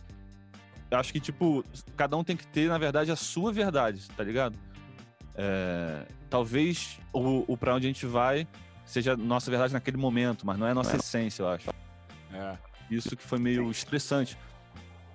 eu 0.91 0.99
acho 0.99 1.13
que, 1.13 1.21
tipo, 1.21 1.65
cada 1.97 2.17
um 2.17 2.23
tem 2.23 2.37
que 2.37 2.47
ter, 2.47 2.69
na 2.69 2.79
verdade, 2.79 3.11
a 3.11 3.17
sua 3.17 3.53
verdade, 3.53 4.07
tá 4.11 4.23
ligado? 4.23 4.57
É, 5.35 6.07
talvez 6.29 7.01
o, 7.13 7.53
o 7.53 7.57
pra 7.57 7.75
onde 7.75 7.87
a 7.87 7.91
gente 7.91 8.07
vai 8.07 8.47
seja 8.85 9.17
nossa 9.17 9.51
verdade 9.51 9.73
naquele 9.73 9.97
momento, 9.97 10.47
mas 10.47 10.59
não 10.59 10.67
é 10.67 10.71
a 10.71 10.75
nossa 10.75 10.97
essência, 10.97 11.43
eu 11.43 11.49
acho. 11.49 11.71
É. 12.33 12.59
Isso 12.91 13.17
que 13.17 13.23
foi 13.23 13.39
meio 13.39 13.71
estressante, 13.71 14.37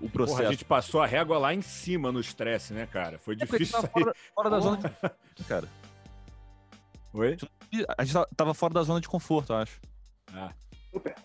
o 0.01 0.09
processo. 0.09 0.37
Porra, 0.37 0.49
a 0.49 0.51
gente 0.51 0.65
passou 0.65 1.01
a 1.01 1.05
régua 1.07 1.37
lá 1.37 1.53
em 1.53 1.61
cima 1.61 2.11
no 2.11 2.19
estresse, 2.19 2.73
né, 2.73 2.85
cara? 2.85 3.17
Foi 3.19 3.35
É 3.35 3.37
porque 3.39 3.55
a 3.55 3.59
gente 3.59 3.67
difícil 3.67 3.81
tava 3.81 3.93
sair. 3.93 4.03
fora, 4.03 4.15
fora 4.35 4.49
da 4.49 4.59
zona 4.59 4.77
de... 5.35 5.43
Cara, 5.45 5.67
Oi? 7.13 7.37
a 7.97 8.03
gente 8.03 8.25
tava- 8.35 8.53
fora 8.53 8.73
da 8.73 8.83
zona 8.83 9.01
de 9.01 9.07
conforto, 9.07 9.51
eu 9.53 9.57
acho. 9.57 9.79
Ah, 10.33 10.53
Super. 10.91 11.15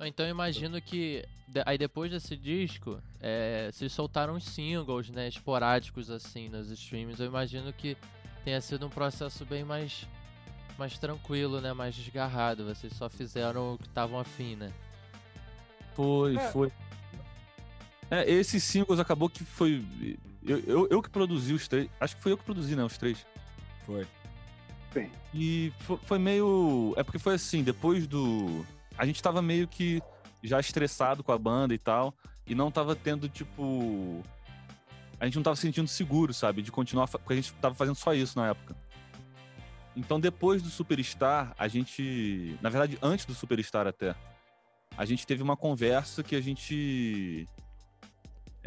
Então 0.00 0.26
eu 0.26 0.30
imagino 0.30 0.80
que 0.82 1.24
aí 1.64 1.78
depois 1.78 2.10
desse 2.10 2.36
disco, 2.36 3.00
é, 3.20 3.70
vocês 3.72 3.90
soltaram 3.92 4.34
uns 4.34 4.44
singles, 4.44 5.08
né, 5.10 5.26
esporádicos 5.28 6.10
assim 6.10 6.48
nos 6.50 6.70
streams. 6.70 7.18
Eu 7.18 7.26
imagino 7.26 7.72
que 7.72 7.96
tenha 8.44 8.60
sido 8.60 8.86
um 8.86 8.90
processo 8.90 9.44
bem 9.46 9.64
mais 9.64 10.06
mais 10.78 10.98
tranquilo, 10.98 11.58
né, 11.62 11.72
mais 11.72 11.94
desgarrado. 11.94 12.66
Vocês 12.66 12.92
só 12.92 13.08
fizeram 13.08 13.74
o 13.74 13.78
que 13.78 13.86
estavam 13.86 14.18
afim, 14.20 14.54
né? 14.56 14.70
Foi, 15.94 16.36
É. 16.36 16.40
foi. 16.52 16.70
É, 18.10 18.30
esses 18.30 18.62
singles 18.62 18.98
acabou 19.00 19.28
que 19.28 19.42
foi. 19.44 19.84
Eu, 20.44 20.60
eu, 20.60 20.88
eu 20.90 21.02
que 21.02 21.10
produzi 21.10 21.52
os 21.52 21.66
três. 21.66 21.88
Acho 22.00 22.16
que 22.16 22.22
foi 22.22 22.32
eu 22.32 22.38
que 22.38 22.44
produzi, 22.44 22.76
né? 22.76 22.84
Os 22.84 22.96
três. 22.96 23.26
foi. 23.84 24.06
Sim. 24.92 25.10
E 25.34 25.72
fo- 25.80 25.98
foi 26.04 26.18
meio. 26.18 26.94
É 26.96 27.02
porque 27.02 27.18
foi 27.18 27.34
assim, 27.34 27.62
depois 27.62 28.06
do. 28.06 28.64
A 28.96 29.04
gente 29.04 29.22
tava 29.22 29.42
meio 29.42 29.66
que 29.68 30.00
já 30.42 30.58
estressado 30.60 31.22
com 31.24 31.32
a 31.32 31.38
banda 31.38 31.74
e 31.74 31.78
tal. 31.78 32.14
E 32.46 32.54
não 32.54 32.70
tava 32.70 32.94
tendo, 32.94 33.28
tipo. 33.28 34.22
A 35.18 35.24
gente 35.24 35.34
não 35.36 35.42
tava 35.42 35.56
se 35.56 35.62
sentindo 35.62 35.88
seguro, 35.88 36.32
sabe? 36.32 36.62
De 36.62 36.70
continuar. 36.70 37.08
Porque 37.08 37.32
a 37.32 37.36
gente 37.36 37.52
tava 37.54 37.74
fazendo 37.74 37.96
só 37.96 38.14
isso 38.14 38.38
na 38.38 38.48
época. 38.48 38.76
Então 39.96 40.20
depois 40.20 40.62
do 40.62 40.68
Superstar, 40.70 41.52
a 41.58 41.66
gente. 41.68 42.56
Na 42.62 42.68
verdade, 42.70 42.96
antes 43.02 43.26
do 43.26 43.34
Superstar 43.34 43.86
até. 43.86 44.14
A 44.96 45.04
gente 45.04 45.26
teve 45.26 45.42
uma 45.42 45.56
conversa 45.56 46.22
que 46.22 46.36
a 46.36 46.40
gente. 46.40 47.46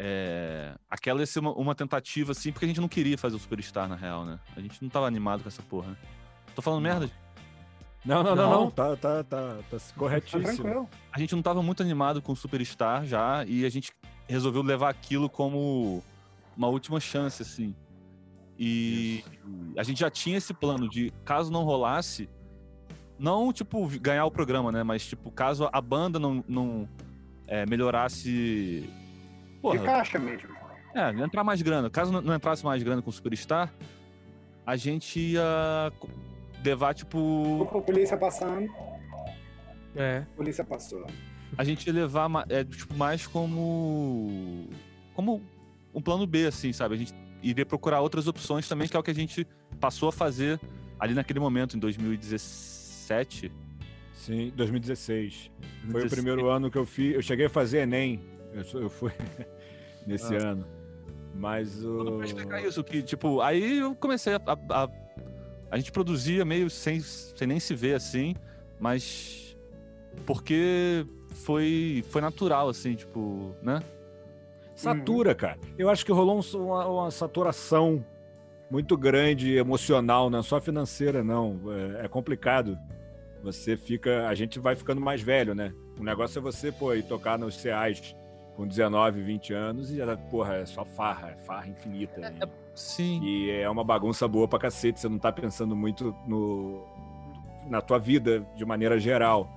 É, 0.02 0.74
aquela 0.88 1.20
ia 1.20 1.26
ser 1.26 1.40
uma, 1.40 1.52
uma 1.52 1.74
tentativa, 1.74 2.32
assim, 2.32 2.50
porque 2.52 2.64
a 2.64 2.68
gente 2.68 2.80
não 2.80 2.88
queria 2.88 3.18
fazer 3.18 3.36
o 3.36 3.38
Superstar, 3.38 3.86
na 3.86 3.96
real, 3.96 4.24
né? 4.24 4.38
A 4.56 4.60
gente 4.60 4.80
não 4.82 4.88
tava 4.88 5.06
animado 5.06 5.42
com 5.42 5.48
essa 5.48 5.62
porra. 5.62 5.88
né? 5.90 5.96
Tô 6.54 6.62
falando 6.62 6.80
merda? 6.80 7.10
Não, 8.02 8.22
não, 8.22 8.34
não, 8.34 8.50
Não. 8.50 8.60
não. 8.62 8.70
Tá, 8.70 8.96
tá, 8.96 9.22
tá, 9.22 9.56
tá 9.70 9.78
Tá 9.78 9.84
corretíssimo. 9.94 10.42
tranquilo. 10.42 10.88
A 11.12 11.18
gente 11.18 11.34
não 11.34 11.42
tava 11.42 11.62
muito 11.62 11.82
animado 11.82 12.22
com 12.22 12.32
o 12.32 12.36
Superstar 12.36 13.04
já, 13.04 13.44
e 13.44 13.66
a 13.66 13.68
gente 13.68 13.92
resolveu 14.26 14.62
levar 14.62 14.88
aquilo 14.88 15.28
como 15.28 16.02
uma 16.56 16.68
última 16.68 16.98
chance, 16.98 17.42
assim. 17.42 17.74
E 18.58 19.22
a 19.76 19.82
gente 19.82 20.00
já 20.00 20.08
tinha 20.10 20.38
esse 20.38 20.54
plano 20.54 20.88
de, 20.88 21.12
caso 21.26 21.52
não 21.52 21.62
rolasse, 21.62 22.26
não, 23.18 23.52
tipo, 23.52 23.86
ganhar 24.00 24.24
o 24.24 24.30
programa, 24.30 24.72
né? 24.72 24.82
Mas, 24.82 25.06
tipo, 25.06 25.30
caso 25.30 25.68
a 25.70 25.80
banda 25.82 26.18
não, 26.18 26.42
não 26.48 26.88
é, 27.46 27.66
melhorasse. 27.66 28.88
De 29.60 29.78
Porra, 29.78 29.78
caixa 29.84 30.18
mesmo. 30.18 30.48
É, 30.94 31.10
entrar 31.10 31.44
mais 31.44 31.60
grana. 31.62 31.88
Caso 31.90 32.10
não- 32.10 32.20
não 32.22 32.34
entrasse 32.34 32.64
mais 32.64 32.82
grana 32.82 33.02
com 33.02 33.10
o 33.10 33.12
Superstar, 33.12 33.72
a 34.66 34.76
gente 34.76 35.18
ia 35.20 35.92
levar, 36.64 36.94
tipo. 36.94 37.68
A 37.74 37.80
polícia 37.82 38.16
passando, 38.16 38.68
É. 39.94 40.18
a 40.32 40.36
polícia 40.36 40.64
passou. 40.64 41.06
A 41.58 41.64
gente 41.64 41.86
ia 41.86 41.92
levar 41.92 42.28
é, 42.48 42.64
tipo, 42.64 42.94
mais 42.94 43.26
como. 43.26 44.68
Como 45.14 45.42
um 45.94 46.00
plano 46.00 46.26
B, 46.26 46.46
assim, 46.46 46.72
sabe? 46.72 46.94
A 46.94 46.98
gente 46.98 47.12
iria 47.42 47.66
procurar 47.66 48.00
outras 48.00 48.26
opções 48.26 48.66
também, 48.68 48.88
que 48.88 48.96
é 48.96 49.00
o 49.00 49.02
que 49.02 49.10
a 49.10 49.14
gente 49.14 49.46
passou 49.78 50.08
a 50.08 50.12
fazer 50.12 50.58
ali 50.98 51.14
naquele 51.14 51.40
momento, 51.40 51.76
em 51.76 51.80
2017. 51.80 53.52
Sim, 54.14 54.52
2016. 54.54 55.50
Foi 55.80 55.88
o 55.88 55.92
2016. 55.92 56.12
primeiro 56.12 56.48
ano 56.48 56.70
que 56.70 56.78
eu 56.78 56.84
fiz. 56.86 57.14
Eu 57.14 57.22
cheguei 57.22 57.46
a 57.46 57.50
fazer 57.50 57.78
Enem. 57.80 58.20
Eu, 58.52 58.80
eu 58.82 58.90
fui 58.90 59.12
nesse 60.06 60.34
Ah. 60.36 60.48
ano. 60.50 60.66
Mas 61.34 61.84
o. 61.84 62.04
Não, 62.04 62.16
pra 62.16 62.26
explicar 62.26 62.60
isso, 62.64 62.82
que, 62.82 63.02
tipo, 63.02 63.40
aí 63.40 63.78
eu 63.78 63.94
comecei 63.94 64.34
a, 64.34 64.40
a, 64.46 64.82
a- 64.84 64.88
a 65.70 65.76
gente 65.76 65.92
produzia 65.92 66.44
meio 66.44 66.68
sem, 66.68 66.98
sem 67.00 67.46
nem 67.46 67.60
se 67.60 67.74
ver, 67.74 67.94
assim, 67.94 68.34
mas 68.80 69.56
porque 70.26 71.06
foi, 71.44 72.04
foi 72.10 72.20
natural, 72.20 72.68
assim, 72.68 72.94
tipo, 72.96 73.54
né? 73.62 73.80
Satura, 74.74 75.34
cara. 75.34 75.58
Eu 75.78 75.88
acho 75.88 76.04
que 76.04 76.10
rolou 76.10 76.40
um- 76.40 76.58
uma, 76.58 76.86
uma 76.86 77.10
saturação 77.10 78.04
muito 78.70 78.96
grande 78.96 79.54
emocional, 79.56 80.28
não 80.30 80.40
é 80.40 80.42
só 80.42 80.60
financeira, 80.60 81.22
não. 81.22 81.60
É, 82.00 82.06
é 82.06 82.08
complicado. 82.08 82.76
Você 83.42 83.76
fica. 83.76 84.26
A 84.28 84.34
gente 84.34 84.58
vai 84.58 84.74
ficando 84.74 85.00
mais 85.00 85.22
velho, 85.22 85.54
né? 85.54 85.72
O 85.98 86.02
negócio 86.02 86.38
é 86.38 86.42
você, 86.42 86.72
pô, 86.72 86.92
ir 86.94 87.02
tocar 87.04 87.38
nos 87.38 87.54
CEAs 87.56 88.14
com 88.60 88.66
19, 88.68 89.22
20 89.22 89.54
anos 89.54 89.90
e 89.90 89.96
já, 89.96 90.16
porra, 90.18 90.56
é 90.56 90.66
só 90.66 90.84
farra, 90.84 91.30
é 91.30 91.36
farra 91.44 91.66
infinita. 91.66 92.20
E- 92.20 92.60
Sim. 92.74 93.18
E 93.24 93.50
é 93.50 93.68
uma 93.70 93.82
bagunça 93.82 94.28
boa 94.28 94.46
pra 94.46 94.58
cacete, 94.58 95.00
você 95.00 95.08
não 95.08 95.18
tá 95.18 95.32
pensando 95.32 95.74
muito 95.74 96.14
no, 96.26 96.84
na 97.70 97.80
tua 97.80 97.98
vida 97.98 98.46
de 98.54 98.64
maneira 98.66 98.98
geral. 99.00 99.50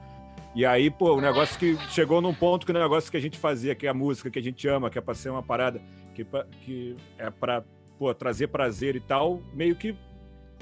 E 0.56 0.66
aí, 0.66 0.89
pô, 0.89 1.16
o 1.18 1.20
negócio 1.22 1.60
que 1.60 1.76
chegou 1.89 2.22
num 2.22 2.34
ponto 2.34 2.66
que 2.66 2.72
o 2.72 2.76
negócio 2.76 3.12
que 3.12 3.18
a 3.18 3.20
gente 3.20 3.38
fazia, 3.38 3.76
que 3.76 3.86
é 3.86 3.89
a 3.89 3.93
música 3.93 4.30
que 4.32 4.39
a 4.39 4.41
gente 4.41 4.66
ama, 4.70 4.89
que 4.89 4.97
é 4.97 5.01
pra 5.01 5.14
ser 5.14 5.30
uma 5.32 5.43
parada 5.43 5.82
que, 6.16 6.24
pa- 6.24 6.45
que 6.62 6.95
é 7.18 7.30
pra 7.30 7.62
pô, 7.99 8.14
trazer 8.14 8.47
prazer 8.47 8.95
e 8.95 9.01
tal, 9.01 9.41
meio 9.54 9.76
que 9.76 9.93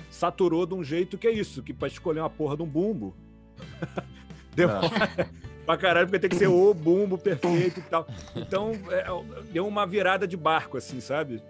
saturou 0.10 0.66
de 0.66 0.74
um 0.74 0.84
jeito 0.84 1.16
que 1.16 1.28
é 1.28 1.32
isso, 1.32 1.62
que 1.62 1.76
pra 1.76 1.88
escolher 1.88 2.22
uma 2.22 2.30
porra 2.30 2.58
de 2.58 2.64
um 2.64 2.68
bumbo. 2.68 3.16
Demora 4.56 5.30
pra 5.72 5.78
caralho, 5.78 6.08
porque 6.08 6.20
tem 6.20 6.30
que 6.30 6.36
ser 6.36 6.48
o 6.48 6.74
bumbo 6.74 7.18
perfeito 7.18 7.80
e 7.80 7.84
tal. 7.84 8.08
Então, 8.36 8.72
é, 8.90 9.06
deu 9.52 9.68
uma 9.68 9.86
virada 9.86 10.28
de 10.28 10.36
barco, 10.36 10.78
assim, 10.78 11.00
sabe? 11.00 11.42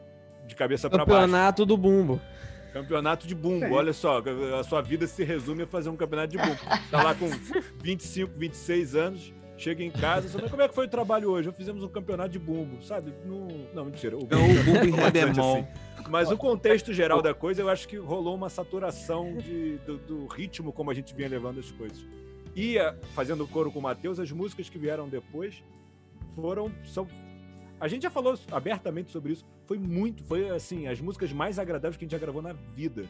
De 0.46 0.56
cabeça 0.56 0.90
pra 0.90 1.06
baixo. 1.06 1.12
Campeonato 1.22 1.66
do 1.66 1.78
Bumbo. 1.78 2.20
Campeonato 2.74 3.28
de 3.28 3.36
bumbo, 3.36 3.66
Sim. 3.66 3.74
olha 3.74 3.92
só, 3.92 4.24
a 4.58 4.64
sua 4.64 4.82
vida 4.82 5.06
se 5.06 5.26
resume 5.26 5.64
a 5.64 5.68
fazer 5.68 5.90
um 5.90 5.96
campeonato 5.98 6.30
de 6.30 6.38
bumbo. 6.38 6.58
Tá 6.90 7.04
lá 7.04 7.14
com 7.14 7.28
25, 7.84 8.32
26 8.38 8.96
anos, 8.96 9.34
chega 9.58 9.84
em 9.84 9.92
casa, 9.92 10.30
você 10.30 10.38
fala, 10.38 10.50
como 10.50 10.62
é 10.62 10.70
que 10.70 10.74
foi 10.74 10.86
o 10.86 10.90
trabalho 10.90 11.32
hoje? 11.32 11.50
Eu 11.50 11.54
fizemos 11.54 11.84
um 11.84 11.90
campeonato 11.90 12.30
de 12.30 12.40
bumbo, 12.40 12.82
sabe? 12.82 13.14
Não, 13.26 13.48
não 13.74 13.86
mentira. 13.86 14.16
O 14.16 14.22
Não, 14.22 14.46
o 14.50 14.64
bumbo 14.64 14.86
em 14.86 15.30
assim. 15.58 15.68
Mas 16.10 16.32
o 16.32 16.38
contexto 16.38 16.94
geral 16.94 17.22
da 17.22 17.34
coisa, 17.34 17.62
eu 17.62 17.68
acho 17.68 17.86
que 17.90 17.98
rolou 17.98 18.36
uma 18.36 18.50
saturação 18.50 19.36
de- 19.38 19.78
do, 19.80 19.98
do 19.98 20.28
ritmo 20.28 20.72
como 20.72 20.90
a 20.90 20.94
gente 20.94 21.14
vinha 21.14 21.28
levando 21.28 21.60
as 21.60 21.70
coisas. 21.72 22.00
E 22.56 22.78
a- 22.78 22.94
fazendo 23.14 23.48
coro 23.48 23.72
com 23.72 23.80
o 23.80 23.82
Matheus, 23.82 24.20
as 24.20 24.32
músicas 24.32 24.70
que 24.70 24.78
vieram 24.78 25.08
depois 25.08 25.64
foram. 26.36 26.72
São, 26.86 27.08
a 27.80 27.88
gente 27.88 28.04
já 28.04 28.10
falou 28.10 28.38
abertamente 28.52 29.12
sobre 29.12 29.34
isso. 29.34 29.46
Foi 29.66 29.78
muito, 29.78 30.24
foi 30.24 30.50
assim, 30.50 30.88
as 30.88 31.00
músicas 31.00 31.32
mais 31.32 31.58
agradáveis 31.58 31.96
que 31.98 32.04
a 32.04 32.06
gente 32.06 32.12
já 32.12 32.18
gravou 32.18 32.42
na 32.42 32.54
vida. 32.54 33.06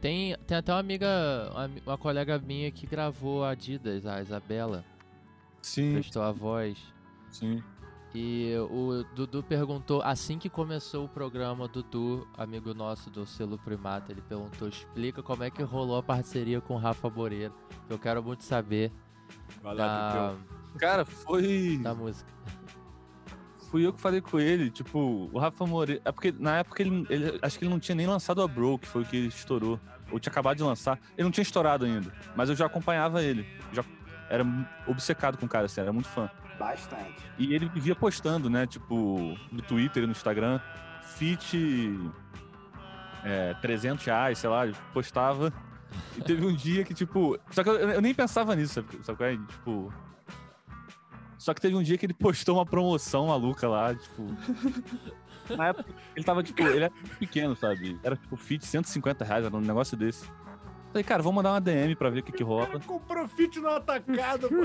Tem, 0.00 0.34
tem 0.46 0.56
até 0.56 0.72
uma 0.72 0.78
amiga, 0.78 1.06
uma, 1.52 1.64
ami- 1.64 1.82
uma 1.86 1.98
colega 1.98 2.38
minha 2.38 2.70
que 2.70 2.86
gravou 2.86 3.44
a 3.44 3.50
Adidas, 3.50 4.06
a 4.06 4.20
Isabela, 4.22 4.82
Sim, 5.60 5.92
prestou 5.92 6.22
a 6.22 6.32
voz. 6.32 6.78
sim. 7.30 7.62
E 8.14 8.52
o 8.70 9.04
Dudu 9.14 9.40
perguntou, 9.42 10.02
assim 10.02 10.36
que 10.36 10.48
começou 10.50 11.04
o 11.04 11.08
programa, 11.08 11.68
Dudu, 11.68 12.26
amigo 12.36 12.74
nosso 12.74 13.08
do 13.08 13.24
selo 13.24 13.56
Primata, 13.56 14.10
ele 14.10 14.20
perguntou, 14.20 14.66
explica 14.68 15.22
como 15.22 15.44
é 15.44 15.50
que 15.50 15.62
rolou 15.62 15.96
a 15.96 16.02
parceria 16.02 16.60
com 16.60 16.74
o 16.74 16.78
Rafa 16.78 17.08
Moreira. 17.08 17.52
Eu 17.88 17.98
quero 17.98 18.22
muito 18.22 18.42
saber 18.42 18.92
Vai 19.62 19.74
lá, 19.76 19.86
da, 20.12 20.34
Cara, 20.78 21.04
foi. 21.04 21.78
da 21.80 21.94
música. 21.94 22.28
Fui 23.70 23.86
eu 23.86 23.92
que 23.92 24.00
falei 24.00 24.20
com 24.20 24.40
ele, 24.40 24.68
tipo, 24.70 25.30
o 25.32 25.38
Rafa 25.38 25.64
Moreira. 25.64 26.02
É 26.04 26.10
porque 26.10 26.32
na 26.36 26.58
época 26.58 26.82
ele, 26.82 27.06
ele- 27.08 27.38
Acho 27.40 27.56
que 27.56 27.64
ele 27.64 27.70
não 27.70 27.78
tinha 27.78 27.94
nem 27.94 28.08
lançado 28.08 28.42
a 28.42 28.48
Bro, 28.48 28.80
que 28.80 28.88
foi 28.88 29.02
o 29.02 29.06
que 29.06 29.16
ele 29.16 29.28
estourou. 29.28 29.78
Ou 30.10 30.18
tinha 30.18 30.32
acabado 30.32 30.56
de 30.56 30.64
lançar. 30.64 30.98
Ele 31.16 31.22
não 31.22 31.30
tinha 31.30 31.42
estourado 31.42 31.84
ainda. 31.84 32.12
Mas 32.34 32.48
eu 32.48 32.56
já 32.56 32.66
acompanhava 32.66 33.22
ele. 33.22 33.46
Já 33.72 33.84
era 34.28 34.44
obcecado 34.88 35.38
com 35.38 35.46
o 35.46 35.48
cara, 35.48 35.66
assim, 35.66 35.80
era 35.80 35.92
muito 35.92 36.08
fã. 36.08 36.28
Bastante. 36.60 37.16
E 37.38 37.54
ele 37.54 37.70
vivia 37.70 37.96
postando, 37.96 38.50
né? 38.50 38.66
Tipo, 38.66 39.34
no 39.50 39.62
Twitter 39.62 40.02
e 40.02 40.06
no 40.06 40.12
Instagram, 40.12 40.60
fit 41.16 41.98
é, 43.24 43.54
300 43.54 44.04
reais, 44.04 44.38
sei 44.38 44.50
lá, 44.50 44.70
postava. 44.92 45.50
E 46.18 46.20
teve 46.20 46.44
um 46.44 46.54
dia 46.54 46.84
que, 46.84 46.92
tipo. 46.92 47.38
Só 47.50 47.64
que 47.64 47.70
eu, 47.70 47.76
eu 47.76 48.02
nem 48.02 48.14
pensava 48.14 48.54
nisso, 48.54 48.74
sabe? 48.74 49.02
sabe 49.02 49.24
é? 49.24 49.36
Tipo. 49.38 49.90
Só 51.38 51.54
que 51.54 51.62
teve 51.62 51.74
um 51.74 51.82
dia 51.82 51.96
que 51.96 52.04
ele 52.04 52.12
postou 52.12 52.58
uma 52.58 52.66
promoção 52.66 53.28
maluca 53.28 53.66
lá, 53.66 53.94
tipo. 53.94 54.26
Na 55.56 55.68
época, 55.68 55.90
ele 56.14 56.24
tava, 56.24 56.42
tipo, 56.42 56.62
ele 56.62 56.84
era 56.84 56.92
pequeno, 57.18 57.56
sabe? 57.56 57.98
Era 58.04 58.16
tipo 58.16 58.36
fit 58.36 58.64
150 58.64 59.24
reais, 59.24 59.46
era 59.46 59.56
um 59.56 59.62
negócio 59.62 59.96
desse. 59.96 60.30
Falei, 60.92 61.04
cara, 61.04 61.22
vamos 61.22 61.36
mandar 61.36 61.52
uma 61.52 61.60
DM 61.60 61.94
pra 61.94 62.10
ver 62.10 62.18
o 62.20 62.22
que 62.24 62.32
que 62.32 62.42
rola. 62.42 62.80
comprou 62.80 63.28
fit 63.28 63.60
no 63.60 63.68
atacado, 63.68 64.48
pô. 64.48 64.56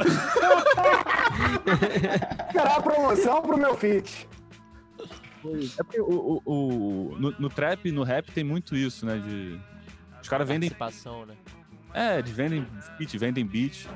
Esperar 2.47 2.77
a 2.77 2.81
promoção 2.81 3.41
pro 3.41 3.57
meu 3.57 3.75
fit. 3.75 4.27
É 5.79 5.83
porque 5.83 6.01
o, 6.01 6.41
o, 6.43 6.45
o- 6.45 7.15
no, 7.19 7.31
no 7.37 7.49
trap, 7.49 7.91
no 7.91 8.03
rap 8.03 8.31
tem 8.31 8.43
muito 8.43 8.75
isso, 8.75 9.05
né? 9.05 9.17
De. 9.17 9.59
Os 10.21 10.27
caras 10.27 10.47
vendem. 10.47 10.69
Participação, 10.71 11.25
né? 11.27 11.35
É, 11.93 12.17
eles 12.19 12.31
vendem 12.31 12.65
beat, 12.97 13.15
vendem 13.17 13.45
beat. 13.45 13.87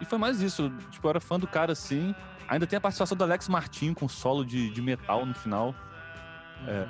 E 0.00 0.04
foi 0.04 0.18
mais 0.18 0.42
isso. 0.42 0.70
Tipo, 0.90 1.06
eu 1.06 1.10
era 1.10 1.20
fã 1.20 1.38
do 1.38 1.46
cara 1.46 1.72
assim. 1.72 2.14
Ainda 2.48 2.66
tem 2.66 2.76
a 2.76 2.80
participação 2.80 3.16
do 3.16 3.24
Alex 3.24 3.48
Martin 3.48 3.94
com 3.94 4.06
solo 4.08 4.44
de, 4.44 4.70
de 4.70 4.82
metal 4.82 5.24
no 5.24 5.34
final. 5.34 5.74
É. 6.66 6.86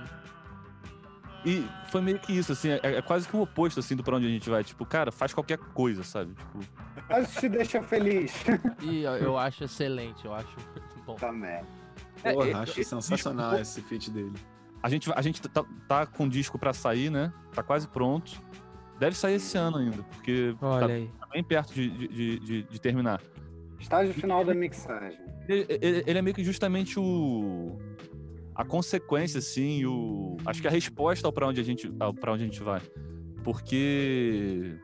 E 1.44 1.66
foi 1.90 2.00
meio 2.02 2.18
que 2.18 2.32
isso, 2.36 2.52
assim, 2.52 2.70
é, 2.70 2.80
é 2.82 3.02
quase 3.02 3.26
que 3.26 3.34
o 3.34 3.40
oposto, 3.40 3.80
assim, 3.80 3.96
do 3.96 4.02
pra 4.02 4.16
onde 4.16 4.26
a 4.26 4.28
gente 4.30 4.48
vai. 4.50 4.62
Tipo, 4.62 4.84
cara, 4.84 5.10
faz 5.10 5.32
qualquer 5.32 5.56
coisa, 5.58 6.02
sabe? 6.02 6.34
Tipo, 6.34 6.58
Mas 7.08 7.32
te 7.34 7.48
deixa 7.48 7.82
feliz 7.82 8.32
E 8.82 9.02
eu, 9.04 9.12
eu 9.14 9.38
acho 9.38 9.64
excelente, 9.64 10.24
eu 10.24 10.34
acho 10.34 10.54
muito 10.56 11.04
bom. 11.06 11.14
também. 11.16 11.62
É, 12.22 12.32
Porra, 12.34 12.48
é, 12.48 12.52
acho 12.54 12.72
esse 12.80 12.90
sensacional 12.90 13.50
disco- 13.56 13.62
esse 13.62 13.80
feat 13.82 14.10
dele. 14.10 14.32
a 14.82 14.88
gente, 14.90 15.10
a 15.14 15.22
gente 15.22 15.40
tá, 15.42 15.64
tá 15.88 16.04
com 16.06 16.24
o 16.24 16.28
disco 16.28 16.58
pra 16.58 16.74
sair, 16.74 17.08
né? 17.10 17.32
Tá 17.54 17.62
quase 17.62 17.88
pronto. 17.88 18.32
Deve 18.98 19.16
sair 19.16 19.36
esse 19.36 19.56
ano 19.56 19.78
ainda, 19.78 20.02
porque 20.02 20.54
Olha 20.60 20.86
tá, 20.88 20.92
aí. 20.92 21.10
tá 21.18 21.26
bem 21.32 21.42
perto 21.42 21.72
de, 21.72 21.88
de, 21.88 22.08
de- 22.08 22.38
de- 22.40 22.62
de 22.64 22.78
terminar. 22.80 23.18
Estágio 23.78 24.12
final 24.12 24.44
da 24.44 24.52
mixagem. 24.52 25.18
Ele, 25.48 25.64
ele- 25.70 26.04
ele 26.06 26.18
é 26.18 26.20
meio 26.20 26.36
que 26.36 26.44
justamente 26.44 27.00
o. 27.00 27.78
A 28.60 28.64
consequência, 28.64 29.38
assim, 29.38 29.86
o. 29.86 30.36
Acho 30.44 30.60
que 30.60 30.68
a 30.68 30.70
resposta 30.70 31.26
ao 31.26 31.32
pra 31.32 31.46
onde 31.48 31.60
a 31.60 31.64
gente, 31.64 31.88
pra 32.20 32.32
onde 32.34 32.42
a 32.42 32.46
gente 32.46 32.62
vai. 32.62 32.82
porque 33.42 34.74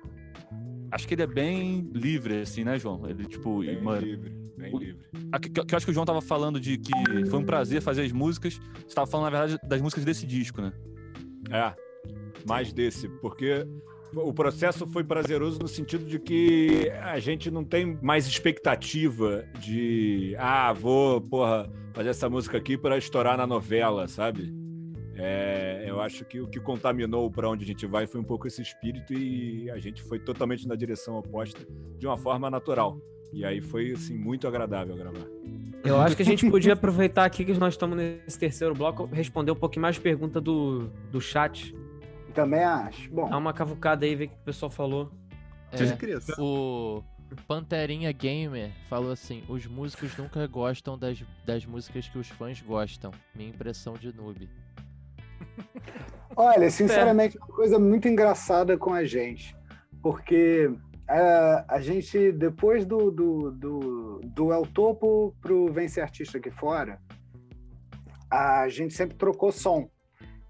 acho 0.90 1.06
que 1.06 1.12
ele 1.14 1.22
é 1.22 1.26
bem 1.26 1.90
livre, 1.92 2.40
assim, 2.40 2.64
né, 2.64 2.78
João? 2.78 3.06
Ele, 3.06 3.26
tipo, 3.26 3.60
Bem 3.60 3.76
uma- 3.78 3.98
livre, 3.98 4.30
bem 4.56 4.74
o- 4.74 4.78
livre. 4.78 5.04
que, 5.42 5.50
que 5.50 5.74
eu 5.74 5.76
acho 5.76 5.84
que 5.84 5.90
o 5.92 5.94
João 5.94 6.06
tava 6.06 6.22
falando 6.22 6.58
de 6.58 6.78
que 6.78 6.90
foi 7.28 7.38
um 7.38 7.44
prazer 7.44 7.82
fazer 7.82 8.02
as 8.02 8.12
músicas. 8.12 8.58
Você 8.86 8.94
tava 8.94 9.06
falando, 9.06 9.30
na 9.30 9.38
verdade, 9.38 9.68
das 9.68 9.80
músicas 9.82 10.06
desse 10.06 10.26
disco, 10.26 10.62
né? 10.62 10.72
É, 11.50 11.74
mais 12.48 12.72
desse, 12.72 13.08
porque 13.20 13.66
o 14.16 14.32
processo 14.32 14.86
foi 14.86 15.04
prazeroso 15.04 15.58
no 15.58 15.68
sentido 15.68 16.04
de 16.04 16.18
que 16.18 16.90
a 17.02 17.18
gente 17.18 17.50
não 17.50 17.64
tem 17.64 17.98
mais 18.02 18.26
expectativa 18.26 19.44
de, 19.60 20.34
ah, 20.38 20.72
vou, 20.72 21.20
porra, 21.20 21.70
fazer 21.92 22.08
essa 22.08 22.28
música 22.28 22.56
aqui 22.56 22.78
para 22.78 22.96
estourar 22.96 23.36
na 23.36 23.46
novela, 23.46 24.08
sabe? 24.08 24.52
É, 25.18 25.84
eu 25.86 26.00
acho 26.00 26.24
que 26.24 26.40
o 26.40 26.46
que 26.46 26.60
contaminou 26.60 27.30
para 27.30 27.48
onde 27.48 27.64
a 27.64 27.66
gente 27.66 27.86
vai 27.86 28.06
foi 28.06 28.20
um 28.20 28.24
pouco 28.24 28.46
esse 28.46 28.60
espírito 28.60 29.14
e 29.14 29.70
a 29.70 29.78
gente 29.78 30.02
foi 30.02 30.18
totalmente 30.18 30.68
na 30.68 30.74
direção 30.74 31.16
oposta 31.16 31.66
de 31.98 32.06
uma 32.06 32.18
forma 32.18 32.50
natural. 32.50 32.98
E 33.32 33.44
aí 33.44 33.60
foi 33.60 33.92
assim 33.92 34.16
muito 34.16 34.46
agradável 34.46 34.94
gravar. 34.96 35.26
Eu 35.84 36.00
acho 36.00 36.16
que 36.16 36.22
a 36.22 36.24
gente 36.24 36.48
podia 36.50 36.72
aproveitar 36.72 37.24
aqui 37.24 37.44
que 37.44 37.52
nós 37.54 37.74
estamos 37.74 37.96
nesse 37.96 38.38
terceiro 38.38 38.74
bloco, 38.74 39.06
responder 39.06 39.52
um 39.52 39.56
pouquinho 39.56 39.82
mais 39.82 39.98
pergunta 39.98 40.40
do, 40.40 40.90
do 41.10 41.20
chat. 41.20 41.74
Também 42.36 42.62
acho. 42.62 43.10
Bom, 43.10 43.30
Dá 43.30 43.38
uma 43.38 43.54
cavucada 43.54 44.04
aí, 44.04 44.14
ver 44.14 44.26
o 44.26 44.28
que 44.28 44.34
o 44.34 44.44
pessoal 44.44 44.70
falou. 44.70 45.10
É, 45.72 46.38
o 46.38 47.02
Panterinha 47.48 48.12
Gamer 48.12 48.70
falou 48.90 49.10
assim: 49.10 49.42
os 49.48 49.66
músicos 49.66 50.14
nunca 50.18 50.46
gostam 50.46 50.98
das, 50.98 51.24
das 51.46 51.64
músicas 51.64 52.06
que 52.10 52.18
os 52.18 52.28
fãs 52.28 52.60
gostam. 52.60 53.10
Minha 53.34 53.48
impressão 53.48 53.94
de 53.94 54.14
noob. 54.14 54.50
Olha, 56.36 56.70
sinceramente, 56.70 57.38
é 57.40 57.40
uma 57.42 57.54
coisa 57.54 57.78
muito 57.78 58.06
engraçada 58.06 58.76
com 58.76 58.92
a 58.92 59.02
gente. 59.02 59.56
Porque 60.02 60.70
é, 61.08 61.64
a 61.66 61.80
gente, 61.80 62.32
depois 62.32 62.84
do, 62.84 63.10
do, 63.10 63.50
do, 63.50 64.20
do 64.22 64.52
El 64.52 64.66
Topo 64.66 65.34
pro 65.40 65.72
Vence 65.72 66.02
Artista 66.02 66.36
aqui 66.36 66.50
fora, 66.50 67.00
a 68.30 68.68
gente 68.68 68.92
sempre 68.92 69.16
trocou 69.16 69.50
som. 69.50 69.88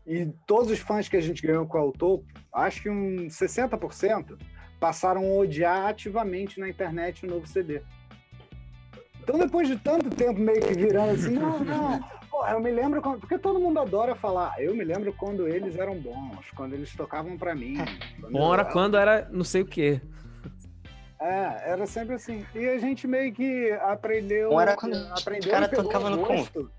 E 0.07 0.27
todos 0.47 0.71
os 0.71 0.79
fãs 0.79 1.09
que 1.09 1.17
a 1.17 1.21
gente 1.21 1.45
ganhou 1.45 1.67
com 1.67 1.81
o 1.81 1.93
Topo, 1.93 2.25
acho 2.53 2.83
que 2.83 2.91
uns 2.91 3.33
60%, 3.35 4.39
passaram 4.79 5.25
a 5.25 5.35
odiar 5.39 5.87
ativamente 5.87 6.61
na 6.61 6.69
internet 6.69 7.27
o 7.27 7.29
novo 7.29 7.47
CD. 7.47 7.83
Então, 9.21 9.39
depois 9.39 9.67
de 9.67 9.77
tanto 9.77 10.09
tempo 10.11 10.39
meio 10.39 10.61
que 10.61 10.75
virando 10.75 11.11
assim, 11.11 11.33
não, 11.33 11.59
não, 11.59 12.01
Porra, 12.31 12.53
eu 12.53 12.61
me 12.61 12.71
lembro 12.71 13.01
quando, 13.01 13.19
porque 13.19 13.39
todo 13.39 13.59
mundo 13.59 13.81
adora 13.81 14.15
falar. 14.15 14.55
Eu 14.61 14.75
me 14.77 14.85
lembro 14.85 15.13
quando 15.15 15.49
eles 15.49 15.77
eram 15.77 15.99
bons, 15.99 16.51
quando 16.55 16.75
eles 16.75 16.95
tocavam 16.95 17.37
pra 17.37 17.55
mim. 17.55 17.79
Bom 18.31 18.53
era 18.53 18.65
quando 18.65 18.97
era 18.97 19.27
não 19.33 19.43
sei 19.43 19.63
o 19.63 19.67
quê. 19.67 20.01
É, 21.19 21.73
era 21.73 21.87
sempre 21.87 22.15
assim. 22.15 22.45
E 22.55 22.69
a 22.69 22.79
gente 22.79 23.07
meio 23.07 23.33
que 23.33 23.73
aprendeu. 23.81 24.51
Bom 24.51 24.61
era 24.61 24.77
quando 24.77 24.97
aprendeu 25.19 25.49
o 25.49 25.51
cara 25.51 25.69
tocava 25.69 26.11
no 26.11 26.19
gosto. 26.19 26.71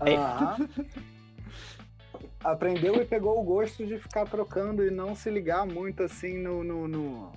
Aham. 0.00 0.68
Aprendeu 2.42 2.94
e 3.00 3.04
pegou 3.04 3.38
o 3.40 3.42
gosto 3.42 3.84
de 3.86 3.98
ficar 3.98 4.24
trocando 4.26 4.84
e 4.84 4.90
não 4.90 5.14
se 5.14 5.30
ligar 5.30 5.66
muito 5.66 6.02
assim 6.02 6.38
no, 6.38 6.62
no, 6.62 6.86
no- 6.88 7.32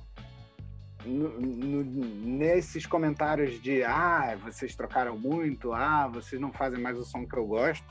no- 1.05 1.39
no- 1.39 1.83
nesses 1.83 2.85
comentários 2.85 3.61
de 3.61 3.83
ah, 3.83 4.37
vocês 4.43 4.75
trocaram 4.75 5.17
muito, 5.17 5.73
ah, 5.73 6.07
vocês 6.07 6.39
não 6.39 6.51
fazem 6.53 6.79
mais 6.79 6.97
o 6.97 7.03
som 7.03 7.25
que 7.25 7.35
eu 7.35 7.45
gosto. 7.45 7.85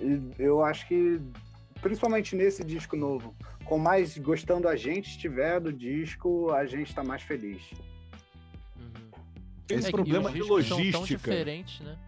E 0.00 0.32
eu 0.38 0.64
acho 0.64 0.88
que, 0.88 1.20
principalmente 1.80 2.34
nesse 2.34 2.64
disco 2.64 2.96
novo, 2.96 3.34
com 3.66 3.78
mais 3.78 4.16
gostando 4.18 4.66
a 4.68 4.74
gente 4.74 5.10
estiver 5.10 5.60
do 5.60 5.72
disco, 5.72 6.50
a 6.52 6.64
gente 6.64 6.94
tá 6.94 7.04
mais 7.04 7.22
feliz. 7.22 7.62
Uhum. 8.78 9.10
Tem 9.66 9.78
esse 9.78 9.88
É 9.88 9.90
problema 9.90 10.30
de 10.30 10.38
discos 10.40 10.66
São 10.66 10.76
tão 10.78 10.86
logística. 11.00 11.18
diferentes, 11.30 11.80
né? 11.80 11.98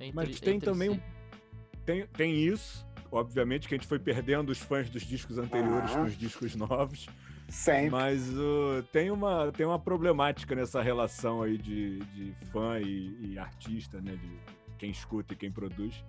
Entre- 0.00 0.12
Mas 0.14 0.40
tem 0.40 0.54
entre 0.56 0.70
também 0.70 0.90
si. 0.94 0.96
um. 0.96 1.80
Tem, 1.84 2.06
tem 2.08 2.34
isso, 2.34 2.85
obviamente, 3.10 3.68
que 3.68 3.74
a 3.74 3.78
gente 3.78 3.86
foi 3.86 3.98
perdendo 3.98 4.50
os 4.50 4.58
fãs 4.58 4.90
dos 4.90 5.02
discos 5.02 5.38
anteriores 5.38 5.90
com 5.90 6.04
os 6.04 6.16
discos 6.16 6.54
novos. 6.54 7.06
Sempre. 7.48 7.90
Mas 7.90 8.28
uh, 8.30 8.82
tem, 8.92 9.10
uma, 9.10 9.52
tem 9.52 9.64
uma 9.64 9.78
problemática 9.78 10.54
nessa 10.54 10.82
relação 10.82 11.42
aí 11.42 11.56
de, 11.56 11.98
de 11.98 12.34
fã 12.50 12.80
e, 12.80 13.32
e 13.32 13.38
artista, 13.38 14.00
né? 14.00 14.16
De 14.16 14.30
quem 14.78 14.90
escuta 14.90 15.32
e 15.32 15.36
quem 15.36 15.50
produz. 15.50 16.04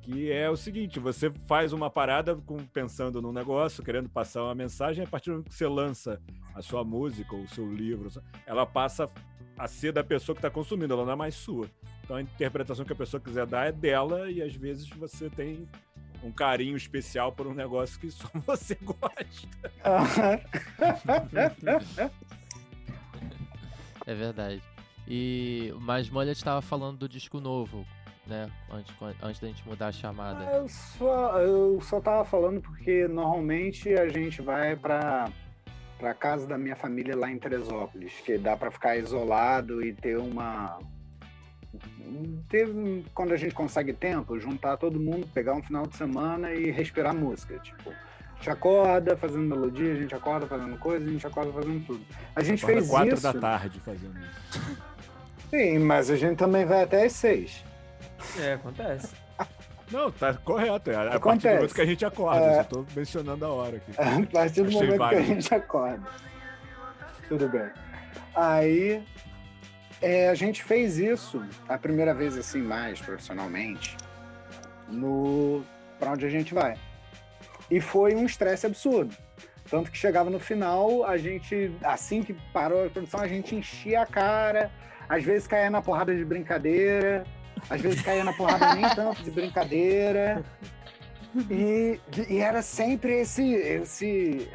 Que 0.00 0.30
é 0.30 0.48
o 0.48 0.56
seguinte: 0.56 0.98
você 0.98 1.32
faz 1.46 1.72
uma 1.72 1.90
parada 1.90 2.34
com, 2.36 2.58
pensando 2.66 3.20
num 3.20 3.32
negócio, 3.32 3.82
querendo 3.82 4.08
passar 4.08 4.42
uma 4.42 4.54
mensagem, 4.54 5.04
a 5.04 5.06
partir 5.06 5.30
do 5.30 5.34
momento 5.34 5.48
que 5.48 5.54
você 5.54 5.66
lança 5.66 6.20
a 6.54 6.62
sua 6.62 6.84
música 6.84 7.34
ou 7.34 7.42
o 7.42 7.48
seu 7.48 7.70
livro, 7.70 8.08
ela 8.46 8.64
passa 8.64 9.08
a 9.56 9.68
ser 9.68 9.92
da 9.92 10.02
pessoa 10.02 10.34
que 10.34 10.40
está 10.40 10.50
consumindo, 10.50 10.94
ela 10.94 11.04
não 11.04 11.12
é 11.12 11.16
mais 11.16 11.34
sua. 11.34 11.70
Então 12.02 12.16
a 12.16 12.22
interpretação 12.22 12.84
que 12.84 12.92
a 12.92 12.96
pessoa 12.96 13.20
quiser 13.20 13.46
dar 13.46 13.66
é 13.66 13.72
dela, 13.72 14.30
e 14.30 14.42
às 14.42 14.54
vezes 14.54 14.88
você 14.90 15.30
tem 15.30 15.66
um 16.24 16.32
carinho 16.32 16.76
especial 16.76 17.30
por 17.30 17.46
um 17.46 17.54
negócio 17.54 18.00
que 18.00 18.10
só 18.10 18.28
você 18.46 18.76
gosta. 18.82 19.48
É 24.06 24.14
verdade. 24.14 24.62
E 25.06 25.72
mas 25.80 26.08
Mullet 26.08 26.36
estava 26.36 26.62
falando 26.62 26.98
do 26.98 27.08
disco 27.08 27.38
novo, 27.40 27.86
né? 28.26 28.50
Antes, 28.70 28.94
antes 29.22 29.40
da 29.40 29.48
gente 29.48 29.68
mudar 29.68 29.88
a 29.88 29.92
chamada. 29.92 30.44
Eu 30.44 30.68
só, 30.68 31.40
eu 31.40 31.78
só 31.82 32.00
tava 32.00 32.24
falando 32.24 32.60
porque 32.60 33.06
normalmente 33.06 33.92
a 33.92 34.08
gente 34.08 34.40
vai 34.40 34.74
pra, 34.74 35.30
pra 35.98 36.14
casa 36.14 36.46
da 36.46 36.56
minha 36.56 36.74
família 36.74 37.14
lá 37.14 37.30
em 37.30 37.38
Teresópolis, 37.38 38.14
que 38.24 38.38
dá 38.38 38.56
pra 38.56 38.70
ficar 38.70 38.96
isolado 38.96 39.84
e 39.84 39.92
ter 39.92 40.16
uma. 40.16 40.78
Ter, 42.48 42.68
quando 43.14 43.32
a 43.32 43.36
gente 43.36 43.54
consegue 43.54 43.92
tempo, 43.92 44.38
juntar 44.38 44.76
todo 44.76 45.00
mundo, 45.00 45.26
pegar 45.32 45.54
um 45.54 45.62
final 45.62 45.86
de 45.86 45.96
semana 45.96 46.52
e 46.52 46.70
respirar 46.70 47.14
música. 47.14 47.58
Tipo, 47.58 47.90
a 47.90 48.36
gente 48.36 48.50
acorda 48.50 49.16
fazendo 49.16 49.42
melodia, 49.44 49.92
a 49.92 49.96
gente 49.96 50.14
acorda 50.14 50.46
fazendo 50.46 50.78
coisa, 50.78 51.06
a 51.06 51.10
gente 51.10 51.26
acorda 51.26 51.52
fazendo 51.52 51.86
tudo. 51.86 52.04
A 52.36 52.42
gente 52.42 52.64
Acorda 52.64 52.80
fez 52.80 52.90
quatro 52.90 53.14
isso. 53.14 53.22
da 53.22 53.32
tarde 53.32 53.80
fazendo 53.80 54.18
isso. 54.18 54.84
Sim, 55.50 55.78
mas 55.78 56.10
a 56.10 56.16
gente 56.16 56.36
também 56.36 56.64
vai 56.64 56.82
até 56.82 57.04
às 57.04 57.12
seis. 57.12 57.64
É, 58.38 58.54
acontece. 58.54 59.14
Não, 59.90 60.10
tá 60.10 60.34
correto. 60.34 60.90
É 60.90 61.14
a 61.14 61.20
partir 61.20 61.48
do 61.48 61.54
momento 61.54 61.74
que 61.74 61.80
a 61.80 61.86
gente 61.86 62.04
acorda. 62.04 62.44
É. 62.44 62.64
Tô 62.64 62.84
mencionando 62.96 63.44
a 63.44 63.48
hora 63.48 63.76
aqui. 63.76 63.92
A 64.00 64.26
partir 64.26 64.62
do 64.62 64.68
Achei 64.68 64.80
momento 64.80 65.08
que 65.08 65.14
a 65.14 65.22
gente 65.22 65.54
acorda. 65.54 66.08
Tudo 67.28 67.48
bem. 67.48 67.70
Aí 68.34 69.04
é, 70.00 70.28
a 70.28 70.34
gente 70.34 70.62
fez 70.62 70.98
isso 70.98 71.44
a 71.68 71.78
primeira 71.78 72.12
vez 72.12 72.36
assim 72.36 72.60
mais 72.60 73.00
profissionalmente 73.00 73.96
no 74.88 75.62
para 75.98 76.12
onde 76.12 76.26
a 76.26 76.30
gente 76.30 76.52
vai. 76.52 76.76
E 77.70 77.80
foi 77.80 78.14
um 78.14 78.26
estresse 78.26 78.66
absurdo. 78.66 79.16
Tanto 79.70 79.90
que 79.90 79.96
chegava 79.96 80.28
no 80.28 80.38
final, 80.38 81.04
a 81.04 81.16
gente, 81.16 81.74
assim 81.82 82.22
que 82.22 82.34
parou 82.52 82.84
a 82.84 82.90
produção, 82.90 83.20
a 83.20 83.28
gente 83.28 83.54
enchia 83.54 84.02
a 84.02 84.06
cara, 84.06 84.70
às 85.08 85.24
vezes 85.24 85.46
caía 85.46 85.70
na 85.70 85.80
porrada 85.80 86.14
de 86.14 86.24
brincadeira, 86.24 87.24
às 87.70 87.80
vezes 87.80 88.02
caía 88.02 88.24
na 88.24 88.32
porrada 88.32 88.74
nem 88.74 88.88
tanto 88.94 89.22
de 89.22 89.30
brincadeira. 89.30 90.44
E, 91.50 91.98
e 92.28 92.38
era 92.38 92.62
sempre 92.62 93.20
esse, 93.20 93.54
esse 93.54 94.48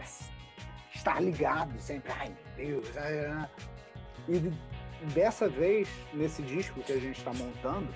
estar 0.93 1.21
ligado, 1.21 1.77
sempre, 1.79 2.11
ai 2.17 2.29
meu 2.57 2.81
Deus. 2.81 2.97
ai, 2.97 3.25
ai. 3.25 3.49
E 4.29 4.53
dessa 5.13 5.47
vez, 5.47 5.87
nesse 6.13 6.41
disco 6.41 6.81
que 6.81 6.91
a 6.91 6.99
gente 6.99 7.17
está 7.17 7.31
montando, 7.33 7.87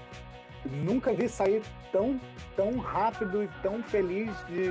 nunca 0.65 1.13
vi 1.13 1.27
sair 1.27 1.61
tão, 1.91 2.19
tão 2.55 2.77
rápido 2.77 3.43
e 3.43 3.49
tão 3.61 3.83
feliz 3.83 4.31
de, 4.47 4.69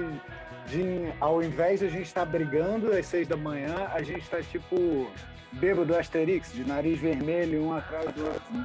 de 0.74 1.12
ao 1.20 1.42
invés 1.42 1.80
de 1.80 1.86
a 1.86 1.90
gente 1.90 2.06
estar 2.06 2.24
brigando 2.24 2.90
às 2.92 3.06
seis 3.06 3.28
da 3.28 3.36
manhã, 3.36 3.88
a 3.92 4.02
gente 4.02 4.20
está 4.22 4.40
tipo 4.42 5.10
bêbado 5.52 5.84
do 5.84 5.94
Asterix, 5.96 6.50
de 6.54 6.64
nariz 6.64 6.98
vermelho, 6.98 7.62
um 7.64 7.74
atrás 7.74 8.10
do 8.14 8.24
outro. 8.24 8.42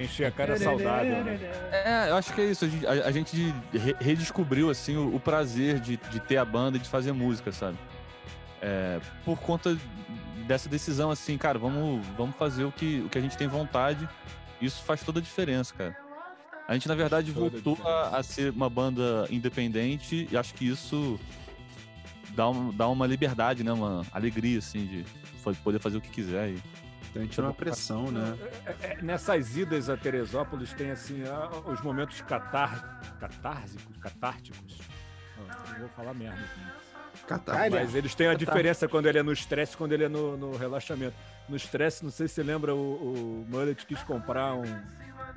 Encher 0.00 0.26
a 0.26 0.30
cara 0.30 0.56
saudável. 0.56 1.24
Né? 1.24 1.38
É, 1.72 2.10
eu 2.10 2.16
acho 2.16 2.32
que 2.32 2.40
é 2.40 2.44
isso. 2.44 2.64
A 2.64 2.68
gente, 2.68 2.86
a- 2.86 2.90
a 3.06 3.10
gente 3.10 3.54
re- 3.72 3.96
redescobriu 4.00 4.70
assim 4.70 4.96
o, 4.96 5.14
o 5.14 5.18
prazer 5.20 5.80
de, 5.80 5.96
de 5.96 6.20
ter 6.20 6.36
a 6.36 6.44
banda 6.44 6.76
e 6.76 6.80
de 6.80 6.88
fazer 6.88 7.12
música, 7.12 7.50
sabe? 7.50 7.76
É, 8.60 9.00
por 9.24 9.38
conta 9.38 9.76
dessa 10.46 10.68
decisão, 10.68 11.10
assim, 11.10 11.36
cara, 11.38 11.58
vamos, 11.58 12.04
vamos 12.16 12.36
fazer 12.36 12.64
o 12.64 12.72
que, 12.72 13.00
o 13.00 13.08
que 13.08 13.18
a 13.18 13.20
gente 13.20 13.36
tem 13.36 13.46
vontade. 13.46 14.08
Isso 14.60 14.82
faz 14.82 15.02
toda 15.02 15.20
a 15.20 15.22
diferença, 15.22 15.74
cara. 15.74 15.96
A 16.66 16.74
gente, 16.74 16.88
na 16.88 16.94
verdade, 16.94 17.32
Toda 17.32 17.50
voltou 17.50 17.78
a, 17.86 18.18
a 18.18 18.22
ser 18.22 18.52
uma 18.52 18.68
banda 18.68 19.26
independente 19.30 20.28
e 20.30 20.36
acho 20.36 20.52
que 20.54 20.68
isso 20.68 21.18
dá, 22.30 22.48
um, 22.48 22.70
dá 22.72 22.88
uma 22.88 23.06
liberdade, 23.06 23.64
né? 23.64 23.72
Uma 23.72 24.04
alegria, 24.12 24.58
assim, 24.58 24.86
de 24.86 25.04
poder 25.62 25.78
fazer 25.78 25.96
o 25.96 26.00
que 26.00 26.10
quiser. 26.10 26.50
E... 26.50 26.62
Então 27.10 27.22
a 27.22 27.24
gente 27.24 27.32
tira 27.32 27.46
uma 27.46 27.54
pressão, 27.54 28.10
né? 28.10 28.36
É, 28.66 28.92
é, 28.92 29.02
nessas 29.02 29.56
idas 29.56 29.88
a 29.88 29.96
Teresópolis 29.96 30.72
tem 30.74 30.90
assim 30.90 31.22
os 31.66 31.80
momentos 31.80 32.20
catar... 32.20 33.16
catársicos, 33.18 33.96
catárticos 33.96 34.78
Ó, 35.38 35.72
Não 35.72 35.78
vou 35.80 35.88
falar 35.88 36.14
merda 36.14 36.40
aqui. 36.40 36.87
Catar. 37.26 37.70
Mas 37.70 37.94
eles 37.94 38.14
têm 38.14 38.26
a 38.28 38.34
diferença 38.34 38.88
quando 38.88 39.06
ele 39.06 39.18
é 39.18 39.22
no 39.22 39.32
estresse 39.32 39.74
e 39.74 39.76
quando 39.76 39.92
ele 39.92 40.04
é 40.04 40.08
no, 40.08 40.36
no 40.36 40.56
relaxamento. 40.56 41.14
No 41.48 41.56
estresse, 41.56 42.04
não 42.04 42.10
sei 42.10 42.28
se 42.28 42.34
você 42.34 42.42
lembra, 42.42 42.74
o, 42.74 42.78
o 42.78 43.46
Mullet 43.48 43.84
quis 43.86 44.02
comprar 44.02 44.54
um. 44.54 44.64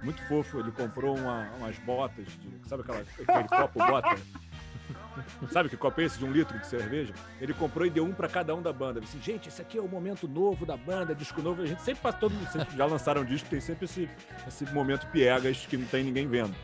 Muito 0.03 0.22
fofo, 0.28 0.60
ele 0.60 0.72
comprou 0.72 1.18
uma- 1.18 1.49
umas 1.58 1.78
botas 1.80 2.26
de. 2.26 2.68
Sabe 2.68 2.82
aquela, 2.84 2.99
aquele 3.02 3.48
copo 3.48 3.80
bota? 3.80 4.16
Sabe 5.52 5.70
que 5.70 5.78
copo 5.78 6.02
é 6.02 6.06
esse 6.06 6.18
de 6.18 6.26
um 6.26 6.32
litro 6.32 6.58
de 6.58 6.66
cerveja? 6.66 7.14
Ele 7.40 7.53
comprou 7.53 7.86
e 7.86 7.90
deu 7.90 8.03
um 8.06 8.14
pra 8.14 8.28
cada 8.28 8.56
um 8.56 8.62
da 8.62 8.72
banda. 8.74 8.99
Disse, 9.02 9.18
gente, 9.20 9.49
esse 9.49 9.62
aqui 9.62 9.78
é 9.78 9.82
o 9.82 9.88
momento 9.88 10.28
novo 10.28 10.66
da 10.66 10.76
banda, 10.78 11.14
disco 11.14 11.41
novo. 11.41 11.62
A 11.62 11.66
gente 11.66 11.82
sempre 11.82 12.02
faz 12.02 12.16
todo 12.18 12.32
mundo. 12.34 12.49
sempre- 12.52 12.76
Já 12.78 12.86
lançaram 12.86 13.24
disco, 13.26 13.49
tem 13.49 13.60
sempre 13.60 13.86
esse, 13.86 14.10
esse 14.48 14.66
momento 14.74 15.06
piegas 15.08 15.66
que 15.66 15.78
não 15.78 15.86
tem 15.86 16.03
ninguém 16.03 16.28
vendo. 16.28 16.56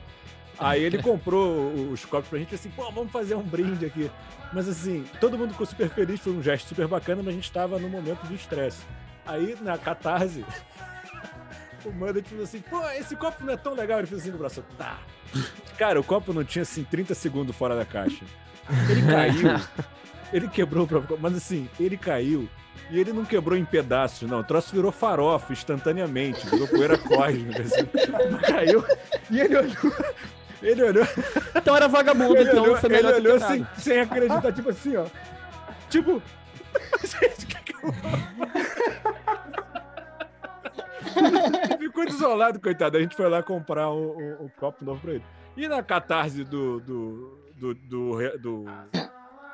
Aí 0.59 0.84
ele 0.84 1.01
comprou 1.01 1.71
os 1.91 2.03
copos 2.05 2.29
pra 2.29 2.39
gente 2.39 2.55
assim, 2.55 2.69
pô, 2.69 2.89
vamos 2.91 3.11
fazer 3.11 3.35
um 3.35 3.43
brinde 3.43 3.85
aqui. 3.85 4.09
Mas 4.51 4.67
assim, 4.67 5.05
todo 5.19 5.38
mundo 5.38 5.51
ficou 5.51 5.65
super 5.65 5.89
feliz, 5.89 6.19
foi 6.19 6.34
um 6.34 6.41
gesto 6.41 6.69
super 6.69 6.88
bacana, 6.88 7.21
mas 7.23 7.34
a 7.34 7.35
gente 7.35 7.51
tava 7.51 7.77
num 7.77 7.89
momento 7.89 8.25
de 8.27 8.35
estresse. 8.35 8.81
Aí 9.25 9.55
na 9.61 9.77
catarse, 9.77 10.43
o 11.85 11.91
Manda 11.91 12.23
falou 12.23 12.43
assim, 12.43 12.61
pô, 12.61 12.81
esse 12.91 13.15
copo 13.15 13.43
não 13.43 13.53
é 13.53 13.57
tão 13.57 13.73
legal. 13.73 13.99
Ele 13.99 14.07
fez 14.07 14.21
assim 14.21 14.31
no 14.31 14.38
braço, 14.38 14.63
tá. 14.77 14.99
Cara, 15.77 15.99
o 15.99 16.03
copo 16.03 16.34
não 16.34 16.43
tinha 16.43 16.63
assim 16.63 16.84
30 16.84 17.13
segundos 17.13 17.55
fora 17.55 17.75
da 17.75 17.85
caixa. 17.85 18.25
Ele 18.89 19.01
caiu, 19.03 19.61
ele 20.34 20.47
quebrou 20.47 20.85
o 20.85 20.88
próprio 20.88 21.09
copo, 21.09 21.21
mas 21.21 21.35
assim, 21.35 21.69
ele 21.79 21.97
caiu. 21.97 22.49
E 22.89 22.99
ele 22.99 23.11
não 23.11 23.25
quebrou 23.25 23.57
em 23.57 23.65
pedaços, 23.65 24.29
não. 24.29 24.39
O 24.39 24.43
troço 24.43 24.73
virou 24.73 24.91
farofa 24.91 25.51
instantaneamente, 25.51 26.47
virou 26.49 26.67
poeira 26.67 26.97
cósmica. 26.97 27.61
Assim. 27.61 27.85
Caiu. 28.47 28.84
E 29.29 29.39
ele 29.41 29.57
olhou. 29.57 29.93
Ele 30.61 30.84
olhou, 30.84 31.03
Então 31.55 31.75
era 31.75 31.88
vagabundo, 31.88 32.35
ele 32.38 32.49
então 32.49 32.63
olhou, 32.63 32.77
foi 32.77 32.89
ele 32.89 32.95
melhor 32.97 33.13
ter 33.13 33.19
olhou 33.27 33.39
sem, 33.39 33.67
sem 33.77 33.99
acreditar, 33.99 34.51
tipo 34.51 34.69
assim, 34.69 34.95
ó. 34.97 35.05
Tipo. 35.89 36.21
Gente, 37.03 37.45
que 37.45 37.63
que 37.73 37.73
eu- 37.75 37.93
Ele 41.71 41.77
Ficou 41.88 42.05
desolado, 42.05 42.59
coitado. 42.59 42.97
A 42.97 43.01
gente 43.01 43.15
foi 43.15 43.29
lá 43.29 43.41
comprar 43.41 43.89
um, 43.91 44.17
um- 44.17 44.45
um 44.45 44.49
copo 44.59 44.84
novo 44.84 45.01
pra 45.01 45.13
ele. 45.13 45.23
E 45.55 45.67
na 45.67 45.81
catarse 45.81 46.43
do. 46.43 46.79
do, 46.79 47.39
do, 47.55 47.73
do, 47.75 48.38
do- 48.39 48.63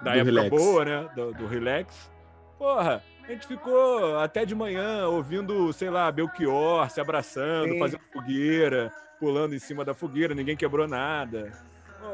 da 0.02 0.12
Do 0.12 0.20
época 0.20 0.24
relax. 0.26 0.50
boa, 0.50 0.86
né? 0.86 1.10
Do, 1.16 1.34
do 1.34 1.48
relax. 1.48 2.12
Porra, 2.58 3.02
a 3.28 3.32
gente 3.32 3.48
ficou 3.48 4.20
até 4.20 4.44
de 4.46 4.54
manhã 4.54 5.08
ouvindo, 5.08 5.72
sei 5.72 5.90
lá, 5.90 6.12
Belchior 6.12 6.90
se 6.90 7.00
abraçando, 7.00 7.70
Sim. 7.72 7.80
fazendo 7.80 8.02
fogueira, 8.12 8.92
pulando 9.24 9.56
em 9.56 9.60
cima 9.60 9.86
da 9.86 9.94
fogueira, 9.94 10.36
ninguém 10.36 10.58
quebrou 10.58 10.86
nada. 10.86 11.58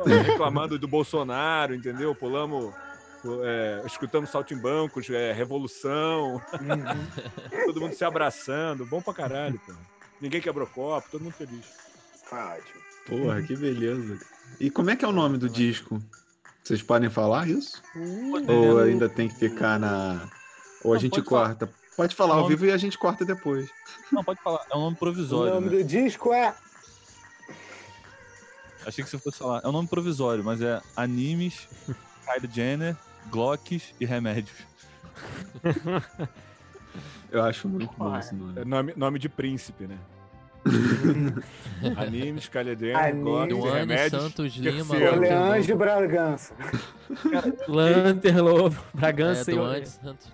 Porra, 0.04 0.22
reclamando 0.22 0.78
do 0.78 0.88
Bolsonaro, 0.88 1.74
entendeu? 1.74 2.14
Pulamos. 2.14 2.72
É, 3.44 3.82
escutamos 3.86 4.30
saltimbancos, 4.30 5.10
é, 5.10 5.34
revolução, 5.34 6.40
todo 7.66 7.82
mundo 7.82 7.94
se 7.96 8.06
abraçando, 8.06 8.86
bom 8.86 9.02
pra 9.02 9.14
caralho, 9.14 9.60
pô. 9.66 9.74
Ninguém 10.22 10.40
quebrou 10.40 10.66
copo, 10.68 11.10
todo 11.12 11.24
mundo 11.24 11.34
feliz. 11.34 11.66
Ótimo. 12.32 12.80
Porra, 13.08 13.42
que 13.42 13.58
beleza. 13.58 14.20
E 14.60 14.70
como 14.70 14.92
é 14.92 14.96
que 14.96 15.04
é 15.04 15.08
o 15.08 15.12
nome 15.12 15.38
do 15.40 15.50
disco? 15.50 16.00
Vocês 16.64 16.82
podem 16.84 17.10
falar 17.10 17.50
isso? 17.50 17.82
Ou 18.48 18.80
ainda 18.80 19.10
tem 19.10 19.28
que 19.28 19.36
ficar 19.36 19.80
na. 19.80 20.30
Ou 20.84 20.92
a 20.92 20.96
Não, 20.96 21.02
gente 21.02 21.16
pode 21.16 21.26
falar. 21.30 21.46
corta? 21.48 21.70
Pode 21.98 22.16
falar 22.16 22.36
ao 22.36 22.42
Nome- 22.44 22.56
vivo 22.56 22.66
e 22.68 22.72
a 22.72 22.78
gente 22.78 22.98
corta 22.98 23.26
depois. 23.26 23.70
Não, 24.14 24.24
pode 24.24 24.42
falar. 24.42 24.62
É 24.72 24.78
um 24.78 24.82
nome 24.82 24.96
O 24.96 25.00
provisório. 25.00 25.56
nome 25.56 25.70
né? 25.70 25.78
do 25.78 25.84
disco 25.84 26.32
é. 26.34 26.54
Achei 28.86 29.04
que 29.04 29.10
você 29.10 29.18
fosse 29.18 29.38
falar. 29.38 29.62
É 29.64 29.68
um 29.68 29.72
nome 29.72 29.88
provisório, 29.88 30.44
mas 30.44 30.62
é 30.62 30.82
animes, 30.96 31.68
Kylie 32.26 32.50
Jenner, 32.54 32.96
Glocks 33.30 33.94
e 34.00 34.06
remédios. 34.06 34.58
Eu 37.32 37.44
acho 37.44 37.68
muito 37.70 37.94
bom 37.98 38.18
esse 38.18 38.34
É 38.34 38.38
nome. 38.38 38.66
nome, 38.66 38.94
nome 38.96 39.20
de 39.20 39.30
príncipe, 39.30 39.86
né? 39.86 39.98
Animes, 41.98 42.48
Calhadena, 42.50 43.00
Anime. 43.00 43.24
Glocks 43.24 43.58
e 43.58 43.70
remédios. 43.70 44.24
Santos 44.24 44.56
Lima. 44.56 44.96
Lobo. 44.96 45.78
Bragança. 45.78 46.54
Lanterlobo, 47.68 48.76
Bragança 48.94 49.52
É, 49.52 49.54
e 49.54 49.58
Duane 49.58 49.86
Santos. 49.86 50.32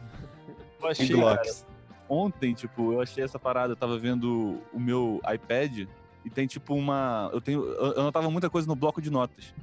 Eu 0.81 0.87
achei, 0.87 1.09
cara, 1.19 1.41
ontem, 2.07 2.53
tipo, 2.53 2.93
eu 2.93 3.01
achei 3.01 3.23
essa 3.23 3.37
parada, 3.39 3.73
eu 3.73 3.77
tava 3.77 3.97
vendo 3.97 4.61
o 4.73 4.79
meu 4.79 5.19
iPad 5.33 5.87
e 6.25 6.29
tem 6.29 6.47
tipo 6.47 6.73
uma. 6.75 7.29
Eu 7.31 7.39
tenho. 7.39 7.63
Eu 7.63 7.93
eu 7.93 8.01
anotava 8.01 8.29
muita 8.29 8.49
coisa 8.49 8.67
no 8.67 8.75
bloco 8.75 9.01
de 9.01 9.09
notas. 9.09 9.53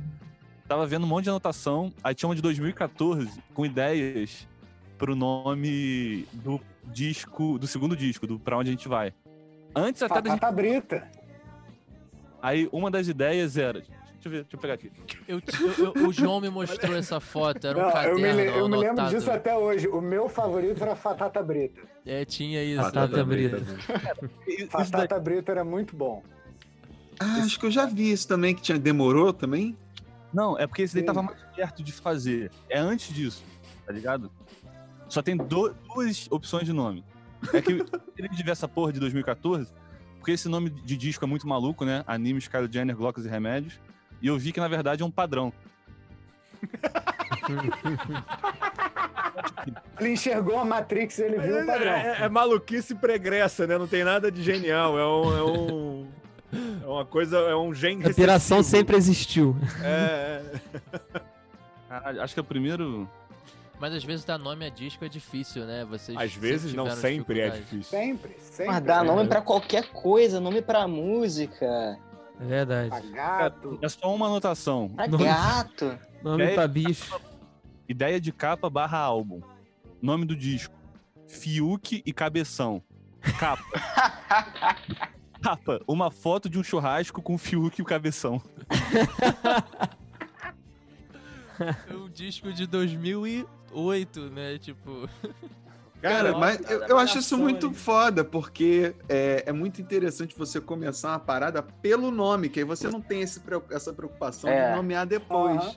Tava 0.68 0.86
vendo 0.86 1.04
um 1.04 1.08
monte 1.08 1.24
de 1.24 1.30
anotação, 1.30 1.92
aí 2.02 2.14
tinha 2.14 2.28
uma 2.28 2.34
de 2.36 2.40
2014 2.40 3.28
com 3.52 3.66
ideias 3.66 4.48
pro 4.96 5.14
nome 5.16 6.26
do 6.32 6.58
disco, 6.84 7.58
do 7.58 7.66
segundo 7.66 7.94
disco, 7.96 8.26
do 8.26 8.38
Pra 8.38 8.56
Onde 8.56 8.70
a 8.70 8.72
gente 8.72 8.88
vai. 8.88 9.12
Antes 9.74 10.02
até 10.02 10.20
da 10.22 10.30
gente. 10.30 10.40
Batata 10.40 10.52
Brita. 10.54 11.08
Aí 12.40 12.68
uma 12.72 12.90
das 12.90 13.08
ideias 13.08 13.56
era. 13.56 13.80
Deixa 13.80 14.28
eu 14.28 14.30
ver, 14.30 14.42
deixa 14.42 14.56
eu 14.56 14.60
pegar 14.60 14.74
aqui. 14.74 14.90
Eu, 15.26 15.42
eu- 15.60 15.92
eu- 15.96 16.08
o 16.08 16.12
João 16.12 16.40
me 16.40 16.48
mostrou 16.48 16.94
essa 16.96 17.18
foto, 17.18 17.66
era 17.66 17.76
um 17.76 17.80
Não, 17.82 17.88
eu 17.88 17.92
caderno 17.92 18.20
me, 18.20 18.32
le- 18.32 18.46
eu 18.58 18.68
me 18.68 18.76
lembro 18.76 19.06
disso 19.08 19.30
até 19.32 19.56
hoje. 19.56 19.88
O 19.88 20.00
meu 20.00 20.28
favorito 20.28 20.80
era 20.82 20.94
Fatata 20.94 21.42
Brita. 21.42 21.80
É, 22.06 22.24
tinha 22.24 22.62
isso. 22.62 22.80
Batata 22.82 23.16
né? 23.16 23.24
Brita. 23.24 23.58
Fatata 24.70 25.18
Brita 25.18 25.50
era 25.52 25.64
muito 25.64 25.96
bom. 25.96 26.22
Ah, 27.20 27.42
acho 27.44 27.58
que 27.60 27.66
eu 27.66 27.70
já 27.70 27.86
vi 27.86 28.10
isso 28.10 28.26
também, 28.26 28.54
que 28.54 28.62
tinha 28.62 28.78
demorou 28.78 29.32
também. 29.32 29.76
Não, 30.32 30.58
é 30.58 30.66
porque 30.66 30.82
esse 30.82 30.94
daí 30.94 31.04
tava 31.04 31.22
mais 31.22 31.38
perto 31.54 31.82
de 31.82 31.92
fazer. 31.92 32.50
É 32.68 32.78
antes 32.78 33.14
disso, 33.14 33.42
tá 33.86 33.92
ligado? 33.92 34.30
Só 35.08 35.20
tem 35.22 35.36
do- 35.36 35.74
duas 35.94 36.26
opções 36.30 36.64
de 36.64 36.72
nome. 36.72 37.04
É 37.52 37.60
que 37.60 37.72
ele 38.16 38.28
devia 38.30 38.52
essa 38.52 38.66
porra 38.66 38.92
de 38.92 39.00
2014, 39.00 39.70
porque 40.18 40.32
esse 40.32 40.48
nome 40.48 40.70
de 40.70 40.96
disco 40.96 41.24
é 41.24 41.28
muito 41.28 41.46
maluco, 41.46 41.84
né? 41.84 42.02
Animes, 42.06 42.48
Kylie 42.48 42.68
Jenner, 42.72 42.96
Glocks 42.96 43.24
e 43.24 43.28
Remédios. 43.28 43.78
E 44.22 44.26
eu 44.28 44.38
vi 44.38 44.52
que, 44.52 44.60
na 44.60 44.68
verdade, 44.68 45.02
é 45.02 45.06
um 45.06 45.10
padrão. 45.10 45.52
Ele 50.00 50.10
enxergou 50.10 50.58
a 50.58 50.64
Matrix 50.64 51.18
e 51.18 51.22
ele 51.22 51.38
viu 51.38 51.62
o 51.62 51.66
padrão. 51.66 51.92
É, 51.92 52.18
é- 52.20 52.24
é 52.24 52.28
maluquice 52.28 52.94
pregressa, 52.94 53.66
né? 53.66 53.78
Não 53.78 53.86
tem 53.86 54.04
nada 54.04 54.30
de 54.30 54.42
genial. 54.42 54.98
É 54.98 55.06
um. 55.06 55.36
É, 55.36 55.42
um, 55.42 55.91
é 56.52 56.86
uma 56.86 57.04
coisa. 57.04 57.38
É 57.38 57.56
um 57.56 57.74
gene 57.74 58.04
A 58.04 58.08
operação 58.08 58.58
recessivo. 58.58 58.78
sempre 58.80 58.96
existiu. 58.96 59.56
É, 59.82 60.42
é. 60.94 61.20
Caralho, 61.88 62.22
acho 62.22 62.34
que 62.34 62.40
é 62.40 62.42
o 62.42 62.44
primeiro. 62.44 63.08
Mas 63.78 63.94
às 63.94 64.04
vezes 64.04 64.24
dar 64.24 64.38
nome 64.38 64.64
a 64.64 64.68
disco 64.70 65.04
é 65.04 65.08
difícil, 65.08 65.64
né? 65.64 65.84
Vocês 65.84 66.16
Às 66.16 66.32
vezes, 66.34 66.72
não 66.72 66.88
sempre 66.90 67.40
é 67.40 67.50
difícil. 67.50 67.82
Sempre, 67.98 68.36
sempre. 68.40 68.66
Mas 68.72 68.84
dá 68.84 69.00
sempre. 69.00 69.08
nome 69.16 69.28
pra 69.28 69.40
qualquer 69.42 69.88
coisa, 69.90 70.38
nome 70.40 70.62
pra 70.62 70.86
música, 70.86 71.98
É 72.40 72.44
verdade. 72.44 72.90
Pra 72.90 73.00
gato. 73.00 73.78
É 73.82 73.88
só 73.88 74.14
uma 74.14 74.26
anotação. 74.26 74.88
pra 74.90 75.08
Nome- 75.08 75.24
gato. 75.24 75.98
Nome 76.22 76.44
É. 76.44 76.54
pra 76.54 76.68
bicho. 76.68 77.18
Ideia 77.88 78.20
de 78.20 78.30
capa 78.32 78.70
barra 78.70 78.98
álbum. 78.98 79.40
Nome 80.00 80.24
do 80.26 80.36
disco. 80.36 80.74
Fiuk 81.26 82.02
e 82.06 82.12
Cabeção. 82.12 82.80
Capa. 83.38 83.62
Capa. 85.42 85.80
Uma 85.86 86.10
foto 86.10 86.48
de 86.48 86.58
um 86.58 86.62
churrasco 86.62 87.20
com 87.20 87.36
Fiuk 87.36 87.78
e 87.80 87.82
o 87.82 87.84
Cabeção. 87.84 88.40
É 91.88 91.94
um 91.94 92.08
disco 92.08 92.52
de 92.52 92.66
2008, 92.66 94.20
né? 94.30 94.58
Tipo, 94.58 95.08
Cara, 96.00 96.32
Nossa, 96.32 96.38
mas 96.40 96.70
eu, 96.70 96.80
eu 96.88 96.98
acho 96.98 97.18
isso 97.18 97.38
muito 97.38 97.66
ali. 97.68 97.76
foda, 97.76 98.24
porque 98.24 98.92
é, 99.08 99.44
é 99.46 99.52
muito 99.52 99.80
interessante 99.80 100.36
você 100.36 100.60
começar 100.60 101.10
uma 101.10 101.20
parada 101.20 101.62
pelo 101.62 102.10
nome, 102.10 102.48
que 102.48 102.58
aí 102.58 102.64
você 102.64 102.88
não 102.88 103.00
tem 103.00 103.20
esse 103.20 103.40
essa 103.70 103.92
preocupação 103.92 104.50
É. 104.50 104.70
de 104.70 104.76
nomear 104.76 105.06
depois. 105.06 105.60
Aham. 105.60 105.72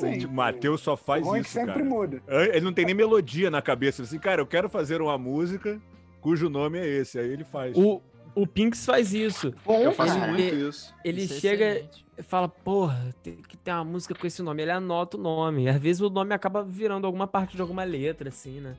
Sim. 0.00 0.24
O 0.26 0.32
Matheus 0.32 0.80
só 0.80 0.96
faz 0.96 1.26
O 1.26 1.36
isso, 1.36 1.50
sempre 1.50 1.74
cara. 1.74 1.84
muda. 1.84 2.22
Ele 2.26 2.60
não 2.62 2.72
tem 2.72 2.84
nem 2.86 2.94
melodia 2.94 3.50
na 3.50 3.60
cabeça. 3.62 4.02
Assim, 4.02 4.18
cara, 4.18 4.40
eu 4.40 4.46
quero 4.46 4.68
fazer 4.70 5.00
uma 5.02 5.16
música 5.18 5.78
cujo 6.20 6.48
nome 6.48 6.78
é 6.78 6.86
esse. 6.86 7.18
Aí 7.18 7.30
ele 7.30 7.44
faz. 7.44 7.76
O, 7.76 8.02
o 8.42 8.46
Pinks 8.46 8.84
faz 8.84 9.12
isso. 9.12 9.52
Bom, 9.64 9.80
Eu 9.80 9.92
faço 9.92 10.18
cara. 10.18 10.32
muito 10.32 10.54
isso. 10.54 10.94
Ele 11.04 11.22
isso 11.22 11.34
é 11.34 11.40
chega 11.40 11.90
e 12.16 12.22
fala, 12.22 12.48
porra, 12.48 13.14
tem 13.22 13.36
que 13.36 13.56
ter 13.56 13.70
uma 13.72 13.84
música 13.84 14.14
com 14.14 14.26
esse 14.26 14.42
nome. 14.42 14.62
Ele 14.62 14.70
anota 14.70 15.16
o 15.16 15.20
nome. 15.20 15.64
E 15.64 15.68
às 15.68 15.80
vezes 15.80 16.00
o 16.02 16.10
nome 16.10 16.34
acaba 16.34 16.62
virando 16.62 17.06
alguma 17.06 17.26
parte 17.26 17.56
de 17.56 17.62
alguma 17.62 17.84
letra, 17.84 18.28
assim, 18.28 18.60
né? 18.60 18.74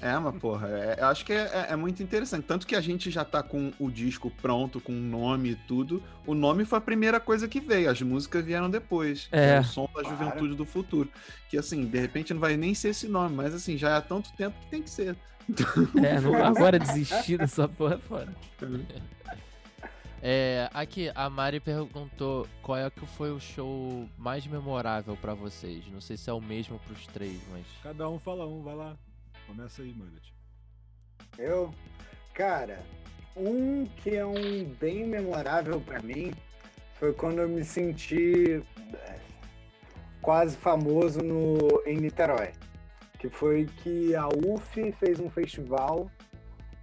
É, 0.00 0.16
mas 0.16 0.36
porra, 0.36 0.68
é- 0.68 0.96
eu 1.00 1.06
acho 1.06 1.24
que 1.24 1.32
é, 1.32 1.42
é- 1.52 1.66
é 1.72 1.76
muito 1.76 2.02
interessante. 2.02 2.44
Tanto 2.44 2.66
que 2.66 2.76
a 2.76 2.80
gente 2.80 3.10
já 3.10 3.24
tá 3.24 3.42
com 3.42 3.72
o 3.80 3.90
disco 3.90 4.30
pronto, 4.40 4.80
com 4.80 4.92
o 4.92 4.94
nome 4.94 5.50
e 5.50 5.54
tudo. 5.56 6.00
O 6.24 6.34
nome 6.34 6.64
foi 6.64 6.78
a 6.78 6.80
primeira 6.80 7.18
coisa 7.18 7.48
que 7.48 7.58
veio, 7.60 7.90
as 7.90 8.00
músicas 8.00 8.44
vieram 8.44 8.70
depois. 8.70 9.26
que 9.26 9.34
É. 9.36 9.58
o 9.60 9.64
som 9.64 9.88
da 9.94 10.04
juventude 10.04 10.54
do 10.54 10.64
futuro. 10.64 11.10
Que 11.50 11.58
assim, 11.58 11.84
de 11.86 11.98
repente 11.98 12.32
não 12.32 12.40
vai 12.40 12.56
nem 12.56 12.74
ser 12.74 12.90
esse 12.90 13.08
nome, 13.08 13.34
mas 13.34 13.52
assim, 13.54 13.76
já 13.76 13.96
há 13.96 14.00
tanto 14.00 14.32
tempo 14.34 14.56
que 14.60 14.66
tem 14.70 14.82
que 14.82 14.90
ser. 14.90 15.16
É, 16.04 16.20
não, 16.20 16.34
agora 16.44 16.78
desistir 16.78 17.38
dessa 17.38 17.66
porra 17.66 17.94
é 17.94 17.98
foda. 17.98 18.28
É, 20.22 20.68
aqui, 20.74 21.10
a 21.14 21.30
Mari 21.30 21.60
perguntou 21.60 22.46
qual 22.60 22.76
é 22.78 22.90
que 22.90 23.06
foi 23.06 23.30
o 23.30 23.38
show 23.40 24.08
mais 24.18 24.46
memorável 24.46 25.16
pra 25.16 25.32
vocês. 25.34 25.84
Não 25.92 26.00
sei 26.00 26.16
se 26.16 26.28
é 26.28 26.32
o 26.32 26.40
mesmo 26.40 26.78
pros 26.80 27.06
três, 27.08 27.40
mas. 27.52 27.64
Cada 27.82 28.08
um 28.08 28.18
fala 28.18 28.46
um, 28.46 28.62
vai 28.62 28.74
lá. 28.74 28.96
Começa 29.48 29.80
aí, 29.80 29.94
Mullet. 29.94 30.34
Eu, 31.38 31.72
cara, 32.34 32.84
um 33.34 33.86
que 33.86 34.14
é 34.14 34.24
um 34.24 34.64
bem 34.78 35.06
memorável 35.06 35.80
pra 35.80 36.02
mim 36.02 36.34
foi 36.96 37.14
quando 37.14 37.38
eu 37.38 37.48
me 37.48 37.64
senti 37.64 38.62
é, 38.92 39.18
quase 40.20 40.54
famoso 40.54 41.22
no, 41.22 41.82
em 41.86 41.96
Niterói. 41.96 42.52
Que 43.18 43.30
foi 43.30 43.64
que 43.64 44.14
a 44.14 44.28
UF 44.28 44.92
fez 44.92 45.18
um 45.18 45.30
festival 45.30 46.10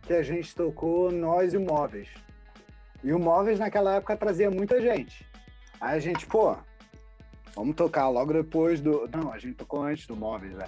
que 0.02 0.14
a 0.14 0.24
gente 0.24 0.56
tocou 0.56 1.12
Nós 1.12 1.54
e 1.54 1.58
o 1.58 1.62
Móveis. 1.62 2.10
E 3.04 3.14
o 3.14 3.20
Móveis 3.20 3.60
naquela 3.60 3.96
época 3.96 4.18
trazia 4.18 4.50
muita 4.50 4.82
gente. 4.82 5.24
Aí 5.80 5.98
a 5.98 6.00
gente, 6.00 6.26
pô, 6.26 6.58
vamos 7.56 7.76
tocar 7.76 8.10
logo 8.10 8.34
depois 8.34 8.82
do. 8.82 9.08
Não, 9.08 9.32
a 9.32 9.38
gente 9.38 9.54
tocou 9.54 9.84
antes 9.84 10.08
do 10.08 10.16
Móveis, 10.16 10.56
né? 10.56 10.68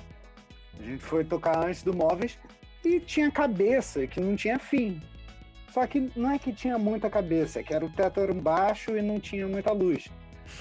A 0.80 0.84
gente 0.84 1.04
foi 1.04 1.24
tocar 1.24 1.66
antes 1.66 1.84
do 1.84 1.95
Móveis 1.95 2.38
e 2.84 2.99
tinha 2.99 3.32
cabeça, 3.32 4.06
que 4.08 4.20
não 4.20 4.36
tinha 4.36 4.60
fim. 4.60 5.02
Só 5.72 5.86
que 5.86 6.12
não 6.16 6.32
é 6.32 6.40
que 6.40 6.52
tinha 6.54 6.78
muita 6.78 7.10
cabeça, 7.10 7.60
é 7.60 7.64
que 7.64 7.74
era 7.74 7.86
o 7.86 7.90
teto 7.90 8.20
era 8.20 8.34
baixo 8.34 8.98
e 8.98 9.02
não 9.02 9.20
tinha 9.20 9.48
muita 9.48 9.72
luz. 9.72 10.10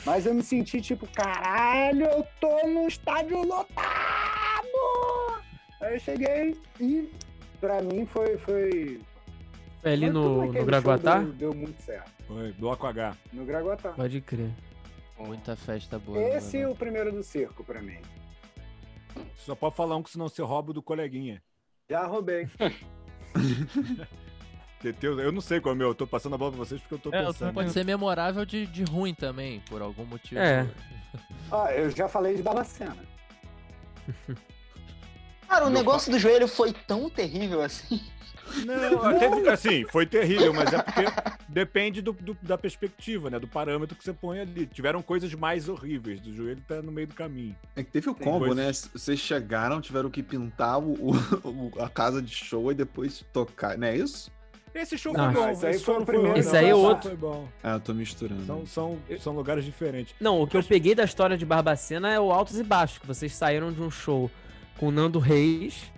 Mas 0.04 0.26
eu 0.26 0.34
me 0.34 0.42
senti 0.42 0.80
tipo, 0.80 1.06
caralho, 1.06 2.04
eu 2.06 2.26
tô 2.40 2.66
num 2.66 2.88
estádio 2.88 3.40
lotado! 3.42 3.86
Aí 5.80 5.94
eu 5.94 6.00
cheguei 6.00 6.56
e 6.80 7.10
pra 7.60 7.80
mim 7.82 8.04
foi. 8.06 8.36
foi 8.36 9.00
Foi 9.80 9.92
ali 9.92 10.10
no, 10.10 10.52
no 10.52 10.64
Graguatá? 10.64 11.20
Deu, 11.20 11.32
deu 11.32 11.54
muito 11.54 11.80
certo. 11.82 12.10
Foi, 12.26 12.52
bloco 12.52 12.86
H. 12.86 13.16
No 13.32 13.44
Graguatá. 13.44 13.90
Pode 13.90 14.20
crer. 14.20 14.50
Muita 15.18 15.56
festa 15.56 15.98
boa. 15.98 16.20
Esse 16.20 16.58
é 16.58 16.68
o 16.68 16.74
primeiro 16.74 17.12
do 17.12 17.22
circo 17.22 17.64
pra 17.64 17.80
mim. 17.80 17.98
Só 19.36 19.54
pode 19.54 19.76
falar 19.76 19.96
um 19.96 20.02
que 20.02 20.10
senão 20.10 20.28
você 20.28 20.42
rouba 20.42 20.70
o 20.70 20.74
do 20.74 20.82
coleguinha. 20.82 21.42
Já 21.88 22.04
roubei. 22.06 22.48
Teteu, 24.80 25.18
Eu 25.18 25.32
não 25.32 25.40
sei 25.40 25.60
qual 25.60 25.72
é 25.72 25.74
o 25.74 25.78
meu, 25.78 25.88
eu 25.88 25.94
tô 25.94 26.06
passando 26.06 26.34
a 26.34 26.38
bola 26.38 26.52
pra 26.52 26.58
vocês 26.60 26.80
porque 26.80 26.94
eu 26.94 26.98
tô 26.98 27.10
É, 27.14 27.24
pensando. 27.24 27.54
Pode 27.54 27.70
ser 27.70 27.84
memorável 27.84 28.44
de, 28.44 28.66
de 28.66 28.84
ruim 28.84 29.14
também, 29.14 29.60
por 29.60 29.80
algum 29.80 30.04
motivo. 30.04 30.40
É. 30.40 30.68
Ó, 31.50 31.66
eu 31.68 31.90
já 31.90 32.08
falei 32.08 32.36
de 32.36 32.42
Barbacena. 32.42 32.96
Cara, 35.48 35.64
o 35.64 35.70
Meu 35.70 35.78
negócio 35.78 36.10
do 36.10 36.18
joelho 36.18 36.48
foi 36.48 36.72
tão 36.72 37.08
terrível 37.08 37.62
assim. 37.62 38.00
Não, 38.64 39.02
até, 39.04 39.50
assim, 39.50 39.84
foi 39.90 40.06
terrível, 40.06 40.52
mas 40.54 40.72
é 40.72 40.82
porque 40.82 41.02
depende 41.48 42.00
do, 42.00 42.12
do- 42.12 42.36
da 42.42 42.56
perspectiva, 42.56 43.28
né? 43.30 43.38
Do 43.38 43.48
parâmetro 43.48 43.96
que 43.96 44.04
você 44.04 44.12
põe 44.12 44.40
ali. 44.40 44.66
Tiveram 44.66 45.02
coisas 45.02 45.32
mais 45.34 45.68
horríveis, 45.68 46.20
do 46.20 46.32
joelho 46.32 46.62
tá 46.66 46.80
no 46.82 46.92
meio 46.92 47.06
do 47.08 47.14
caminho. 47.14 47.56
É 47.74 47.82
que 47.82 47.90
teve 47.90 48.08
o 48.10 48.14
Tem 48.14 48.24
combo, 48.24 48.46
coisas- 48.46 48.84
né? 48.84 48.90
Vocês 48.94 49.18
chegaram, 49.18 49.80
tiveram 49.80 50.10
que 50.10 50.22
pintar 50.22 50.78
o, 50.78 50.92
o- 51.44 51.72
a 51.82 51.88
casa 51.88 52.22
de 52.22 52.34
show 52.34 52.70
e 52.70 52.74
depois 52.74 53.24
tocar, 53.32 53.76
não 53.76 53.88
é 53.88 53.96
isso? 53.96 54.30
Esse 54.74 54.98
show 54.98 55.14
Não, 55.14 55.32
foi 55.32 55.42
bom. 55.42 55.50
esse 55.50 55.66
aí 55.66 55.78
foi 55.78 55.94
o 56.02 56.04
primeiro 56.04 56.38
Esse 56.38 56.54
aí 56.54 56.68
é 56.68 56.74
outro. 56.74 57.08
Foi 57.08 57.16
bom. 57.16 57.48
Ah, 57.62 57.72
eu 57.76 57.80
tô 57.80 57.94
misturando. 57.94 58.44
São, 58.44 58.66
são, 58.66 58.98
são 59.18 59.32
lugares 59.34 59.64
diferentes. 59.64 60.14
Não, 60.20 60.42
o 60.42 60.46
que 60.46 60.54
eu 60.54 60.62
peguei 60.62 60.94
da 60.94 61.02
história 61.04 61.34
de 61.38 61.46
Barbacena 61.46 62.12
é 62.12 62.20
o 62.20 62.30
altos 62.30 62.58
e 62.58 62.62
baixos, 62.62 62.98
que 62.98 63.06
vocês 63.06 63.34
saíram 63.34 63.72
de 63.72 63.80
um 63.80 63.90
show 63.90 64.30
com 64.76 64.88
o 64.88 64.90
Nando 64.90 65.18
Reis. 65.18 65.90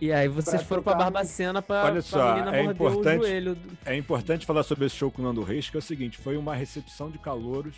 E 0.00 0.12
aí 0.12 0.28
vocês 0.28 0.56
Pra 0.58 0.64
foram 0.66 0.82
pra 0.82 0.94
Barbacena 0.94 1.60
pra, 1.60 1.82
Olha 1.84 1.92
pra 1.94 2.02
só, 2.02 2.34
menina 2.34 2.56
é 2.56 2.62
morder 2.62 2.82
o 2.82 2.90
importante- 2.90 3.20
joelho. 3.26 3.54
do- 3.56 3.78
É 3.84 3.96
importante 3.96 4.46
falar 4.46 4.62
sobre 4.62 4.86
esse 4.86 4.94
show 4.96 5.10
com 5.10 5.20
o 5.20 5.24
Nando 5.24 5.42
Reis, 5.42 5.68
que 5.68 5.76
é 5.76 5.80
o 5.80 5.82
seguinte, 5.82 6.16
foi 6.18 6.36
uma 6.36 6.54
recepção 6.54 7.10
de 7.10 7.18
calouros 7.18 7.74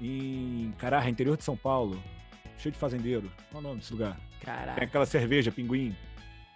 em, 0.00 0.72
caraca, 0.78 1.08
interior 1.08 1.36
de 1.36 1.44
São 1.44 1.56
Paulo, 1.56 2.00
cheio 2.58 2.72
de 2.72 2.78
fazendeiro. 2.78 3.30
Qual 3.50 3.62
é 3.62 3.66
o 3.66 3.68
nome 3.68 3.80
desse 3.80 3.92
lugar? 3.92 4.14
Tem 4.14 4.40
Caralho, 4.54 4.82
aquela 4.82 5.06
cerveja, 5.06 5.50
pinguim, 5.50 5.94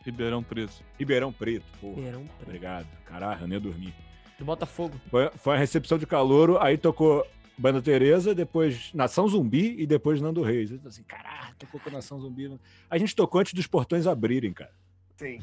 Ribeirão 0.04 0.42
Preto. 0.42 0.82
Ribeirão 0.98 1.32
Preto. 1.32 1.66
Porra, 1.80 1.96
Ribeirão 1.96 2.24
Preto. 2.26 2.42
obrigado. 2.42 2.86
Caraca, 3.04 3.42
eu 3.42 3.48
nem 3.48 3.56
ia 3.56 3.60
dormir. 3.60 3.94
do 4.38 4.44
Botafogo. 4.46 5.00
Foi, 5.10 5.30
foi 5.36 5.54
a 5.54 5.58
recepção 5.58 5.96
de 5.98 6.06
calouro, 6.06 6.58
aí 6.60 6.76
tocou 6.76 7.24
Banda 7.58 7.80
Teresa, 7.82 8.34
depois 8.34 8.90
Nação 8.94 9.28
Zumbi 9.28 9.76
e 9.78 9.86
depois 9.86 10.20
Nando 10.20 10.42
Reis. 10.42 10.70
Eu 10.70 10.80
assim, 10.86 11.02
caraca, 11.04 11.54
tocou 11.58 11.80
com 11.80 11.90
Nação 11.90 12.18
Zumbi. 12.20 12.58
A 12.88 12.98
gente 12.98 13.14
tocou 13.14 13.40
antes 13.40 13.52
dos 13.54 13.66
portões 13.66 14.06
abrirem, 14.06 14.52
cara. 14.52 14.72
Sim. 15.16 15.38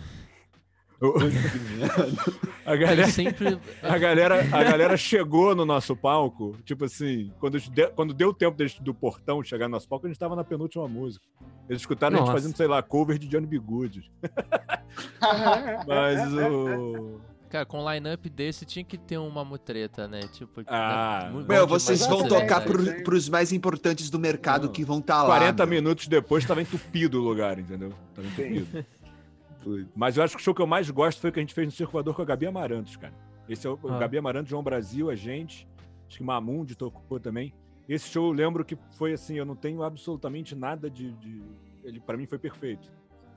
A 2.65 2.76
galera, 2.76 3.07
sempre. 3.07 3.57
a 3.81 3.98
galera, 3.98 4.41
a 4.56 4.64
galera 4.64 4.98
chegou 4.98 5.56
no 5.56 5.65
nosso 5.65 5.95
palco, 5.95 6.57
tipo 6.65 6.84
assim, 6.86 7.31
quando, 7.40 7.57
de- 7.60 7.88
quando 7.91 8.14
deu 8.14 8.30
o 8.30 8.34
tempo 8.34 8.57
do 8.81 8.94
portão 8.94 9.41
chegar 9.41 9.68
no 9.68 9.72
nosso 9.72 9.88
palco, 9.88 10.06
a 10.06 10.10
gente 10.10 10.19
tava 10.19 10.36
na 10.36 10.44
penúltima 10.44 10.88
música. 10.88 11.26
Eles 11.69 11.81
escutaram 11.81 12.18
a 12.18 12.19
Nossa. 12.19 12.31
gente 12.34 12.41
fazendo, 12.41 12.57
sei 12.57 12.68
lá, 12.68 12.84
cover 12.84 13.18
de 13.18 13.27
Johnny 13.27 13.48
B. 13.48 13.57
Good. 13.60 14.11
Mas 15.88 16.34
o. 16.34 17.19
Cara, 17.49 17.65
com 17.65 17.84
um 17.84 17.91
line-up 17.91 18.30
desse 18.30 18.63
tinha 18.63 18.85
que 18.85 18.97
ter 18.97 19.17
uma 19.17 19.43
mutreta, 19.43 20.07
né? 20.07 20.21
Tipo. 20.31 20.61
Ah, 20.67 21.31
né? 21.34 21.45
Meu, 21.47 21.65
vocês 21.65 22.05
vão 22.05 22.26
é 22.26 22.27
tocar 22.27 22.61
pro, 22.61 23.03
pros 23.03 23.27
mais 23.27 23.51
importantes 23.51 24.09
do 24.09 24.19
mercado 24.19 24.67
Não. 24.67 24.71
que 24.71 24.85
vão 24.85 24.99
estar 24.99 25.23
lá. 25.23 25.30
40 25.39 25.65
meu. 25.65 25.81
minutos 25.81 26.07
depois 26.07 26.45
tava 26.45 26.61
entupido 26.61 27.19
o 27.19 27.23
lugar, 27.23 27.57
entendeu? 27.57 27.91
Tava 28.13 28.27
entupido. 28.27 28.85
Mas 29.95 30.15
eu 30.15 30.23
acho 30.23 30.35
que 30.35 30.41
o 30.41 30.43
show 30.43 30.53
que 30.53 30.61
eu 30.61 30.67
mais 30.67 30.89
gosto 30.89 31.19
foi 31.19 31.31
o 31.31 31.34
que 31.34 31.39
a 31.39 31.41
gente 31.41 31.53
fez 31.53 31.67
no 31.67 31.71
Circulador 31.71 32.13
com 32.13 32.21
a 32.21 32.26
Gabi 32.26 32.45
Amarantos, 32.45 32.95
cara. 32.95 33.13
Esse 33.47 33.65
é 33.67 33.69
o, 33.69 33.80
o 33.81 33.93
Ah. 33.93 33.97
Gabi 33.97 34.17
Amarantos, 34.17 34.49
João 34.49 34.63
Brasil, 34.63 35.09
a 35.09 35.15
gente. 35.15 35.67
Acho 36.07 36.17
que 36.17 36.23
Mamundi 36.23 36.76
tocou 36.76 37.19
também. 37.19 37.53
Esse 37.88 38.07
show 38.07 38.27
eu 38.27 38.31
lembro 38.31 38.63
que 38.63 38.77
foi 38.91 39.13
assim, 39.13 39.35
eu 39.35 39.45
não 39.45 39.55
tenho 39.55 39.81
absolutamente 39.81 40.55
nada 40.55 40.89
de. 40.89 41.11
de... 41.13 41.41
Ele 41.84 41.99
para 41.99 42.15
mim 42.15 42.27
foi 42.27 42.38
perfeito. 42.38 42.88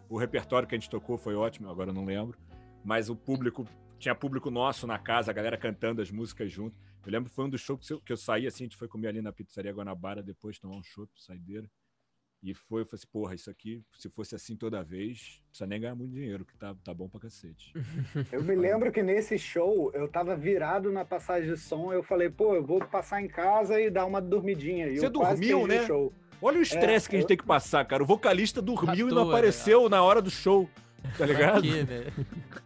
O 0.08 0.18
repertório 0.18 0.68
que 0.68 0.74
a 0.74 0.78
gente 0.78 0.90
tocou 0.90 1.16
foi 1.16 1.34
ótimo, 1.34 1.70
agora 1.70 1.88
eu 1.88 1.94
não 1.94 2.04
lembro. 2.04 2.38
Mas 2.84 3.08
o 3.08 3.16
público, 3.16 3.64
tinha 4.02 4.14
público 4.16 4.50
nosso 4.50 4.84
na 4.86 4.98
casa, 4.98 5.30
a 5.30 5.34
galera 5.34 5.56
cantando 5.56 6.02
as 6.02 6.10
músicas 6.10 6.50
junto. 6.50 6.76
Eu 7.06 7.12
lembro 7.12 7.30
que 7.30 7.36
foi 7.36 7.44
um 7.44 7.48
dos 7.48 7.60
shows 7.60 7.86
que 7.86 7.92
eu, 7.94 8.00
que 8.00 8.12
eu 8.12 8.16
saí 8.16 8.46
assim, 8.46 8.64
a 8.64 8.66
gente 8.66 8.76
foi 8.76 8.88
comer 8.88 9.08
ali 9.08 9.22
na 9.22 9.32
pizzaria 9.32 9.72
Guanabara 9.72 10.22
depois, 10.22 10.58
tomar 10.58 10.74
um 10.76 10.82
chopp, 10.82 11.08
saideira. 11.16 11.70
E 12.42 12.52
foi, 12.52 12.82
eu 12.82 12.86
falei 12.86 12.98
assim, 12.98 13.06
porra, 13.12 13.34
isso 13.36 13.48
aqui, 13.48 13.84
se 13.96 14.10
fosse 14.10 14.34
assim 14.34 14.56
toda 14.56 14.82
vez, 14.82 15.38
não 15.42 15.48
precisa 15.50 15.66
nem 15.68 15.80
ganhar 15.80 15.94
muito 15.94 16.12
dinheiro, 16.12 16.44
que 16.44 16.56
tá, 16.56 16.74
tá 16.82 16.92
bom 16.92 17.08
pra 17.08 17.20
cacete. 17.20 17.72
Eu 18.32 18.42
me 18.42 18.56
lembro 18.56 18.90
que 18.90 19.00
nesse 19.00 19.38
show 19.38 19.92
eu 19.94 20.08
tava 20.08 20.34
virado 20.34 20.90
na 20.90 21.04
passagem 21.04 21.48
de 21.54 21.56
som. 21.56 21.92
Eu 21.92 22.02
falei, 22.02 22.28
pô, 22.28 22.56
eu 22.56 22.66
vou 22.66 22.80
passar 22.84 23.22
em 23.22 23.28
casa 23.28 23.80
e 23.80 23.88
dar 23.88 24.06
uma 24.06 24.20
dormidinha. 24.20 24.88
E 24.88 24.98
Você 24.98 25.08
dormiu, 25.08 25.68
né? 25.68 25.86
Show. 25.86 26.12
Olha 26.40 26.58
o 26.58 26.62
estresse 26.62 27.06
É, 27.06 27.10
que 27.10 27.14
a 27.16 27.18
gente 27.20 27.24
eu- 27.26 27.28
tem 27.28 27.36
que 27.36 27.46
passar, 27.46 27.84
cara. 27.84 28.02
O 28.02 28.06
vocalista 28.06 28.60
dormiu 28.60 29.08
e 29.08 29.12
não 29.12 29.28
apareceu 29.28 29.88
na 29.88 30.02
hora 30.02 30.20
do 30.20 30.30
show. 30.30 30.68
Tá 31.18 31.26
ligado? 31.26 31.62
quê, 31.62 31.84
né? 31.84 32.04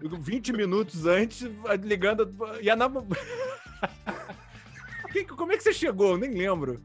20 0.01 0.53
minutos 0.53 1.07
antes, 1.07 1.49
ligando. 1.83 2.33
E 2.61 2.71
a 2.71 2.77
Como 5.37 5.53
é 5.53 5.57
que 5.57 5.63
você 5.63 5.73
chegou? 5.73 6.13
Eu 6.13 6.19
nem 6.19 6.31
lembro. 6.31 6.81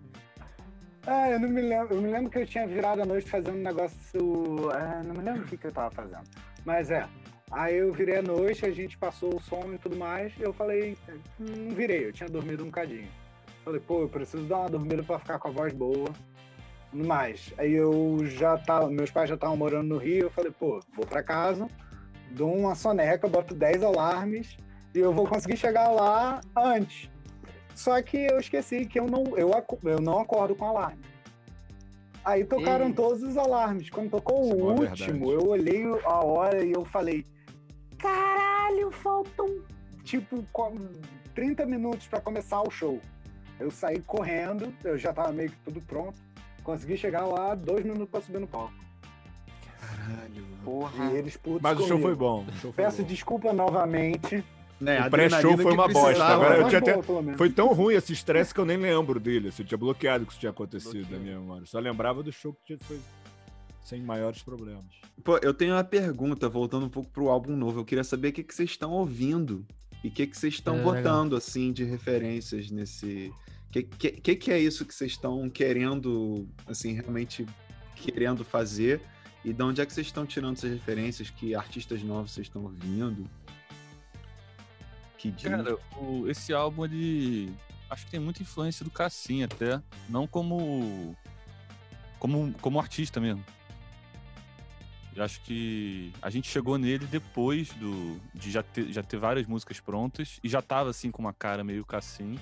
Ah, 1.06 1.30
eu 1.30 1.40
não 1.40 1.49
me 1.49 1.61
lembro. 1.61 1.95
Eu 1.95 2.02
me 2.02 2.11
lembro 2.11 2.30
que 2.30 2.40
eu 2.40 2.45
tinha 2.45 2.68
virado 2.68 3.02
a 3.02 3.06
noite 3.06 3.30
fazendo 3.30 3.57
um 3.57 3.64
negócio. 3.64 4.69
ah, 4.72 5.02
não 5.03 5.15
me 5.15 5.22
lembro 5.22 5.41
o 5.41 5.45
que, 5.45 5.57
que 5.57 5.68
eu 5.68 5.72
tava 5.72 5.91
fazendo. 5.91 6.23
Mas 6.65 6.91
é. 6.91 7.07
Aí 7.52 7.78
eu 7.78 7.91
virei 7.91 8.19
a 8.19 8.22
noite, 8.22 8.65
a 8.65 8.72
gente 8.72 8.98
passou 8.98 9.36
o 9.36 9.41
som 9.41 9.73
e 9.73 9.78
tudo 9.78 9.98
mais. 9.98 10.32
E 10.38 10.41
eu 10.41 10.53
falei, 10.53 10.98
não 11.38 11.76
virei, 11.76 12.07
eu 12.07 12.14
tinha 12.14 12.30
dormido 12.30 12.64
um 12.64 12.68
bocadinho. 12.68 13.10
Falei, 13.65 13.82
pô, 13.82 14.02
eu 14.02 14.10
preciso 14.10 14.44
dar 14.44 14.60
uma 14.60 14.69
dormida 14.69 15.03
pra 15.03 15.19
ficar 15.19 15.38
com 15.38 15.49
a 15.49 15.52
voz 15.52 15.73
boa. 15.73 16.10
Mais. 16.93 17.53
Aí 17.57 17.73
eu 17.73 18.18
já 18.26 18.57
tava. 18.57 18.89
Meus 18.89 19.09
pais 19.11 19.30
já 19.30 19.35
estavam 19.35 19.55
morando 19.57 19.88
no 19.89 19.97
Rio. 19.97 20.26
Eu 20.26 20.31
falei, 20.31 20.51
pô, 20.51 20.80
vou 20.95 21.05
pra 21.05 21.23
casa, 21.23 21.68
dou 22.31 22.53
uma 22.53 22.76
soneca, 22.76 23.27
boto 23.27 23.53
10 23.55 23.84
alarmes 23.84 24.57
e 24.93 24.99
eu 24.99 25.13
vou 25.13 25.26
conseguir 25.27 25.57
chegar 25.57 25.89
lá 25.89 26.41
antes. 26.55 27.09
Só 27.73 28.01
que 28.01 28.18
eu 28.18 28.39
esqueci 28.39 28.85
que 28.85 28.99
eu 28.99 29.07
não, 29.07 29.23
eu, 29.38 29.49
eu 29.85 30.01
não 30.01 30.19
acordo 30.19 30.53
com 30.55 30.65
alarme. 30.65 30.99
Aí 32.23 32.43
tocaram 32.43 32.91
todos 32.91 33.23
os 33.23 33.38
alarmes. 33.38 33.89
Quando 33.89 34.09
tocou 34.11 34.41
Isso 34.43 34.51
é 34.51 34.55
o 34.55 34.57
uma 34.57 34.72
último, 34.73 35.27
verdade. 35.30 35.31
eu 35.31 35.47
olhei 35.49 35.84
a 36.03 36.23
hora 36.23 36.63
e 36.63 36.72
eu 36.73 36.84
falei: 36.85 37.26
caralho, 37.97 38.91
faltam 38.91 39.61
tipo 40.03 40.43
co- 40.51 40.73
30 41.34 41.65
minutos 41.65 42.07
para 42.07 42.19
começar 42.22 42.61
o 42.61 42.69
show. 42.69 42.99
Eu 43.59 43.72
saí 43.72 43.99
correndo, 44.01 44.73
eu 44.84 44.97
já 44.97 45.13
tava 45.13 45.31
meio 45.31 45.49
que 45.49 45.57
tudo 45.63 45.81
pronto. 45.81 46.19
Consegui 46.63 46.97
chegar 46.97 47.25
lá 47.25 47.55
dois 47.55 47.83
minutos 47.83 48.09
para 48.09 48.21
subir 48.21 48.39
no 48.39 48.47
palco. 48.47 48.73
Caralho, 49.79 50.41
mano. 50.43 50.57
Porra. 50.63 51.11
E 51.11 51.17
eles 51.17 51.38
putos 51.38 51.61
Mas 51.61 51.75
o 51.77 51.79
show 51.81 51.88
comigo. 51.89 52.07
foi 52.07 52.15
bom. 52.15 52.45
show 52.61 52.71
foi 52.71 52.83
Peço 52.85 53.01
bom. 53.01 53.07
desculpa 53.07 53.53
novamente. 53.53 54.43
Né, 54.79 54.99
O 55.05 55.11
pré-show 55.11 55.55
foi 55.59 55.73
uma 55.73 55.88
bosta, 55.88 56.23
agora 56.25 56.57
eu 56.57 56.67
tinha 56.67 56.81
boa, 56.81 56.93
até- 56.93 57.01
pelo 57.05 57.21
menos. 57.21 57.38
Foi 57.38 57.51
tão 57.51 57.67
ruim 57.71 57.93
esse 57.93 58.13
estresse 58.13 58.51
que 58.51 58.59
eu 58.59 58.65
nem 58.65 58.77
lembro 58.77 59.19
dele. 59.19 59.49
Assim, 59.49 59.61
eu 59.61 59.67
tinha 59.67 59.77
bloqueado 59.77 60.25
que 60.25 60.31
isso 60.31 60.39
tinha 60.39 60.49
acontecido 60.49 60.93
Bloqueou. 60.93 61.19
na 61.19 61.23
minha 61.23 61.39
memória. 61.39 61.65
Só 61.67 61.77
lembrava 61.79 62.23
do 62.23 62.31
show 62.31 62.51
que 62.51 62.65
tinha- 62.65 62.79
foi 62.81 62.99
sem 63.83 64.01
maiores 64.01 64.41
problemas. 64.41 64.85
Pô, 65.23 65.38
eu 65.43 65.53
tenho 65.53 65.75
uma 65.75 65.83
pergunta, 65.83 66.49
voltando 66.49 66.88
um 66.88 66.89
pouco 66.89 67.11
pro 67.11 67.29
álbum 67.29 67.55
novo. 67.55 67.79
Eu 67.81 67.85
queria 67.85 68.03
saber 68.03 68.29
o 68.29 68.33
que, 68.33 68.43
que 68.43 68.55
vocês 68.55 68.71
estão 68.71 68.91
ouvindo 68.91 69.65
E 70.03 70.07
o 70.07 70.11
que, 70.11 70.25
que 70.25 70.35
vocês 70.35 70.55
estão 70.55 70.79
É, 70.79 70.81
botando, 70.81 71.35
assim, 71.35 71.71
de 71.71 71.83
referências 71.83 72.71
nesse. 72.71 73.31
Que, 73.72 73.84
que, 73.84 74.35
que 74.35 74.52
é 74.52 74.60
isso 74.60 74.85
que 74.85 74.93
vocês 74.93 75.11
estão 75.14 75.49
querendo, 75.49 76.48
assim, 76.68 76.93
realmente 76.93 77.45
querendo 77.95 78.43
fazer? 78.43 79.02
E 79.45 79.53
de 79.53 79.64
onde 79.64 79.81
é 79.81 79.85
que 79.85 79.93
vocês 79.93 80.07
estão 80.07 80.26
tirando 80.26 80.57
essas 80.57 80.72
referências? 80.72 81.30
Que 81.30 81.56
artistas 81.56 82.03
novos 82.03 82.31
vocês 82.31 82.48
estão 82.48 82.64
ouvindo? 82.64 83.30
Que? 85.18 85.31
Cara, 85.31 85.77
o- 85.98 86.27
esse 86.27 86.53
álbum, 86.53 86.85
ele. 86.85 87.53
Acho 87.89 88.06
que 88.06 88.11
tem 88.11 88.19
muita 88.19 88.41
influência 88.41 88.84
do 88.84 88.91
Cassim 88.91 89.43
até. 89.43 89.81
Não 90.10 90.27
como. 90.27 91.15
Como, 92.19 92.53
como 92.61 92.80
artista 92.80 93.19
mesmo. 93.19 93.43
Eu 95.15 95.23
acho 95.23 95.41
que 95.41 96.14
a 96.22 96.30
gente 96.30 96.48
chegou 96.48 96.77
nele 96.77 97.06
depois 97.06 97.69
do, 97.73 98.19
de 98.34 98.49
já 98.49 98.64
ter, 98.64 98.91
já 98.93 99.03
ter 99.03 99.18
várias 99.18 99.45
músicas 99.45 99.80
prontas 99.80 100.39
e 100.41 100.48
já 100.48 100.61
tava 100.61 100.89
assim 100.89 101.11
com 101.11 101.22
uma 101.22 101.34
cara 101.34 101.64
meio 101.64 101.84
Cassim. 101.84 102.39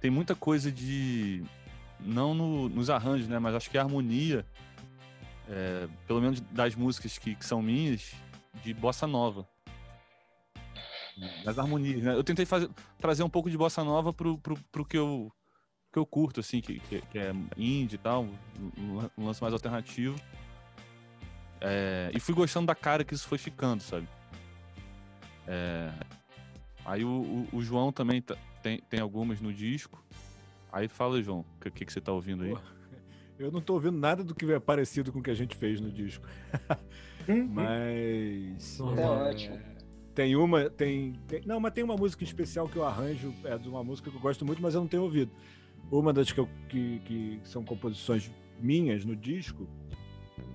Tem 0.00 0.10
muita 0.10 0.34
coisa 0.34 0.70
de. 0.72 1.42
Não 2.00 2.32
no- 2.34 2.68
nos 2.68 2.88
arranjos, 2.88 3.28
né? 3.28 3.38
Mas 3.38 3.54
acho 3.54 3.70
que 3.70 3.76
a 3.76 3.82
harmonia, 3.82 4.46
é, 5.48 5.86
pelo 6.06 6.20
menos 6.20 6.40
das 6.40 6.74
músicas 6.74 7.18
que, 7.18 7.34
que 7.34 7.44
são 7.44 7.60
minhas, 7.60 8.14
de 8.64 8.72
bossa 8.72 9.06
nova. 9.06 9.46
Das 11.44 11.58
harmonias, 11.58 12.02
né? 12.02 12.14
Eu 12.14 12.24
tentei 12.24 12.46
fazer, 12.46 12.70
trazer 12.98 13.22
um 13.22 13.28
pouco 13.28 13.50
de 13.50 13.58
bossa 13.58 13.84
nova 13.84 14.12
pro, 14.12 14.38
pro, 14.38 14.56
pro 14.72 14.84
que, 14.86 14.96
eu, 14.96 15.30
que 15.92 15.98
eu 15.98 16.06
curto, 16.06 16.40
assim, 16.40 16.62
que, 16.62 16.80
que, 16.80 17.02
que 17.02 17.18
é 17.18 17.32
indie 17.58 17.96
e 17.96 17.98
tal, 17.98 18.24
um, 18.78 19.08
lance 19.18 19.42
mais 19.42 19.52
alternativo. 19.52 20.18
É, 21.60 22.10
e 22.14 22.18
fui 22.18 22.34
gostando 22.34 22.66
da 22.66 22.74
cara 22.74 23.04
que 23.04 23.12
isso 23.12 23.28
foi 23.28 23.36
ficando, 23.36 23.82
sabe? 23.82 24.08
É, 25.46 25.92
aí 26.90 27.04
o, 27.04 27.08
o- 27.52 27.56
o 27.56 27.62
João 27.62 27.92
também 27.92 28.20
tá- 28.20 28.36
tem, 28.62 28.80
tem 28.88 29.00
algumas 29.00 29.40
no 29.40 29.52
disco. 29.52 30.04
Aí 30.72 30.88
fala, 30.88 31.22
João, 31.22 31.40
o 31.40 31.60
que, 31.60 31.70
que, 31.70 31.84
que 31.84 31.92
você 31.92 32.00
tá 32.00 32.12
ouvindo 32.12 32.44
aí? 32.44 32.50
Pô, 32.50 32.58
Eu 33.38 33.50
não 33.50 33.60
tô 33.60 33.74
ouvindo 33.74 33.96
nada 33.98 34.22
do 34.22 34.34
que 34.34 34.44
é 34.52 34.60
parecido 34.60 35.10
com 35.12 35.18
o 35.18 35.22
que 35.22 35.30
a 35.30 35.34
gente 35.34 35.56
fez 35.56 35.80
no 35.80 35.90
disco. 35.90 36.26
Mas. 37.52 38.78
É 38.80 39.06
ótimo. 39.06 39.58
Tem 40.14 40.36
uma, 40.36 40.68
tem, 40.68 41.12
tem- 41.28 41.42
Não, 41.46 41.60
mas 41.60 41.72
tem 41.72 41.84
uma 41.84 41.96
música 41.96 42.22
em 42.24 42.26
especial 42.26 42.68
que 42.68 42.76
eu 42.76 42.84
arranjo, 42.84 43.32
é 43.44 43.56
de 43.56 43.68
uma 43.68 43.82
música 43.84 44.10
que 44.10 44.16
eu 44.16 44.20
gosto 44.20 44.44
muito, 44.44 44.60
mas 44.60 44.74
eu 44.74 44.80
não 44.80 44.88
tenho 44.88 45.04
ouvido. 45.04 45.30
Uma 45.90 46.12
das 46.12 46.30
que, 46.32 46.40
eu- 46.40 46.48
que, 46.68 46.98
que 47.04 47.40
são 47.44 47.64
composições 47.64 48.30
minhas 48.60 49.04
no 49.04 49.14
disco 49.16 49.66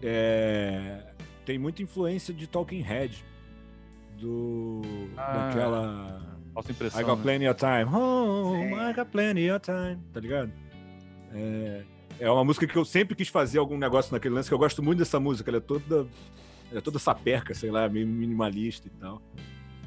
é, 0.02 1.14
tem 1.46 1.58
muita 1.58 1.82
influência 1.82 2.34
de 2.34 2.48
Talking 2.48 2.82
Head. 2.82 3.24
Do. 4.18 4.82
Ah, 5.18 5.48
daquela. 5.48 6.22
Falta 6.54 6.72
I 6.72 6.74
impressão. 6.74 7.04
got 7.04 7.18
né? 7.18 7.24
plenty 7.24 7.48
of 7.50 7.60
time. 7.60 7.84
Home, 7.94 8.70
Sim. 8.70 8.76
I 8.76 8.94
got 8.94 9.06
plenty 9.12 9.52
of 9.52 9.60
time. 9.62 10.00
Tá 10.14 10.20
ligado? 10.20 10.52
É, 11.34 11.84
é 12.20 12.32
uma 12.32 12.46
música 12.46 12.66
que 12.66 12.76
eu 12.78 12.86
sempre 12.86 13.14
quis 13.16 13.28
fazer 13.28 13.60
algum 13.60 13.78
negócio 13.78 14.14
naquele 14.14 14.36
lance, 14.36 14.48
que 14.50 14.54
eu 14.54 14.60
gosto 14.60 14.82
muito 14.82 15.00
dessa 15.00 15.20
música. 15.20 15.50
Ela 15.50 15.58
é 15.58 15.62
toda. 15.62 16.08
Ela 16.72 16.80
é 16.80 16.82
toda 16.82 16.98
saperca, 16.98 17.54
sei 17.54 17.70
lá, 17.72 17.88
meio 17.90 18.08
minimalista 18.08 18.88
e 18.88 18.92
tal. 18.92 19.22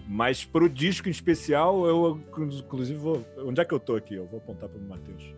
Mas 0.07 0.45
pro 0.45 0.69
disco 0.69 1.09
em 1.09 1.11
especial, 1.11 1.87
eu 1.87 2.21
inclusive 2.39 2.99
vou. 2.99 3.25
Onde 3.39 3.61
é 3.61 3.65
que 3.65 3.73
eu 3.75 3.81
tô 3.81 3.97
aqui? 3.97 4.15
Eu 4.15 4.27
vou 4.27 4.39
apontar 4.39 4.69
pro 4.69 4.81
Matheus. 4.81 5.35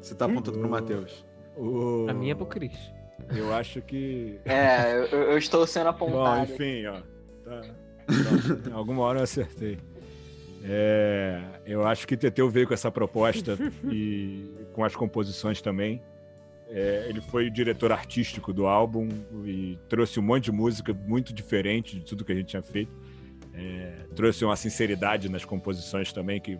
Você 0.00 0.14
tá 0.14 0.26
apontando 0.26 0.58
pro 0.58 0.66
Hum. 0.66 0.70
Matheus. 0.70 1.24
O... 1.56 2.04
Pra 2.06 2.14
mim 2.14 2.30
é 2.30 2.34
pro 2.34 2.46
Cris. 2.46 2.76
Eu 3.34 3.54
acho 3.54 3.80
que. 3.82 4.38
É, 4.44 4.94
eu, 4.96 5.06
eu 5.06 5.38
estou 5.38 5.64
sendo 5.66 5.84
Bom, 5.84 5.90
apontado. 5.90 6.52
enfim, 6.52 6.86
ó. 6.86 7.00
Tá. 7.44 7.62
Pronto, 8.12 8.74
alguma 8.74 9.02
hora 9.02 9.20
eu 9.20 9.24
acertei. 9.24 9.78
É, 10.64 11.42
eu 11.66 11.86
acho 11.86 12.06
que 12.06 12.16
Teteu 12.16 12.48
veio 12.48 12.68
com 12.68 12.74
essa 12.74 12.90
proposta 12.90 13.58
e 13.84 14.48
com 14.72 14.84
as 14.84 14.94
composições 14.94 15.60
também. 15.60 16.00
É, 16.68 17.06
ele 17.08 17.20
foi 17.20 17.48
o 17.48 17.50
diretor 17.50 17.92
artístico 17.92 18.52
do 18.52 18.66
álbum 18.66 19.08
e 19.44 19.78
trouxe 19.88 20.18
um 20.18 20.22
monte 20.22 20.44
de 20.44 20.52
música 20.52 20.94
muito 20.94 21.34
diferente 21.34 21.98
de 21.98 22.04
tudo 22.04 22.24
que 22.24 22.32
a 22.32 22.34
gente 22.34 22.46
tinha 22.46 22.62
feito. 22.62 22.96
É, 23.52 24.06
trouxe 24.14 24.44
uma 24.44 24.56
sinceridade 24.56 25.28
nas 25.28 25.44
composições 25.44 26.12
também, 26.12 26.40
que 26.40 26.52
é, 26.52 26.58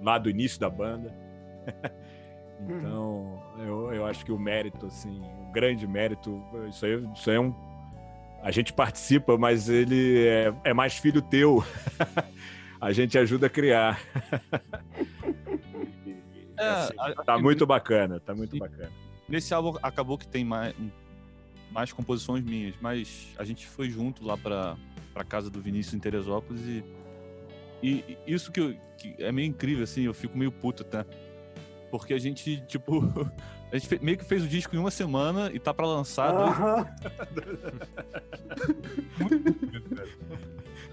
lá 0.00 0.18
do 0.18 0.30
início 0.30 0.60
da 0.60 0.70
banda. 0.70 1.12
então, 2.68 3.42
eu, 3.58 3.92
eu 3.92 4.06
acho 4.06 4.24
que 4.24 4.30
o 4.30 4.38
mérito, 4.38 4.86
assim, 4.86 5.20
o 5.48 5.50
grande 5.50 5.86
mérito, 5.86 6.40
isso 6.68 6.86
aí, 6.86 7.04
isso 7.14 7.30
aí 7.30 7.36
é 7.36 7.40
um 7.40 7.52
a 8.42 8.50
gente 8.50 8.72
participa, 8.72 9.36
mas 9.36 9.68
ele 9.68 10.26
é, 10.26 10.52
é 10.64 10.74
mais 10.74 10.96
filho 10.96 11.20
teu. 11.22 11.64
a 12.80 12.92
gente 12.92 13.18
ajuda 13.18 13.46
a 13.46 13.50
criar. 13.50 14.00
E, 16.06 16.18
É, 16.60 16.68
assim, 16.70 16.94
tá 17.24 17.38
muito 17.38 17.64
bacana, 17.64 18.18
tá 18.18 18.34
muito 18.34 18.58
bacana. 18.58 18.90
Nesse 19.28 19.54
álbum 19.54 19.78
acabou 19.80 20.18
que 20.18 20.26
tem 20.26 20.44
mais, 20.44 20.74
mais 21.70 21.92
composições 21.92 22.42
minhas, 22.42 22.74
mas 22.80 23.32
a 23.38 23.44
gente 23.44 23.64
foi 23.64 23.88
junto 23.88 24.26
lá 24.26 24.36
pra, 24.36 24.76
pra 25.14 25.22
casa 25.22 25.48
do 25.48 25.60
Vinícius 25.60 25.94
em 25.94 26.00
Teresópolis 26.00 26.60
e, 26.62 26.84
e 27.80 28.18
e 28.26 28.34
isso 28.34 28.50
que, 28.50 28.58
eu- 28.58 28.74
que 28.98 29.14
é 29.22 29.30
meio 29.30 29.46
incrível, 29.46 29.84
assim, 29.84 30.02
eu 30.02 30.12
fico 30.12 30.36
meio 30.36 30.50
puto 30.50 30.82
até. 30.82 31.04
Porque 31.90 32.12
a 32.14 32.18
gente, 32.18 32.60
tipo, 32.66 33.00
a 33.72 33.78
gente 33.78 34.04
meio 34.04 34.18
que 34.18 34.24
fez 34.24 34.42
o 34.44 34.48
disco 34.48 34.74
em 34.74 34.78
uma 34.78 34.90
semana 34.90 35.50
e 35.52 35.58
tá 35.58 35.72
pra 35.72 35.86
lançar 35.86 36.32
dois 36.32 36.50
Aham. 36.50 36.86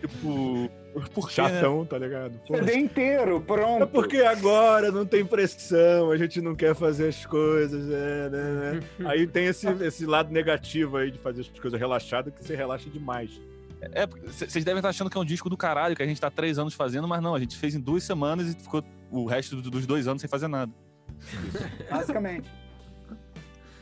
Tipo, 0.01 0.69
por 1.13 1.25
né? 1.25 1.31
Chatão, 1.31 1.85
tá 1.85 1.97
ligado? 1.97 2.39
Pô, 2.47 2.55
CD 2.55 2.75
inteiro, 2.75 3.41
pronto. 3.41 3.83
é 3.83 3.85
porque 3.87 4.17
agora 4.17 4.91
não 4.91 5.05
tem 5.05 5.25
pressão, 5.25 6.11
a 6.11 6.17
gente 6.17 6.41
não 6.41 6.55
quer 6.55 6.75
fazer 6.75 7.07
as 7.09 7.25
coisas, 7.25 7.89
é, 7.89 8.29
né, 8.29 8.73
né? 8.73 8.79
Aí 9.09 9.25
tem 9.25 9.45
esse, 9.45 9.67
esse 9.83 10.05
lado 10.05 10.31
negativo 10.31 10.97
aí 10.97 11.09
de 11.11 11.17
fazer 11.17 11.41
as 11.41 11.49
coisas 11.59 11.79
relaxado, 11.79 12.31
que 12.31 12.43
você 12.43 12.55
relaxa 12.55 12.89
demais. 12.89 13.41
É, 13.81 14.05
porque 14.05 14.27
c- 14.31 14.47
vocês 14.47 14.63
devem 14.63 14.79
estar 14.79 14.89
achando 14.89 15.09
que 15.09 15.17
é 15.17 15.21
um 15.21 15.25
disco 15.25 15.49
do 15.49 15.57
caralho, 15.57 15.95
que 15.95 16.03
a 16.03 16.05
gente 16.05 16.21
tá 16.21 16.29
três 16.29 16.59
anos 16.59 16.73
fazendo, 16.73 17.07
mas 17.07 17.21
não, 17.21 17.33
a 17.33 17.39
gente 17.39 17.57
fez 17.57 17.73
em 17.73 17.79
duas 17.79 18.03
semanas 18.03 18.53
e 18.53 18.59
ficou 18.59 18.83
o 19.11 19.25
resto 19.25 19.55
do- 19.61 19.71
dos 19.71 19.87
dois 19.87 20.07
anos 20.07 20.21
sem 20.21 20.29
fazer 20.29 20.47
nada. 20.47 20.71
Basicamente. 21.89 22.49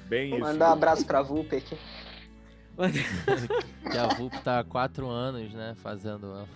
Bem 0.08 0.30
Vou 0.32 0.40
isso. 0.40 0.48
mandar 0.48 0.70
um 0.70 0.74
abraço 0.74 1.06
pra 1.06 1.22
Vulpe 1.22 1.56
aqui. 1.58 1.78
Que 3.92 3.98
a 3.98 4.08
VUP 4.08 4.42
tá 4.44 4.60
há 4.60 4.64
quatro 4.64 5.08
anos, 5.10 5.54
né? 5.54 5.76
Fazendo. 5.78 6.48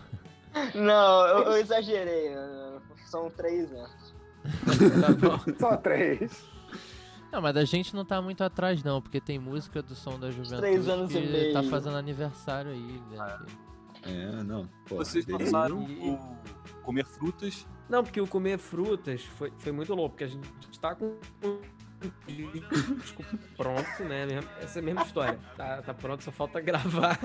Não, 0.73 1.27
eu, 1.27 1.43
eu 1.43 1.57
exagerei. 1.57 2.35
uh, 2.35 2.81
São 3.05 3.29
três 3.29 3.71
anos. 3.71 4.15
Tá 5.01 5.13
bom. 5.13 5.53
Só 5.59 5.77
três. 5.77 6.43
Não, 7.31 7.41
mas 7.41 7.55
a 7.57 7.65
gente 7.65 7.93
não 7.95 8.05
tá 8.05 8.21
muito 8.21 8.43
atrás, 8.43 8.81
não, 8.83 9.01
porque 9.01 9.19
tem 9.19 9.37
música 9.37 9.81
do 9.83 9.93
Som 9.93 10.17
da 10.17 10.31
Juventude 10.31 10.61
três 10.61 10.87
anos 10.87 11.11
que 11.11 11.19
e 11.19 11.27
meio. 11.29 11.53
tá 11.53 11.61
fazendo 11.63 11.97
aniversário 11.97 12.71
aí, 12.71 13.01
né? 13.11 13.37
É, 14.03 14.43
não. 14.43 14.65
Porra, 14.87 15.03
Vocês 15.03 15.25
E- 15.27 15.33
o 15.33 16.17
Comer 16.83 17.05
Frutas. 17.05 17.67
Não, 17.89 18.03
porque 18.03 18.19
o 18.19 18.27
comer 18.27 18.57
frutas 18.57 19.23
foi, 19.37 19.51
foi 19.57 19.71
muito 19.71 19.93
louco, 19.95 20.11
porque 20.15 20.25
a 20.25 20.27
gente 20.27 20.49
tá 20.79 20.93
com 20.95 21.15
disco 22.27 23.23
pronto, 23.55 24.03
né? 24.03 24.27
Essa 24.61 24.79
é 24.79 24.81
a 24.81 24.85
mesma 24.85 25.01
história. 25.03 25.39
Tá, 25.55 25.81
tá 25.81 25.93
pronto, 25.93 26.23
só 26.23 26.31
falta 26.31 26.59
gravar. 26.61 27.17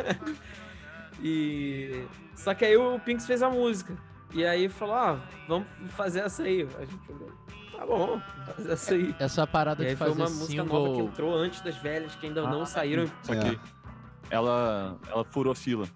E. 1.21 2.05
Só 2.35 2.55
que 2.55 2.65
aí 2.65 2.77
o 2.77 2.99
Pinks 3.01 3.27
fez 3.27 3.43
a 3.43 3.51
música. 3.51 3.97
E 4.33 4.45
aí 4.47 4.69
falou, 4.69 4.95
ah, 4.95 5.21
vamos 5.47 5.69
fazer 5.91 6.21
essa 6.21 6.43
aí. 6.43 6.67
A 6.79 6.85
gente 6.85 7.07
falou, 7.07 7.31
tá 7.77 7.87
bom, 7.87 8.07
vamos 8.07 8.25
fazer 8.57 8.73
essa 8.73 8.95
aí. 8.95 9.15
Essa 9.19 9.47
parada 9.47 9.83
E 9.83 9.87
aí 9.89 9.93
de 9.93 9.99
foi 9.99 10.09
fazer 10.09 10.23
uma 10.23 10.31
música 10.31 10.65
nova 10.65 10.87
que 10.89 10.95
single. 10.95 11.09
entrou 11.09 11.35
antes 11.35 11.61
das 11.61 11.77
velhas, 11.77 12.15
que 12.15 12.27
ainda 12.27 12.43
não 12.43 12.63
Ah, 12.63 12.67
saíram. 12.67 13.07
Só 13.23 13.35
É. 13.35 13.41
que 13.51 13.61
ela, 14.31 14.97
ela 15.11 15.25
furou 15.25 15.55
fila. 15.55 15.87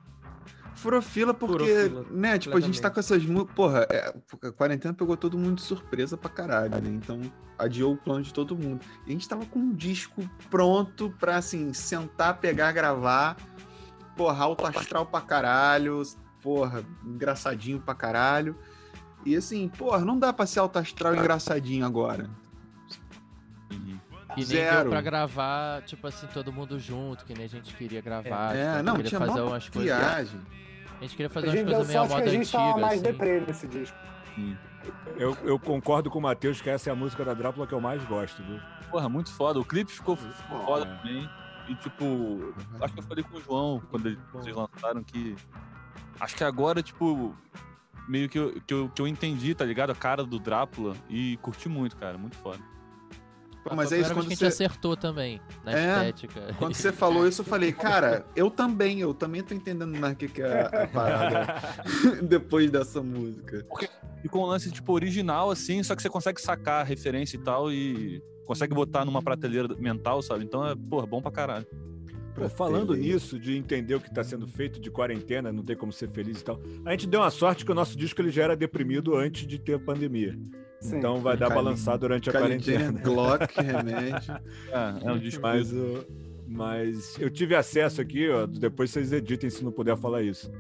Furou 0.77 1.01
fila 1.03 1.33
porque, 1.35 1.59
Furou 1.59 2.05
fila, 2.05 2.07
né, 2.11 2.39
tipo, 2.39 2.57
a 2.57 2.61
gente 2.61 2.81
tá 2.81 2.91
com 2.91 3.01
essas 3.01 3.25
músicas. 3.25 3.55
Porra, 3.55 3.87
é, 3.91 4.15
a 4.43 4.53
quarentena 4.53 4.93
pegou 4.95 5.17
todo 5.17 5.37
mundo 5.39 5.57
de 5.57 5.63
surpresa 5.63 6.17
pra 6.17 6.29
caralho, 6.31 6.71
né? 6.81 6.91
Então 6.91 7.21
adiou 7.59 7.95
o 7.95 7.97
plano 7.97 8.23
de 8.23 8.33
todo 8.33 8.55
mundo. 8.57 8.85
E 9.07 9.11
a 9.11 9.13
gente 9.13 9.27
tava 9.29 9.47
com 9.47 9.59
um 9.59 9.73
disco 9.73 10.29
pronto 10.51 11.13
pra, 11.19 11.37
assim, 11.37 11.73
sentar, 11.73 12.39
pegar, 12.39 12.73
gravar. 12.73 13.37
Porra, 14.17 14.45
alto 14.45 14.67
astral 14.67 15.07
pra 15.07 15.21
caralho. 15.23 16.03
Porra, 16.43 16.85
engraçadinho 17.05 17.81
pra 17.81 17.95
caralho. 17.95 18.57
E 19.25 19.35
assim, 19.35 19.69
porra, 19.69 20.05
não 20.05 20.19
dá 20.19 20.33
pra 20.33 20.47
ser 20.47 20.61
alto 20.61 20.79
astral 20.79 21.15
e 21.15 21.19
engraçadinho 21.19 21.85
agora. 21.87 22.29
E 23.71 24.41
nem 24.41 24.45
Zero. 24.45 24.83
deu 24.83 24.91
pra 24.91 25.01
gravar, 25.01 25.83
tipo 25.83 26.07
assim, 26.07 26.27
todo 26.27 26.53
mundo 26.53 26.79
junto, 26.79 27.25
que 27.25 27.33
nem 27.35 27.45
a 27.47 27.49
gente 27.49 27.75
queria 27.75 28.03
gravar. 28.03 28.51
tipo, 28.53 28.61
a 28.61 28.79
É, 28.79 28.83
não, 28.83 28.97
queria 28.97 29.09
tinha 29.09 29.21
fazer 29.21 29.41
umas 29.41 29.69
coisas. 29.69 29.97
viagem. 29.99 30.41
A 30.99 31.03
gente 31.03 31.11
queria 31.17 31.27
A 31.27 31.31
fazer 31.31 31.47
umas 31.49 31.57
gente 31.57 31.67
deu 31.67 31.75
coisas 31.77 31.89
meio 31.95 32.09
moda 32.09 32.23
a 32.25 32.29
gente 32.29 32.53
tava 32.53 32.65
antiga, 32.69 32.81
mais 32.81 32.93
assim. 33.01 33.03
deprê 33.03 33.41
nesse 33.41 33.67
disco. 33.69 33.97
Eu, 35.17 35.37
eu 35.45 35.59
concordo 35.59 36.11
com 36.11 36.19
o 36.19 36.23
Matheus 36.23 36.61
que 36.61 36.71
essa 36.71 36.91
é 36.91 36.93
a 36.93 36.97
música 36.97 37.25
da 37.25 37.35
Drácula 37.35 37.67
que 37.67 37.73
eu 37.73 37.81
mais 37.81 38.03
gosto, 38.05 38.43
viu? 38.43 38.61
Porra, 38.91 39.09
muito 39.09 39.33
foda. 39.33 39.59
O 39.59 39.65
clipe 39.65 39.91
ficou, 39.91 40.17
foda 40.17 40.87
É. 40.87 40.97
também. 40.97 41.29
E 41.69 41.75
tipo, 41.77 42.55
acho 42.81 42.95
que 42.95 43.01
eu 43.01 43.05
falei 43.05 43.25
com 43.25 43.37
o 43.37 43.41
João 43.41 43.83
quando 43.91 44.07
ele- 44.07 44.19
vocês 44.33 44.55
lançaram 44.55 45.03
que. 45.03 45.35
Acho 46.21 46.37
que 46.37 46.45
agora, 46.45 46.83
tipo, 46.83 47.35
meio 48.09 48.29
que 48.29 48.39
eu, 48.39 48.61
que, 48.65 48.73
eu, 48.73 48.89
que 48.95 49.03
eu 49.03 49.09
entendi, 49.09 49.55
tá 49.55 49.65
ligado? 49.65 49.91
A 49.91 49.95
cara 49.95 50.23
do 50.25 50.39
Drácula 50.39 50.95
e 51.11 51.37
curti 51.39 51.69
muito, 51.69 51.97
cara. 51.97 52.17
Muito 52.17 52.37
foda. 52.37 52.61
Mas 53.75 53.91
é 53.93 53.97
a 53.97 53.99
isso 53.99 54.13
quando 54.15 54.27
que 54.27 54.27
a 54.27 54.37
gente 54.37 54.39
você, 54.39 54.47
acertou 54.47 54.97
também 54.97 55.41
na 55.65 55.73
É, 55.73 56.09
estética. 56.09 56.55
quando 56.59 56.75
você 56.75 56.93
falou 56.93 57.27
isso, 57.27 57.41
eu 57.41 57.45
falei, 57.45 57.73
cara, 57.75 58.25
eu 58.37 58.51
também, 58.51 59.01
eu 59.01 59.13
também 59.15 59.43
tô 59.43 59.55
entendendo 59.55 59.97
mais 59.99 60.13
o 60.13 60.17
que, 60.17 60.29
que 60.29 60.43
é 60.43 60.63
a, 60.63 60.83
a 60.85 60.87
parada 60.87 61.55
depois 62.23 62.71
dessa 62.71 63.03
música. 63.03 63.67
E 64.23 64.29
com 64.29 64.41
um 64.41 64.47
lance, 64.47 64.71
tipo, 64.71 64.93
original, 64.93 65.51
assim, 65.51 65.83
só 65.83 65.95
que 65.97 66.03
você 66.03 66.09
consegue 66.09 66.41
sacar 66.41 66.83
a 66.83 66.85
referência 66.85 67.37
e 67.37 67.41
tal 67.41 67.73
e 67.73 68.23
consegue 68.47 68.75
botar 68.75 69.05
numa 69.05 69.23
prateleira 69.23 69.75
mental, 69.79 70.23
sabe? 70.23 70.45
Então 70.45 70.67
é, 70.67 70.75
porra, 70.75 71.07
bom 71.07 71.21
pra 71.21 71.31
caralho. 71.31 71.67
Pô, 72.35 72.49
falando 72.51 72.95
nisso, 72.95 73.39
de 73.39 73.57
entender 73.57 73.95
o 73.95 74.01
que 74.01 74.09
está 74.09 74.23
sendo 74.23 74.47
feito 74.47 74.79
de 74.79 74.91
quarentena, 74.91 75.51
não 75.51 75.65
tem 75.65 75.75
como 75.75 75.91
ser 75.91 76.11
feliz 76.11 76.41
e 76.41 76.45
tal. 76.45 76.61
A 76.85 76.91
gente 76.91 77.07
deu 77.07 77.21
uma 77.21 77.31
sorte 77.31 77.65
que 77.65 77.73
o 77.73 77.75
nosso 77.75 77.97
disco 77.97 78.21
ele 78.21 78.31
já 78.31 78.43
era 78.45 78.55
deprimido 78.57 79.17
antes 79.17 79.47
de 79.47 79.59
ter 79.59 79.75
a 79.75 79.79
pandemia. 79.79 80.39
Sim. 80.81 80.99
Então 80.99 81.17
vai 81.21 81.37
dar 81.37 81.49
Cali- 81.49 81.63
balançar 81.65 81.99
durante 81.99 82.29
a 82.29 82.33
quarentena. 82.33 82.93
Glock, 83.01 83.47
remédio. 83.61 84.35
É, 84.71 85.07
é 85.09 85.13
um 85.13 85.19
disco. 85.19 85.43
Mas, 85.43 85.73
mas 86.47 87.19
eu 87.19 87.31
tive 87.31 87.55
acesso 87.55 88.01
aqui, 88.01 88.29
ó, 88.31 88.47
depois 88.47 88.91
vocês 88.91 89.13
editem 89.13 89.51
se 89.51 89.65
não 89.65 89.73
puder 89.73 89.97
falar 89.97 90.23
isso. 90.23 90.51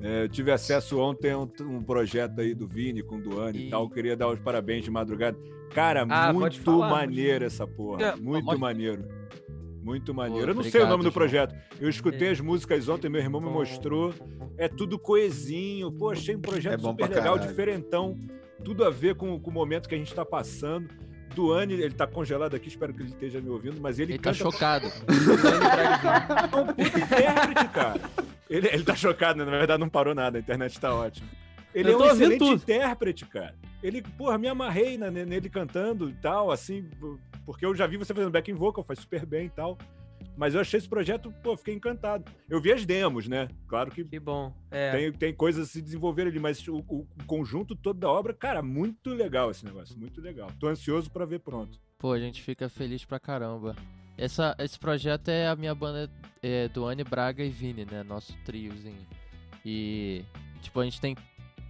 É, 0.00 0.24
eu 0.24 0.28
tive 0.28 0.50
acesso 0.50 0.98
ontem 0.98 1.30
a 1.30 1.38
um, 1.38 1.48
um 1.60 1.82
projeto 1.82 2.40
aí 2.40 2.54
do 2.54 2.66
Vini 2.66 3.02
com 3.02 3.16
o 3.16 3.20
Duane 3.22 3.58
e 3.58 3.66
E- 3.68 3.70
tal. 3.70 3.88
Queria 3.88 4.16
dar 4.16 4.28
os 4.28 4.38
parabéns 4.40 4.84
de 4.84 4.90
madrugada. 4.90 5.36
Cara, 5.74 6.04
Ah, 6.08 6.32
muito 6.32 6.70
maneiro 6.78 7.44
essa 7.44 7.66
porra. 7.66 8.02
É, 8.02 8.16
muito 8.16 8.44
pode- 8.44 8.60
maneiro. 8.60 9.04
Muito 9.82 10.14
maneiro. 10.14 10.44
Pô, 10.44 10.50
eu 10.52 10.54
não 10.54 10.62
sei 10.62 10.80
o 10.80 10.84
nome 10.84 10.94
obrigado, 11.06 11.10
do 11.10 11.12
projeto. 11.12 11.54
Eu 11.80 11.88
escutei 11.88 12.28
É. 12.28 12.30
as 12.30 12.40
músicas 12.40 12.88
ontem, 12.88 13.08
meu 13.08 13.20
irmão 13.20 13.40
me 13.40 13.48
mostrou. 13.48 14.12
É 14.56 14.68
tudo 14.68 14.96
coesinho. 14.98 15.90
Pô, 15.90 16.10
achei 16.10 16.36
um 16.36 16.40
projeto 16.40 16.74
É 16.74 16.78
super 16.90 17.08
legal, 17.08 17.34
caralho. 17.34 17.48
diferentão. 17.48 18.16
Tudo 18.64 18.84
a 18.84 18.90
ver 18.90 19.14
com, 19.14 19.38
com 19.40 19.50
o 19.50 19.52
momento 19.52 19.88
que 19.88 19.94
a 19.94 19.98
gente 19.98 20.14
tá 20.14 20.24
passando. 20.24 20.88
Duane, 21.34 21.72
ele 21.74 21.94
tá 21.94 22.06
congelado 22.06 22.54
aqui, 22.54 22.68
espero 22.68 22.92
que 22.92 23.00
ele 23.02 23.08
esteja 23.08 23.40
me 23.40 23.48
ouvindo, 23.48 23.80
mas 23.80 23.98
ele, 23.98 24.12
Ele 24.12 24.18
tá 24.18 24.32
canta 24.32 24.38
chocado. 24.44 24.86
é 26.52 26.56
um 26.56 26.66
puta 26.66 26.98
intérprete, 26.98 27.68
cara. 27.72 28.00
Ele, 28.50 28.68
ele 28.68 28.84
tá 28.84 28.94
chocado, 28.94 29.38
né? 29.38 29.50
Na 29.50 29.58
verdade, 29.58 29.80
não 29.80 29.88
parou 29.88 30.14
nada, 30.14 30.36
a 30.36 30.40
internet 30.40 30.78
tá 30.78 30.94
ótima. 30.94 31.26
Ele 31.74 31.90
é 31.90 31.96
um 31.96 32.04
excelente 32.04 32.38
tudo. 32.38 32.52
intérprete, 32.54 33.24
cara. 33.24 33.54
Ele, 33.82 34.02
porra, 34.02 34.36
me 34.36 34.46
amarrei 34.46 34.98
na- 34.98 35.10
nele 35.10 35.48
cantando 35.48 36.10
e 36.10 36.12
tal, 36.12 36.50
assim, 36.50 36.86
porque 37.46 37.64
eu 37.64 37.74
já 37.74 37.86
vi 37.86 37.96
você 37.96 38.12
fazendo 38.12 38.30
backing 38.30 38.52
vocal, 38.52 38.84
faz 38.84 38.98
super 38.98 39.24
bem 39.24 39.46
e 39.46 39.50
tal. 39.50 39.78
Mas 40.36 40.54
eu 40.54 40.60
achei 40.60 40.78
esse 40.78 40.88
projeto, 40.88 41.32
pô, 41.42 41.56
fiquei 41.56 41.74
encantado. 41.74 42.24
Eu 42.48 42.60
vi 42.60 42.72
as 42.72 42.84
demos, 42.84 43.26
né? 43.28 43.48
Claro 43.66 43.90
que 43.90 44.04
Que 44.04 44.20
bom. 44.20 44.52
É. 44.70 44.92
tem, 44.92 45.12
tem 45.12 45.34
coisas 45.34 45.68
a 45.68 45.70
se 45.70 45.80
desenvolver 45.80 46.26
ali, 46.26 46.38
mas 46.38 46.66
o, 46.68 46.78
o 46.88 47.06
conjunto 47.26 47.74
todo 47.74 47.98
da 47.98 48.10
obra, 48.10 48.32
cara, 48.32 48.62
muito 48.62 49.10
legal 49.10 49.50
esse 49.50 49.64
negócio, 49.64 49.98
muito 49.98 50.20
legal. 50.20 50.50
Tô 50.58 50.68
ansioso 50.68 51.10
pra 51.10 51.24
ver 51.24 51.40
pronto. 51.40 51.78
Pô, 51.98 52.12
a 52.12 52.18
gente 52.18 52.42
fica 52.42 52.68
feliz 52.68 53.04
pra 53.04 53.20
caramba. 53.20 53.76
Essa, 54.16 54.54
esse 54.58 54.78
projeto 54.78 55.28
é 55.28 55.48
a 55.48 55.56
minha 55.56 55.74
banda 55.74 56.10
é, 56.42 56.68
do 56.68 56.84
Anne 56.84 57.04
Braga 57.04 57.42
e 57.44 57.48
Vini, 57.48 57.84
né? 57.84 58.02
Nosso 58.02 58.36
triozinho. 58.44 59.06
E, 59.64 60.24
tipo, 60.60 60.80
a 60.80 60.84
gente 60.84 61.00
tem 61.00 61.16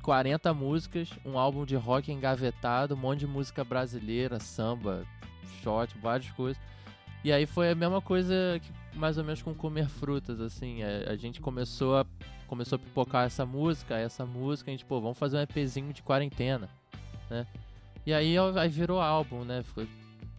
40 0.03 0.53
músicas, 0.53 1.11
um 1.25 1.39
álbum 1.39 1.65
de 1.65 1.77
rock 1.77 2.11
engavetado, 2.11 2.95
um 2.95 2.99
monte 2.99 3.21
de 3.21 3.27
música 3.27 3.63
brasileira, 3.63 4.41
samba, 4.41 5.07
shot, 5.63 5.97
várias 5.99 6.31
coisas. 6.33 6.61
E 7.25 7.33
aí 7.33 7.47
foi 7.47 7.71
a 7.71 7.75
mesma 7.75 8.01
coisa 8.01 8.61
que 8.61 8.99
mais 8.99 9.17
ou 9.17 9.25
menos 9.25 9.43
com 9.43 9.55
comer 9.55 9.89
frutas, 9.89 10.41
assim. 10.41 10.83
A, 10.83 11.13
a 11.13 11.17
gente 11.17 11.41
começou 11.41 11.97
a, 11.97 12.07
começou 12.47 12.77
a 12.77 12.79
pipocar 12.79 13.25
essa 13.27 13.47
música, 13.47 13.97
essa 13.97 14.27
música, 14.27 14.71
a 14.71 14.73
gente, 14.73 14.85
pô, 14.85 15.01
vamos 15.01 15.19
fazer 15.19 15.37
um 15.39 15.41
EPzinho 15.41 15.93
de 15.93 16.03
quarentena, 16.03 16.69
né? 17.31 17.47
E 18.05 18.13
aí, 18.13 18.35
aí 18.39 18.69
virou 18.69 19.01
álbum, 19.01 19.45
né? 19.45 19.63
Ficou 19.63 19.87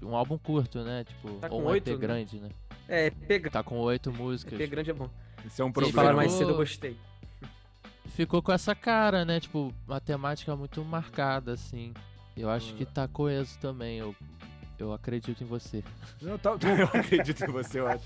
um 0.03 0.15
álbum 0.15 0.37
curto, 0.37 0.83
né? 0.83 1.05
Tipo, 1.05 1.29
Tá 1.39 1.47
ou 1.49 1.61
com 1.61 1.67
um 1.67 1.71
oito, 1.71 1.89
EP 1.89 1.95
né? 1.95 2.01
grande, 2.01 2.39
né? 2.39 2.49
É, 2.87 3.09
pega. 3.09 3.49
Tá 3.49 3.63
com 3.63 3.79
oito 3.79 4.11
músicas. 4.11 4.59
EP 4.59 4.69
grande 4.69 4.89
é 4.91 4.93
bom. 4.93 5.09
Esse 5.45 5.61
é 5.61 5.65
um 5.65 5.71
problema. 5.71 5.95
falaram 5.95 6.17
mais 6.17 6.31
Ficou- 6.33 6.47
cedo, 6.47 6.53
eu 6.53 6.57
gostei. 6.57 6.97
Ficou 8.07 8.41
com 8.43 8.51
essa 8.51 8.75
cara, 8.75 9.23
né? 9.25 9.39
Tipo, 9.39 9.73
uma 9.87 9.99
temática 9.99 10.55
muito 10.55 10.83
marcada, 10.83 11.53
assim. 11.53 11.93
Eu 12.35 12.49
acho 12.49 12.73
que 12.75 12.85
tá 12.85 13.07
coeso 13.07 13.57
também. 13.59 13.97
Eu, 13.97 14.13
eu 14.79 14.91
acredito 14.93 15.43
em 15.43 15.47
você. 15.47 15.83
Não, 16.21 16.37
tá- 16.37 16.51
eu 16.77 16.85
acredito 17.01 17.43
em 17.43 17.51
você, 17.51 17.79
eu 17.79 17.87
acho. 17.87 18.03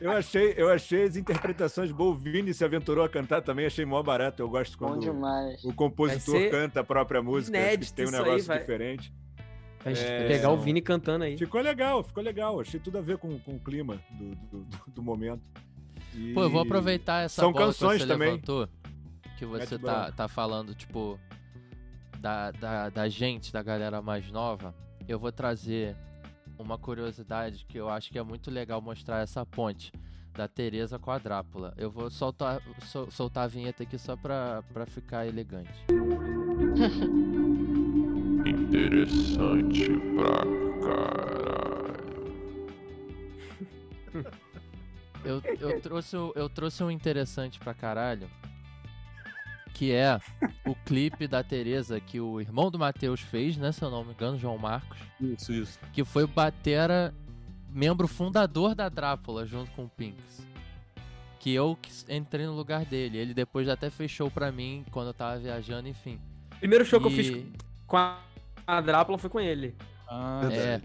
Eu 0.00 0.10
achei, 0.12 0.54
eu 0.56 0.68
achei 0.70 1.02
as 1.04 1.16
interpretações 1.16 1.90
boas. 1.90 2.16
O 2.16 2.18
Vini 2.18 2.52
se 2.54 2.64
aventurou 2.64 3.04
a 3.04 3.08
cantar 3.08 3.42
também, 3.42 3.66
achei 3.66 3.84
mó 3.84 4.02
barato. 4.02 4.40
Eu 4.42 4.48
gosto 4.48 4.78
Bom 4.78 4.88
quando 4.88 5.00
demais. 5.00 5.62
o 5.64 5.72
compositor 5.72 6.50
canta 6.50 6.80
a 6.80 6.84
própria 6.84 7.22
música, 7.22 7.58
tem 7.94 8.06
um 8.06 8.08
aí, 8.08 8.14
negócio 8.14 8.46
vai. 8.46 8.58
diferente. 8.60 9.12
Gente 9.86 10.00
É, 10.02 10.28
pegar 10.28 10.50
o. 10.50 10.56
Vini 10.56 10.80
cantando 10.80 11.24
aí. 11.24 11.36
Ficou 11.36 11.60
legal, 11.60 12.02
ficou 12.02 12.22
legal. 12.22 12.58
Achei 12.58 12.80
tudo 12.80 12.96
a 12.96 13.02
ver 13.02 13.18
com, 13.18 13.38
com 13.40 13.56
o 13.56 13.60
clima 13.60 14.00
do, 14.12 14.30
do, 14.34 14.64
do- 14.64 14.90
do 14.94 15.02
momento. 15.02 15.42
E- 16.14 16.32
Pô, 16.32 16.42
eu 16.44 16.48
vou 16.50 16.62
aproveitar 16.62 17.22
essa 17.24 17.42
São 17.42 17.52
bola 17.52 17.66
canções 17.66 17.98
que 18.00 18.06
você 18.06 18.12
também. 18.12 18.30
levantou. 18.30 18.68
Que 19.36 19.44
você 19.44 19.78
tá, 19.78 20.10
tá 20.12 20.26
falando, 20.28 20.74
tipo, 20.74 21.18
da, 22.18 22.50
da, 22.52 22.88
da 22.88 23.08
gente, 23.10 23.52
da 23.52 23.62
galera 23.62 24.00
mais 24.00 24.30
nova. 24.30 24.74
Eu 25.08 25.18
vou 25.18 25.30
trazer 25.32 25.96
uma 26.58 26.78
curiosidade 26.78 27.64
que 27.68 27.78
eu 27.78 27.88
acho 27.88 28.10
que 28.10 28.18
é 28.18 28.22
muito 28.22 28.50
legal 28.50 28.80
mostrar 28.80 29.18
essa 29.20 29.44
ponte 29.44 29.92
da 30.32 30.48
Tereza 30.48 30.98
com 30.98 31.10
a 31.10 31.18
Drácula. 31.18 31.74
Eu 31.76 31.90
vou 31.90 32.10
soltar, 32.10 32.60
sol- 32.86 33.10
soltar 33.10 33.44
a 33.44 33.48
vinheta 33.48 33.82
aqui 33.82 33.98
só 33.98 34.16
pra, 34.16 34.62
pra 34.72 34.86
ficar 34.86 35.26
elegante. 35.26 35.70
Interessante 38.46 39.88
pra 40.14 40.44
caralho. 40.84 41.94
Eu, 45.24 45.42
eu, 45.58 45.80
trouxe, 45.80 46.14
eu 46.16 46.48
trouxe 46.50 46.84
um 46.84 46.90
interessante 46.90 47.58
pra 47.58 47.72
caralho. 47.72 48.28
Que 49.74 49.92
é 49.92 50.18
o 50.64 50.74
clipe 50.86 51.26
da 51.28 51.42
Tereza 51.42 52.00
que 52.00 52.20
o 52.20 52.40
irmão 52.40 52.70
do 52.70 52.78
Matheus 52.78 53.20
fez, 53.20 53.56
né? 53.56 53.72
Se 53.72 53.82
eu 53.82 53.90
não 53.90 54.04
me 54.04 54.12
engano, 54.12 54.38
João 54.38 54.56
Marcos. 54.56 54.96
Isso, 55.20 55.52
isso. 55.52 55.78
Que 55.92 56.04
foi 56.04 56.22
o 56.24 56.28
Batera, 56.28 57.12
membro 57.68 58.06
fundador 58.08 58.74
da 58.74 58.88
Drácula, 58.88 59.44
junto 59.44 59.70
com 59.72 59.84
o 59.84 59.88
Pinks. 59.88 60.46
Que 61.40 61.52
eu 61.52 61.76
que 61.82 61.90
entrei 62.08 62.46
no 62.46 62.54
lugar 62.54 62.84
dele. 62.86 63.18
Ele 63.18 63.34
depois 63.34 63.68
até 63.68 63.90
fechou 63.90 64.30
pra 64.30 64.50
mim 64.52 64.84
quando 64.92 65.08
eu 65.08 65.14
tava 65.14 65.38
viajando, 65.38 65.88
enfim. 65.88 66.18
Primeiro 66.60 66.84
show 66.86 67.00
que 67.00 67.06
eu 67.06 67.10
E- 67.10 67.14
fiz 67.16 67.44
com 67.86 67.96
a, 67.98 68.18
a 68.66 68.80
Drácula 68.80 69.18
foi 69.18 69.28
com 69.28 69.40
ele. 69.40 69.74
Ah, 70.08 70.48
É. 70.52 70.80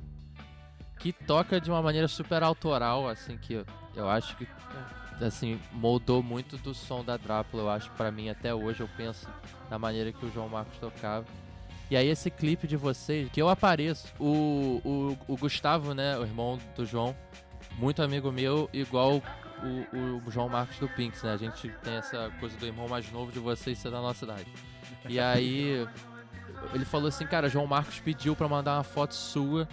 Que 0.99 1.13
toca 1.13 1.61
de 1.61 1.69
uma 1.69 1.81
maneira 1.81 2.09
super 2.09 2.43
autoral, 2.43 3.07
assim, 3.07 3.37
que 3.37 3.53
eu, 3.53 3.65
eu 3.95 4.09
acho 4.09 4.35
que 4.35 4.45
assim, 5.21 5.59
moldou 5.71 6.23
muito 6.23 6.57
do 6.57 6.73
som 6.73 7.03
da 7.03 7.17
Drácula, 7.17 7.63
eu 7.63 7.69
acho, 7.69 7.91
pra 7.91 8.11
mim 8.11 8.29
até 8.29 8.53
hoje, 8.53 8.81
eu 8.81 8.89
penso 8.95 9.27
na 9.69 9.77
maneira 9.77 10.11
que 10.11 10.25
o 10.25 10.31
João 10.31 10.49
Marcos 10.49 10.77
tocava. 10.79 11.25
E 11.89 11.97
aí 11.97 12.07
esse 12.07 12.29
clipe 12.29 12.67
de 12.67 12.77
vocês, 12.77 13.29
que 13.31 13.41
eu 13.41 13.49
apareço, 13.49 14.13
o, 14.19 14.81
o, 14.85 15.17
o 15.27 15.37
Gustavo, 15.37 15.93
né, 15.93 16.17
o 16.17 16.23
irmão 16.23 16.59
do 16.75 16.85
João, 16.85 17.15
muito 17.77 18.01
amigo 18.03 18.31
meu, 18.31 18.69
igual 18.71 19.21
o, 19.63 20.23
o 20.25 20.31
João 20.31 20.47
Marcos 20.49 20.77
do 20.77 20.87
Pinks, 20.87 21.23
né? 21.23 21.33
A 21.33 21.37
gente 21.37 21.69
tem 21.83 21.95
essa 21.95 22.31
coisa 22.39 22.55
do 22.57 22.65
irmão 22.65 22.87
mais 22.87 23.11
novo 23.11 23.31
de 23.31 23.39
vocês 23.39 23.77
ser 23.77 23.91
da 23.91 24.01
nossa 24.01 24.25
idade. 24.25 24.47
E 25.07 25.19
aí 25.19 25.87
ele 26.73 26.85
falou 26.85 27.07
assim, 27.07 27.25
cara, 27.25 27.49
João 27.49 27.65
Marcos 27.67 27.99
pediu 27.99 28.35
pra 28.35 28.47
mandar 28.47 28.75
uma 28.75 28.83
foto 28.83 29.13
sua, 29.13 29.67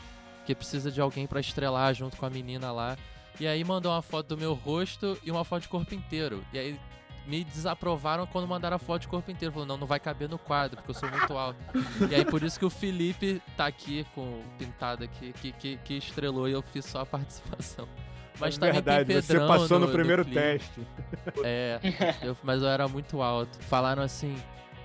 que 0.45 0.55
precisa 0.55 0.91
de 0.91 1.01
alguém 1.01 1.27
pra 1.27 1.41
estrelar 1.41 1.95
junto 1.95 2.17
com 2.17 2.27
a 2.27 2.31
menina 2.31 2.73
lá. 2.73 2.97
E 3.39 3.47
aí 3.47 3.63
mandou 3.65 3.93
uma 3.93 4.03
foto 4.03 4.29
do 4.29 4.39
meu 4.39 4.55
rosto 4.55 5.19
e 5.25 5.31
uma 5.31 5.45
foto 5.45 5.63
de 5.63 5.69
corpo 5.69 5.95
inteiro. 5.95 6.43
E 6.53 6.59
aí 6.59 6.81
me 7.27 7.43
desaprovaram 7.45 8.27
quando 8.27 8.47
mandaram 8.47 8.77
a 8.77 8.79
foto 8.79 9.03
de 9.03 9.09
corpo 9.09 9.31
inteiro. 9.31 9.53
Falou, 9.53 9.67
não, 9.67 9.77
não 9.77 9.87
vai 9.87 9.99
caber 10.01 10.29
no 10.29 10.39
quadro, 10.39 10.77
porque 10.77 10.91
eu 10.91 10.95
sou 10.95 11.11
muito 11.11 11.37
alto. 11.37 11.59
e 12.11 12.15
aí 12.15 12.25
por 12.25 12.43
isso 12.43 12.59
que 12.59 12.65
o 12.65 12.71
Felipe 12.71 13.43
tá 13.57 13.67
aqui 13.67 14.07
com 14.15 14.43
pintado 14.59 15.05
aqui, 15.05 15.33
que, 15.35 15.53
que, 15.53 15.77
que 15.79 15.95
estrelou 15.95 16.49
e 16.49 16.53
eu 16.53 16.63
fiz 16.63 16.85
só 16.85 17.01
a 17.01 17.07
participação. 17.07 17.89
Mas 18.39 18.57
É 18.57 18.61
também 18.61 18.73
verdade, 18.75 19.05
tem 19.07 19.21
você 19.23 19.33
Pedrão 19.33 19.49
passou 19.49 19.79
no, 19.79 19.87
no 19.87 19.93
primeiro 19.93 20.23
clipe. 20.25 20.39
teste. 20.41 20.87
É, 21.43 21.81
eu- 22.23 22.37
mas 22.43 22.63
eu 22.63 22.69
era 22.69 22.87
muito 22.87 23.23
alto. 23.23 23.59
Falaram 23.65 24.03
assim: 24.03 24.37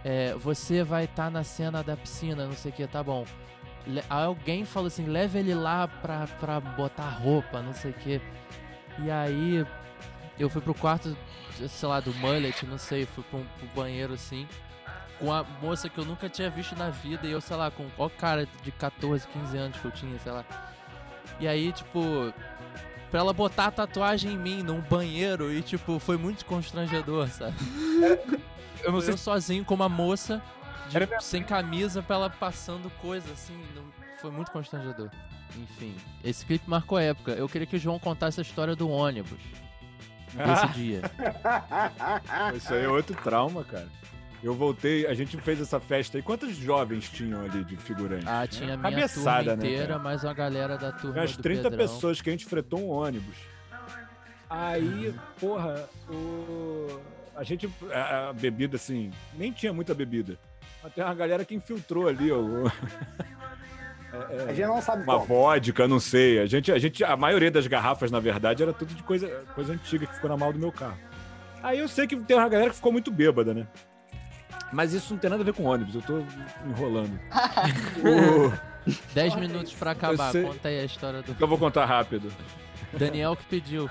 é, 0.06 0.34
você 0.36 0.84
vai 0.84 1.04
estar 1.04 1.30
na 1.30 1.44
cena 1.44 1.84
da 1.84 1.96
piscina, 1.98 2.46
não 2.46 2.54
sei 2.54 2.72
o 2.72 2.74
que, 2.74 2.88
tá 2.88 3.04
bom. 3.04 3.26
Alguém 4.10 4.66
falou 4.66 4.88
assim: 4.88 5.06
leva 5.06 5.40
ele 5.40 5.54
lá 5.54 5.88
pra, 5.88 6.28
pra 6.40 6.60
botar 6.60 7.10
roupa, 7.10 7.62
não 7.62 7.74
sei 7.74 7.92
o 7.92 7.94
que. 7.94 8.22
E 9.00 9.10
aí 9.10 9.66
eu 10.40 10.50
fui 10.50 10.62
pro 10.62 10.74
quarto, 10.74 11.16
sei 11.68 11.90
lá, 11.90 12.00
do 12.00 12.14
mullet, 12.16 12.66
não 12.66 12.78
sei, 12.78 13.06
fui 13.06 13.24
pro, 13.24 13.40
pro 13.40 13.68
banheiro 13.76 14.14
assim. 14.14 14.48
Com 15.20 15.32
a 15.32 15.44
moça 15.62 15.88
que 15.88 15.98
eu 15.98 16.06
nunca 16.06 16.28
tinha 16.28 16.50
visto 16.50 16.76
na 16.76 16.90
vida, 16.90 17.28
e 17.28 17.32
eu, 17.32 17.42
sei 17.42 17.56
lá, 17.56 17.70
com 17.70 17.88
qual 17.92 18.10
cara 18.10 18.48
de 18.64 18.72
14, 18.72 19.28
15 19.28 19.58
anos 19.58 19.78
que 19.78 19.86
eu 19.86 19.92
tinha, 19.92 20.18
sei 20.20 20.32
lá. 20.32 20.44
E 21.40 21.48
aí, 21.48 21.72
tipo, 21.72 22.34
pra 23.10 23.20
ela 23.20 23.34
botar 23.34 23.68
a 23.68 23.72
tatuagem 23.72 24.34
em 24.34 24.38
mim 24.38 24.64
num 24.64 24.82
banheiro 24.82 25.52
e, 25.52 25.62
tipo, 25.62 26.00
foi 26.00 26.18
muito 26.18 26.46
constrangedor, 26.46 27.28
sabe? 27.30 27.56
eu 28.84 28.92
não 28.92 29.02
sei 29.02 29.14
Eu 29.14 29.18
sozinho 29.18 29.64
com 29.64 29.76
uma 29.76 29.90
moça 29.90 30.42
de- 30.92 31.24
sem 31.24 31.44
camisa 31.44 32.02
pra 32.04 32.16
ela 32.16 32.30
passando 32.30 32.90
coisa, 33.02 33.32
assim. 33.34 33.58
não- 33.76 33.92
foi 34.20 34.30
muito 34.32 34.52
constrangedor. 34.52 35.10
Enfim, 35.58 35.96
esse 36.24 36.46
clipe 36.46 36.70
marcou 36.70 36.98
a 36.98 37.02
época. 37.04 37.32
Eu 37.32 37.50
queria 37.50 37.66
que 37.68 37.76
o 37.76 37.80
João 37.80 37.98
contasse 38.00 38.40
a 38.40 38.44
história 38.44 38.76
do 38.76 38.90
ônibus 38.90 39.40
desse 40.34 40.68
dia. 40.78 41.02
Isso 42.56 42.74
aí 42.74 42.84
é 42.84 42.88
outro 42.88 43.16
trauma, 43.22 43.64
cara. 43.64 43.88
Eu 44.44 44.56
voltei, 44.56 45.06
a 45.06 45.14
gente 45.14 45.38
fez 45.38 45.60
essa 45.62 45.80
festa 45.80 46.18
aí. 46.18 46.24
Quantos 46.24 46.56
jovens 46.56 47.10
tinham 47.10 47.44
ali 47.44 47.64
de 47.64 47.76
figurantes? 47.78 48.28
Ah, 48.28 48.42
né? 48.42 48.48
tinha 48.48 48.74
a 48.74 48.78
minha 48.78 48.92
Cabeçada, 48.92 49.44
turma 49.52 49.56
né, 49.64 49.68
inteira, 49.70 49.88
cara? 49.88 50.00
mais 50.00 50.24
uma 50.24 50.34
galera 50.34 50.78
da 50.78 50.92
turma 50.92 51.18
Umas 51.20 51.36
do 51.38 51.44
30 51.44 51.70
Pedrão. 51.70 51.78
pessoas 51.88 52.22
que 52.22 52.30
a 52.30 52.34
gente 52.34 52.46
fretou 52.46 52.80
um 52.80 52.90
ônibus. 52.90 53.36
Aí, 54.50 55.14
porra, 55.40 55.88
o... 56.10 57.00
a 57.36 57.44
gente. 57.44 57.70
A, 57.94 58.30
a 58.30 58.34
bebida, 58.34 58.76
assim, 58.78 59.12
nem 59.34 59.52
tinha 59.52 59.72
muita 59.72 59.94
bebida. 59.94 60.38
Mas 60.84 60.94
tem 60.94 61.04
uma 61.04 61.14
galera 61.14 61.46
que 61.46 61.54
infiltrou 61.56 62.08
ali, 62.08 62.32
ó. 62.32 62.40
É, 64.14 64.18
é, 64.18 64.44
A 64.50 64.54
gente 64.54 64.68
não 64.68 64.82
sabe 64.82 65.04
uma 65.04 65.14
como. 65.14 65.26
vodka, 65.26 65.88
não 65.88 65.98
sei. 65.98 66.40
A 66.40 66.46
gente, 66.46 66.70
a 66.70 66.78
gente, 66.78 67.02
a 67.02 67.16
maioria 67.16 67.50
das 67.50 67.66
garrafas, 67.66 68.12
na 68.12 68.20
verdade, 68.20 68.62
era 68.62 68.74
tudo 68.74 68.94
de 68.94 69.02
coisa, 69.04 69.26
coisa 69.56 69.72
antiga 69.72 70.06
que 70.06 70.14
ficou 70.16 70.30
na 70.30 70.36
mala 70.36 70.52
do 70.52 70.60
meu 70.60 70.70
carro. 70.70 70.98
Aí 71.64 71.80
eu 71.80 71.88
sei 71.88 72.06
que 72.08 72.18
tem 72.18 72.36
uma 72.36 72.50
galera 72.50 72.72
que 72.72 72.76
ficou 72.76 72.92
muito 72.92 73.10
bêbada, 73.10 73.54
né? 73.54 73.66
Mas 74.74 74.92
isso 74.92 75.14
não 75.14 75.18
tem 75.18 75.30
nada 75.30 75.44
a 75.44 75.46
ver 75.46 75.54
com 75.54 75.64
ônibus, 75.64 75.96
eu 75.96 76.02
tô 76.02 76.22
enrolando. 76.68 77.18
O- 78.04 78.92
10 79.14 79.36
minutos 79.36 79.72
pra 79.76 79.92
acabar. 79.92 80.30
sei. 80.34 80.44
Conta 80.44 80.68
aí 80.68 80.82
a 80.82 80.84
história 80.84 81.22
do 81.22 81.34
Eu 81.40 81.48
vou 81.48 81.58
contar 81.58 81.86
rápido. 81.86 82.30
Daniel 82.92 83.34
que 83.38 83.46
pediu. 83.46 83.90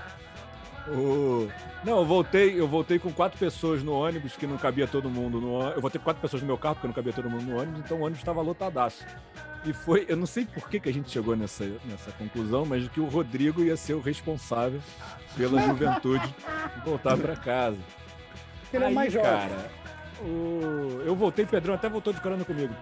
O- 0.87 1.47
Não, 1.83 1.99
eu 1.99 2.05
voltei, 2.05 2.59
eu 2.59 2.67
voltei 2.67 2.97
com 2.99 3.11
quatro 3.11 3.37
pessoas 3.37 3.83
no 3.83 3.93
ônibus, 3.93 4.35
que 4.35 4.47
não 4.47 4.57
cabia 4.57 4.87
todo 4.87 5.09
mundo 5.09 5.39
no 5.39 5.53
ônibus. 5.53 5.75
Eu 5.75 5.81
voltei 5.81 5.99
com 5.99 6.05
quatro 6.05 6.21
pessoas 6.21 6.41
no 6.41 6.47
meu 6.47 6.57
carro, 6.57 6.75
porque 6.75 6.87
não 6.87 6.93
cabia 6.93 7.13
todo 7.13 7.29
mundo 7.29 7.43
no 7.43 7.59
ônibus, 7.59 7.79
então 7.79 7.97
o 7.97 8.01
ônibus 8.01 8.19
estava 8.19 8.41
lotadaço. 8.41 9.05
E 9.63 9.73
foi, 9.73 10.05
eu 10.09 10.17
não 10.17 10.25
sei 10.25 10.45
por 10.45 10.67
que, 10.69 10.79
que 10.79 10.89
a 10.89 10.93
gente 10.93 11.09
chegou 11.11 11.35
nessa, 11.35 11.63
nessa 11.85 12.11
conclusão, 12.13 12.65
mas 12.65 12.87
que 12.89 12.99
o 12.99 13.05
Rodrigo 13.05 13.61
ia 13.63 13.77
ser 13.77 13.93
o 13.93 13.99
responsável 14.01 14.81
pela 15.37 15.61
juventude 15.67 16.33
voltar 16.83 17.15
para 17.17 17.35
casa. 17.35 17.77
Ele 18.73 18.85
é 18.85 18.89
mais 18.89 19.13
jovem. 19.13 19.29
cara, 19.29 19.69
o- 20.21 21.01
eu 21.05 21.15
voltei, 21.15 21.45
Pedrão 21.45 21.75
até 21.75 21.87
voltou 21.89 22.11
de 22.11 22.19
carona 22.21 22.43
comigo. 22.43 22.73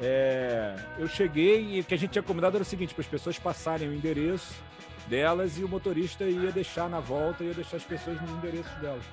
É, 0.00 0.74
eu 0.98 1.06
cheguei 1.06 1.76
e 1.76 1.80
o 1.80 1.84
que 1.84 1.94
a 1.94 1.96
gente 1.98 2.10
tinha 2.10 2.22
combinado 2.22 2.56
era 2.56 2.62
o 2.62 2.66
seguinte, 2.66 2.92
para 2.92 3.02
as 3.02 3.08
pessoas 3.08 3.38
passarem 3.38 3.88
o 3.88 3.94
endereço 3.94 4.52
delas 5.08 5.58
e 5.58 5.64
o 5.64 5.68
motorista 5.68 6.24
ia 6.24 6.50
deixar 6.50 6.88
na 6.88 7.00
volta, 7.00 7.44
ia 7.44 7.54
deixar 7.54 7.76
as 7.76 7.84
pessoas 7.84 8.20
no 8.20 8.36
endereço 8.36 8.74
delas. 8.80 9.04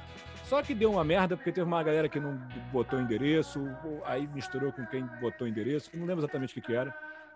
Só 0.44 0.64
que 0.64 0.74
deu 0.74 0.92
uma 0.92 1.04
merda, 1.04 1.38
porque 1.38 1.52
teve 1.52 1.68
uma 1.68 1.84
galera 1.84 2.10
que 2.10 2.20
não 2.20 2.36
botou 2.72 3.00
endereço, 3.00 3.64
aí 4.06 4.28
misturou 4.28 4.72
com 4.72 4.86
quem 4.88 5.06
botou 5.22 5.48
endereço, 5.48 5.92
não 5.94 6.08
lembro 6.08 6.22
exatamente 6.22 6.52
o 6.52 6.54
que, 6.56 6.62
que 6.62 6.74
era, 6.74 6.92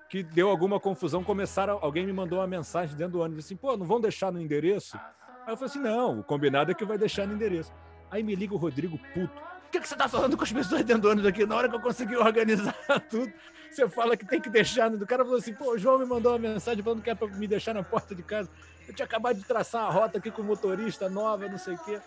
que 0.09 0.23
deu 0.23 0.49
alguma 0.49 0.79
confusão, 0.79 1.23
começaram, 1.23 1.77
alguém 1.81 2.05
me 2.05 2.13
mandou 2.13 2.39
uma 2.39 2.47
mensagem 2.47 2.95
dentro 2.95 3.13
do 3.13 3.21
ônibus, 3.21 3.45
assim, 3.45 3.55
pô, 3.55 3.77
não 3.77 3.85
vão 3.85 4.01
deixar 4.01 4.31
no 4.31 4.41
endereço? 4.41 4.97
Aí 5.45 5.53
eu 5.53 5.57
falei 5.57 5.69
assim, 5.69 5.79
não, 5.79 6.19
o 6.19 6.23
combinado 6.23 6.71
é 6.71 6.73
que 6.73 6.85
vai 6.85 6.97
deixar 6.97 7.27
no 7.27 7.35
endereço. 7.35 7.71
Aí 8.09 8.23
me 8.23 8.33
liga 8.35 8.53
o 8.53 8.57
Rodrigo 8.57 8.97
puto. 9.13 9.41
O 9.67 9.69
que, 9.71 9.79
que 9.79 9.87
você 9.87 9.95
tá 9.95 10.07
falando 10.07 10.37
com 10.37 10.43
as 10.43 10.51
pessoas 10.51 10.83
dentro 10.83 11.01
do 11.01 11.09
ônibus 11.09 11.25
aqui? 11.25 11.45
Na 11.45 11.55
hora 11.55 11.67
que 11.67 11.75
eu 11.75 11.79
consegui 11.79 12.15
organizar 12.15 12.75
tudo, 13.09 13.31
você 13.75 13.89
fala 13.89 14.15
que 14.17 14.25
tem 14.25 14.39
que 14.41 14.49
deixar. 14.49 14.89
no- 14.89 15.01
O 15.03 15.07
cara 15.07 15.23
falou 15.23 15.39
assim, 15.39 15.53
pô, 15.53 15.71
o 15.73 15.77
João 15.77 15.99
me 15.99 16.05
mandou 16.05 16.31
uma 16.33 16.39
mensagem 16.39 16.83
falando 16.83 17.01
que 17.01 17.09
é 17.09 17.15
pra 17.15 17.27
me 17.27 17.47
deixar 17.47 17.73
na 17.73 17.83
porta 17.83 18.13
de 18.15 18.23
casa. 18.23 18.49
Eu 18.87 18.93
tinha 18.93 19.05
acabado 19.05 19.37
de 19.37 19.45
traçar 19.45 19.83
a 19.85 19.89
rota 19.89 20.17
aqui 20.17 20.29
com 20.29 20.41
o 20.41 20.45
motorista 20.45 21.09
nova, 21.09 21.47
não 21.47 21.57
sei 21.57 21.75
o 21.75 21.77
quê. 21.83 21.99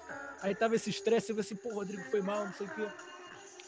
Aí 0.43 0.55
tava 0.55 0.75
esse 0.77 0.91
estresse, 0.91 1.31
eu 1.31 1.37
falei 1.37 1.41
assim, 1.51 1.57
pô, 1.57 1.75
Rodrigo 1.75 2.03
foi 2.11 2.21
mal, 2.21 2.45
não 2.45 2.53
sei 2.53 2.67
o 2.67 2.71
quê. 2.71 2.87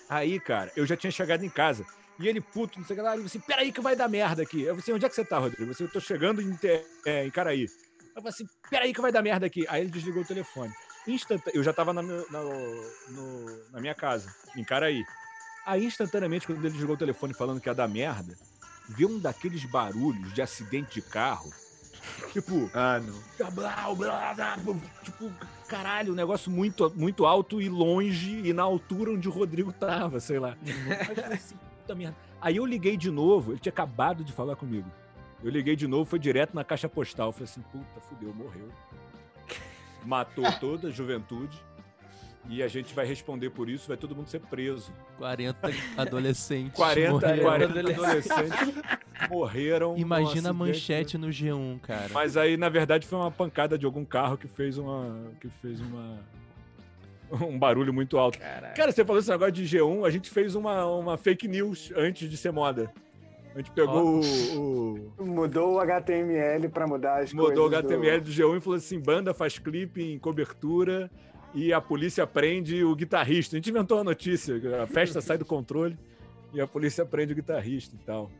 Aí, 0.08 0.38
cara, 0.40 0.70
eu 0.76 0.86
já 0.86 0.96
tinha 0.96 1.10
chegado 1.10 1.44
em 1.44 1.50
casa. 1.50 1.84
E 2.18 2.26
ele, 2.26 2.40
puto, 2.40 2.78
não 2.80 2.86
sei 2.86 2.94
o 2.94 2.98
que 2.98 3.02
lá, 3.02 3.10
ele 3.10 3.18
falou 3.22 3.26
assim, 3.26 3.40
peraí 3.40 3.70
que 3.72 3.80
vai 3.80 3.94
dar 3.94 4.08
merda 4.08 4.42
aqui. 4.42 4.60
Eu 4.62 4.68
falei 4.68 4.80
assim, 4.80 4.92
onde 4.92 5.06
é 5.06 5.08
que 5.08 5.14
você 5.14 5.24
tá, 5.24 5.38
Rodrigo? 5.38 5.70
Eu, 5.70 5.74
falei, 5.74 5.88
eu 5.88 5.92
tô 5.92 6.00
chegando 6.00 6.42
em, 6.42 6.58
é, 7.06 7.24
em 7.24 7.30
Caraí. 7.30 7.62
Eu 7.64 8.22
falei 8.22 8.28
assim, 8.30 8.46
peraí 8.68 8.92
que 8.92 9.00
vai 9.00 9.12
dar 9.12 9.22
merda 9.22 9.46
aqui. 9.46 9.64
Aí 9.68 9.82
ele 9.82 9.90
desligou 9.90 10.22
o 10.22 10.26
telefone. 10.26 10.72
Instantane... 11.06 11.56
Eu 11.56 11.62
já 11.62 11.72
tava 11.72 11.92
na, 11.92 12.02
na, 12.02 12.42
no- 13.08 13.70
na 13.70 13.80
minha 13.80 13.94
casa, 13.94 14.28
em 14.56 14.64
Caraí. 14.64 15.02
Aí, 15.68 15.84
instantaneamente, 15.84 16.46
quando 16.46 16.60
ele 16.60 16.70
desligou 16.70 16.94
o 16.94 16.98
telefone 16.98 17.34
falando 17.34 17.60
que 17.60 17.68
ia 17.68 17.74
dar 17.74 17.86
merda, 17.86 18.34
veio 18.88 19.10
um 19.10 19.18
daqueles 19.18 19.62
barulhos 19.66 20.32
de 20.32 20.40
acidente 20.40 20.94
de 20.94 21.02
carro. 21.02 21.50
Tipo, 22.32 22.70
Ah, 22.72 22.98
não. 23.00 23.50
blá, 23.50 23.94
blá, 23.94 24.34
blá, 24.34 24.56
tipo, 25.02 25.30
caralho, 25.68 26.12
um 26.14 26.16
negócio 26.16 26.50
muito, 26.50 26.90
muito 26.96 27.26
alto 27.26 27.60
e 27.60 27.68
longe 27.68 28.40
e 28.48 28.52
na 28.54 28.62
altura 28.62 29.10
onde 29.10 29.28
o 29.28 29.30
Rodrigo 29.30 29.70
tava, 29.70 30.20
sei 30.20 30.38
lá. 30.38 30.56
Aí 30.64 31.16
eu 31.18 31.32
assim. 31.34 32.14
Aí 32.40 32.56
eu 32.56 32.64
liguei 32.64 32.96
de 32.96 33.10
novo, 33.10 33.52
ele 33.52 33.58
tinha 33.60 33.70
acabado 33.72 34.24
de 34.24 34.32
falar 34.32 34.56
comigo. 34.56 34.90
Eu 35.44 35.50
liguei 35.50 35.76
de 35.76 35.86
novo, 35.86 36.08
foi 36.08 36.18
direto 36.18 36.54
na 36.54 36.64
caixa 36.64 36.88
postal. 36.88 37.30
Falei 37.30 37.44
assim, 37.44 37.60
puta, 37.60 38.00
fudeu, 38.08 38.32
morreu. 38.32 38.70
Matou 40.02 40.50
toda 40.58 40.88
a 40.88 40.90
juventude. 40.90 41.62
E 42.48 42.62
a 42.62 42.68
gente 42.68 42.94
vai 42.94 43.04
responder 43.04 43.50
por 43.50 43.68
isso, 43.68 43.88
vai 43.88 43.96
todo 43.96 44.16
mundo 44.16 44.28
ser 44.28 44.40
preso. 44.40 44.90
40 45.18 45.70
adolescentes. 45.98 46.72
40, 46.74 47.10
morreram. 47.12 47.42
40 47.42 47.78
adolescentes 47.80 48.74
morreram. 49.30 49.98
Imagina 49.98 50.50
a 50.50 50.52
manchete 50.52 51.18
no 51.18 51.28
G1, 51.28 51.80
cara. 51.80 52.08
Mas 52.12 52.36
aí, 52.38 52.56
na 52.56 52.68
verdade, 52.70 53.06
foi 53.06 53.18
uma 53.18 53.30
pancada 53.30 53.76
de 53.76 53.84
algum 53.84 54.04
carro 54.04 54.38
que 54.38 54.48
fez 54.48 54.78
uma. 54.78 55.30
que 55.40 55.48
fez 55.60 55.80
uma. 55.80 56.18
Um 57.30 57.58
barulho 57.58 57.92
muito 57.92 58.16
alto. 58.16 58.38
Caralho. 58.38 58.74
Cara, 58.74 58.90
você 58.90 59.04
falou 59.04 59.20
esse 59.20 59.28
negócio 59.28 59.52
de 59.52 59.64
G1, 59.64 60.06
a 60.06 60.10
gente 60.10 60.30
fez 60.30 60.54
uma, 60.54 60.86
uma 60.86 61.18
fake 61.18 61.46
news 61.46 61.92
antes 61.94 62.30
de 62.30 62.36
ser 62.38 62.50
moda. 62.50 62.90
A 63.54 63.58
gente 63.58 63.70
pegou 63.72 64.22
o, 64.22 65.12
o- 65.18 65.26
Mudou 65.26 65.74
o 65.74 65.80
HTML 65.80 66.68
pra 66.70 66.86
mudar 66.86 67.18
as 67.22 67.32
Mudou 67.34 67.66
o 67.66 67.70
coisas. 67.70 67.82
do- 67.82 67.88
HTML 67.94 68.20
do... 68.22 68.30
G1 68.30 68.56
e 68.56 68.60
falou 68.60 68.76
assim: 68.78 68.98
banda 68.98 69.34
faz 69.34 69.58
clipe 69.58 70.02
em 70.02 70.18
cobertura 70.18 71.10
e 71.54 71.72
a 71.72 71.80
polícia 71.80 72.26
prende 72.26 72.84
o 72.84 72.94
guitarrista. 72.94 73.56
A 73.56 73.58
gente 73.58 73.70
inventou 73.70 73.98
uma 73.98 74.04
notícia: 74.04 74.54
a 74.82 74.86
festa 74.86 75.20
sai 75.20 75.38
do 75.38 75.44
controle 75.44 75.98
e 76.52 76.60
a 76.60 76.66
polícia 76.66 77.04
prende 77.04 77.32
o 77.32 77.36
guitarrista 77.36 77.94
e 77.94 77.98
tal. 77.98 78.30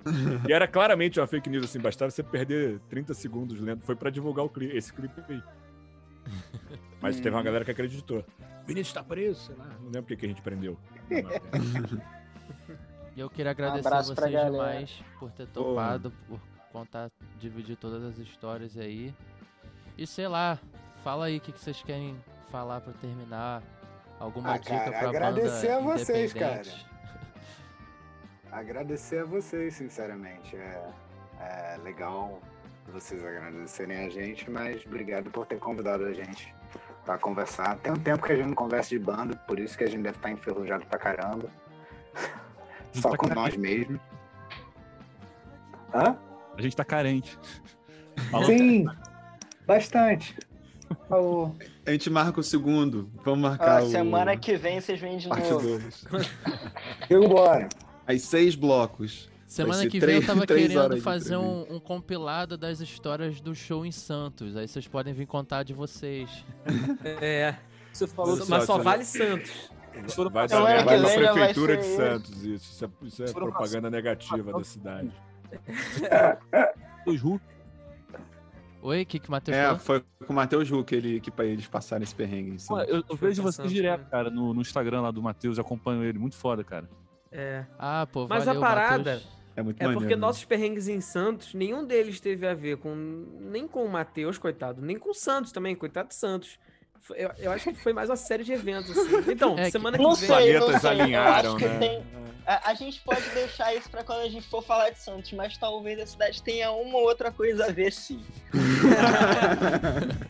E 0.49 0.53
era 0.53 0.67
claramente 0.67 1.21
uma 1.21 1.27
fake 1.27 1.49
news, 1.49 1.65
assim, 1.65 1.79
bastava 1.79 2.11
você 2.11 2.23
perder 2.23 2.81
30 2.89 3.15
segundos 3.15 3.61
lendo. 3.61 3.83
Foi 3.83 3.97
pra 3.97 4.11
divulgar 4.11 4.45
o 4.45 4.49
clipe, 4.49 4.77
esse 4.77 4.93
clipe 4.93 5.21
aí. 5.29 5.43
Mas 7.01 7.17
teve 7.21 7.35
uma 7.35 7.43
galera 7.43 7.65
que 7.65 7.71
acreditou. 7.71 8.25
Vinícius 8.67 8.93
tá 8.93 9.03
preso, 9.03 9.41
sei 9.47 9.57
lá. 9.57 9.67
Não 9.81 9.87
lembro 9.87 10.03
porque 10.03 10.17
que 10.17 10.27
a 10.27 10.29
gente 10.29 10.43
prendeu. 10.43 10.77
E 13.17 13.21
eu 13.21 13.29
queria 13.29 13.51
agradecer 13.51 13.89
abraço 13.89 14.15
pra 14.15 14.29
vocês 14.29 14.45
demais 14.45 15.05
por 15.19 15.33
ter 15.33 15.49
topado, 15.49 16.13
por 16.29 16.41
contar, 16.71 17.11
dividir 17.41 17.77
todas 17.77 18.05
as 18.05 18.17
histórias 18.17 18.79
aí. 18.79 19.13
E 19.97 20.07
sei 20.07 20.29
lá, 20.29 20.57
fala 21.03 21.27
aí 21.27 21.39
o 21.39 21.41
que, 21.41 21.51
que 21.51 21.59
vocês 21.59 21.83
querem 21.83 22.17
falar 22.51 22.81
pra 22.81 22.93
terminar. 22.95 23.63
Alguma 24.19 24.55
Ah, 24.55 24.59
dica 24.59 24.71
cara, 24.79 24.91
pra 24.91 25.09
agradecer 25.09 25.69
banda 25.69 25.79
a 25.79 25.97
vocês, 25.97 26.35
independente? 26.35 26.87
Agradecer 28.51 29.19
a 29.21 29.25
vocês, 29.25 29.75
sinceramente. 29.75 30.57
É, 30.57 30.91
é 31.41 31.77
legal 31.85 32.41
vocês 32.93 33.25
agradecerem 33.25 33.99
a 34.07 34.09
gente, 34.09 34.51
mas 34.51 34.85
obrigado 34.87 35.31
por 35.31 35.47
ter 35.47 35.59
convidado 35.59 36.05
a 36.05 36.13
gente 36.13 36.55
pra 37.05 37.19
conversar. 37.19 37.77
Tem 37.79 37.93
um 37.93 37.97
tempo 37.97 38.25
que 38.25 38.33
a 38.33 38.37
gente 38.37 38.49
não 38.49 38.55
conversa 38.55 38.89
de 38.91 38.99
banda, 38.99 39.37
por 39.37 39.59
isso 39.59 39.77
que 39.77 39.85
a 39.85 39.87
gente 39.87 40.03
deve 40.03 40.17
estar 40.17 40.31
enferrujado 40.31 40.85
pra 40.87 40.99
caramba. 40.99 41.49
Só 42.93 43.17
com 43.17 43.29
nós 43.29 43.57
mesmo. 43.57 44.01
Hã? 45.95 46.17
A 46.57 46.63
gente 46.63 46.75
tá 46.75 46.85
carente. 46.85 47.39
Sim, 48.47 48.87
bastante. 49.67 50.37
Falou. 51.09 51.57
A 51.87 51.91
gente 51.91 52.11
marca 52.11 52.41
o 52.41 52.43
segundo. 52.43 53.11
Vamos 53.25 53.41
marcar 53.41 53.83
Ó, 53.83 53.87
o. 53.87 53.91
semana 53.91 54.37
que 54.37 54.57
vem 54.57 54.81
vocês 54.81 55.01
vêm 55.01 55.17
de 55.17 55.29
Parte 55.29 55.51
novo. 55.51 55.79
2. 55.79 56.05
Vambora. 57.11 57.69
Aí 58.07 58.19
seis 58.19 58.55
blocos. 58.55 59.29
Semana 59.47 59.87
que 59.87 59.99
vem 59.99 60.17
eu 60.17 60.27
tava 60.27 60.47
querendo 60.47 61.01
fazer 61.01 61.37
um, 61.37 61.77
um 61.77 61.81
compilado 61.81 62.57
das 62.57 62.81
histórias 62.81 63.41
do 63.41 63.55
show 63.55 63.85
em 63.85 63.93
Santos. 63.93 64.57
Aí 64.57 64.69
vocês 64.69 64.87
podem 64.87 65.15
vir 65.15 65.27
contar 65.27 65.63
de 65.63 65.73
vocês. 65.73 66.45
É. 67.21 67.55
Você 67.93 68.07
falou 68.07 68.39
Mas 68.49 68.65
só, 68.65 68.79
vale 68.79 69.05
Santos. 69.05 69.71
Vai 70.31 70.47
na 70.47 70.83
vai 70.83 71.17
prefeitura 71.17 71.77
de. 71.77 71.85
Santos, 71.85 72.45
isso. 72.45 72.73
Isso 72.73 72.85
é, 72.85 73.07
isso 73.07 73.25
é 73.25 73.33
propaganda 73.33 73.91
negativa 73.91 74.53
da 74.53 74.65
cidade. 74.65 75.11
Dois 77.05 77.21
Hulk. 77.23 77.43
Oi, 78.81 79.03
o 79.03 79.07
que, 79.07 79.19
que 79.19 79.29
o 79.29 79.31
Matheus 79.31 79.57
É, 79.57 79.65
falou? 79.65 79.79
foi 79.81 80.05
com 80.27 80.33
o 80.33 80.37
Matheus 80.37 80.71
Huck 80.71 80.95
ele, 80.95 81.21
que 81.21 81.31
pra 81.31 81.45
eles 81.45 81.67
passarem 81.67 82.05
esse 82.05 82.15
perrengue 82.15 82.53
Pô, 82.53 82.59
cima. 82.59 82.85
eu, 82.85 83.03
eu 83.09 83.17
vejo 83.17 83.43
Santos, 83.51 83.73
direto, 83.73 84.03
né? 84.03 84.07
cara, 84.11 84.31
no, 84.31 84.55
no 84.55 84.61
Instagram 84.61 85.01
lá 85.01 85.11
do 85.11 85.21
Matheus, 85.23 85.59
eu 85.59 85.63
acompanho 85.65 86.05
ele, 86.05 86.19
muito 86.19 86.37
foda, 86.37 86.63
cara. 86.63 86.89
É. 87.33 87.65
Ah, 87.79 88.07
pô, 88.11 88.27
Mas 88.29 88.43
a 88.43 88.53
valeu, 88.53 88.61
parada- 88.61 88.99
Matheus. 88.99 89.39
É 89.57 89.63
muito 89.63 89.81
É 89.81 89.85
maneiro. 89.87 90.01
porque 90.03 90.15
né? 90.15 90.21
nossos 90.21 90.45
perrengues 90.45 90.87
em 90.87 91.01
Santos, 91.01 91.53
nenhum 91.53 91.85
deles 91.85 92.21
teve 92.21 92.47
a 92.47 92.55
ver 92.55 92.77
com. 92.77 92.95
Nem 93.41 93.67
com 93.67 93.85
o 93.85 93.91
Matheus, 93.91 94.39
coitado, 94.39 94.81
nem 94.81 94.97
com 94.97 95.11
o 95.11 95.15
Santos 95.15 95.51
também, 95.51 95.75
coitado 95.75 96.11
de 96.11 96.15
Santos. 96.15 96.61
Eu, 97.17 97.31
eu 97.39 97.53
acho 97.53 97.73
que 97.73 97.81
foi 97.83 97.93
mais 97.93 98.09
uma 98.11 98.17
série 98.17 98.45
de 98.45 98.53
eventos, 98.53 98.91
assim. 98.97 99.31
Então, 99.31 99.59
É 99.59 99.65
que- 99.67 99.71
semana 99.73 99.97
Não 99.99 100.15
que 100.15 100.27
vem. 100.27 100.29
não 100.29 100.37
Planetas 100.67 100.85
alinharam, 100.85 101.57
que 101.57 101.67
né? 101.67 101.79
tem- 101.79 102.07
A, 102.47 102.71
a 102.71 102.75
gente 102.75 103.01
pode 103.03 103.29
deixar 103.31 103.75
isso 103.75 103.91
pra 103.91 104.03
quando 104.05 104.21
a 104.21 104.29
gente 104.29 104.49
for 104.49 104.63
falar 104.63 104.91
de 104.91 104.99
Santos, 104.99 105.33
mas 105.33 105.57
talvez 105.59 106.01
a 106.01 106.07
cidade 106.07 106.43
tenha 106.43 106.71
uma 106.71 106.97
ou 106.99 107.05
outra 107.05 107.31
coisa 107.31 107.67
a 107.67 107.73
ver, 107.73 107.93
sim. 107.93 108.25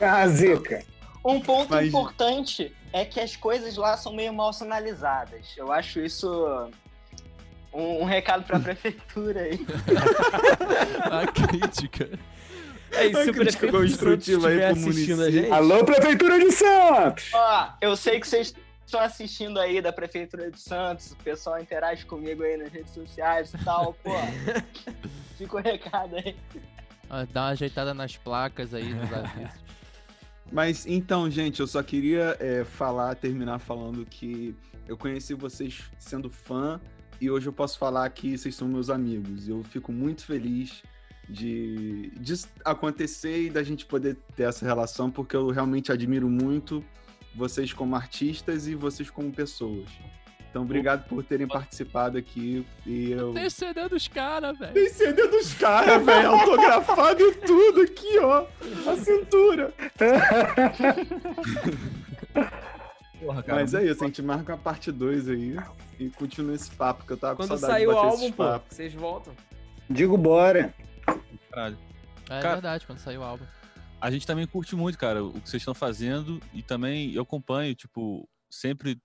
Ah, 0.00 0.26
zica. 0.28 0.84
Um 1.24 1.40
ponto 1.40 1.70
Mas- 1.70 1.88
importante 1.88 2.74
é 2.92 3.04
que 3.04 3.20
as 3.20 3.36
coisas 3.36 3.76
lá 3.76 3.96
são 3.96 4.12
meio 4.14 4.32
mal 4.32 4.52
sinalizadas. 4.52 5.46
Eu 5.56 5.72
acho 5.72 6.00
isso 6.00 6.70
um, 7.72 8.02
um 8.02 8.04
recado 8.04 8.44
pra 8.44 8.58
prefeitura 8.60 9.40
aí. 9.42 9.66
A 11.10 11.26
crítica. 11.26 12.08
É 12.98 13.06
isso, 13.06 13.32
prefeito 13.32 13.70
construtiva 13.70 14.48
aí 14.48 14.58
pro 14.58 14.66
assistindo 14.66 15.22
a 15.22 15.30
gente. 15.30 15.50
Alô, 15.52 15.84
Prefeitura 15.84 16.38
de 16.38 16.50
Santos! 16.50 17.30
Ó, 17.32 17.72
eu 17.80 17.96
sei 17.96 18.18
que 18.18 18.26
vocês 18.26 18.52
estão 18.84 19.00
assistindo 19.00 19.60
aí 19.60 19.80
da 19.80 19.92
Prefeitura 19.92 20.50
de 20.50 20.58
Santos, 20.58 21.12
o 21.12 21.16
pessoal 21.16 21.60
interage 21.60 22.04
comigo 22.06 22.42
aí 22.42 22.56
nas 22.56 22.72
redes 22.72 22.92
sociais 22.92 23.52
e 23.54 23.64
tal, 23.64 23.94
pô. 24.02 24.10
Fica 25.38 25.56
o 25.56 25.60
recado 25.60 26.16
aí. 26.16 26.34
Ah, 27.08 27.24
Dá 27.32 27.42
uma 27.42 27.50
ajeitada 27.50 27.94
nas 27.94 28.16
placas 28.16 28.74
aí 28.74 28.92
dos 28.92 29.12
avisos. 29.12 29.68
Mas 30.50 30.86
então, 30.86 31.30
gente, 31.30 31.60
eu 31.60 31.66
só 31.66 31.82
queria 31.82 32.36
é, 32.40 32.64
falar, 32.64 33.14
terminar 33.14 33.58
falando 33.58 34.04
que 34.06 34.56
eu 34.88 34.96
conheci 34.96 35.34
vocês 35.34 35.84
sendo 35.98 36.30
fã 36.30 36.80
e 37.20 37.30
hoje 37.30 37.46
eu 37.46 37.52
posso 37.52 37.78
falar 37.78 38.08
que 38.10 38.36
vocês 38.36 38.54
são 38.54 38.66
meus 38.66 38.88
amigos. 38.88 39.48
Eu 39.48 39.62
fico 39.62 39.92
muito 39.92 40.24
feliz 40.24 40.82
de 41.28 42.10
disso 42.18 42.48
acontecer 42.64 43.44
e 43.44 43.50
da 43.50 43.62
gente 43.62 43.84
poder 43.84 44.16
ter 44.34 44.44
essa 44.44 44.64
relação, 44.64 45.10
porque 45.10 45.36
eu 45.36 45.48
realmente 45.48 45.92
admiro 45.92 46.28
muito 46.28 46.82
vocês 47.34 47.72
como 47.72 47.94
artistas 47.94 48.66
e 48.66 48.74
vocês 48.74 49.10
como 49.10 49.30
pessoas. 49.30 49.88
Então, 50.50 50.62
obrigado 50.62 51.06
por 51.06 51.22
terem 51.22 51.46
participado 51.46 52.16
aqui. 52.16 52.66
E 52.86 53.12
eu. 53.12 53.34
Tem 53.34 53.50
CD 53.50 53.86
dos 53.86 54.08
caras, 54.08 54.58
velho. 54.58 54.72
Tem 54.72 54.88
CD 54.88 55.28
dos 55.28 55.52
caras, 55.54 56.04
velho, 56.04 56.30
autografado 56.30 57.20
e 57.22 57.34
tudo 57.34 57.82
aqui, 57.82 58.18
ó. 58.18 58.46
A 58.90 58.96
cintura. 58.96 59.74
Porra, 63.20 63.42
cara. 63.42 63.60
Mas 63.60 63.74
é 63.74 63.84
isso, 63.84 64.02
a 64.02 64.06
gente 64.06 64.22
marca 64.22 64.54
a 64.54 64.56
parte 64.56 64.90
2 64.90 65.28
aí 65.28 65.56
e 66.00 66.08
continua 66.08 66.54
esse 66.54 66.70
papo, 66.70 67.04
que 67.04 67.12
eu 67.12 67.16
tava 67.18 67.36
com 67.36 67.42
Quando 67.42 67.58
saudade 67.58 67.72
sair 67.74 67.86
o 67.86 67.90
de 67.90 67.96
bater 67.96 68.06
álbum, 68.06 68.24
esses 68.24 68.34
pô, 68.34 68.60
vocês 68.70 68.94
voltam. 68.94 69.34
Digo 69.90 70.16
bora. 70.16 70.72
Caralho. 71.58 71.78
É 72.30 72.40
Cara- 72.40 72.54
verdade, 72.54 72.86
quando 72.86 72.98
saiu 72.98 73.20
o 73.20 73.24
álbum. 73.24 73.44
A 74.00 74.10
gente 74.12 74.26
também 74.26 74.46
curte 74.46 74.76
muito, 74.76 74.96
cara, 74.96 75.24
o 75.24 75.32
que 75.40 75.48
vocês 75.48 75.60
estão 75.60 75.74
fazendo 75.74 76.40
e 76.52 76.62
também 76.62 77.12
eu 77.12 77.22
acompanho, 77.22 77.74
tipo, 77.74 78.28
sempre 78.48 79.00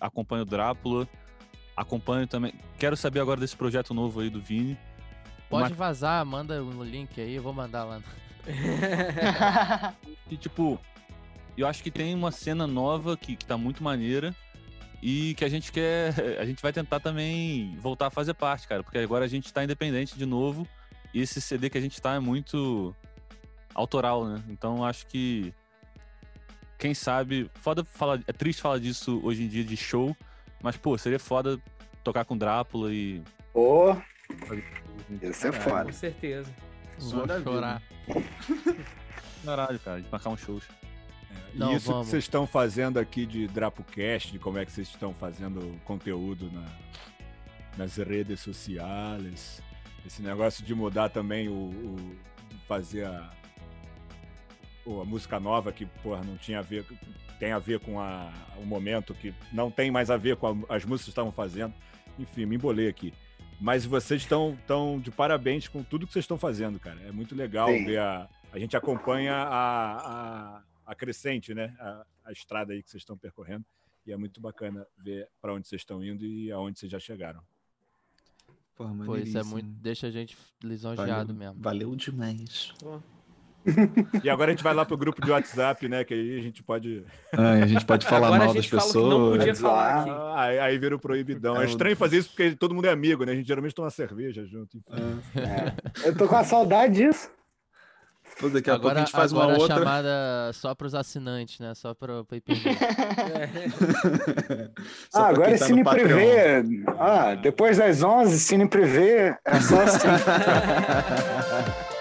acompanho 0.00 0.42
o 0.42 0.46
Drácula, 0.46 1.06
acompanho 1.76 2.26
também. 2.26 2.54
Quero 2.78 2.96
saber 2.96 3.20
agora 3.20 3.38
desse 3.38 3.54
projeto 3.54 3.92
novo 3.92 4.20
aí 4.20 4.30
do 4.30 4.40
Vini. 4.40 4.78
Pode 5.50 5.74
vazar, 5.74 6.24
manda 6.24 6.62
o 6.64 6.82
link 6.82 7.20
aí, 7.20 7.34
eu 7.34 7.42
vou 7.42 7.52
mandar 7.52 7.84
lá. 7.84 8.00
E, 10.30 10.36
tipo, 10.36 10.80
eu 11.58 11.66
acho 11.66 11.82
que 11.82 11.90
tem 11.90 12.14
uma 12.14 12.30
cena 12.30 12.66
nova 12.66 13.18
que, 13.18 13.36
que 13.36 13.44
tá 13.44 13.58
muito 13.58 13.84
maneira 13.84 14.34
e 15.02 15.34
que 15.34 15.44
a 15.44 15.48
gente 15.48 15.70
quer. 15.70 16.14
A 16.40 16.46
gente 16.46 16.62
vai 16.62 16.72
tentar 16.72 16.98
também 17.00 17.76
voltar 17.76 18.06
a 18.06 18.10
fazer 18.10 18.32
parte, 18.32 18.66
cara, 18.66 18.82
porque 18.82 18.96
agora 18.96 19.26
a 19.26 19.28
gente 19.28 19.52
tá 19.52 19.62
independente 19.62 20.16
de 20.16 20.24
novo 20.24 20.66
e 21.14 21.20
esse 21.20 21.40
CD 21.40 21.68
que 21.70 21.78
a 21.78 21.80
gente 21.80 22.00
tá 22.00 22.14
é 22.14 22.18
muito 22.18 22.94
autoral, 23.74 24.24
né? 24.26 24.42
Então 24.48 24.84
acho 24.84 25.06
que. 25.06 25.52
Quem 26.78 26.94
sabe. 26.94 27.50
Foda 27.54 27.84
falar. 27.84 28.20
É 28.26 28.32
triste 28.32 28.60
falar 28.62 28.78
disso 28.78 29.20
hoje 29.22 29.44
em 29.44 29.48
dia 29.48 29.62
de 29.64 29.76
show, 29.76 30.16
mas, 30.62 30.76
pô, 30.76 30.96
seria 30.98 31.18
foda 31.18 31.58
tocar 32.02 32.24
com 32.24 32.36
Drácula 32.36 32.92
e. 32.92 33.22
Ô, 33.54 33.94
isso 35.22 35.46
é 35.46 35.52
foda. 35.52 35.84
Com 35.84 35.92
certeza. 35.92 36.52
Só 36.98 37.24
Vou 37.26 37.42
chorar. 37.42 37.82
Caralho, 39.44 39.78
cara, 39.80 40.00
de 40.00 40.08
marcar 40.10 40.30
uns 40.30 40.40
shows. 40.40 40.64
E 41.54 41.58
Não, 41.58 41.76
isso 41.76 41.88
vamos. 41.88 42.06
que 42.06 42.10
vocês 42.12 42.24
estão 42.24 42.46
fazendo 42.46 42.98
aqui 42.98 43.26
de 43.26 43.46
DrapoCast, 43.48 44.32
de 44.32 44.38
como 44.38 44.58
é 44.58 44.64
que 44.64 44.72
vocês 44.72 44.88
estão 44.88 45.12
fazendo 45.14 45.78
conteúdo 45.84 46.50
na- 46.52 46.72
nas 47.76 47.96
redes 47.96 48.40
sociais. 48.40 49.60
Esse 50.06 50.22
negócio 50.22 50.64
de 50.64 50.74
mudar 50.74 51.08
também 51.08 51.48
o. 51.48 51.52
o- 51.70 52.32
fazer 52.68 53.04
a, 53.04 53.30
a 54.86 55.04
música 55.04 55.38
nova 55.38 55.72
que, 55.72 55.86
porra, 56.02 56.22
não 56.24 56.36
tinha 56.36 56.58
a 56.60 56.62
ver. 56.62 56.84
Tem 57.38 57.52
a 57.52 57.58
ver 57.58 57.80
com 57.80 57.98
a, 58.00 58.32
o 58.56 58.64
momento 58.64 59.14
que 59.14 59.34
não 59.52 59.70
tem 59.70 59.90
mais 59.90 60.10
a 60.10 60.16
ver 60.16 60.36
com 60.36 60.46
a- 60.46 60.76
as 60.76 60.84
músicas 60.84 61.04
que 61.06 61.10
estavam 61.10 61.32
fazendo. 61.32 61.74
Enfim, 62.18 62.46
me 62.46 62.56
embolei 62.56 62.88
aqui. 62.88 63.12
Mas 63.60 63.84
vocês 63.84 64.22
estão 64.22 64.58
tão 64.66 64.98
de 65.00 65.10
parabéns 65.10 65.68
com 65.68 65.82
tudo 65.82 66.06
que 66.06 66.12
vocês 66.12 66.24
estão 66.24 66.38
fazendo, 66.38 66.78
cara. 66.80 67.00
É 67.02 67.12
muito 67.12 67.34
legal 67.34 67.68
Sim. 67.68 67.84
ver 67.84 67.98
a. 67.98 68.28
A 68.52 68.58
gente 68.58 68.76
acompanha 68.76 69.34
a, 69.34 70.56
a, 70.58 70.62
a 70.86 70.94
crescente, 70.94 71.54
né? 71.54 71.74
A, 71.78 72.04
a 72.26 72.32
estrada 72.32 72.72
aí 72.72 72.82
que 72.82 72.90
vocês 72.90 73.00
estão 73.02 73.16
percorrendo. 73.16 73.64
E 74.06 74.12
é 74.12 74.16
muito 74.16 74.40
bacana 74.40 74.84
ver 74.98 75.28
para 75.40 75.54
onde 75.54 75.66
vocês 75.68 75.80
estão 75.80 76.02
indo 76.04 76.24
e 76.24 76.50
aonde 76.52 76.78
vocês 76.78 76.90
já 76.90 76.98
chegaram. 76.98 77.40
Porra, 78.76 78.94
Pô, 79.04 79.16
isso 79.16 79.36
é 79.38 79.42
muito. 79.42 79.66
Deixa 79.80 80.06
a 80.06 80.10
gente 80.10 80.36
Valeu, 80.62 80.72
lisonjeado 80.74 81.34
mesmo. 81.34 81.56
valeu 81.60 81.94
demais. 81.96 82.72
E 84.24 84.28
agora 84.28 84.50
a 84.50 84.54
gente 84.54 84.64
vai 84.64 84.74
lá 84.74 84.84
pro 84.84 84.96
grupo 84.96 85.24
de 85.24 85.30
WhatsApp, 85.30 85.88
né? 85.88 86.02
Que 86.02 86.12
aí 86.14 86.38
a 86.38 86.42
gente 86.42 86.64
pode. 86.64 87.04
a 87.32 87.64
gente 87.64 87.84
pode 87.86 88.04
falar 88.04 88.26
Agora 88.26 88.42
a 88.42 88.46
mal 88.46 88.54
das 88.54 88.66
que 88.66 88.74
não 88.74 88.82
pessoas. 88.82 89.38
podia 89.38 89.54
falar 89.54 90.00
aqui. 90.00 90.10
Ah, 90.10 90.40
aí, 90.42 90.58
aí 90.58 90.78
vira 90.78 90.96
o 90.96 90.98
proibidão. 90.98 91.56
É 91.60 91.62
É, 91.64 91.68
estranho 91.68 91.96
fazer 91.96 92.18
isso 92.18 92.30
porque 92.30 92.56
todo 92.56 92.74
mundo 92.74 92.86
é 92.86 92.90
amigo, 92.90 93.24
né? 93.24 93.30
A 93.30 93.34
gente 93.36 93.46
geralmente 93.46 93.72
toma 93.74 93.88
cerveja 93.90 94.44
junto. 94.44 94.78
enfim. 94.78 95.38
É. 95.38 96.08
Eu 96.08 96.16
tô 96.16 96.26
com 96.26 96.34
a 96.34 96.42
saudade 96.42 96.94
disso. 96.94 97.30
Pô, 98.42 98.48
daqui 98.48 98.68
a 98.68 98.72
pouco 98.72 98.88
a 98.88 98.90
Agora, 98.90 99.06
gente 99.06 99.12
faz 99.12 99.30
uma 99.30 99.42
agora 99.44 99.56
a 99.56 99.60
outra. 99.60 99.76
chamada 99.78 100.50
só 100.52 100.74
pros 100.74 100.96
assinantes, 100.96 101.60
né? 101.60 101.76
Só 101.76 101.94
per 101.94 102.08
view. 102.10 102.74
Só 105.08 105.22
ah, 105.22 105.28
agora 105.28 105.52
é 105.54 105.58
tá 105.58 105.68
no 105.68 105.76
Cine. 105.76 105.84
Privé. 105.84 106.62
Ah, 106.98 107.36
depois 107.36 107.78
das 107.78 108.02
11, 108.02 108.40
Cine 108.40 108.68
Privé. 108.68 109.38
É 109.44 109.60
só 109.60 109.80
assim. 109.82 110.08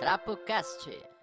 DrapoCast. 0.00 1.15